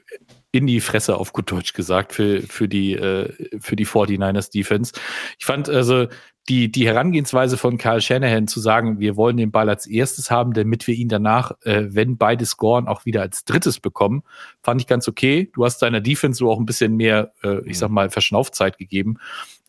in 0.51 0.67
die 0.67 0.81
Fresse, 0.81 1.17
auf 1.17 1.33
gut 1.33 1.51
Deutsch 1.51 1.73
gesagt, 1.73 2.13
für, 2.13 2.43
für, 2.43 2.69
die, 2.69 2.93
äh, 2.93 3.33
für 3.59 3.75
die 3.75 3.87
49ers 3.87 4.53
Defense. 4.53 4.93
Ich 5.39 5.47
fand 5.47 5.69
also 5.71 6.09
die, 6.49 6.71
die 6.71 6.87
Herangehensweise 6.87 7.57
von 7.57 7.79
Kyle 7.79 8.01
Shanahan 8.01 8.49
zu 8.49 8.61
sagen, 8.61 8.99
wir 8.99 9.17
wollen 9.17 9.37
den 9.37 9.51
Ball 9.51 9.71
als 9.71 9.87
erstes 9.87 10.31
haben, 10.31 10.53
damit 10.53 10.87
wir 10.87 10.95
ihn 10.95 11.09
danach, 11.09 11.53
äh, 11.63 11.85
wenn 11.89 12.19
beide 12.19 12.45
scoren, 12.45 12.89
auch 12.89 13.07
wieder 13.07 13.23
als 13.23 13.45
drittes 13.45 13.81
bekommen, 13.81 14.25
fand 14.63 14.81
ich 14.81 14.87
ganz 14.87 15.09
okay. 15.09 15.51
Du 15.55 15.65
hast 15.65 15.79
deiner 15.81 16.01
Defense 16.01 16.39
so 16.39 16.51
auch 16.51 16.59
ein 16.59 16.67
bisschen 16.67 16.97
mehr, 16.97 17.33
äh, 17.43 17.61
ich 17.65 17.79
sag 17.79 17.91
mal, 17.91 18.11
Verschnaufzeit 18.11 18.77
gegeben. 18.77 19.19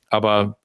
Aber 0.09 0.57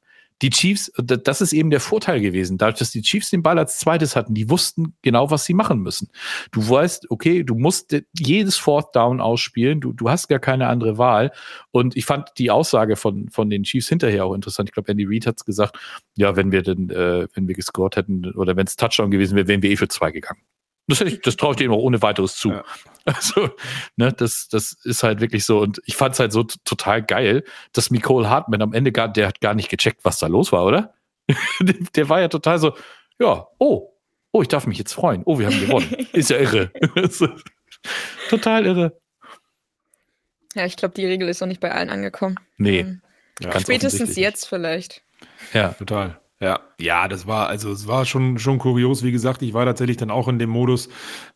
die 0.43 0.51
Chiefs, 0.51 0.93
das 0.97 1.41
ist 1.41 1.53
eben 1.53 1.71
der 1.71 1.81
Vorteil 1.81 2.21
gewesen. 2.21 2.59
Dadurch, 2.59 2.79
dass 2.79 2.91
die 2.93 3.03
Chiefs 3.03 3.31
den 3.31 3.43
Ball 3.43 3.59
als 3.59 3.79
zweites 3.79 4.15
hatten, 4.15 4.35
die 4.35 4.49
wussten 4.49 4.95
genau, 5.03 5.31
was 5.31 5.45
sie 5.45 5.55
machen 5.55 5.81
müssen. 5.81 6.11
Du 6.53 6.69
weißt, 6.69 7.11
okay, 7.11 7.43
du 7.43 7.55
musst 7.55 7.97
jedes 8.19 8.57
Fourth 8.57 8.95
Down 8.95 9.21
ausspielen, 9.21 9.81
du, 9.81 9.93
du 9.93 10.09
hast 10.09 10.29
gar 10.29 10.39
keine 10.39 10.69
andere 10.69 10.99
Wahl. 10.99 11.33
Und 11.71 11.97
ich 11.97 12.05
fand 12.05 12.31
die 12.39 12.51
Aussage 12.51 12.97
von, 12.97 13.29
von 13.31 13.51
den 13.51 13.65
Chiefs 13.65 13.89
hinterher 13.89 14.25
auch 14.25 14.35
interessant. 14.35 14.69
Ich 14.69 14.75
glaube, 14.75 14.91
Andy 14.91 15.07
Reid 15.09 15.27
hat 15.27 15.37
es 15.39 15.45
gesagt, 15.45 15.77
ja, 16.17 16.37
wenn 16.37 16.53
wir 16.53 16.63
denn, 16.63 16.91
äh, 16.91 17.27
wenn 17.35 17.49
wir 17.49 17.55
gescored 17.55 17.97
hätten 17.97 18.33
oder 18.35 18.57
wenn 18.57 18.67
es 18.67 18.77
Touchdown 18.77 19.11
gewesen 19.11 19.37
wäre, 19.37 19.49
wären 19.49 19.63
wir 19.63 19.71
eh 19.71 19.77
für 19.77 19.89
zwei 19.89 20.13
gegangen. 20.13 20.41
Das, 20.89 21.05
das 21.23 21.37
traue 21.37 21.53
ich 21.53 21.59
denen 21.59 21.73
auch 21.73 21.79
ohne 21.79 22.03
weiteres 22.03 22.37
zu. 22.37 22.51
Ja. 22.51 22.65
Also, 23.05 23.49
ne, 23.97 24.13
das, 24.13 24.49
das 24.49 24.77
ist 24.85 25.03
halt 25.03 25.23
wirklich 25.23 25.47
so. 25.47 25.61
Und 25.61 25.81
ich 25.87 25.97
fand 25.97 26.13
es 26.13 26.21
halt 26.21 26.31
so 26.31 26.43
total 26.43 27.03
geil, 27.03 27.43
dass 27.73 27.91
Nicole 27.91 28.29
Hartman 28.29 28.61
am 28.61 28.75
Ende 28.75 28.93
gar, 28.93 29.09
der 29.09 29.29
hat 29.29 29.41
gar 29.41 29.55
nicht 29.55 29.71
gecheckt, 29.71 30.05
was 30.05 30.19
da 30.19 30.27
los 30.27 30.53
war, 30.53 30.67
oder? 30.67 30.93
der 31.95 32.09
war 32.11 32.21
ja 32.21 32.29
total 32.29 32.59
so, 32.59 32.75
ja, 33.19 33.47
oh, 33.57 33.95
oh, 34.31 34.43
ich 34.43 34.49
darf 34.49 34.67
mich 34.67 34.77
jetzt 34.77 34.93
freuen. 34.93 35.23
Oh, 35.25 35.39
wir 35.39 35.47
haben 35.47 35.59
gewonnen. 35.59 35.91
ist 36.13 36.29
ja 36.29 36.37
irre. 36.37 36.71
total 38.29 38.67
irre. 38.67 39.01
Ja, 40.55 40.67
ich 40.67 40.77
glaube, 40.77 40.95
die 40.95 41.07
Regel 41.07 41.31
ist 41.31 41.41
noch 41.41 41.49
nicht 41.49 41.61
bei 41.61 41.73
allen 41.73 41.89
angekommen. 41.89 42.39
Nee. 42.59 42.81
Ähm, 42.81 43.03
ja, 43.41 43.59
spätestens 43.59 44.17
jetzt 44.17 44.47
vielleicht. 44.47 45.03
Ja, 45.55 45.71
total. 45.71 46.21
Ja. 46.41 46.61
Ja, 46.81 47.09
das 47.09 47.27
war, 47.27 47.49
also 47.49 47.73
es 47.73 47.89
war 47.89 48.05
schon, 48.05 48.39
schon 48.39 48.59
kurios. 48.59 49.03
Wie 49.03 49.11
gesagt, 49.11 49.43
ich 49.43 49.53
war 49.53 49.65
tatsächlich 49.65 49.97
dann 49.97 50.13
auch 50.13 50.29
in 50.29 50.39
dem 50.39 50.51
Modus, 50.51 50.89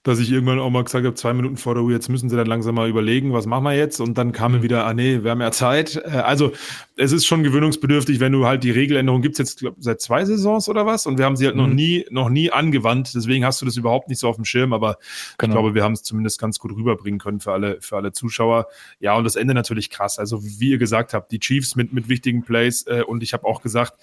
dass 0.04 0.20
ich 0.20 0.30
irgendwann 0.30 0.60
auch 0.60 0.70
mal 0.70 0.84
gesagt 0.84 1.04
habe, 1.04 1.16
zwei 1.16 1.32
Minuten 1.32 1.56
vor 1.56 1.74
der 1.74 1.82
Uhr, 1.82 1.90
jetzt 1.90 2.08
müssen 2.08 2.30
sie 2.30 2.36
dann 2.36 2.46
langsam 2.46 2.76
mal 2.76 2.88
überlegen, 2.88 3.32
was 3.32 3.46
machen 3.46 3.64
wir 3.64 3.74
jetzt? 3.74 4.00
Und 4.00 4.16
dann 4.18 4.30
kam 4.30 4.52
mhm. 4.52 4.62
wieder, 4.62 4.86
ah 4.86 4.94
nee, 4.94 5.24
wir 5.24 5.32
haben 5.32 5.40
ja 5.40 5.50
Zeit. 5.50 5.96
Äh, 5.96 6.10
also 6.10 6.52
es 6.96 7.10
ist 7.10 7.26
schon 7.26 7.42
gewöhnungsbedürftig, 7.42 8.20
wenn 8.20 8.30
du 8.30 8.46
halt 8.46 8.62
die 8.62 8.70
Regeländerung 8.70 9.20
gibt's 9.20 9.38
jetzt 9.38 9.58
glaub, 9.58 9.74
seit 9.80 10.00
zwei 10.00 10.24
Saisons 10.24 10.68
oder 10.68 10.86
was 10.86 11.06
und 11.06 11.18
wir 11.18 11.24
haben 11.24 11.34
sie 11.34 11.46
halt 11.46 11.56
mhm. 11.56 11.62
noch 11.62 11.68
nie, 11.68 12.06
noch 12.10 12.28
nie 12.28 12.52
angewandt. 12.52 13.12
Deswegen 13.12 13.44
hast 13.44 13.60
du 13.60 13.66
das 13.66 13.76
überhaupt 13.76 14.08
nicht 14.08 14.20
so 14.20 14.28
auf 14.28 14.36
dem 14.36 14.44
Schirm, 14.44 14.72
aber 14.72 14.98
genau. 15.38 15.54
ich 15.54 15.54
glaube, 15.54 15.74
wir 15.74 15.82
haben 15.82 15.94
es 15.94 16.04
zumindest 16.04 16.40
ganz 16.40 16.60
gut 16.60 16.70
rüberbringen 16.70 17.18
können 17.18 17.40
für 17.40 17.50
alle, 17.50 17.80
für 17.80 17.96
alle 17.96 18.12
Zuschauer. 18.12 18.68
Ja, 19.00 19.16
und 19.16 19.24
das 19.24 19.34
Ende 19.34 19.54
natürlich 19.54 19.90
krass. 19.90 20.20
Also 20.20 20.44
wie 20.44 20.70
ihr 20.70 20.78
gesagt 20.78 21.14
habt, 21.14 21.32
die 21.32 21.40
Chiefs 21.40 21.74
mit, 21.74 21.92
mit 21.92 22.08
wichtigen 22.08 22.44
Plays 22.44 22.86
äh, 22.86 23.02
und 23.04 23.24
ich 23.24 23.32
habe 23.32 23.44
auch 23.44 23.60
gesagt, 23.60 23.94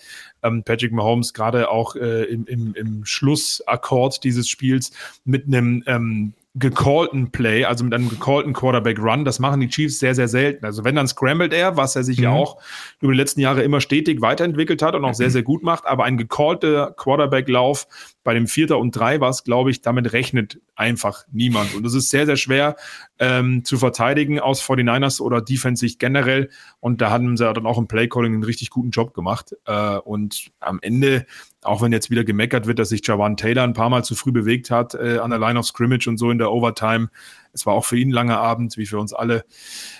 ähm, 0.44 0.64
Patrick 0.64 0.92
Mahomes 0.92 1.29
gerade 1.34 1.70
auch 1.70 1.96
äh, 1.96 2.24
im, 2.24 2.46
im, 2.46 2.74
im 2.76 3.06
Schlussakkord 3.06 4.24
dieses 4.24 4.50
Spiels 4.50 4.92
mit 5.26 5.48
einem 5.48 5.84
ähm, 5.86 6.34
gecallten 6.56 7.32
Play, 7.32 7.66
also 7.66 7.84
mit 7.84 7.94
einem 7.94 8.10
gecallten 8.10 8.54
Quarterback 8.54 9.00
Run. 9.00 9.24
Das 9.24 9.40
machen 9.40 9.60
die 9.60 9.68
Chiefs 9.68 10.00
sehr, 10.00 10.16
sehr 10.16 10.28
selten. 10.28 10.66
Also 10.66 10.84
wenn 10.84 10.96
dann 10.96 11.08
scrambled 11.08 11.54
er, 11.54 11.78
was 11.78 11.96
er 11.96 12.04
sich 12.04 12.18
mhm. 12.18 12.24
ja 12.24 12.32
auch 12.32 12.58
über 13.00 13.12
die 13.12 13.18
letzten 13.18 13.40
Jahre 13.40 13.62
immer 13.62 13.82
stetig 13.82 14.22
weiterentwickelt 14.22 14.82
hat 14.82 14.96
und 14.96 15.06
auch 15.06 15.14
sehr, 15.14 15.30
sehr 15.30 15.44
gut 15.44 15.62
macht, 15.62 15.86
aber 15.86 16.06
ein 16.06 16.18
gecallter 16.18 16.92
Quarterback 16.98 17.48
Lauf 17.48 17.88
bei 18.24 18.34
dem 18.34 18.48
Vierter 18.48 18.80
und 18.80 18.96
Drei 18.96 19.22
war 19.22 19.30
es, 19.30 19.44
glaube 19.44 19.72
ich, 19.72 19.82
damit 19.82 20.12
rechnet 20.12 20.60
einfach 20.76 21.24
niemand. 21.32 21.76
Und 21.76 21.86
es 21.86 21.94
ist 21.94 22.10
sehr, 22.10 22.26
sehr 22.26 22.36
schwer 22.36 22.76
ähm, 23.20 23.64
zu 23.64 23.78
verteidigen 23.78 24.40
aus 24.40 24.62
49ers 24.62 25.22
oder 25.22 25.42
Defense-Sicht 25.42 26.00
generell. 26.00 26.50
Und 26.80 27.02
da 27.02 27.12
haben 27.12 27.38
sie 27.38 27.52
dann 27.54 27.66
auch 27.66 27.78
im 27.78 27.88
Playcalling 27.88 28.34
einen 28.34 28.44
richtig 28.44 28.72
guten 28.72 28.90
Job 28.90 29.14
gemacht. 29.14 29.56
Äh, 29.66 29.98
und 29.98 30.52
am 30.60 30.80
Ende, 30.82 31.26
auch 31.62 31.82
wenn 31.82 31.92
jetzt 31.92 32.10
wieder 32.10 32.24
gemeckert 32.24 32.68
wird, 32.68 32.80
dass 32.80 32.90
sich 32.90 33.06
Jawan 33.06 33.36
Taylor 33.36 33.64
ein 33.64 33.74
paar 33.74 33.90
Mal 33.90 34.04
zu 34.04 34.16
früh 34.16 34.32
bewegt 34.32 34.72
hat 34.72 34.94
äh, 34.94 35.18
an 35.18 35.30
der 35.30 35.40
Line 35.40 35.60
of 35.60 35.66
Scrimmage 35.66 36.08
und 36.08 36.18
so 36.18 36.32
in 36.32 36.38
der 36.38 36.52
Overtime, 36.52 37.10
es 37.52 37.66
war 37.66 37.74
auch 37.74 37.84
für 37.84 37.98
ihn 37.98 38.10
ein 38.10 38.14
langer 38.14 38.38
Abend, 38.38 38.78
wie 38.78 38.86
für 38.86 39.00
uns 39.00 39.14
alle. 39.14 39.44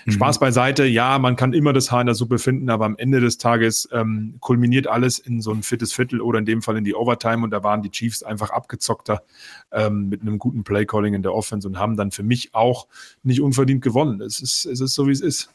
Mhm. 0.06 0.12
Spaß 0.12 0.38
beiseite. 0.38 0.86
Ja, 0.86 1.18
man 1.18 1.36
kann 1.36 1.52
immer 1.52 1.72
das 1.72 1.90
Haar 1.90 2.00
in 2.00 2.06
der 2.06 2.14
Suppe 2.14 2.38
finden, 2.38 2.70
aber 2.70 2.86
am 2.86 2.96
Ende 2.96 3.20
des 3.20 3.38
Tages 3.38 3.88
ähm, 3.92 4.36
kulminiert 4.40 4.86
alles 4.86 5.18
in 5.18 5.42
so 5.42 5.52
ein 5.52 5.62
fittes 5.62 5.92
Viertel 5.92 6.20
oder 6.20 6.38
in 6.38 6.46
dem 6.46 6.62
Fall 6.62 6.76
in 6.78 6.84
die 6.84 6.94
Overtime 6.94 7.44
und 7.44 7.50
da 7.50 7.62
waren 7.62 7.82
die 7.82 7.90
Chiefs 7.90 8.22
einfach 8.22 8.50
abgezockter 8.50 9.22
ähm, 9.72 10.08
mit 10.08 10.22
einem 10.22 10.38
guten 10.38 10.64
Playcalling 10.64 11.14
in 11.14 11.22
der 11.22 11.34
Offense 11.34 11.68
und 11.68 11.78
haben 11.78 11.96
dann 11.96 12.10
für 12.10 12.22
mich 12.22 12.54
auch 12.54 12.86
nicht 13.22 13.40
unverdient 13.40 13.82
gewonnen. 13.82 14.20
Es 14.20 14.40
ist, 14.40 14.64
es 14.64 14.80
ist 14.80 14.94
so, 14.94 15.08
wie 15.08 15.12
es 15.12 15.20
ist. 15.20 15.52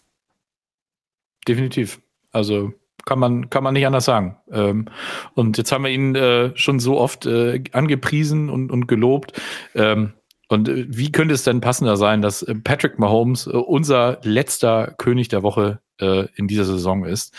Definitiv. 1.47 2.01
Also 2.32 2.74
kann 3.06 3.20
man, 3.20 3.50
kann 3.50 3.64
man 3.64 3.74
nicht 3.74 3.86
anders 3.86 4.06
sagen. 4.06 4.38
Ähm, 4.52 4.86
und 5.34 5.58
jetzt 5.58 5.72
haben 5.72 5.84
wir 5.84 5.91
ihn 5.91 6.16
äh, 6.16 6.52
schon 6.56 6.80
so 6.80 7.00
oft 7.00 7.26
äh, 7.26 7.64
angepriesen 7.72 8.50
und, 8.50 8.72
und 8.72 8.88
gelobt. 8.88 9.39
Ähm, 9.76 10.14
und 10.48 10.70
äh, 10.70 10.86
wie 10.88 11.12
könnte 11.12 11.34
es 11.34 11.43
denn 11.43 11.62
passender 11.62 11.98
sein, 11.98 12.22
dass 12.22 12.43
äh, 12.43 12.56
Patrick 12.56 13.00
Mahomes 13.00 13.48
äh, 13.48 13.52
unser 13.52 14.20
letzter 14.24 14.93
König 14.98 15.28
der 15.28 15.43
Woche 15.43 15.80
äh, 16.00 16.28
in 16.36 16.48
dieser 16.48 16.66
Saison 16.66 17.06
ist? 17.06 17.36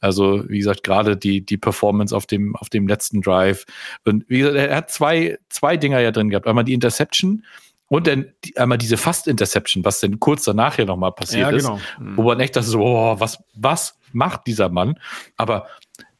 Also, 0.00 0.44
wie 0.48 0.58
gesagt, 0.58 0.82
gerade 0.82 1.16
die, 1.16 1.44
die 1.44 1.58
Performance 1.58 2.14
auf 2.14 2.26
dem, 2.26 2.56
auf 2.56 2.68
dem 2.68 2.86
letzten 2.86 3.20
Drive. 3.20 3.64
Und 4.04 4.24
wie 4.28 4.38
gesagt, 4.38 4.56
er 4.56 4.76
hat 4.76 4.90
zwei, 4.90 5.38
zwei 5.48 5.76
Dinger 5.76 6.00
ja 6.00 6.10
drin 6.10 6.30
gehabt. 6.30 6.46
Einmal 6.46 6.64
die 6.64 6.74
Interception 6.74 7.44
und 7.90 8.06
dann 8.06 8.32
einmal 8.54 8.78
diese 8.78 8.96
Fast-Interception, 8.96 9.84
was 9.84 9.98
denn 9.98 10.20
kurz 10.20 10.44
danach 10.44 10.78
ja 10.78 10.84
nochmal 10.84 11.10
passiert 11.10 11.50
ja, 11.50 11.52
genau. 11.58 11.76
ist. 11.76 11.84
Wo 11.98 12.22
man 12.22 12.38
echt 12.38 12.54
dachte 12.54 12.68
so, 12.68 12.80
oh, 12.80 13.18
was, 13.18 13.42
was 13.54 13.98
macht 14.12 14.46
dieser 14.46 14.68
Mann? 14.68 14.94
Aber 15.36 15.66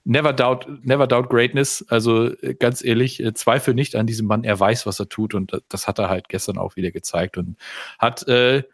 never 0.02 0.32
doubt, 0.32 0.66
never 0.82 1.06
doubt 1.06 1.30
greatness. 1.30 1.86
Also 1.88 2.34
äh, 2.42 2.54
ganz 2.54 2.84
ehrlich, 2.84 3.22
äh, 3.22 3.34
zweifel 3.34 3.74
nicht 3.74 3.94
an 3.94 4.08
diesem 4.08 4.26
Mann. 4.26 4.42
Er 4.42 4.58
weiß, 4.58 4.84
was 4.84 4.98
er 4.98 5.08
tut 5.08 5.32
und 5.32 5.62
das 5.68 5.86
hat 5.86 6.00
er 6.00 6.08
halt 6.08 6.28
gestern 6.28 6.58
auch 6.58 6.74
wieder 6.74 6.90
gezeigt 6.90 7.38
und 7.38 7.56
hat, 8.00 8.26
äh, 8.26 8.64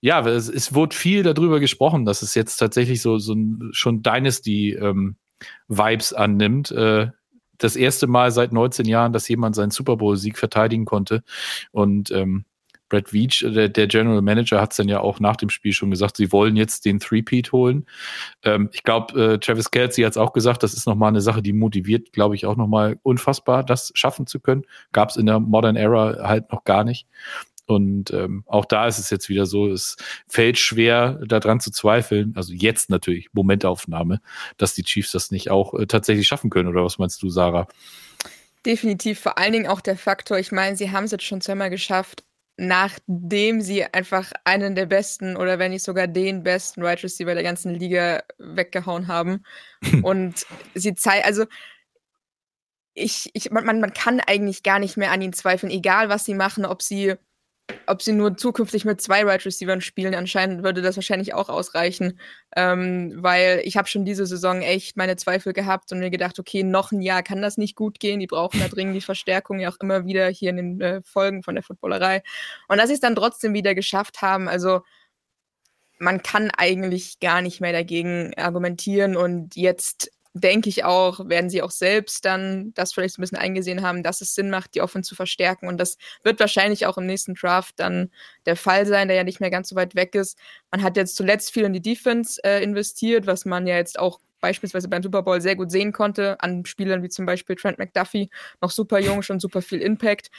ja, 0.00 0.26
es, 0.26 0.48
es 0.48 0.74
wurde 0.74 0.96
viel 0.96 1.22
darüber 1.22 1.60
gesprochen, 1.60 2.04
dass 2.04 2.22
es 2.22 2.34
jetzt 2.34 2.56
tatsächlich 2.56 3.00
so, 3.00 3.18
so 3.18 3.34
ein, 3.34 3.70
schon 3.70 4.02
Dynasty-Vibes 4.02 6.12
ähm, 6.12 6.18
annimmt. 6.18 6.72
Äh, 6.72 7.10
das 7.58 7.76
erste 7.76 8.06
Mal 8.06 8.30
seit 8.30 8.52
19 8.52 8.86
Jahren, 8.86 9.12
dass 9.12 9.28
jemand 9.28 9.56
seinen 9.56 9.70
Super 9.70 9.96
Bowl-Sieg 9.96 10.38
verteidigen 10.38 10.84
konnte. 10.84 11.22
Und 11.72 12.10
ähm, 12.10 12.44
Brad 12.88 13.12
Veach, 13.12 13.44
der, 13.44 13.68
der 13.68 13.86
General 13.86 14.22
Manager, 14.22 14.60
hat 14.60 14.72
es 14.72 14.76
dann 14.76 14.88
ja 14.88 15.00
auch 15.00 15.18
nach 15.18 15.36
dem 15.36 15.48
Spiel 15.48 15.72
schon 15.72 15.90
gesagt, 15.90 16.16
sie 16.16 16.30
wollen 16.32 16.56
jetzt 16.56 16.84
den 16.84 17.00
Three-Peat 17.00 17.52
holen. 17.52 17.86
Ähm, 18.42 18.68
ich 18.72 18.82
glaube, 18.82 19.34
äh, 19.34 19.38
Travis 19.38 19.70
Kelsey 19.70 20.04
hat 20.04 20.12
es 20.12 20.16
auch 20.16 20.32
gesagt, 20.32 20.62
das 20.62 20.74
ist 20.74 20.86
nochmal 20.86 21.08
eine 21.08 21.20
Sache, 21.20 21.42
die 21.42 21.52
motiviert, 21.52 22.12
glaube 22.12 22.34
ich, 22.34 22.46
auch 22.46 22.56
nochmal 22.56 22.98
unfassbar, 23.02 23.64
das 23.64 23.90
schaffen 23.94 24.26
zu 24.26 24.38
können. 24.38 24.62
Gab 24.92 25.10
es 25.10 25.16
in 25.16 25.26
der 25.26 25.40
Modern 25.40 25.76
Era 25.76 26.28
halt 26.28 26.52
noch 26.52 26.64
gar 26.64 26.84
nicht. 26.84 27.08
Und 27.66 28.10
ähm, 28.10 28.44
auch 28.46 28.66
da 28.66 28.86
ist 28.86 28.98
es 28.98 29.10
jetzt 29.10 29.28
wieder 29.28 29.46
so, 29.46 29.68
es 29.68 29.96
fällt 30.28 30.58
schwer, 30.58 31.20
daran 31.26 31.60
zu 31.60 31.70
zweifeln, 31.70 32.34
also 32.36 32.52
jetzt 32.52 32.90
natürlich, 32.90 33.32
Momentaufnahme, 33.32 34.20
dass 34.58 34.74
die 34.74 34.82
Chiefs 34.82 35.12
das 35.12 35.30
nicht 35.30 35.50
auch 35.50 35.74
äh, 35.74 35.86
tatsächlich 35.86 36.26
schaffen 36.26 36.50
können, 36.50 36.68
oder 36.68 36.84
was 36.84 36.98
meinst 36.98 37.22
du, 37.22 37.30
Sarah? 37.30 37.66
Definitiv, 38.66 39.20
vor 39.20 39.38
allen 39.38 39.52
Dingen 39.52 39.66
auch 39.66 39.80
der 39.80 39.96
Faktor, 39.96 40.38
ich 40.38 40.52
meine, 40.52 40.76
sie 40.76 40.90
haben 40.90 41.04
es 41.04 41.10
jetzt 41.10 41.24
schon 41.24 41.40
zweimal 41.40 41.70
geschafft, 41.70 42.24
nachdem 42.56 43.60
sie 43.60 43.84
einfach 43.84 44.32
einen 44.44 44.74
der 44.74 44.86
besten 44.86 45.36
oder 45.36 45.58
wenn 45.58 45.72
nicht 45.72 45.84
sogar 45.84 46.06
den 46.06 46.42
besten 46.42 46.82
Wide 46.82 46.88
right 46.88 47.04
Receiver 47.04 47.34
der 47.34 47.42
ganzen 47.42 47.74
Liga 47.74 48.22
weggehauen 48.38 49.08
haben. 49.08 49.42
und 50.02 50.46
sie 50.74 50.94
zeigen, 50.94 51.24
also 51.24 51.46
ich, 52.94 53.30
ich, 53.34 53.50
man, 53.50 53.64
man 53.64 53.92
kann 53.92 54.20
eigentlich 54.20 54.62
gar 54.62 54.78
nicht 54.78 54.96
mehr 54.96 55.10
an 55.10 55.20
ihnen 55.20 55.32
zweifeln, 55.32 55.72
egal 55.72 56.08
was 56.08 56.24
sie 56.24 56.34
machen, 56.34 56.64
ob 56.64 56.80
sie 56.80 57.14
ob 57.86 58.02
sie 58.02 58.12
nur 58.12 58.36
zukünftig 58.36 58.84
mit 58.84 59.00
zwei 59.00 59.20
Wide 59.20 59.28
right 59.28 59.46
Receivers 59.46 59.84
spielen, 59.84 60.14
anscheinend 60.14 60.62
würde 60.62 60.82
das 60.82 60.96
wahrscheinlich 60.96 61.34
auch 61.34 61.48
ausreichen, 61.48 62.18
ähm, 62.56 63.14
weil 63.16 63.62
ich 63.64 63.76
habe 63.76 63.88
schon 63.88 64.04
diese 64.04 64.26
Saison 64.26 64.62
echt 64.62 64.96
meine 64.96 65.16
Zweifel 65.16 65.52
gehabt 65.52 65.90
und 65.92 65.98
mir 65.98 66.10
gedacht, 66.10 66.38
okay, 66.38 66.62
noch 66.62 66.92
ein 66.92 67.00
Jahr 67.00 67.22
kann 67.22 67.42
das 67.42 67.56
nicht 67.56 67.76
gut 67.76 68.00
gehen, 68.00 68.20
die 68.20 68.26
brauchen 68.26 68.60
da 68.60 68.68
dringend 68.68 68.96
die 68.96 69.00
Verstärkung, 69.00 69.60
ja 69.60 69.70
auch 69.70 69.78
immer 69.80 70.06
wieder 70.06 70.28
hier 70.28 70.50
in 70.50 70.56
den 70.56 70.80
äh, 70.80 71.02
Folgen 71.04 71.42
von 71.42 71.54
der 71.54 71.64
Footballerei. 71.64 72.22
Und 72.68 72.78
dass 72.78 72.88
sie 72.88 72.94
es 72.94 73.00
dann 73.00 73.16
trotzdem 73.16 73.54
wieder 73.54 73.74
geschafft 73.74 74.22
haben, 74.22 74.48
also 74.48 74.82
man 75.98 76.22
kann 76.22 76.50
eigentlich 76.50 77.20
gar 77.20 77.40
nicht 77.40 77.60
mehr 77.60 77.72
dagegen 77.72 78.34
argumentieren 78.36 79.16
und 79.16 79.56
jetzt 79.56 80.10
denke 80.34 80.68
ich 80.68 80.84
auch, 80.84 81.28
werden 81.28 81.48
sie 81.48 81.62
auch 81.62 81.70
selbst 81.70 82.24
dann 82.24 82.74
das 82.74 82.92
vielleicht 82.92 83.18
ein 83.18 83.22
bisschen 83.22 83.38
eingesehen 83.38 83.82
haben, 83.82 84.02
dass 84.02 84.20
es 84.20 84.34
Sinn 84.34 84.50
macht, 84.50 84.74
die 84.74 84.80
Offense 84.80 85.08
zu 85.08 85.14
verstärken. 85.14 85.68
Und 85.68 85.78
das 85.78 85.96
wird 86.24 86.40
wahrscheinlich 86.40 86.86
auch 86.86 86.98
im 86.98 87.06
nächsten 87.06 87.34
Draft 87.34 87.74
dann 87.78 88.10
der 88.44 88.56
Fall 88.56 88.84
sein, 88.84 89.06
der 89.06 89.16
ja 89.16 89.24
nicht 89.24 89.40
mehr 89.40 89.50
ganz 89.50 89.68
so 89.68 89.76
weit 89.76 89.94
weg 89.94 90.16
ist. 90.16 90.36
Man 90.72 90.82
hat 90.82 90.96
jetzt 90.96 91.14
zuletzt 91.14 91.52
viel 91.52 91.62
in 91.62 91.72
die 91.72 91.80
Defense 91.80 92.42
äh, 92.42 92.62
investiert, 92.64 93.28
was 93.28 93.44
man 93.44 93.68
ja 93.68 93.76
jetzt 93.76 93.96
auch 93.96 94.18
beispielsweise 94.40 94.88
beim 94.88 95.02
Super 95.02 95.22
Bowl 95.22 95.40
sehr 95.40 95.54
gut 95.56 95.70
sehen 95.70 95.92
konnte, 95.92 96.38
an 96.40 96.66
Spielern 96.66 97.02
wie 97.02 97.08
zum 97.08 97.26
Beispiel 97.26 97.56
Trent 97.56 97.78
McDuffie, 97.78 98.28
noch 98.60 98.70
super 98.70 98.98
jung, 98.98 99.22
schon 99.22 99.40
super 99.40 99.62
viel 99.62 99.80
Impact. 99.80 100.30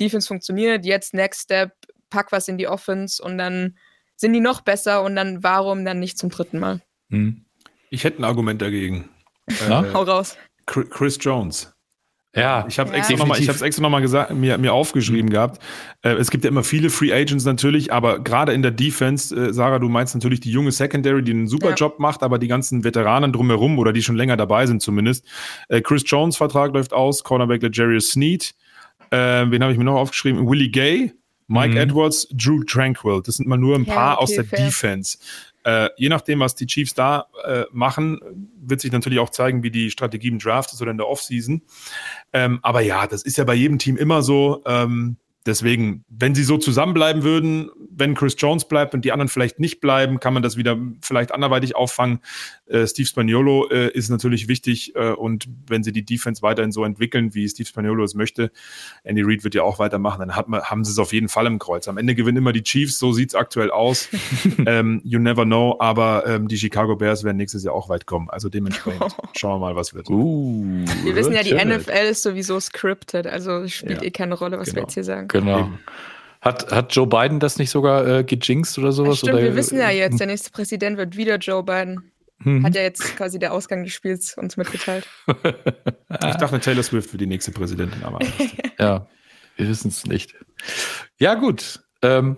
Defense 0.00 0.26
funktioniert, 0.26 0.84
jetzt 0.84 1.14
Next 1.14 1.42
Step, 1.44 1.72
pack 2.10 2.32
was 2.32 2.48
in 2.48 2.58
die 2.58 2.66
Offense 2.66 3.22
und 3.22 3.38
dann 3.38 3.78
sind 4.16 4.32
die 4.32 4.40
noch 4.40 4.62
besser 4.62 5.02
und 5.02 5.14
dann 5.16 5.42
warum 5.44 5.84
dann 5.84 6.00
nicht 6.00 6.18
zum 6.18 6.28
dritten 6.28 6.58
Mal? 6.58 6.82
Hm. 7.10 7.44
Ich 7.90 8.02
hätte 8.02 8.20
ein 8.20 8.24
Argument 8.24 8.60
dagegen. 8.60 9.08
Äh, 9.46 9.68
Hau 9.68 10.02
raus. 10.02 10.36
Chris 10.66 11.18
Jones. 11.20 11.74
Ja, 12.36 12.66
ich 12.68 12.80
habe 12.80 12.90
ja. 12.90 12.96
extra 12.96 13.16
nochmal, 13.16 13.38
ich 13.38 13.46
habe 13.46 13.54
es 13.54 13.62
extra 13.62 13.82
nochmal 13.82 14.00
gesagt, 14.00 14.34
mir, 14.34 14.58
mir 14.58 14.72
aufgeschrieben 14.72 15.26
mhm. 15.26 15.32
gehabt. 15.32 15.62
Äh, 16.02 16.14
es 16.14 16.30
gibt 16.30 16.44
ja 16.44 16.50
immer 16.50 16.64
viele 16.64 16.90
Free 16.90 17.12
Agents 17.12 17.44
natürlich, 17.44 17.92
aber 17.92 18.18
gerade 18.18 18.52
in 18.52 18.62
der 18.62 18.72
Defense, 18.72 19.34
äh, 19.34 19.52
Sarah, 19.52 19.78
du 19.78 19.88
meinst 19.88 20.14
natürlich 20.14 20.40
die 20.40 20.50
junge 20.50 20.72
Secondary, 20.72 21.22
die 21.22 21.30
einen 21.30 21.46
super 21.46 21.70
ja. 21.70 21.74
Job 21.74 22.00
macht, 22.00 22.24
aber 22.24 22.38
die 22.38 22.48
ganzen 22.48 22.82
Veteranen 22.82 23.32
drumherum 23.32 23.78
oder 23.78 23.92
die 23.92 24.02
schon 24.02 24.16
länger 24.16 24.36
dabei 24.36 24.66
sind 24.66 24.82
zumindest. 24.82 25.24
Äh, 25.68 25.80
Chris 25.80 26.02
Jones 26.06 26.36
Vertrag 26.36 26.74
läuft 26.74 26.92
aus, 26.92 27.22
Cornerback 27.22 27.62
Legarius 27.62 28.10
Sneed. 28.10 28.52
Äh, 29.10 29.16
wen 29.50 29.62
habe 29.62 29.72
ich 29.72 29.78
mir 29.78 29.84
noch 29.84 30.00
aufgeschrieben? 30.00 30.48
Willie 30.48 30.70
Gay, 30.70 31.12
Mike 31.46 31.74
mhm. 31.74 31.76
Edwards, 31.76 32.26
Drew 32.32 32.64
Tranquil. 32.64 33.22
Das 33.24 33.36
sind 33.36 33.46
mal 33.46 33.58
nur 33.58 33.76
ein 33.76 33.86
paar 33.86 34.14
okay, 34.14 34.22
aus 34.22 34.30
der 34.32 34.44
fair. 34.44 34.64
Defense. 34.64 35.18
Äh, 35.64 35.88
je 35.96 36.08
nachdem, 36.08 36.40
was 36.40 36.54
die 36.54 36.66
Chiefs 36.66 36.94
da 36.94 37.26
äh, 37.44 37.64
machen, 37.72 38.20
wird 38.60 38.80
sich 38.80 38.92
natürlich 38.92 39.18
auch 39.18 39.30
zeigen, 39.30 39.62
wie 39.62 39.70
die 39.70 39.90
Strategie 39.90 40.28
im 40.28 40.38
Draft 40.38 40.72
ist 40.72 40.80
oder 40.80 40.90
in 40.90 40.98
der 40.98 41.08
Offseason. 41.08 41.62
Ähm, 42.32 42.60
aber 42.62 42.82
ja, 42.82 43.06
das 43.06 43.22
ist 43.22 43.38
ja 43.38 43.44
bei 43.44 43.54
jedem 43.54 43.78
Team 43.78 43.96
immer 43.96 44.22
so. 44.22 44.62
Ähm, 44.66 45.16
deswegen, 45.46 46.04
wenn 46.08 46.34
sie 46.34 46.44
so 46.44 46.58
zusammenbleiben 46.58 47.22
würden, 47.22 47.70
wenn 47.96 48.14
Chris 48.14 48.34
Jones 48.38 48.66
bleibt 48.66 48.94
und 48.94 49.04
die 49.04 49.12
anderen 49.12 49.28
vielleicht 49.28 49.60
nicht 49.60 49.80
bleiben, 49.80 50.20
kann 50.20 50.34
man 50.34 50.42
das 50.42 50.56
wieder 50.56 50.78
vielleicht 51.00 51.32
anderweitig 51.32 51.76
auffangen. 51.76 52.20
Äh, 52.66 52.86
Steve 52.86 53.06
Spaniolo 53.06 53.68
äh, 53.68 53.90
ist 53.90 54.08
natürlich 54.08 54.48
wichtig 54.48 54.94
äh, 54.96 55.10
und 55.10 55.46
wenn 55.66 55.82
sie 55.82 55.92
die 55.92 56.04
Defense 56.04 56.42
weiterhin 56.42 56.72
so 56.72 56.84
entwickeln, 56.84 57.34
wie 57.34 57.48
Steve 57.48 57.68
Spaniolo 57.68 58.04
es 58.04 58.14
möchte, 58.14 58.50
Andy 59.04 59.22
Reid 59.22 59.44
wird 59.44 59.54
ja 59.54 59.62
auch 59.62 59.78
weitermachen, 59.78 60.20
dann 60.20 60.36
hat 60.36 60.48
man, 60.48 60.62
haben 60.62 60.84
sie 60.84 60.90
es 60.90 60.98
auf 60.98 61.12
jeden 61.12 61.28
Fall 61.28 61.46
im 61.46 61.58
Kreuz. 61.58 61.88
Am 61.88 61.98
Ende 61.98 62.14
gewinnen 62.14 62.38
immer 62.38 62.52
die 62.52 62.62
Chiefs, 62.62 62.98
so 62.98 63.12
sieht 63.12 63.30
es 63.30 63.34
aktuell 63.34 63.70
aus. 63.70 64.08
ähm, 64.66 65.00
you 65.04 65.18
never 65.18 65.44
know, 65.44 65.76
aber 65.78 66.24
ähm, 66.26 66.48
die 66.48 66.58
Chicago 66.58 66.96
Bears 66.96 67.24
werden 67.24 67.36
nächstes 67.36 67.64
Jahr 67.64 67.74
auch 67.74 67.88
weit 67.88 68.06
kommen. 68.06 68.28
Also 68.30 68.48
dementsprechend 68.48 69.14
schauen 69.36 69.60
wir 69.60 69.66
mal, 69.66 69.76
was 69.76 69.94
wird. 69.94 70.08
Uh, 70.08 70.84
wir 71.04 71.14
wissen 71.14 71.32
ja, 71.32 71.42
die 71.42 71.54
NFL 71.54 72.08
ist 72.10 72.22
sowieso 72.22 72.58
scripted, 72.60 73.26
also 73.26 73.66
spielt 73.68 74.02
ja. 74.02 74.08
eh 74.08 74.10
keine 74.10 74.34
Rolle, 74.34 74.58
was 74.58 74.68
genau. 74.68 74.76
wir 74.76 74.82
jetzt 74.82 74.94
hier 74.94 75.04
sagen. 75.04 75.28
Genau. 75.34 75.68
Hat, 76.40 76.70
hat 76.70 76.94
Joe 76.94 77.06
Biden 77.06 77.40
das 77.40 77.58
nicht 77.58 77.70
sogar 77.70 78.06
äh, 78.06 78.24
gejinxt 78.24 78.78
oder 78.78 78.92
sowas? 78.92 79.18
Stimmt, 79.18 79.34
oder? 79.34 79.42
wir 79.42 79.56
wissen 79.56 79.78
ja 79.78 79.90
jetzt, 79.90 80.20
der 80.20 80.28
nächste 80.28 80.50
Präsident 80.50 80.96
wird 80.96 81.16
wieder 81.16 81.38
Joe 81.38 81.62
Biden. 81.62 82.12
Mhm. 82.38 82.64
Hat 82.64 82.74
ja 82.76 82.82
jetzt 82.82 83.16
quasi 83.16 83.38
der 83.38 83.52
Ausgang 83.52 83.82
des 83.82 83.92
Spiels 83.92 84.36
uns 84.36 84.56
mitgeteilt. 84.56 85.08
ich 85.26 86.36
dachte, 86.36 86.60
Taylor 86.60 86.82
Swift 86.82 87.12
wird 87.12 87.20
die 87.20 87.26
nächste 87.26 87.50
Präsidentin, 87.50 88.04
aber. 88.04 88.18
ja, 88.78 89.06
wir 89.56 89.68
wissen 89.68 89.88
es 89.88 90.06
nicht. 90.06 90.34
Ja, 91.18 91.34
gut. 91.34 91.80
Ähm, 92.02 92.36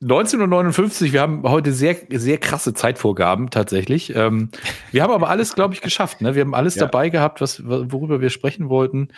1959, 0.00 1.12
wir 1.12 1.20
haben 1.20 1.42
heute 1.42 1.72
sehr, 1.72 1.96
sehr 2.10 2.38
krasse 2.38 2.72
Zeitvorgaben 2.72 3.50
tatsächlich. 3.50 4.14
Ähm, 4.14 4.50
wir 4.92 5.02
haben 5.02 5.12
aber 5.12 5.28
alles, 5.28 5.54
glaube 5.54 5.74
ich, 5.74 5.80
geschafft. 5.80 6.20
Ne? 6.20 6.36
Wir 6.36 6.42
haben 6.42 6.54
alles 6.54 6.76
ja. 6.76 6.82
dabei 6.86 7.08
gehabt, 7.08 7.40
was, 7.40 7.62
worüber 7.66 8.20
wir 8.20 8.30
sprechen 8.30 8.68
wollten. 8.68 9.08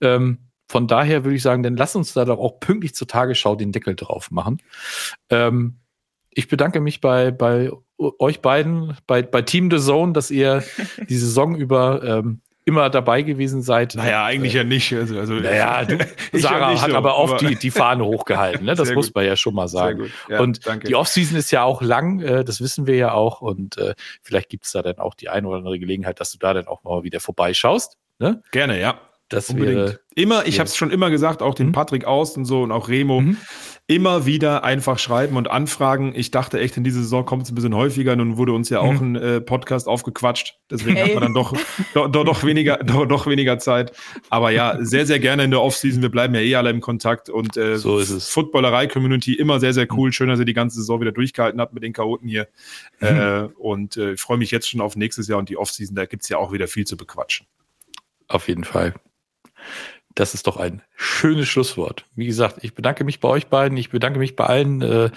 Ähm, 0.00 0.47
von 0.68 0.86
daher 0.86 1.24
würde 1.24 1.36
ich 1.36 1.42
sagen, 1.42 1.62
dann 1.62 1.76
lass 1.76 1.96
uns 1.96 2.12
da 2.12 2.24
doch 2.24 2.38
auch 2.38 2.60
pünktlich 2.60 2.94
zur 2.94 3.08
Tagesschau 3.08 3.56
den 3.56 3.72
Deckel 3.72 3.96
drauf 3.96 4.30
machen. 4.30 4.58
Ähm, 5.30 5.78
ich 6.30 6.48
bedanke 6.48 6.80
mich 6.80 7.00
bei, 7.00 7.30
bei 7.30 7.70
euch 7.96 8.40
beiden, 8.40 8.96
bei, 9.06 9.22
bei 9.22 9.42
Team 9.42 9.70
The 9.70 9.78
Zone, 9.78 10.12
dass 10.12 10.30
ihr 10.30 10.62
die 11.08 11.16
Saison 11.16 11.56
über 11.56 12.02
ähm, 12.04 12.42
immer 12.68 12.90
dabei 12.90 13.22
gewesen 13.22 13.62
seid. 13.62 13.94
Naja, 13.94 14.26
eigentlich 14.26 14.54
äh, 14.54 14.58
ja 14.58 14.64
nicht. 14.64 14.92
Also, 14.92 15.18
also 15.18 15.34
naja, 15.34 15.86
du, 15.86 15.98
Sarah 16.34 16.74
ja 16.74 16.82
hat 16.82 16.90
so, 16.90 16.96
aber 16.96 17.16
oft 17.16 17.40
die, 17.40 17.56
die 17.56 17.70
Fahne 17.70 18.04
hochgehalten. 18.04 18.66
Ne? 18.66 18.74
Das 18.74 18.92
muss 18.92 19.12
man 19.14 19.24
ja 19.24 19.36
schon 19.36 19.54
mal 19.54 19.68
sagen. 19.68 20.12
Ja, 20.28 20.40
und 20.40 20.66
danke. 20.66 20.86
die 20.86 20.94
Offseason 20.94 21.38
ist 21.38 21.50
ja 21.50 21.62
auch 21.62 21.80
lang, 21.80 22.20
äh, 22.20 22.44
das 22.44 22.60
wissen 22.60 22.86
wir 22.86 22.96
ja 22.96 23.12
auch. 23.12 23.40
Und 23.40 23.78
äh, 23.78 23.94
vielleicht 24.22 24.50
gibt 24.50 24.66
es 24.66 24.72
da 24.72 24.82
dann 24.82 24.98
auch 24.98 25.14
die 25.14 25.30
eine 25.30 25.48
oder 25.48 25.56
andere 25.58 25.78
Gelegenheit, 25.78 26.20
dass 26.20 26.30
du 26.30 26.38
da 26.38 26.52
dann 26.52 26.66
auch 26.66 26.84
mal 26.84 27.04
wieder 27.04 27.20
vorbeischaust. 27.20 27.96
Ne? 28.18 28.42
Gerne, 28.52 28.78
ja. 28.78 29.00
Das 29.28 29.50
Unbedingt. 29.50 30.00
immer, 30.14 30.46
ich 30.46 30.54
ja. 30.54 30.60
habe 30.60 30.68
es 30.68 30.76
schon 30.76 30.90
immer 30.90 31.10
gesagt, 31.10 31.42
auch 31.42 31.54
den 31.54 31.68
mhm. 31.68 31.72
Patrick 31.72 32.06
Aust 32.06 32.38
und 32.38 32.46
so 32.46 32.62
und 32.62 32.72
auch 32.72 32.88
Remo, 32.88 33.20
mhm. 33.20 33.36
immer 33.86 34.24
wieder 34.24 34.64
einfach 34.64 34.98
schreiben 34.98 35.36
und 35.36 35.50
anfragen. 35.50 36.14
Ich 36.16 36.30
dachte 36.30 36.58
echt, 36.58 36.78
in 36.78 36.84
dieser 36.84 37.00
Saison 37.00 37.26
kommt 37.26 37.42
es 37.42 37.52
ein 37.52 37.54
bisschen 37.54 37.74
häufiger. 37.74 38.16
Nun 38.16 38.38
wurde 38.38 38.52
uns 38.52 38.70
ja 38.70 38.80
auch 38.80 38.98
mhm. 38.98 39.16
ein 39.16 39.16
äh, 39.16 39.40
Podcast 39.42 39.86
aufgequatscht. 39.86 40.56
Deswegen 40.70 40.96
hey. 40.96 41.08
hat 41.08 41.14
man 41.14 41.22
dann 41.24 41.34
doch, 41.34 41.52
doch, 41.92 42.10
doch, 42.10 42.24
doch 42.24 42.42
weniger, 42.42 42.78
doch, 42.84 43.04
doch, 43.04 43.26
weniger 43.26 43.58
Zeit. 43.58 43.92
Aber 44.30 44.50
ja, 44.50 44.78
sehr, 44.80 45.04
sehr 45.04 45.18
gerne 45.18 45.44
in 45.44 45.50
der 45.50 45.60
Offseason. 45.60 46.00
Wir 46.00 46.10
bleiben 46.10 46.34
ja 46.34 46.40
eh 46.40 46.54
alle 46.54 46.70
im 46.70 46.80
Kontakt 46.80 47.28
und 47.28 47.58
äh, 47.58 47.76
so 47.76 47.98
ist 47.98 48.08
es. 48.08 48.30
Footballerei-Community 48.30 49.34
immer 49.34 49.60
sehr, 49.60 49.74
sehr 49.74 49.88
cool. 49.92 50.10
Schön, 50.10 50.30
dass 50.30 50.38
ihr 50.38 50.46
die 50.46 50.54
ganze 50.54 50.76
Saison 50.76 51.02
wieder 51.02 51.12
durchgehalten 51.12 51.60
habt 51.60 51.74
mit 51.74 51.82
den 51.82 51.92
Chaoten 51.92 52.28
hier. 52.28 52.48
Mhm. 53.00 53.06
Äh, 53.06 53.42
und 53.58 53.98
äh, 53.98 54.12
ich 54.12 54.20
freue 54.22 54.38
mich 54.38 54.50
jetzt 54.50 54.70
schon 54.70 54.80
auf 54.80 54.96
nächstes 54.96 55.28
Jahr 55.28 55.38
und 55.38 55.50
die 55.50 55.58
Offseason. 55.58 55.94
Da 55.94 56.06
gibt 56.06 56.22
es 56.22 56.30
ja 56.30 56.38
auch 56.38 56.50
wieder 56.50 56.66
viel 56.66 56.86
zu 56.86 56.96
bequatschen. 56.96 57.46
Auf 58.28 58.48
jeden 58.48 58.64
Fall. 58.64 58.94
Das 60.18 60.34
ist 60.34 60.48
doch 60.48 60.56
ein 60.56 60.82
schönes 60.96 61.46
Schlusswort. 61.46 62.04
Wie 62.16 62.26
gesagt, 62.26 62.58
ich 62.62 62.74
bedanke 62.74 63.04
mich 63.04 63.20
bei 63.20 63.28
euch 63.28 63.46
beiden. 63.46 63.78
Ich 63.78 63.90
bedanke 63.90 64.18
mich 64.18 64.34
bei 64.34 64.46
allen, 64.46 64.82
äh, 64.82 65.10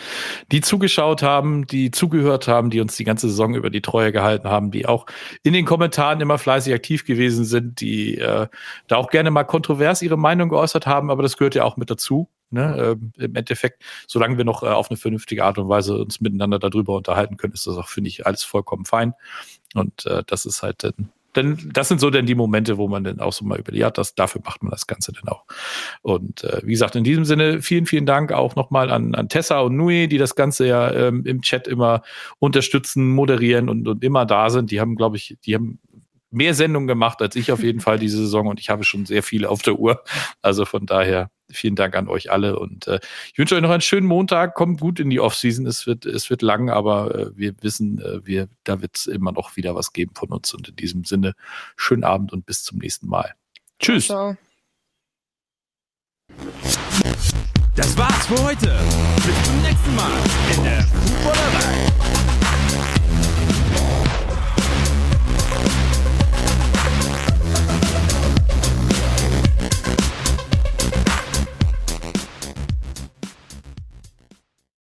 die 0.52 0.62
zugeschaut 0.62 1.24
haben, 1.24 1.66
die 1.66 1.90
zugehört 1.90 2.48
haben, 2.48 2.70
die 2.70 2.80
uns 2.82 2.98
die 2.98 3.04
ganze 3.04 3.28
Saison 3.28 3.56
über 3.56 3.72
die 3.72 3.82
Treue 3.82 4.12
gehalten 4.12 4.48
haben, 4.48 4.70
die 4.70 4.86
auch 4.86 5.08
in 5.42 5.54
den 5.54 5.66
Kommentaren 5.66 6.22
immer 6.22 6.38
fleißig 6.38 6.72
aktiv 6.72 7.04
gewesen 7.04 7.46
sind, 7.46 7.82
die 7.82 8.20
äh, 8.20 8.48
da 8.88 8.98
auch 8.98 9.10
gerne 9.10 9.32
mal 9.32 9.44
kontrovers 9.44 10.04
ihre 10.04 10.18
Meinung 10.18 10.50
geäußert 10.50 10.86
haben. 10.86 11.10
Aber 11.10 11.24
das 11.24 11.36
gehört 11.36 11.56
ja 11.56 11.64
auch 11.64 11.78
mit 11.78 11.90
dazu. 11.90 12.30
Ne? 12.52 12.98
Äh, 13.18 13.24
Im 13.24 13.36
Endeffekt, 13.36 13.82
solange 14.06 14.38
wir 14.38 14.46
noch 14.46 14.62
äh, 14.62 14.68
auf 14.68 14.92
eine 14.92 14.98
vernünftige 14.98 15.46
Art 15.46 15.58
und 15.58 15.68
Weise 15.68 15.98
uns 15.98 16.22
miteinander 16.22 16.60
darüber 16.60 16.94
unterhalten 16.94 17.38
können, 17.38 17.54
ist 17.54 17.66
das 17.66 17.76
auch, 17.76 17.88
finde 17.88 18.10
ich, 18.10 18.28
alles 18.28 18.44
vollkommen 18.44 18.86
fein. 18.86 19.16
Und 19.74 20.06
das 20.28 20.46
ist 20.46 20.64
halt 20.64 20.84
denn 21.36 21.72
das 21.74 21.88
sind 21.88 22.00
so 22.02 22.10
dann 22.10 22.26
die 22.26 22.36
Momente, 22.36 22.78
wo 22.78 22.88
man 22.88 23.04
dann 23.04 23.20
auch 23.20 23.34
so 23.34 23.46
mal 23.46 23.60
überlegt, 23.60 23.82
ja, 23.82 23.90
das, 23.92 24.16
dafür 24.16 24.42
macht 24.44 24.64
man 24.64 24.72
das 24.72 24.88
Ganze 24.88 25.12
dann 25.14 25.28
auch. 25.30 25.46
Und 26.02 26.44
äh, 26.44 26.62
wie 26.64 26.72
gesagt, 26.72 26.96
in 26.96 27.04
diesem 27.04 27.26
Sinne 27.26 27.62
vielen, 27.62 27.86
vielen 27.86 28.06
Dank 28.06 28.32
auch 28.32 28.56
nochmal 28.56 28.92
an, 28.92 29.16
an 29.16 29.30
Tessa 29.30 29.60
und 29.62 29.76
Nui, 29.76 30.08
die 30.08 30.18
das 30.18 30.36
Ganze 30.36 30.68
ja 30.68 30.92
ähm, 30.92 31.26
im 31.26 31.42
Chat 31.42 31.68
immer 31.68 32.02
unterstützen, 32.40 33.10
moderieren 33.10 33.70
und, 33.70 33.88
und 33.88 34.04
immer 34.04 34.26
da 34.26 34.50
sind. 34.50 34.72
Die 34.72 34.80
haben, 34.80 34.96
glaube 34.96 35.18
ich, 35.18 35.38
die 35.46 35.56
haben 35.56 35.80
mehr 36.32 36.54
Sendungen 36.54 36.88
gemacht 36.88 37.22
als 37.22 37.36
ich 37.36 37.52
auf 37.52 37.62
jeden 37.62 37.82
Fall 37.82 38.00
diese 38.00 38.18
Saison 38.18 38.48
und 38.48 38.60
ich 38.60 38.70
habe 38.70 38.84
schon 38.84 39.06
sehr 39.06 39.22
viele 39.22 39.50
auf 39.50 39.62
der 39.62 39.78
Uhr. 39.78 40.04
Also 40.42 40.66
von 40.66 40.86
daher 40.86 41.30
vielen 41.54 41.76
Dank 41.76 41.96
an 41.96 42.08
euch 42.08 42.32
alle 42.32 42.60
und 42.60 42.88
äh, 42.88 43.00
ich 43.32 43.38
wünsche 43.38 43.56
euch 43.56 43.62
noch 43.62 43.70
einen 43.70 43.82
schönen 43.82 44.08
Montag. 44.08 44.56
Kommt 44.56 44.80
gut 44.80 45.00
in 45.00 45.10
die 45.10 45.20
Offseason. 45.20 45.66
Es 45.66 45.88
wird, 45.88 46.06
es 46.06 46.30
wird 46.30 46.42
lang, 46.42 46.70
aber 46.70 47.16
äh, 47.16 47.38
wir 47.38 47.54
wissen, 47.62 48.00
äh, 48.00 48.26
wir, 48.26 48.48
da 48.64 48.82
wird 48.82 48.98
es 48.98 49.08
immer 49.08 49.32
noch 49.32 49.56
wieder 49.56 49.76
was 49.76 49.94
geben 49.94 50.14
von 50.16 50.30
uns. 50.30 50.54
Und 50.54 50.70
in 50.70 50.76
diesem 50.76 51.04
Sinne, 51.04 51.34
schönen 51.76 52.04
Abend 52.04 52.34
und 52.34 52.46
bis 52.46 52.64
zum 52.64 52.80
nächsten 52.80 53.08
Mal. 53.08 53.34
Tschüss. 53.80 54.06
Ciao. 54.06 54.36
Das 57.76 57.98
war's 57.98 58.28
für 58.28 58.44
heute. 58.44 58.80
Bis 59.16 59.44
zum 59.44 59.62
nächsten 59.62 59.96
Mal 59.96 60.12
in 60.56 60.64
der 60.64 60.82
Fußballerei. 60.84 61.92